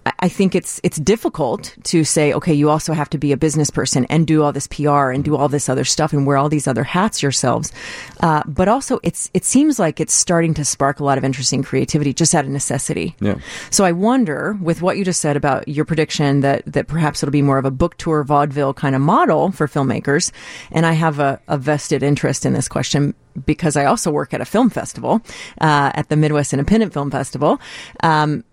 I- 0.06 0.12
I 0.22 0.28
think 0.28 0.54
it's 0.54 0.80
it's 0.82 0.98
difficult 0.98 1.74
to 1.84 2.04
say, 2.04 2.32
okay, 2.34 2.52
you 2.54 2.68
also 2.70 2.92
have 2.92 3.08
to 3.10 3.18
be 3.18 3.32
a 3.32 3.36
business 3.36 3.70
person 3.70 4.04
and 4.06 4.26
do 4.26 4.42
all 4.42 4.52
this 4.52 4.66
PR 4.66 5.10
and 5.10 5.24
do 5.24 5.34
all 5.36 5.48
this 5.48 5.68
other 5.68 5.84
stuff 5.84 6.12
and 6.12 6.26
wear 6.26 6.36
all 6.36 6.48
these 6.48 6.66
other 6.68 6.84
hats 6.84 7.22
yourselves. 7.22 7.72
Uh, 8.20 8.42
but 8.46 8.68
also, 8.68 8.98
it's 9.02 9.30
it 9.34 9.44
seems 9.44 9.78
like 9.78 9.98
it's 10.00 10.12
starting 10.14 10.54
to 10.54 10.64
spark 10.64 11.00
a 11.00 11.04
lot 11.04 11.16
of 11.18 11.24
interesting 11.24 11.62
creativity 11.62 12.12
just 12.14 12.34
out 12.34 12.44
of 12.44 12.50
necessity. 12.50 13.14
Yeah. 13.20 13.36
So 13.70 13.84
I 13.84 13.92
wonder, 13.92 14.58
with 14.60 14.82
what 14.82 14.96
you 14.98 15.04
just 15.04 15.20
said 15.20 15.36
about 15.36 15.68
your 15.68 15.84
prediction 15.84 16.40
that 16.40 16.64
that 16.66 16.86
perhaps 16.86 17.22
it'll 17.22 17.32
be 17.32 17.42
more 17.42 17.58
of 17.58 17.64
a 17.64 17.70
book 17.70 17.96
tour 17.96 18.22
vaudeville 18.24 18.74
kind 18.74 18.94
of 18.94 19.00
model 19.02 19.52
for 19.52 19.66
filmmakers, 19.68 20.32
and 20.70 20.84
I 20.86 20.92
have 20.92 21.18
a, 21.18 21.40
a 21.48 21.56
vested 21.58 22.02
interest 22.02 22.44
in 22.46 22.52
this 22.52 22.68
question 22.68 23.14
because 23.46 23.76
I 23.76 23.84
also 23.84 24.10
work 24.10 24.34
at 24.34 24.40
a 24.40 24.44
film 24.44 24.70
festival, 24.70 25.22
uh, 25.60 25.92
at 25.94 26.08
the 26.08 26.16
Midwest 26.16 26.52
Independent 26.52 26.92
Film 26.92 27.10
Festival. 27.10 27.60
Um, 28.02 28.44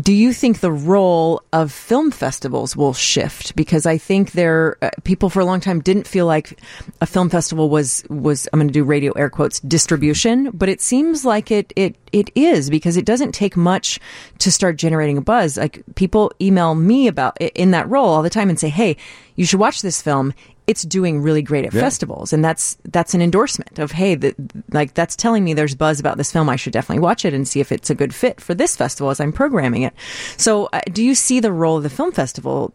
do 0.00 0.12
you 0.12 0.32
think 0.32 0.60
the 0.60 0.70
role 0.70 1.42
of 1.52 1.72
film 1.72 2.10
festivals 2.10 2.76
will 2.76 2.92
shift? 2.92 3.56
Because 3.56 3.84
I 3.84 3.98
think 3.98 4.32
there, 4.32 4.76
uh, 4.80 4.90
people 5.02 5.28
for 5.28 5.40
a 5.40 5.44
long 5.44 5.60
time 5.60 5.80
didn't 5.80 6.06
feel 6.06 6.26
like 6.26 6.60
a 7.00 7.06
film 7.06 7.28
festival 7.28 7.68
was 7.68 8.04
was 8.08 8.48
I'm 8.52 8.60
going 8.60 8.68
to 8.68 8.72
do 8.72 8.84
radio 8.84 9.12
air 9.12 9.30
quotes 9.30 9.60
distribution, 9.60 10.50
but 10.52 10.68
it 10.68 10.80
seems 10.80 11.24
like 11.24 11.50
it 11.50 11.72
it 11.74 11.96
it 12.12 12.30
is 12.34 12.70
because 12.70 12.96
it 12.96 13.04
doesn't 13.04 13.32
take 13.32 13.56
much 13.56 13.98
to 14.38 14.52
start 14.52 14.76
generating 14.76 15.18
a 15.18 15.22
buzz. 15.22 15.56
Like 15.56 15.82
people 15.96 16.32
email 16.40 16.74
me 16.74 17.08
about 17.08 17.36
in 17.40 17.72
that 17.72 17.88
role 17.88 18.08
all 18.08 18.22
the 18.22 18.30
time 18.30 18.48
and 18.48 18.58
say, 18.58 18.68
"Hey, 18.68 18.96
you 19.34 19.44
should 19.44 19.60
watch 19.60 19.82
this 19.82 20.00
film." 20.00 20.32
It's 20.68 20.82
doing 20.82 21.20
really 21.22 21.42
great 21.42 21.64
at 21.64 21.72
Yeah. 21.74 21.80
festivals, 21.80 22.32
and 22.32 22.44
that's 22.44 22.76
that's 22.84 23.14
an 23.14 23.20
endorsement 23.22 23.78
of 23.80 23.90
hey, 23.92 24.14
that 24.14 24.36
like 24.72 24.94
that's 24.94 25.16
telling 25.16 25.42
me 25.42 25.54
there's 25.54 25.74
buzz 25.74 25.98
about 25.98 26.16
this 26.18 26.30
film. 26.30 26.48
I 26.48 26.56
should 26.56 26.72
definitely 26.74 27.00
watch 27.02 27.24
it 27.24 27.34
and 27.34 27.48
see 27.48 27.58
if 27.58 27.72
it's 27.72 27.90
a 27.90 27.94
good 27.94 28.14
fit 28.14 28.40
for 28.40 28.54
this 28.54 28.76
festival 28.76 29.10
as 29.10 29.18
I'm 29.18 29.32
programming 29.32 29.82
it. 29.82 29.94
So, 30.36 30.68
uh, 30.72 30.80
do 30.92 31.02
you 31.02 31.14
see 31.14 31.40
the 31.40 31.52
role 31.52 31.78
of 31.78 31.82
the 31.82 31.90
film 31.90 32.12
festival 32.12 32.72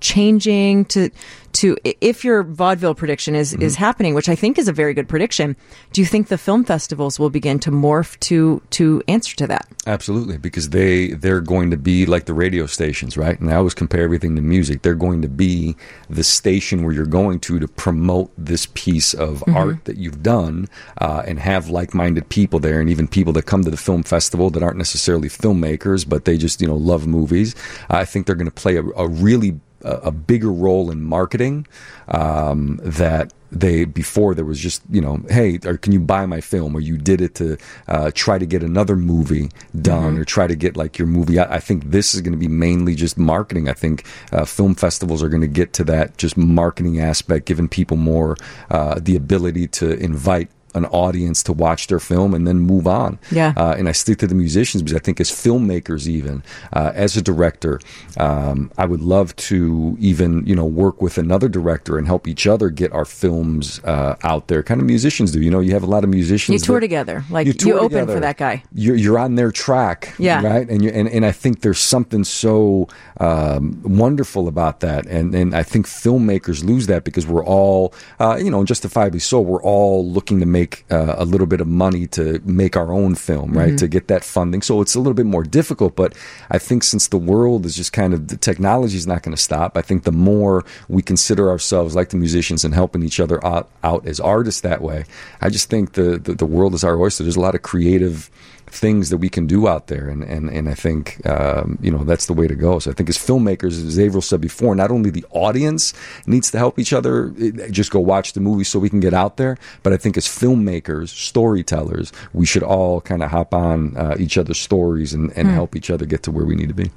changing 0.00 0.84
to 0.86 1.10
to 1.52 1.76
if 1.84 2.24
your 2.24 2.42
vaudeville 2.42 2.94
prediction 2.94 3.34
is 3.34 3.54
is 3.54 3.76
happening, 3.76 4.14
which 4.14 4.28
I 4.28 4.34
think 4.34 4.58
is 4.58 4.68
a 4.68 4.72
very 4.72 4.94
good 4.94 5.08
prediction. 5.08 5.56
Do 5.92 6.00
you 6.00 6.06
think 6.06 6.28
the 6.28 6.38
film 6.38 6.64
festivals 6.64 7.18
will 7.18 7.30
begin 7.30 7.58
to 7.60 7.70
morph 7.70 8.18
to 8.20 8.62
to 8.70 9.02
answer 9.08 9.36
to 9.36 9.46
that? 9.48 9.66
Absolutely, 9.86 10.38
because 10.38 10.70
they 10.70 11.08
they're 11.08 11.40
going 11.40 11.70
to 11.70 11.76
be 11.76 12.06
like 12.06 12.26
the 12.26 12.34
radio 12.34 12.66
stations, 12.66 13.16
right? 13.16 13.38
And 13.40 13.50
I 13.50 13.56
always 13.56 13.74
compare 13.74 14.02
everything 14.02 14.36
to 14.36 14.42
music. 14.42 14.82
They're 14.82 14.94
going 14.94 15.22
to 15.22 15.28
be 15.28 15.76
the 16.08 16.24
station 16.24 16.84
where 16.84 16.92
you're 16.92 17.06
going 17.06 17.40
to 17.40 17.58
to 17.58 17.68
promote 17.68 18.30
this 18.38 18.66
piece 18.74 19.14
of 19.14 19.42
art 19.48 19.84
that 19.84 19.96
you've 19.96 20.22
done, 20.22 20.68
uh, 21.00 21.22
and 21.26 21.38
have 21.38 21.68
like-minded 21.68 22.28
people 22.28 22.58
there, 22.60 22.80
and 22.80 22.88
even 22.88 23.08
people 23.08 23.32
that 23.34 23.46
come 23.46 23.64
to 23.64 23.70
the 23.70 23.76
film 23.76 24.02
festival 24.02 24.50
that 24.50 24.62
aren't 24.62 24.78
necessarily 24.78 25.28
filmmakers, 25.28 26.08
but 26.08 26.24
they 26.24 26.36
just 26.36 26.60
you 26.60 26.66
know 26.66 26.76
love 26.76 27.06
movies. 27.06 27.54
I 27.88 28.04
think 28.04 28.26
they're 28.26 28.36
going 28.36 28.46
to 28.46 28.52
play 28.52 28.76
a, 28.76 28.84
a 28.96 29.08
really 29.08 29.58
a, 29.82 29.96
a 29.96 30.10
bigger 30.10 30.52
role 30.52 30.90
in 30.90 31.02
marketing 31.02 31.66
um, 32.08 32.80
that 32.82 33.32
they 33.52 33.84
before 33.84 34.34
there 34.34 34.44
was 34.44 34.60
just 34.60 34.80
you 34.90 35.00
know 35.00 35.20
hey 35.28 35.58
or 35.64 35.76
can 35.76 35.92
you 35.92 36.00
buy 36.00 36.26
my 36.26 36.40
film? 36.40 36.76
Or 36.76 36.80
you 36.80 36.96
did 36.96 37.20
it 37.20 37.34
to 37.36 37.56
uh, 37.88 38.10
try 38.14 38.38
to 38.38 38.46
get 38.46 38.62
another 38.62 38.96
movie 38.96 39.50
done 39.80 40.18
or 40.18 40.24
try 40.24 40.46
to 40.46 40.54
get 40.54 40.76
like 40.76 40.98
your 40.98 41.08
movie. 41.08 41.38
I, 41.38 41.56
I 41.56 41.60
think 41.60 41.90
this 41.90 42.14
is 42.14 42.20
going 42.20 42.32
to 42.32 42.38
be 42.38 42.48
mainly 42.48 42.94
just 42.94 43.18
marketing. 43.18 43.68
I 43.68 43.72
think 43.72 44.04
uh, 44.32 44.44
film 44.44 44.74
festivals 44.74 45.22
are 45.22 45.28
going 45.28 45.40
to 45.40 45.48
get 45.48 45.72
to 45.74 45.84
that 45.84 46.16
just 46.16 46.36
marketing 46.36 47.00
aspect 47.00 47.46
giving 47.46 47.68
people 47.68 47.96
more 47.96 48.36
uh, 48.70 49.00
the 49.00 49.16
ability 49.16 49.66
to 49.68 49.98
invite 49.98 50.50
an 50.74 50.84
audience 50.86 51.42
to 51.44 51.52
watch 51.52 51.86
their 51.88 51.98
film 52.00 52.34
and 52.34 52.46
then 52.46 52.58
move 52.60 52.86
on. 52.86 53.18
Yeah. 53.30 53.52
Uh, 53.56 53.74
and 53.78 53.88
I 53.88 53.92
stick 53.92 54.18
to 54.18 54.26
the 54.26 54.34
musicians 54.34 54.82
because 54.82 54.96
I 54.96 55.00
think 55.00 55.20
as 55.20 55.30
filmmakers, 55.30 56.06
even 56.06 56.42
uh, 56.72 56.92
as 56.94 57.16
a 57.16 57.22
director, 57.22 57.80
um, 58.18 58.70
I 58.78 58.86
would 58.86 59.00
love 59.00 59.34
to 59.36 59.96
even 60.00 60.46
you 60.46 60.54
know 60.54 60.64
work 60.64 61.02
with 61.02 61.18
another 61.18 61.48
director 61.48 61.98
and 61.98 62.06
help 62.06 62.28
each 62.28 62.46
other 62.46 62.70
get 62.70 62.92
our 62.92 63.04
films 63.04 63.80
uh, 63.84 64.16
out 64.22 64.48
there. 64.48 64.62
Kind 64.62 64.80
of 64.80 64.86
musicians 64.86 65.32
do. 65.32 65.40
You 65.40 65.50
know, 65.50 65.60
you 65.60 65.72
have 65.72 65.82
a 65.82 65.86
lot 65.86 66.04
of 66.04 66.10
musicians. 66.10 66.60
You 66.62 66.66
tour 66.66 66.76
that- 66.76 66.80
together, 66.80 67.24
like 67.30 67.46
you, 67.46 67.52
tour 67.52 67.74
open 67.78 67.90
together. 67.90 68.14
for 68.14 68.20
that 68.20 68.36
guy. 68.36 68.62
You're, 68.74 68.96
you're 68.96 69.18
on 69.18 69.34
their 69.36 69.50
track, 69.52 70.14
Yeah. 70.18 70.42
right? 70.42 70.68
And, 70.68 70.82
you, 70.84 70.90
and 70.90 71.08
and 71.08 71.24
I 71.26 71.32
think 71.32 71.60
there's 71.62 71.78
something 71.80 72.24
so 72.24 72.88
um, 73.18 73.80
wonderful 73.82 74.48
about 74.48 74.80
that, 74.80 75.06
and 75.06 75.34
and 75.34 75.54
I 75.54 75.62
think 75.62 75.86
filmmakers 75.86 76.64
lose 76.64 76.86
that 76.86 77.04
because 77.04 77.26
we're 77.26 77.44
all, 77.44 77.92
uh, 78.18 78.38
you 78.42 78.50
know, 78.50 78.64
justifiably 78.64 79.18
so, 79.20 79.40
we're 79.40 79.62
all 79.62 80.06
looking 80.08 80.40
to 80.40 80.46
make 80.46 80.59
uh, 80.90 81.14
a 81.18 81.24
little 81.24 81.46
bit 81.46 81.60
of 81.60 81.66
money 81.66 82.06
to 82.08 82.40
make 82.44 82.76
our 82.76 82.92
own 82.92 83.14
film, 83.14 83.52
right? 83.52 83.78
To 83.78 83.88
get 83.88 84.08
that 84.08 84.24
funding, 84.24 84.62
so 84.62 84.80
it's 84.80 84.94
a 84.94 84.98
little 84.98 85.14
bit 85.14 85.26
more 85.26 85.44
difficult. 85.44 85.96
But 85.96 86.14
I 86.50 86.58
think 86.58 86.82
since 86.82 87.08
the 87.08 87.18
world 87.18 87.66
is 87.66 87.76
just 87.76 87.92
kind 87.92 88.14
of 88.14 88.28
the 88.28 88.36
technology 88.36 88.96
is 88.96 89.06
not 89.06 89.22
going 89.22 89.36
to 89.36 89.42
stop, 89.42 89.76
I 89.76 89.82
think 89.82 90.04
the 90.04 90.12
more 90.12 90.64
we 90.88 91.02
consider 91.02 91.50
ourselves 91.50 91.94
like 91.94 92.08
the 92.10 92.16
musicians 92.16 92.64
and 92.64 92.74
helping 92.74 93.02
each 93.02 93.20
other 93.20 93.44
out, 93.44 93.68
out 93.82 94.06
as 94.06 94.20
artists 94.20 94.60
that 94.62 94.82
way, 94.82 95.04
I 95.40 95.50
just 95.50 95.70
think 95.70 95.92
the, 95.92 96.18
the 96.18 96.34
the 96.34 96.46
world 96.46 96.74
is 96.74 96.84
our 96.84 96.98
oyster. 96.98 97.22
There's 97.22 97.36
a 97.36 97.40
lot 97.40 97.54
of 97.54 97.62
creative 97.62 98.30
things 98.70 99.10
that 99.10 99.18
we 99.18 99.28
can 99.28 99.46
do 99.46 99.68
out 99.68 99.88
there, 99.88 100.08
and 100.08 100.22
and, 100.22 100.48
and 100.48 100.68
I 100.68 100.74
think 100.74 101.24
um, 101.26 101.78
you 101.80 101.90
know 101.90 102.04
that's 102.04 102.26
the 102.26 102.32
way 102.32 102.46
to 102.46 102.54
go. 102.54 102.78
So 102.78 102.90
I 102.90 102.94
think 102.94 103.08
as 103.08 103.18
filmmakers, 103.18 103.84
as 103.86 103.98
Avril 103.98 104.22
said 104.22 104.40
before, 104.40 104.74
not 104.74 104.90
only 104.90 105.10
the 105.10 105.24
audience 105.30 105.92
needs 106.26 106.50
to 106.52 106.58
help 106.58 106.78
each 106.78 106.92
other, 106.92 107.30
just 107.70 107.90
go 107.90 108.00
watch 108.00 108.32
the 108.32 108.40
movie 108.40 108.64
so 108.64 108.78
we 108.78 108.90
can 108.90 109.00
get 109.00 109.14
out 109.14 109.36
there, 109.36 109.58
but 109.82 109.92
I 109.92 109.96
think 109.96 110.16
as 110.16 110.26
filmmakers, 110.26 111.08
storytellers, 111.08 112.12
we 112.32 112.46
should 112.46 112.62
all 112.62 113.00
kind 113.00 113.22
of 113.22 113.30
hop 113.30 113.54
on 113.54 113.96
uh, 113.96 114.16
each 114.18 114.38
other's 114.38 114.58
stories 114.58 115.12
and, 115.12 115.32
and 115.36 115.48
help 115.48 115.76
each 115.76 115.90
other 115.90 116.06
get 116.06 116.22
to 116.24 116.30
where 116.30 116.44
we 116.44 116.54
need 116.54 116.68
to 116.68 116.74
be. 116.74 116.90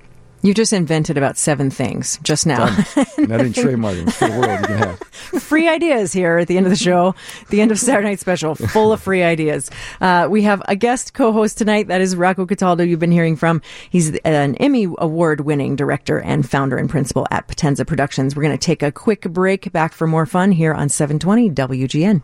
You 0.43 0.53
just 0.53 0.73
invented 0.73 1.17
about 1.17 1.37
seven 1.37 1.69
things 1.69 2.19
just 2.21 2.45
now. 2.45 2.67
And 3.23 3.33
I 3.33 3.37
didn't 3.37 3.53
trademark 3.53 3.95
it 3.95 4.11
for 4.11 4.27
the 4.27 4.37
world. 4.37 4.59
You 4.59 4.67
can 4.67 4.77
have. 4.77 4.99
free 5.41 5.69
ideas 5.69 6.11
here 6.11 6.39
at 6.39 6.49
the 6.49 6.57
end 6.57 6.65
of 6.65 6.71
the 6.71 6.75
show, 6.75 7.15
the 7.49 7.61
end 7.61 7.71
of 7.71 7.79
Saturday 7.79 8.09
Night 8.09 8.19
Special, 8.19 8.53
full 8.53 8.91
of 8.91 9.01
free 9.01 9.23
ideas. 9.23 9.71
Uh, 10.01 10.27
we 10.29 10.41
have 10.41 10.61
a 10.67 10.75
guest 10.75 11.13
co-host 11.13 11.57
tonight. 11.57 11.87
That 11.87 12.01
is 12.01 12.17
Rocco 12.17 12.45
Cataldo. 12.45 12.83
You've 12.83 12.99
been 12.99 13.13
hearing 13.13 13.37
from. 13.37 13.61
He's 13.89 14.13
an 14.25 14.55
Emmy 14.55 14.87
award-winning 14.97 15.77
director 15.77 16.19
and 16.19 16.47
founder 16.47 16.75
and 16.75 16.89
principal 16.89 17.25
at 17.31 17.47
Potenza 17.47 17.87
Productions. 17.87 18.35
We're 18.35 18.43
going 18.43 18.57
to 18.57 18.65
take 18.65 18.83
a 18.83 18.91
quick 18.91 19.21
break. 19.21 19.71
Back 19.71 19.93
for 19.93 20.05
more 20.05 20.25
fun 20.25 20.51
here 20.51 20.73
on 20.73 20.89
720 20.89 21.51
WGN. 21.51 22.21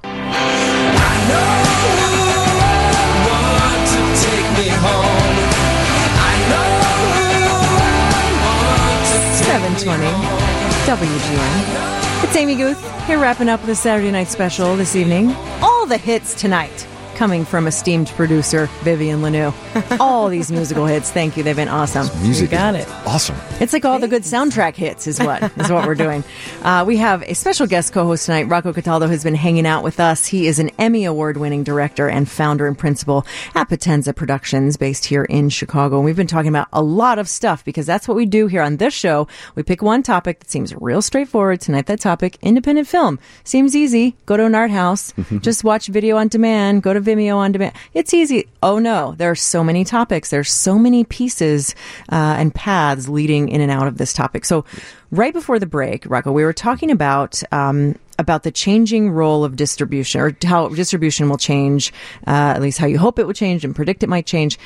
920 9.86 11.06
WGN. 11.08 12.24
It's 12.24 12.36
Amy 12.36 12.56
Guth 12.56 13.08
here 13.08 13.18
wrapping 13.18 13.48
up 13.48 13.62
the 13.66 13.76
Saturday 13.76 14.12
night 14.12 14.28
special 14.28 14.76
this 14.76 14.96
evening. 14.96 15.32
All 15.62 15.86
the 15.86 15.98
hits 15.98 16.34
tonight 16.34 16.86
coming 17.20 17.44
from 17.44 17.68
esteemed 17.68 18.08
producer 18.16 18.68
Vivian 18.84 19.20
Lanu. 19.20 19.54
All 20.00 20.30
these 20.30 20.50
musical 20.50 20.86
hits. 20.86 21.12
Thank 21.12 21.36
you. 21.36 21.44
They've 21.44 21.54
been 21.54 21.68
awesome. 21.68 22.08
Music 22.24 22.44
You 22.50 22.58
got 22.58 22.76
is 22.76 22.86
it. 22.86 22.92
awesome. 23.06 23.36
It's 23.60 23.74
like 23.74 23.84
all 23.84 24.00
the 24.00 24.08
good 24.08 24.22
soundtrack 24.24 24.76
hits 24.78 25.06
is 25.06 25.20
what 25.20 25.44
is 25.58 25.70
what 25.70 25.86
we're 25.86 25.96
doing. 25.96 26.24
Uh, 26.64 26.86
we 26.88 26.96
have 26.96 27.22
a 27.24 27.34
special 27.36 27.68
guest 27.68 27.92
co-host 27.92 28.26
tonight. 28.26 28.44
Rocco 28.44 28.72
Cataldo 28.72 29.08
has 29.08 29.22
been 29.26 29.36
hanging 29.36 29.68
out 29.68 29.84
with 29.84 30.00
us. 30.00 30.26
He 30.28 30.48
is 30.48 30.60
an 30.60 30.70
Emmy 30.80 31.04
award-winning 31.04 31.66
director 31.66 32.08
and 32.08 32.30
founder 32.30 32.68
and 32.68 32.78
principal 32.78 33.26
at 33.54 33.68
Potenza 33.68 34.16
Productions, 34.16 34.78
based 34.78 35.04
here 35.04 35.26
in 35.26 35.50
Chicago. 35.50 35.98
And 35.98 36.06
we've 36.06 36.16
been 36.16 36.26
talking 36.26 36.48
about 36.48 36.70
a 36.72 36.82
lot 36.82 37.20
of 37.20 37.28
stuff 37.28 37.66
because 37.66 37.86
that's 37.86 38.08
what 38.08 38.16
we 38.16 38.26
do 38.28 38.48
here 38.48 38.62
on 38.62 38.78
this 38.78 38.94
show. 38.94 39.28
We 39.56 39.64
pick 39.64 39.82
one 39.82 40.04
topic 40.04 40.40
that 40.40 40.50
seems 40.50 40.74
real 40.76 41.02
straightforward. 41.02 41.60
Tonight, 41.60 41.88
that 41.88 42.00
topic: 42.00 42.38
independent 42.42 42.88
film. 42.88 43.20
Seems 43.44 43.76
easy. 43.76 44.16
Go 44.26 44.38
to 44.38 44.46
an 44.46 44.56
art 44.56 44.72
house, 44.72 45.14
just 45.42 45.66
watch 45.66 45.88
video 45.88 46.16
on 46.16 46.30
demand. 46.30 46.82
Go 46.82 46.94
to 46.94 47.02
Vimeo 47.10 47.38
on 47.38 47.52
demand. 47.52 47.74
It's 47.94 48.14
easy. 48.14 48.48
Oh 48.62 48.80
no, 48.80 49.16
there 49.18 49.32
are 49.32 49.36
so 49.36 49.64
many 49.64 49.84
topics. 49.84 50.30
There's 50.30 50.52
so 50.52 50.78
many 50.78 51.04
pieces 51.04 51.76
uh, 52.12 52.36
and 52.38 52.54
paths 52.54 53.10
leading 53.10 53.50
in 53.50 53.62
and 53.62 53.72
out 53.72 53.88
of 53.88 53.98
this 53.98 54.14
topic. 54.14 54.46
So, 54.46 54.66
right 55.12 55.34
before 55.34 55.60
the 55.60 55.66
break, 55.66 56.06
Rocco, 56.06 56.32
we 56.32 56.44
were 56.44 56.54
talking 56.54 56.92
about 56.92 57.42
um, 57.52 57.96
about 58.20 58.44
the 58.44 58.52
changing 58.52 59.10
role 59.10 59.44
of 59.46 59.56
distribution, 59.56 60.22
or 60.22 60.36
how 60.44 60.68
distribution 60.68 61.30
will 61.30 61.38
change, 61.38 61.94
uh, 62.28 62.54
at 62.56 62.62
least 62.62 62.78
how 62.78 62.86
you 62.86 63.00
hope 63.00 63.18
it 63.18 63.26
will 63.26 63.34
change 63.34 63.64
and 63.64 63.76
predict 63.76 64.04
it 64.04 64.10
might 64.10 64.26
change. 64.26 64.60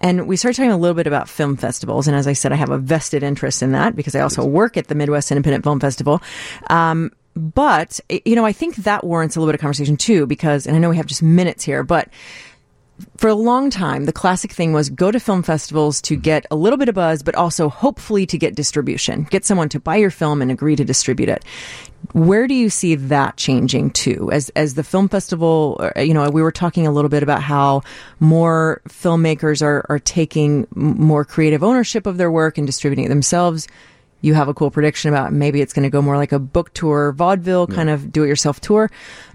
And 0.00 0.26
we 0.26 0.36
started 0.36 0.56
talking 0.56 0.70
a 0.70 0.78
little 0.78 0.94
bit 0.94 1.08
about 1.08 1.28
film 1.28 1.56
festivals. 1.56 2.06
And 2.06 2.16
as 2.16 2.26
I 2.26 2.32
said, 2.32 2.52
I 2.52 2.56
have 2.56 2.70
a 2.70 2.78
vested 2.78 3.22
interest 3.22 3.62
in 3.62 3.72
that 3.72 3.96
because 3.96 4.14
I 4.14 4.20
also 4.20 4.44
work 4.46 4.76
at 4.76 4.86
the 4.86 4.94
Midwest 4.94 5.30
Independent 5.30 5.64
Film 5.64 5.80
Festival. 5.80 6.22
Um, 6.70 7.10
but, 7.34 8.00
you 8.08 8.34
know, 8.34 8.44
I 8.44 8.52
think 8.52 8.76
that 8.76 9.04
warrants 9.04 9.36
a 9.36 9.40
little 9.40 9.50
bit 9.50 9.54
of 9.54 9.60
conversation 9.60 9.96
too, 9.96 10.26
because, 10.26 10.66
and 10.66 10.76
I 10.76 10.78
know 10.78 10.90
we 10.90 10.96
have 10.96 11.06
just 11.06 11.22
minutes 11.22 11.64
here, 11.64 11.82
but 11.82 12.08
for 13.16 13.28
a 13.28 13.34
long 13.34 13.70
time, 13.70 14.04
the 14.04 14.12
classic 14.12 14.52
thing 14.52 14.72
was 14.72 14.90
go 14.90 15.10
to 15.10 15.20
film 15.20 15.42
festivals 15.42 16.00
to 16.02 16.16
get 16.16 16.46
a 16.50 16.56
little 16.56 16.76
bit 16.76 16.88
of 16.88 16.94
buzz, 16.94 17.22
but 17.22 17.34
also 17.34 17.68
hopefully 17.68 18.26
to 18.26 18.38
get 18.38 18.54
distribution, 18.54 19.24
get 19.30 19.44
someone 19.44 19.68
to 19.70 19.80
buy 19.80 19.96
your 19.96 20.10
film 20.10 20.42
and 20.42 20.50
agree 20.50 20.76
to 20.76 20.84
distribute 20.84 21.28
it. 21.28 21.44
Where 22.12 22.46
do 22.46 22.54
you 22.54 22.70
see 22.70 22.94
that 22.94 23.36
changing 23.36 23.90
too? 23.90 24.30
As 24.32 24.48
as 24.50 24.74
the 24.74 24.82
film 24.82 25.08
festival, 25.08 25.80
uh, 25.96 26.00
you 26.00 26.14
know, 26.14 26.28
we 26.30 26.42
were 26.42 26.52
talking 26.52 26.86
a 26.86 26.92
little 26.92 27.10
bit 27.10 27.22
about 27.22 27.42
how 27.42 27.82
more 28.18 28.80
filmmakers 28.88 29.62
are 29.62 29.84
are 29.88 29.98
taking 29.98 30.66
more 30.74 31.24
creative 31.24 31.62
ownership 31.62 32.06
of 32.06 32.16
their 32.16 32.30
work 32.30 32.58
and 32.58 32.66
distributing 32.66 33.04
it 33.04 33.08
themselves. 33.08 33.68
You 34.20 34.34
have 34.34 34.48
a 34.48 34.54
cool 34.54 34.70
prediction 34.70 35.08
about 35.08 35.32
maybe 35.32 35.60
it's 35.60 35.72
going 35.72 35.84
to 35.84 35.90
go 35.90 36.02
more 36.02 36.16
like 36.16 36.32
a 36.32 36.38
book 36.38 36.72
tour, 36.74 37.12
vaudeville 37.12 37.66
kind 37.66 37.88
of 37.88 38.12
do-it-yourself 38.12 38.60
tour. 38.60 38.90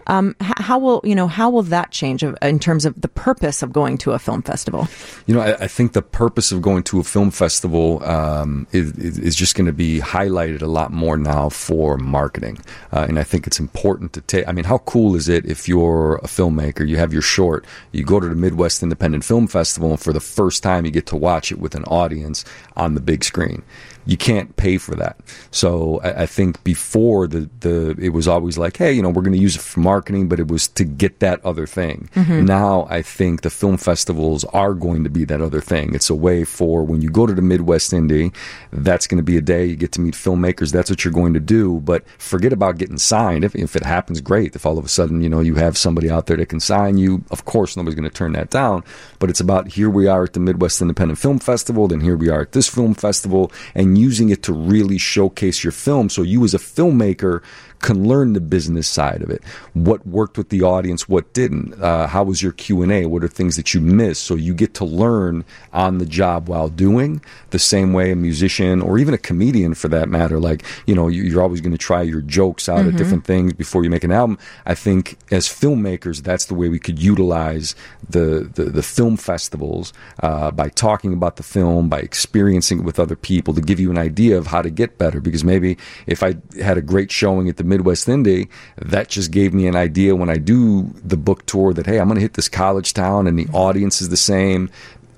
Um, 0.07 0.35
h- 0.41 0.53
how 0.57 0.77
will 0.77 1.01
you 1.03 1.15
know? 1.15 1.27
How 1.27 1.49
will 1.49 1.63
that 1.63 1.89
change 1.89 2.21
of, 2.21 2.37
in 2.41 2.59
terms 2.59 2.85
of 2.85 3.01
the 3.01 3.07
purpose 3.07 3.63
of 3.63 3.73
going 3.73 3.97
to 3.99 4.11
a 4.11 4.19
film 4.19 4.43
festival? 4.43 4.87
You 5.25 5.33
know, 5.33 5.41
I, 5.41 5.63
I 5.63 5.67
think 5.67 5.93
the 5.93 6.03
purpose 6.03 6.51
of 6.51 6.61
going 6.61 6.83
to 6.83 6.99
a 6.99 7.03
film 7.03 7.31
festival 7.31 8.03
um, 8.03 8.67
is, 8.71 8.91
is 8.99 9.17
is 9.17 9.35
just 9.35 9.55
going 9.55 9.65
to 9.65 9.73
be 9.73 9.99
highlighted 9.99 10.61
a 10.61 10.67
lot 10.67 10.91
more 10.91 11.17
now 11.17 11.49
for 11.49 11.97
marketing, 11.97 12.59
uh, 12.93 13.07
and 13.09 13.17
I 13.17 13.23
think 13.23 13.47
it's 13.47 13.59
important 13.59 14.13
to 14.13 14.21
take. 14.21 14.47
I 14.47 14.51
mean, 14.51 14.65
how 14.65 14.77
cool 14.79 15.15
is 15.15 15.27
it 15.27 15.43
if 15.45 15.67
you're 15.67 16.17
a 16.17 16.27
filmmaker, 16.27 16.87
you 16.87 16.97
have 16.97 17.11
your 17.11 17.23
short, 17.23 17.65
you 17.91 18.03
go 18.03 18.19
to 18.19 18.29
the 18.29 18.35
Midwest 18.35 18.83
Independent 18.83 19.25
Film 19.25 19.47
Festival, 19.47 19.89
and 19.89 19.99
for 19.99 20.13
the 20.13 20.19
first 20.19 20.61
time, 20.61 20.85
you 20.85 20.91
get 20.91 21.07
to 21.07 21.15
watch 21.15 21.51
it 21.51 21.57
with 21.57 21.73
an 21.73 21.83
audience 21.85 22.45
on 22.75 22.93
the 22.93 23.01
big 23.01 23.23
screen. 23.23 23.63
You 24.05 24.17
can't 24.17 24.55
pay 24.55 24.77
for 24.77 24.95
that, 24.95 25.17
so 25.51 25.99
I, 26.03 26.23
I 26.23 26.25
think 26.25 26.63
before 26.63 27.27
the 27.27 27.49
the 27.61 27.95
it 27.99 28.09
was 28.09 28.27
always 28.27 28.57
like, 28.57 28.77
hey, 28.77 28.91
you 28.93 29.01
know, 29.01 29.09
we're 29.09 29.21
going 29.23 29.33
to 29.33 29.39
use 29.39 29.55
it 29.55 29.61
for 29.61 29.79
marketing, 29.79 30.27
but 30.27 30.39
it 30.39 30.47
was 30.47 30.67
to 30.69 30.83
get 30.83 31.19
that 31.19 31.43
other 31.43 31.65
thing. 31.65 32.09
Mm-hmm. 32.15 32.45
Now 32.45 32.87
I 32.89 33.01
think 33.01 33.41
the 33.41 33.49
film 33.49 33.77
festivals 33.77 34.43
are 34.45 34.73
going 34.73 35.03
to 35.03 35.09
be 35.09 35.25
that 35.25 35.41
other 35.41 35.61
thing. 35.61 35.95
It's 35.95 36.09
a 36.09 36.15
way 36.15 36.43
for 36.43 36.83
when 36.83 37.01
you 37.01 37.09
go 37.09 37.25
to 37.25 37.33
the 37.33 37.41
Midwest 37.41 37.91
Indie, 37.91 38.33
that's 38.71 39.07
going 39.07 39.17
to 39.17 39.23
be 39.23 39.37
a 39.37 39.41
day 39.41 39.65
you 39.65 39.75
get 39.75 39.91
to 39.93 40.01
meet 40.01 40.13
filmmakers. 40.13 40.71
That's 40.71 40.89
what 40.89 41.03
you're 41.03 41.13
going 41.13 41.33
to 41.33 41.39
do. 41.39 41.79
But 41.81 42.07
forget 42.19 42.53
about 42.53 42.77
getting 42.77 42.97
signed. 42.97 43.43
If, 43.43 43.55
if 43.55 43.75
it 43.75 43.83
happens, 43.83 44.21
great. 44.21 44.55
If 44.55 44.65
all 44.65 44.77
of 44.77 44.85
a 44.85 44.89
sudden 44.89 45.21
you 45.21 45.29
know 45.29 45.39
you 45.39 45.55
have 45.55 45.77
somebody 45.77 46.09
out 46.09 46.27
there 46.27 46.37
that 46.37 46.49
can 46.49 46.59
sign 46.59 46.97
you, 46.97 47.23
of 47.31 47.45
course 47.45 47.75
nobody's 47.75 47.95
going 47.95 48.09
to 48.09 48.15
turn 48.15 48.33
that 48.33 48.49
down. 48.49 48.83
But 49.19 49.29
it's 49.29 49.39
about 49.39 49.69
here 49.69 49.89
we 49.89 50.07
are 50.07 50.23
at 50.23 50.33
the 50.33 50.39
Midwest 50.39 50.81
Independent 50.81 51.19
Film 51.19 51.39
Festival, 51.39 51.87
then 51.87 52.01
here 52.01 52.17
we 52.17 52.29
are 52.29 52.41
at 52.41 52.51
this 52.51 52.69
film 52.69 52.93
festival, 52.93 53.51
and 53.73 53.94
using 53.95 54.29
it 54.29 54.43
to 54.43 54.53
really 54.53 54.97
showcase 54.97 55.63
your 55.63 55.71
film. 55.71 56.09
So 56.09 56.21
you 56.21 56.43
as 56.43 56.53
a 56.53 56.59
filmmaker 56.59 57.43
can 57.85 58.07
learn 58.07 58.33
the 58.33 58.41
business 58.41 58.87
side 58.87 59.21
of 59.21 59.29
it. 59.29 59.43
What 59.73 60.05
worked 60.07 60.39
with 60.39 60.49
the 60.49 60.63
audience, 60.63 61.07
what 61.07 61.31
didn't. 61.33 61.79
Uh, 61.81 62.07
how 62.07 62.23
was 62.23 62.41
your 62.41 62.51
Q 62.51 62.81
and 62.81 62.91
A? 62.91 63.05
What 63.05 63.23
are 63.23 63.27
things 63.27 63.57
that 63.57 63.75
you 63.75 63.79
missed? 63.79 64.23
So 64.23 64.33
you 64.33 64.55
get 64.55 64.73
to 64.75 64.85
learn 64.85 65.45
on 65.71 65.99
the 65.99 66.05
job 66.05 66.49
while 66.49 66.67
doing. 66.67 67.21
The 67.51 67.59
same 67.59 67.93
way 67.93 68.11
a 68.11 68.15
musician 68.15 68.81
or 68.81 68.97
even 68.97 69.13
a 69.13 69.19
comedian, 69.19 69.75
for 69.75 69.87
that 69.89 70.09
matter, 70.09 70.39
like 70.39 70.65
you 70.87 70.95
know, 70.95 71.07
you, 71.07 71.21
you're 71.23 71.43
always 71.43 71.61
going 71.61 71.73
to 71.73 71.77
try 71.77 72.01
your 72.01 72.21
jokes 72.21 72.67
out 72.67 72.87
at 72.87 72.97
different 72.97 73.23
things 73.23 73.53
before 73.53 73.83
you 73.83 73.91
make 73.91 74.03
an 74.03 74.11
album. 74.11 74.39
I 74.65 74.73
think 74.73 75.17
as 75.31 75.47
filmmakers, 75.47 76.23
that's 76.23 76.45
the 76.45 76.55
way 76.55 76.69
we 76.69 76.79
could 76.79 76.97
utilize 76.97 77.75
the 78.09 78.49
the, 78.55 78.65
the 78.65 78.83
film 78.83 79.15
festivals 79.15 79.93
uh, 80.23 80.49
by 80.49 80.69
talking 80.69 81.13
about 81.13 81.35
the 81.35 81.43
film, 81.43 81.87
by 81.87 81.99
experiencing 81.99 82.79
it 82.79 82.83
with 82.83 82.99
other 82.99 83.15
people 83.15 83.53
to 83.53 83.61
give 83.61 83.79
you 83.79 83.91
an 83.91 83.99
idea 83.99 84.39
of 84.39 84.47
how 84.47 84.63
to 84.63 84.71
get 84.71 84.97
better. 84.97 85.21
Because 85.21 85.43
maybe 85.43 85.77
if 86.07 86.23
I 86.23 86.35
had 86.59 86.79
a 86.79 86.81
great 86.81 87.11
showing 87.11 87.47
at 87.47 87.57
the 87.57 87.74
Midwest 87.75 88.07
Indie, 88.07 88.47
that 88.77 89.09
just 89.09 89.31
gave 89.31 89.53
me 89.53 89.67
an 89.67 89.75
idea 89.75 90.15
when 90.15 90.29
I 90.29 90.37
do 90.37 90.83
the 91.03 91.17
book 91.17 91.45
tour 91.45 91.73
that 91.73 91.85
hey, 91.85 91.99
I'm 91.99 92.07
going 92.07 92.15
to 92.15 92.21
hit 92.21 92.35
this 92.35 92.47
college 92.49 92.93
town 92.93 93.27
and 93.27 93.37
the 93.37 93.47
audience 93.53 94.01
is 94.01 94.09
the 94.09 94.17
same. 94.17 94.69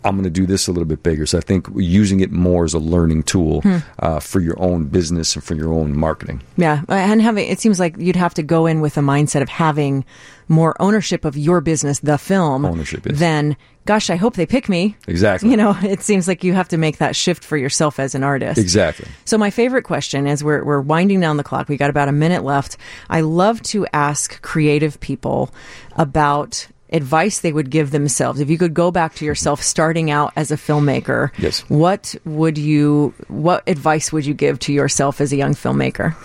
I'm 0.08 0.16
going 0.16 0.24
to 0.24 0.30
do 0.30 0.46
this 0.46 0.68
a 0.68 0.72
little 0.72 0.88
bit 0.88 1.04
bigger. 1.04 1.26
So 1.26 1.38
I 1.38 1.42
think 1.42 1.68
using 1.76 2.20
it 2.22 2.32
more 2.32 2.66
as 2.66 2.74
a 2.74 2.80
learning 2.80 3.24
tool 3.24 3.64
uh, 4.00 4.20
for 4.20 4.40
your 4.40 4.60
own 4.62 4.86
business 4.86 5.36
and 5.36 5.44
for 5.44 5.56
your 5.56 5.74
own 5.74 5.98
marketing. 5.98 6.42
Yeah, 6.56 6.84
and 6.88 7.22
having 7.22 7.48
it 7.48 7.60
seems 7.60 7.80
like 7.80 7.98
you'd 7.98 8.16
have 8.16 8.34
to 8.36 8.44
go 8.44 8.66
in 8.66 8.82
with 8.82 8.98
a 8.98 9.02
mindset 9.02 9.42
of 9.42 9.50
having 9.50 10.06
more 10.48 10.82
ownership 10.82 11.26
of 11.26 11.38
your 11.38 11.62
business, 11.62 12.00
the 12.00 12.18
film, 12.18 12.66
Ownership, 12.66 13.06
yes. 13.06 13.20
than 13.20 13.58
gosh, 13.86 14.10
I 14.10 14.16
hope 14.18 14.36
they 14.36 14.46
pick 14.46 14.70
me. 14.70 14.96
Exactly. 15.08 15.50
You 15.50 15.58
know, 15.58 15.76
it 15.84 16.02
seems 16.02 16.28
like 16.28 16.44
you 16.44 16.54
have 16.54 16.68
to 16.70 16.78
make 16.78 16.98
that 16.98 17.16
shift 17.16 17.44
for 17.44 17.58
yourself 17.58 18.00
as 18.00 18.16
an 18.16 18.24
artist. 18.24 18.60
Exactly. 18.60 19.08
So 19.26 19.38
my 19.38 19.50
favorite 19.50 19.84
question 19.84 20.28
as 20.28 20.44
we're 20.44 20.64
we're 20.64 20.82
winding 20.82 21.20
down 21.20 21.38
the 21.38 21.44
clock, 21.44 21.70
we 21.70 21.78
got 21.78 21.90
about 21.90 22.08
a 22.08 22.14
minute 22.14 22.44
left. 22.44 22.78
I 23.10 23.22
love 23.22 23.62
to 23.64 23.88
ask 23.94 24.42
creative 24.42 25.00
people 25.00 25.54
about 25.96 26.68
advice 26.92 27.40
they 27.40 27.52
would 27.52 27.70
give 27.70 27.92
themselves. 27.92 28.40
If 28.40 28.50
you 28.50 28.58
could 28.58 28.74
go 28.74 28.92
back 28.92 29.16
to 29.16 29.26
yourself 29.26 29.62
starting 29.62 30.10
out 30.10 30.32
as 30.36 30.52
a 30.52 30.56
filmmaker, 30.56 31.32
Yes. 31.38 31.62
what 31.70 32.16
would 32.26 32.58
you 32.58 33.14
what 33.28 33.64
advice 33.68 34.12
would 34.14 34.26
you 34.26 34.34
give 34.34 34.60
to 34.60 34.74
yourself 34.74 35.20
as 35.22 35.32
a 35.34 35.36
young 35.36 35.54
filmmaker? 35.54 36.16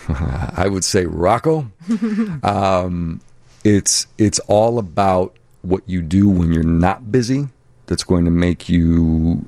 I 0.57 0.69
would 0.69 0.85
say 0.85 1.07
Rocco. 1.07 1.71
um, 2.43 3.21
it's 3.65 4.07
it's 4.19 4.39
all 4.41 4.79
about 4.79 5.37
what 5.63 5.83
you 5.87 6.03
do 6.03 6.29
when 6.29 6.53
you're 6.53 6.63
not 6.65 7.11
busy. 7.13 7.49
That's 7.87 8.05
going 8.05 8.25
to 8.25 8.31
make 8.31 8.69
you 8.69 9.45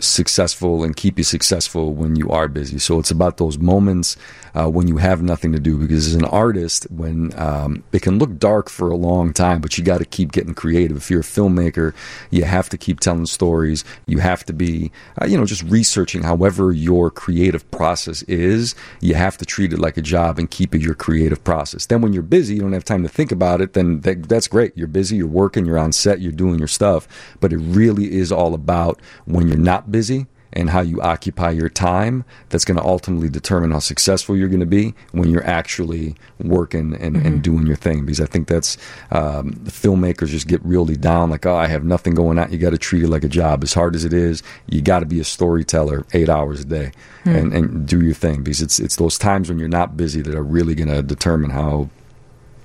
successful 0.00 0.82
and 0.82 0.96
keep 0.96 1.18
you 1.18 1.24
successful 1.24 1.94
when 1.94 2.16
you 2.16 2.30
are 2.30 2.48
busy. 2.48 2.78
So 2.78 2.98
it's 2.98 3.10
about 3.10 3.36
those 3.36 3.58
moments 3.58 4.16
uh, 4.54 4.68
when 4.68 4.88
you 4.88 4.96
have 4.96 5.22
nothing 5.22 5.52
to 5.52 5.60
do. 5.60 5.78
Because 5.78 6.06
as 6.08 6.14
an 6.14 6.24
artist, 6.24 6.86
when 6.90 7.38
um, 7.38 7.84
it 7.92 8.02
can 8.02 8.18
look 8.18 8.38
dark 8.38 8.68
for 8.68 8.90
a 8.90 8.96
long 8.96 9.32
time, 9.32 9.60
but 9.60 9.78
you 9.78 9.84
got 9.84 9.98
to 9.98 10.04
keep 10.04 10.32
getting 10.32 10.54
creative. 10.54 10.96
If 10.96 11.10
you're 11.10 11.20
a 11.20 11.24
filmmaker, 11.24 11.94
you 12.30 12.44
have 12.44 12.68
to 12.70 12.78
keep 12.78 13.00
telling 13.00 13.26
stories. 13.26 13.84
You 14.06 14.18
have 14.18 14.44
to 14.46 14.52
be, 14.52 14.90
uh, 15.20 15.26
you 15.26 15.36
know, 15.36 15.44
just 15.44 15.62
researching. 15.64 16.22
However, 16.22 16.72
your 16.72 17.10
creative 17.10 17.68
process 17.70 18.22
is, 18.24 18.74
you 19.00 19.14
have 19.14 19.36
to 19.38 19.44
treat 19.44 19.72
it 19.72 19.78
like 19.78 19.96
a 19.96 20.02
job 20.02 20.38
and 20.38 20.50
keep 20.50 20.74
it 20.74 20.80
your 20.80 20.94
creative 20.94 21.42
process. 21.44 21.86
Then 21.86 22.00
when 22.00 22.12
you're 22.12 22.22
busy, 22.22 22.54
you 22.54 22.60
don't 22.60 22.72
have 22.72 22.84
time 22.84 23.02
to 23.02 23.08
think 23.08 23.32
about 23.32 23.60
it. 23.60 23.74
Then 23.74 24.00
that, 24.00 24.28
that's 24.28 24.48
great. 24.48 24.76
You're 24.76 24.88
busy. 24.88 25.16
You're 25.16 25.26
working. 25.26 25.66
You're 25.66 25.78
on 25.78 25.92
set. 25.92 26.20
You're 26.20 26.32
doing 26.32 26.58
your 26.58 26.68
stuff. 26.68 27.06
But 27.40 27.52
it 27.52 27.58
really 27.58 28.12
is 28.12 28.32
all 28.32 28.54
about 28.54 29.00
when 29.26 29.48
you're 29.48 29.56
not 29.56 29.89
busy 29.90 30.26
and 30.52 30.70
how 30.70 30.80
you 30.80 31.00
occupy 31.00 31.50
your 31.50 31.68
time 31.68 32.24
that's 32.48 32.64
going 32.64 32.76
to 32.76 32.84
ultimately 32.84 33.28
determine 33.28 33.70
how 33.70 33.78
successful 33.78 34.36
you're 34.36 34.48
going 34.48 34.60
to 34.60 34.66
be 34.66 34.94
when 35.12 35.30
you're 35.30 35.46
actually 35.46 36.16
working 36.40 36.94
and, 36.96 37.16
and 37.16 37.42
doing 37.42 37.66
your 37.66 37.76
thing. 37.76 38.04
Because 38.04 38.20
i 38.20 38.26
think 38.26 38.48
that's 38.48 38.76
um, 39.10 39.52
filmmakers 39.64 40.28
just 40.28 40.48
get 40.48 40.60
really 40.64 40.96
down 40.96 41.30
like 41.30 41.46
oh 41.46 41.54
i 41.54 41.66
have 41.66 41.84
nothing 41.84 42.14
going 42.14 42.38
on. 42.38 42.50
You 42.50 42.58
got 42.58 42.70
to 42.70 42.78
treat 42.78 43.04
it 43.04 43.08
like 43.08 43.24
a 43.24 43.28
job. 43.28 43.62
As 43.62 43.74
hard 43.74 43.94
as 43.94 44.04
it 44.04 44.12
is 44.12 44.42
you 44.68 44.82
got 44.82 45.00
to 45.00 45.06
be 45.06 45.20
a 45.20 45.24
storyteller 45.24 46.04
eight 46.12 46.28
hours 46.28 46.60
a 46.60 46.64
day 46.64 46.92
and, 47.24 47.52
and 47.52 47.86
do 47.86 48.00
your 48.00 48.14
thing. 48.14 48.42
Because 48.42 48.60
it's 48.60 48.80
it's 48.80 48.96
those 48.96 49.18
times 49.18 49.48
when 49.48 49.58
you're 49.58 49.68
not 49.68 49.96
busy 49.96 50.22
that 50.22 50.34
are 50.34 50.42
really 50.42 50.74
going 50.74 50.88
to 50.88 51.02
determine 51.02 51.50
how 51.50 51.90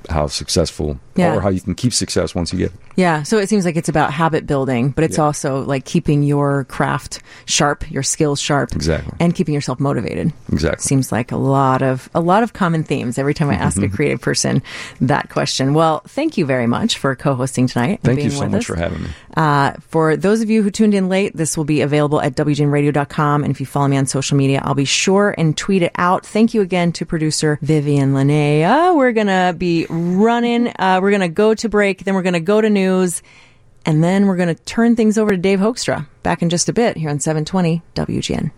how 0.09 0.27
successful 0.27 0.99
Yeah. 1.15 1.35
or 1.35 1.41
how 1.41 1.49
you 1.49 1.61
can 1.61 1.75
keep 1.75 1.93
success 1.93 2.35
once 2.35 2.51
you 2.53 2.59
get 2.59 2.67
it. 2.73 2.79
Yeah, 2.97 3.23
so 3.23 3.37
it 3.37 3.49
seems 3.49 3.65
like 3.65 3.75
it's 3.75 3.89
about 3.89 4.11
habit 4.13 4.45
building, 4.47 4.89
but 4.89 5.03
it's 5.03 5.17
Yeah. 5.17 5.23
also 5.25 5.63
like 5.65 5.83
keeping 5.85 6.23
your 6.23 6.63
craft 6.65 7.19
sharp, 7.45 7.89
your 7.91 8.03
skills 8.03 8.39
sharp, 8.39 8.73
Exactly. 8.75 9.13
and 9.19 9.33
keeping 9.35 9.53
yourself 9.53 9.79
motivated. 9.79 10.31
Exactly. 10.51 10.81
Seems 10.81 11.11
like 11.11 11.31
a 11.31 11.37
lot 11.37 11.81
of 11.81 12.09
a 12.13 12.19
lot 12.21 12.43
of 12.43 12.53
common 12.53 12.83
themes 12.83 13.17
every 13.17 13.33
time 13.33 13.49
I 13.49 13.55
ask 13.55 13.81
a 13.81 13.89
creative 13.95 14.21
person 14.21 14.61
that 15.01 15.29
question. 15.29 15.73
Well, 15.73 16.01
thank 16.07 16.37
you 16.37 16.45
very 16.45 16.67
much 16.67 16.97
for 16.97 17.15
co-hosting 17.15 17.67
tonight. 17.67 17.99
Thank 18.03 18.23
you 18.23 18.29
so 18.29 18.47
much 18.47 18.59
us. 18.61 18.65
for 18.65 18.75
having 18.75 19.03
me. 19.03 19.09
Uh, 19.35 19.73
for 19.89 20.15
those 20.15 20.41
of 20.41 20.49
you 20.49 20.63
who 20.63 20.71
tuned 20.71 20.93
in 20.93 21.09
late, 21.09 21.35
this 21.35 21.57
will 21.57 21.65
be 21.65 21.81
available 21.81 22.21
at 22.21 22.35
WGNradio.com. 22.35 23.43
And 23.43 23.51
if 23.51 23.59
you 23.59 23.65
follow 23.65 23.87
me 23.87 23.97
on 23.97 24.05
social 24.05 24.37
media, 24.37 24.61
I'll 24.63 24.75
be 24.75 24.85
sure 24.85 25.35
and 25.37 25.55
tweet 25.57 25.81
it 25.81 25.91
out. 25.97 26.25
Thank 26.25 26.53
you 26.53 26.61
again 26.61 26.91
to 26.93 27.05
producer 27.05 27.59
Vivian 27.61 28.13
Linnea. 28.13 28.95
We're 28.95 29.11
going 29.11 29.27
to 29.27 29.53
be 29.57 29.85
running. 29.95 30.67
Uh, 30.79 30.99
we're 31.01 31.11
going 31.11 31.21
to 31.21 31.27
go 31.27 31.53
to 31.53 31.69
break. 31.69 32.03
Then 32.03 32.13
we're 32.15 32.23
going 32.23 32.33
to 32.33 32.39
go 32.39 32.61
to 32.61 32.69
news. 32.69 33.21
And 33.85 34.03
then 34.03 34.25
we're 34.25 34.37
going 34.37 34.53
to 34.53 34.63
turn 34.63 34.95
things 34.95 35.17
over 35.17 35.31
to 35.31 35.37
Dave 35.37 35.59
Hoekstra 35.59 36.07
back 36.23 36.41
in 36.41 36.49
just 36.49 36.69
a 36.69 36.73
bit 36.73 36.97
here 36.97 37.09
on 37.09 37.19
720 37.19 37.81
WGN. 37.93 38.51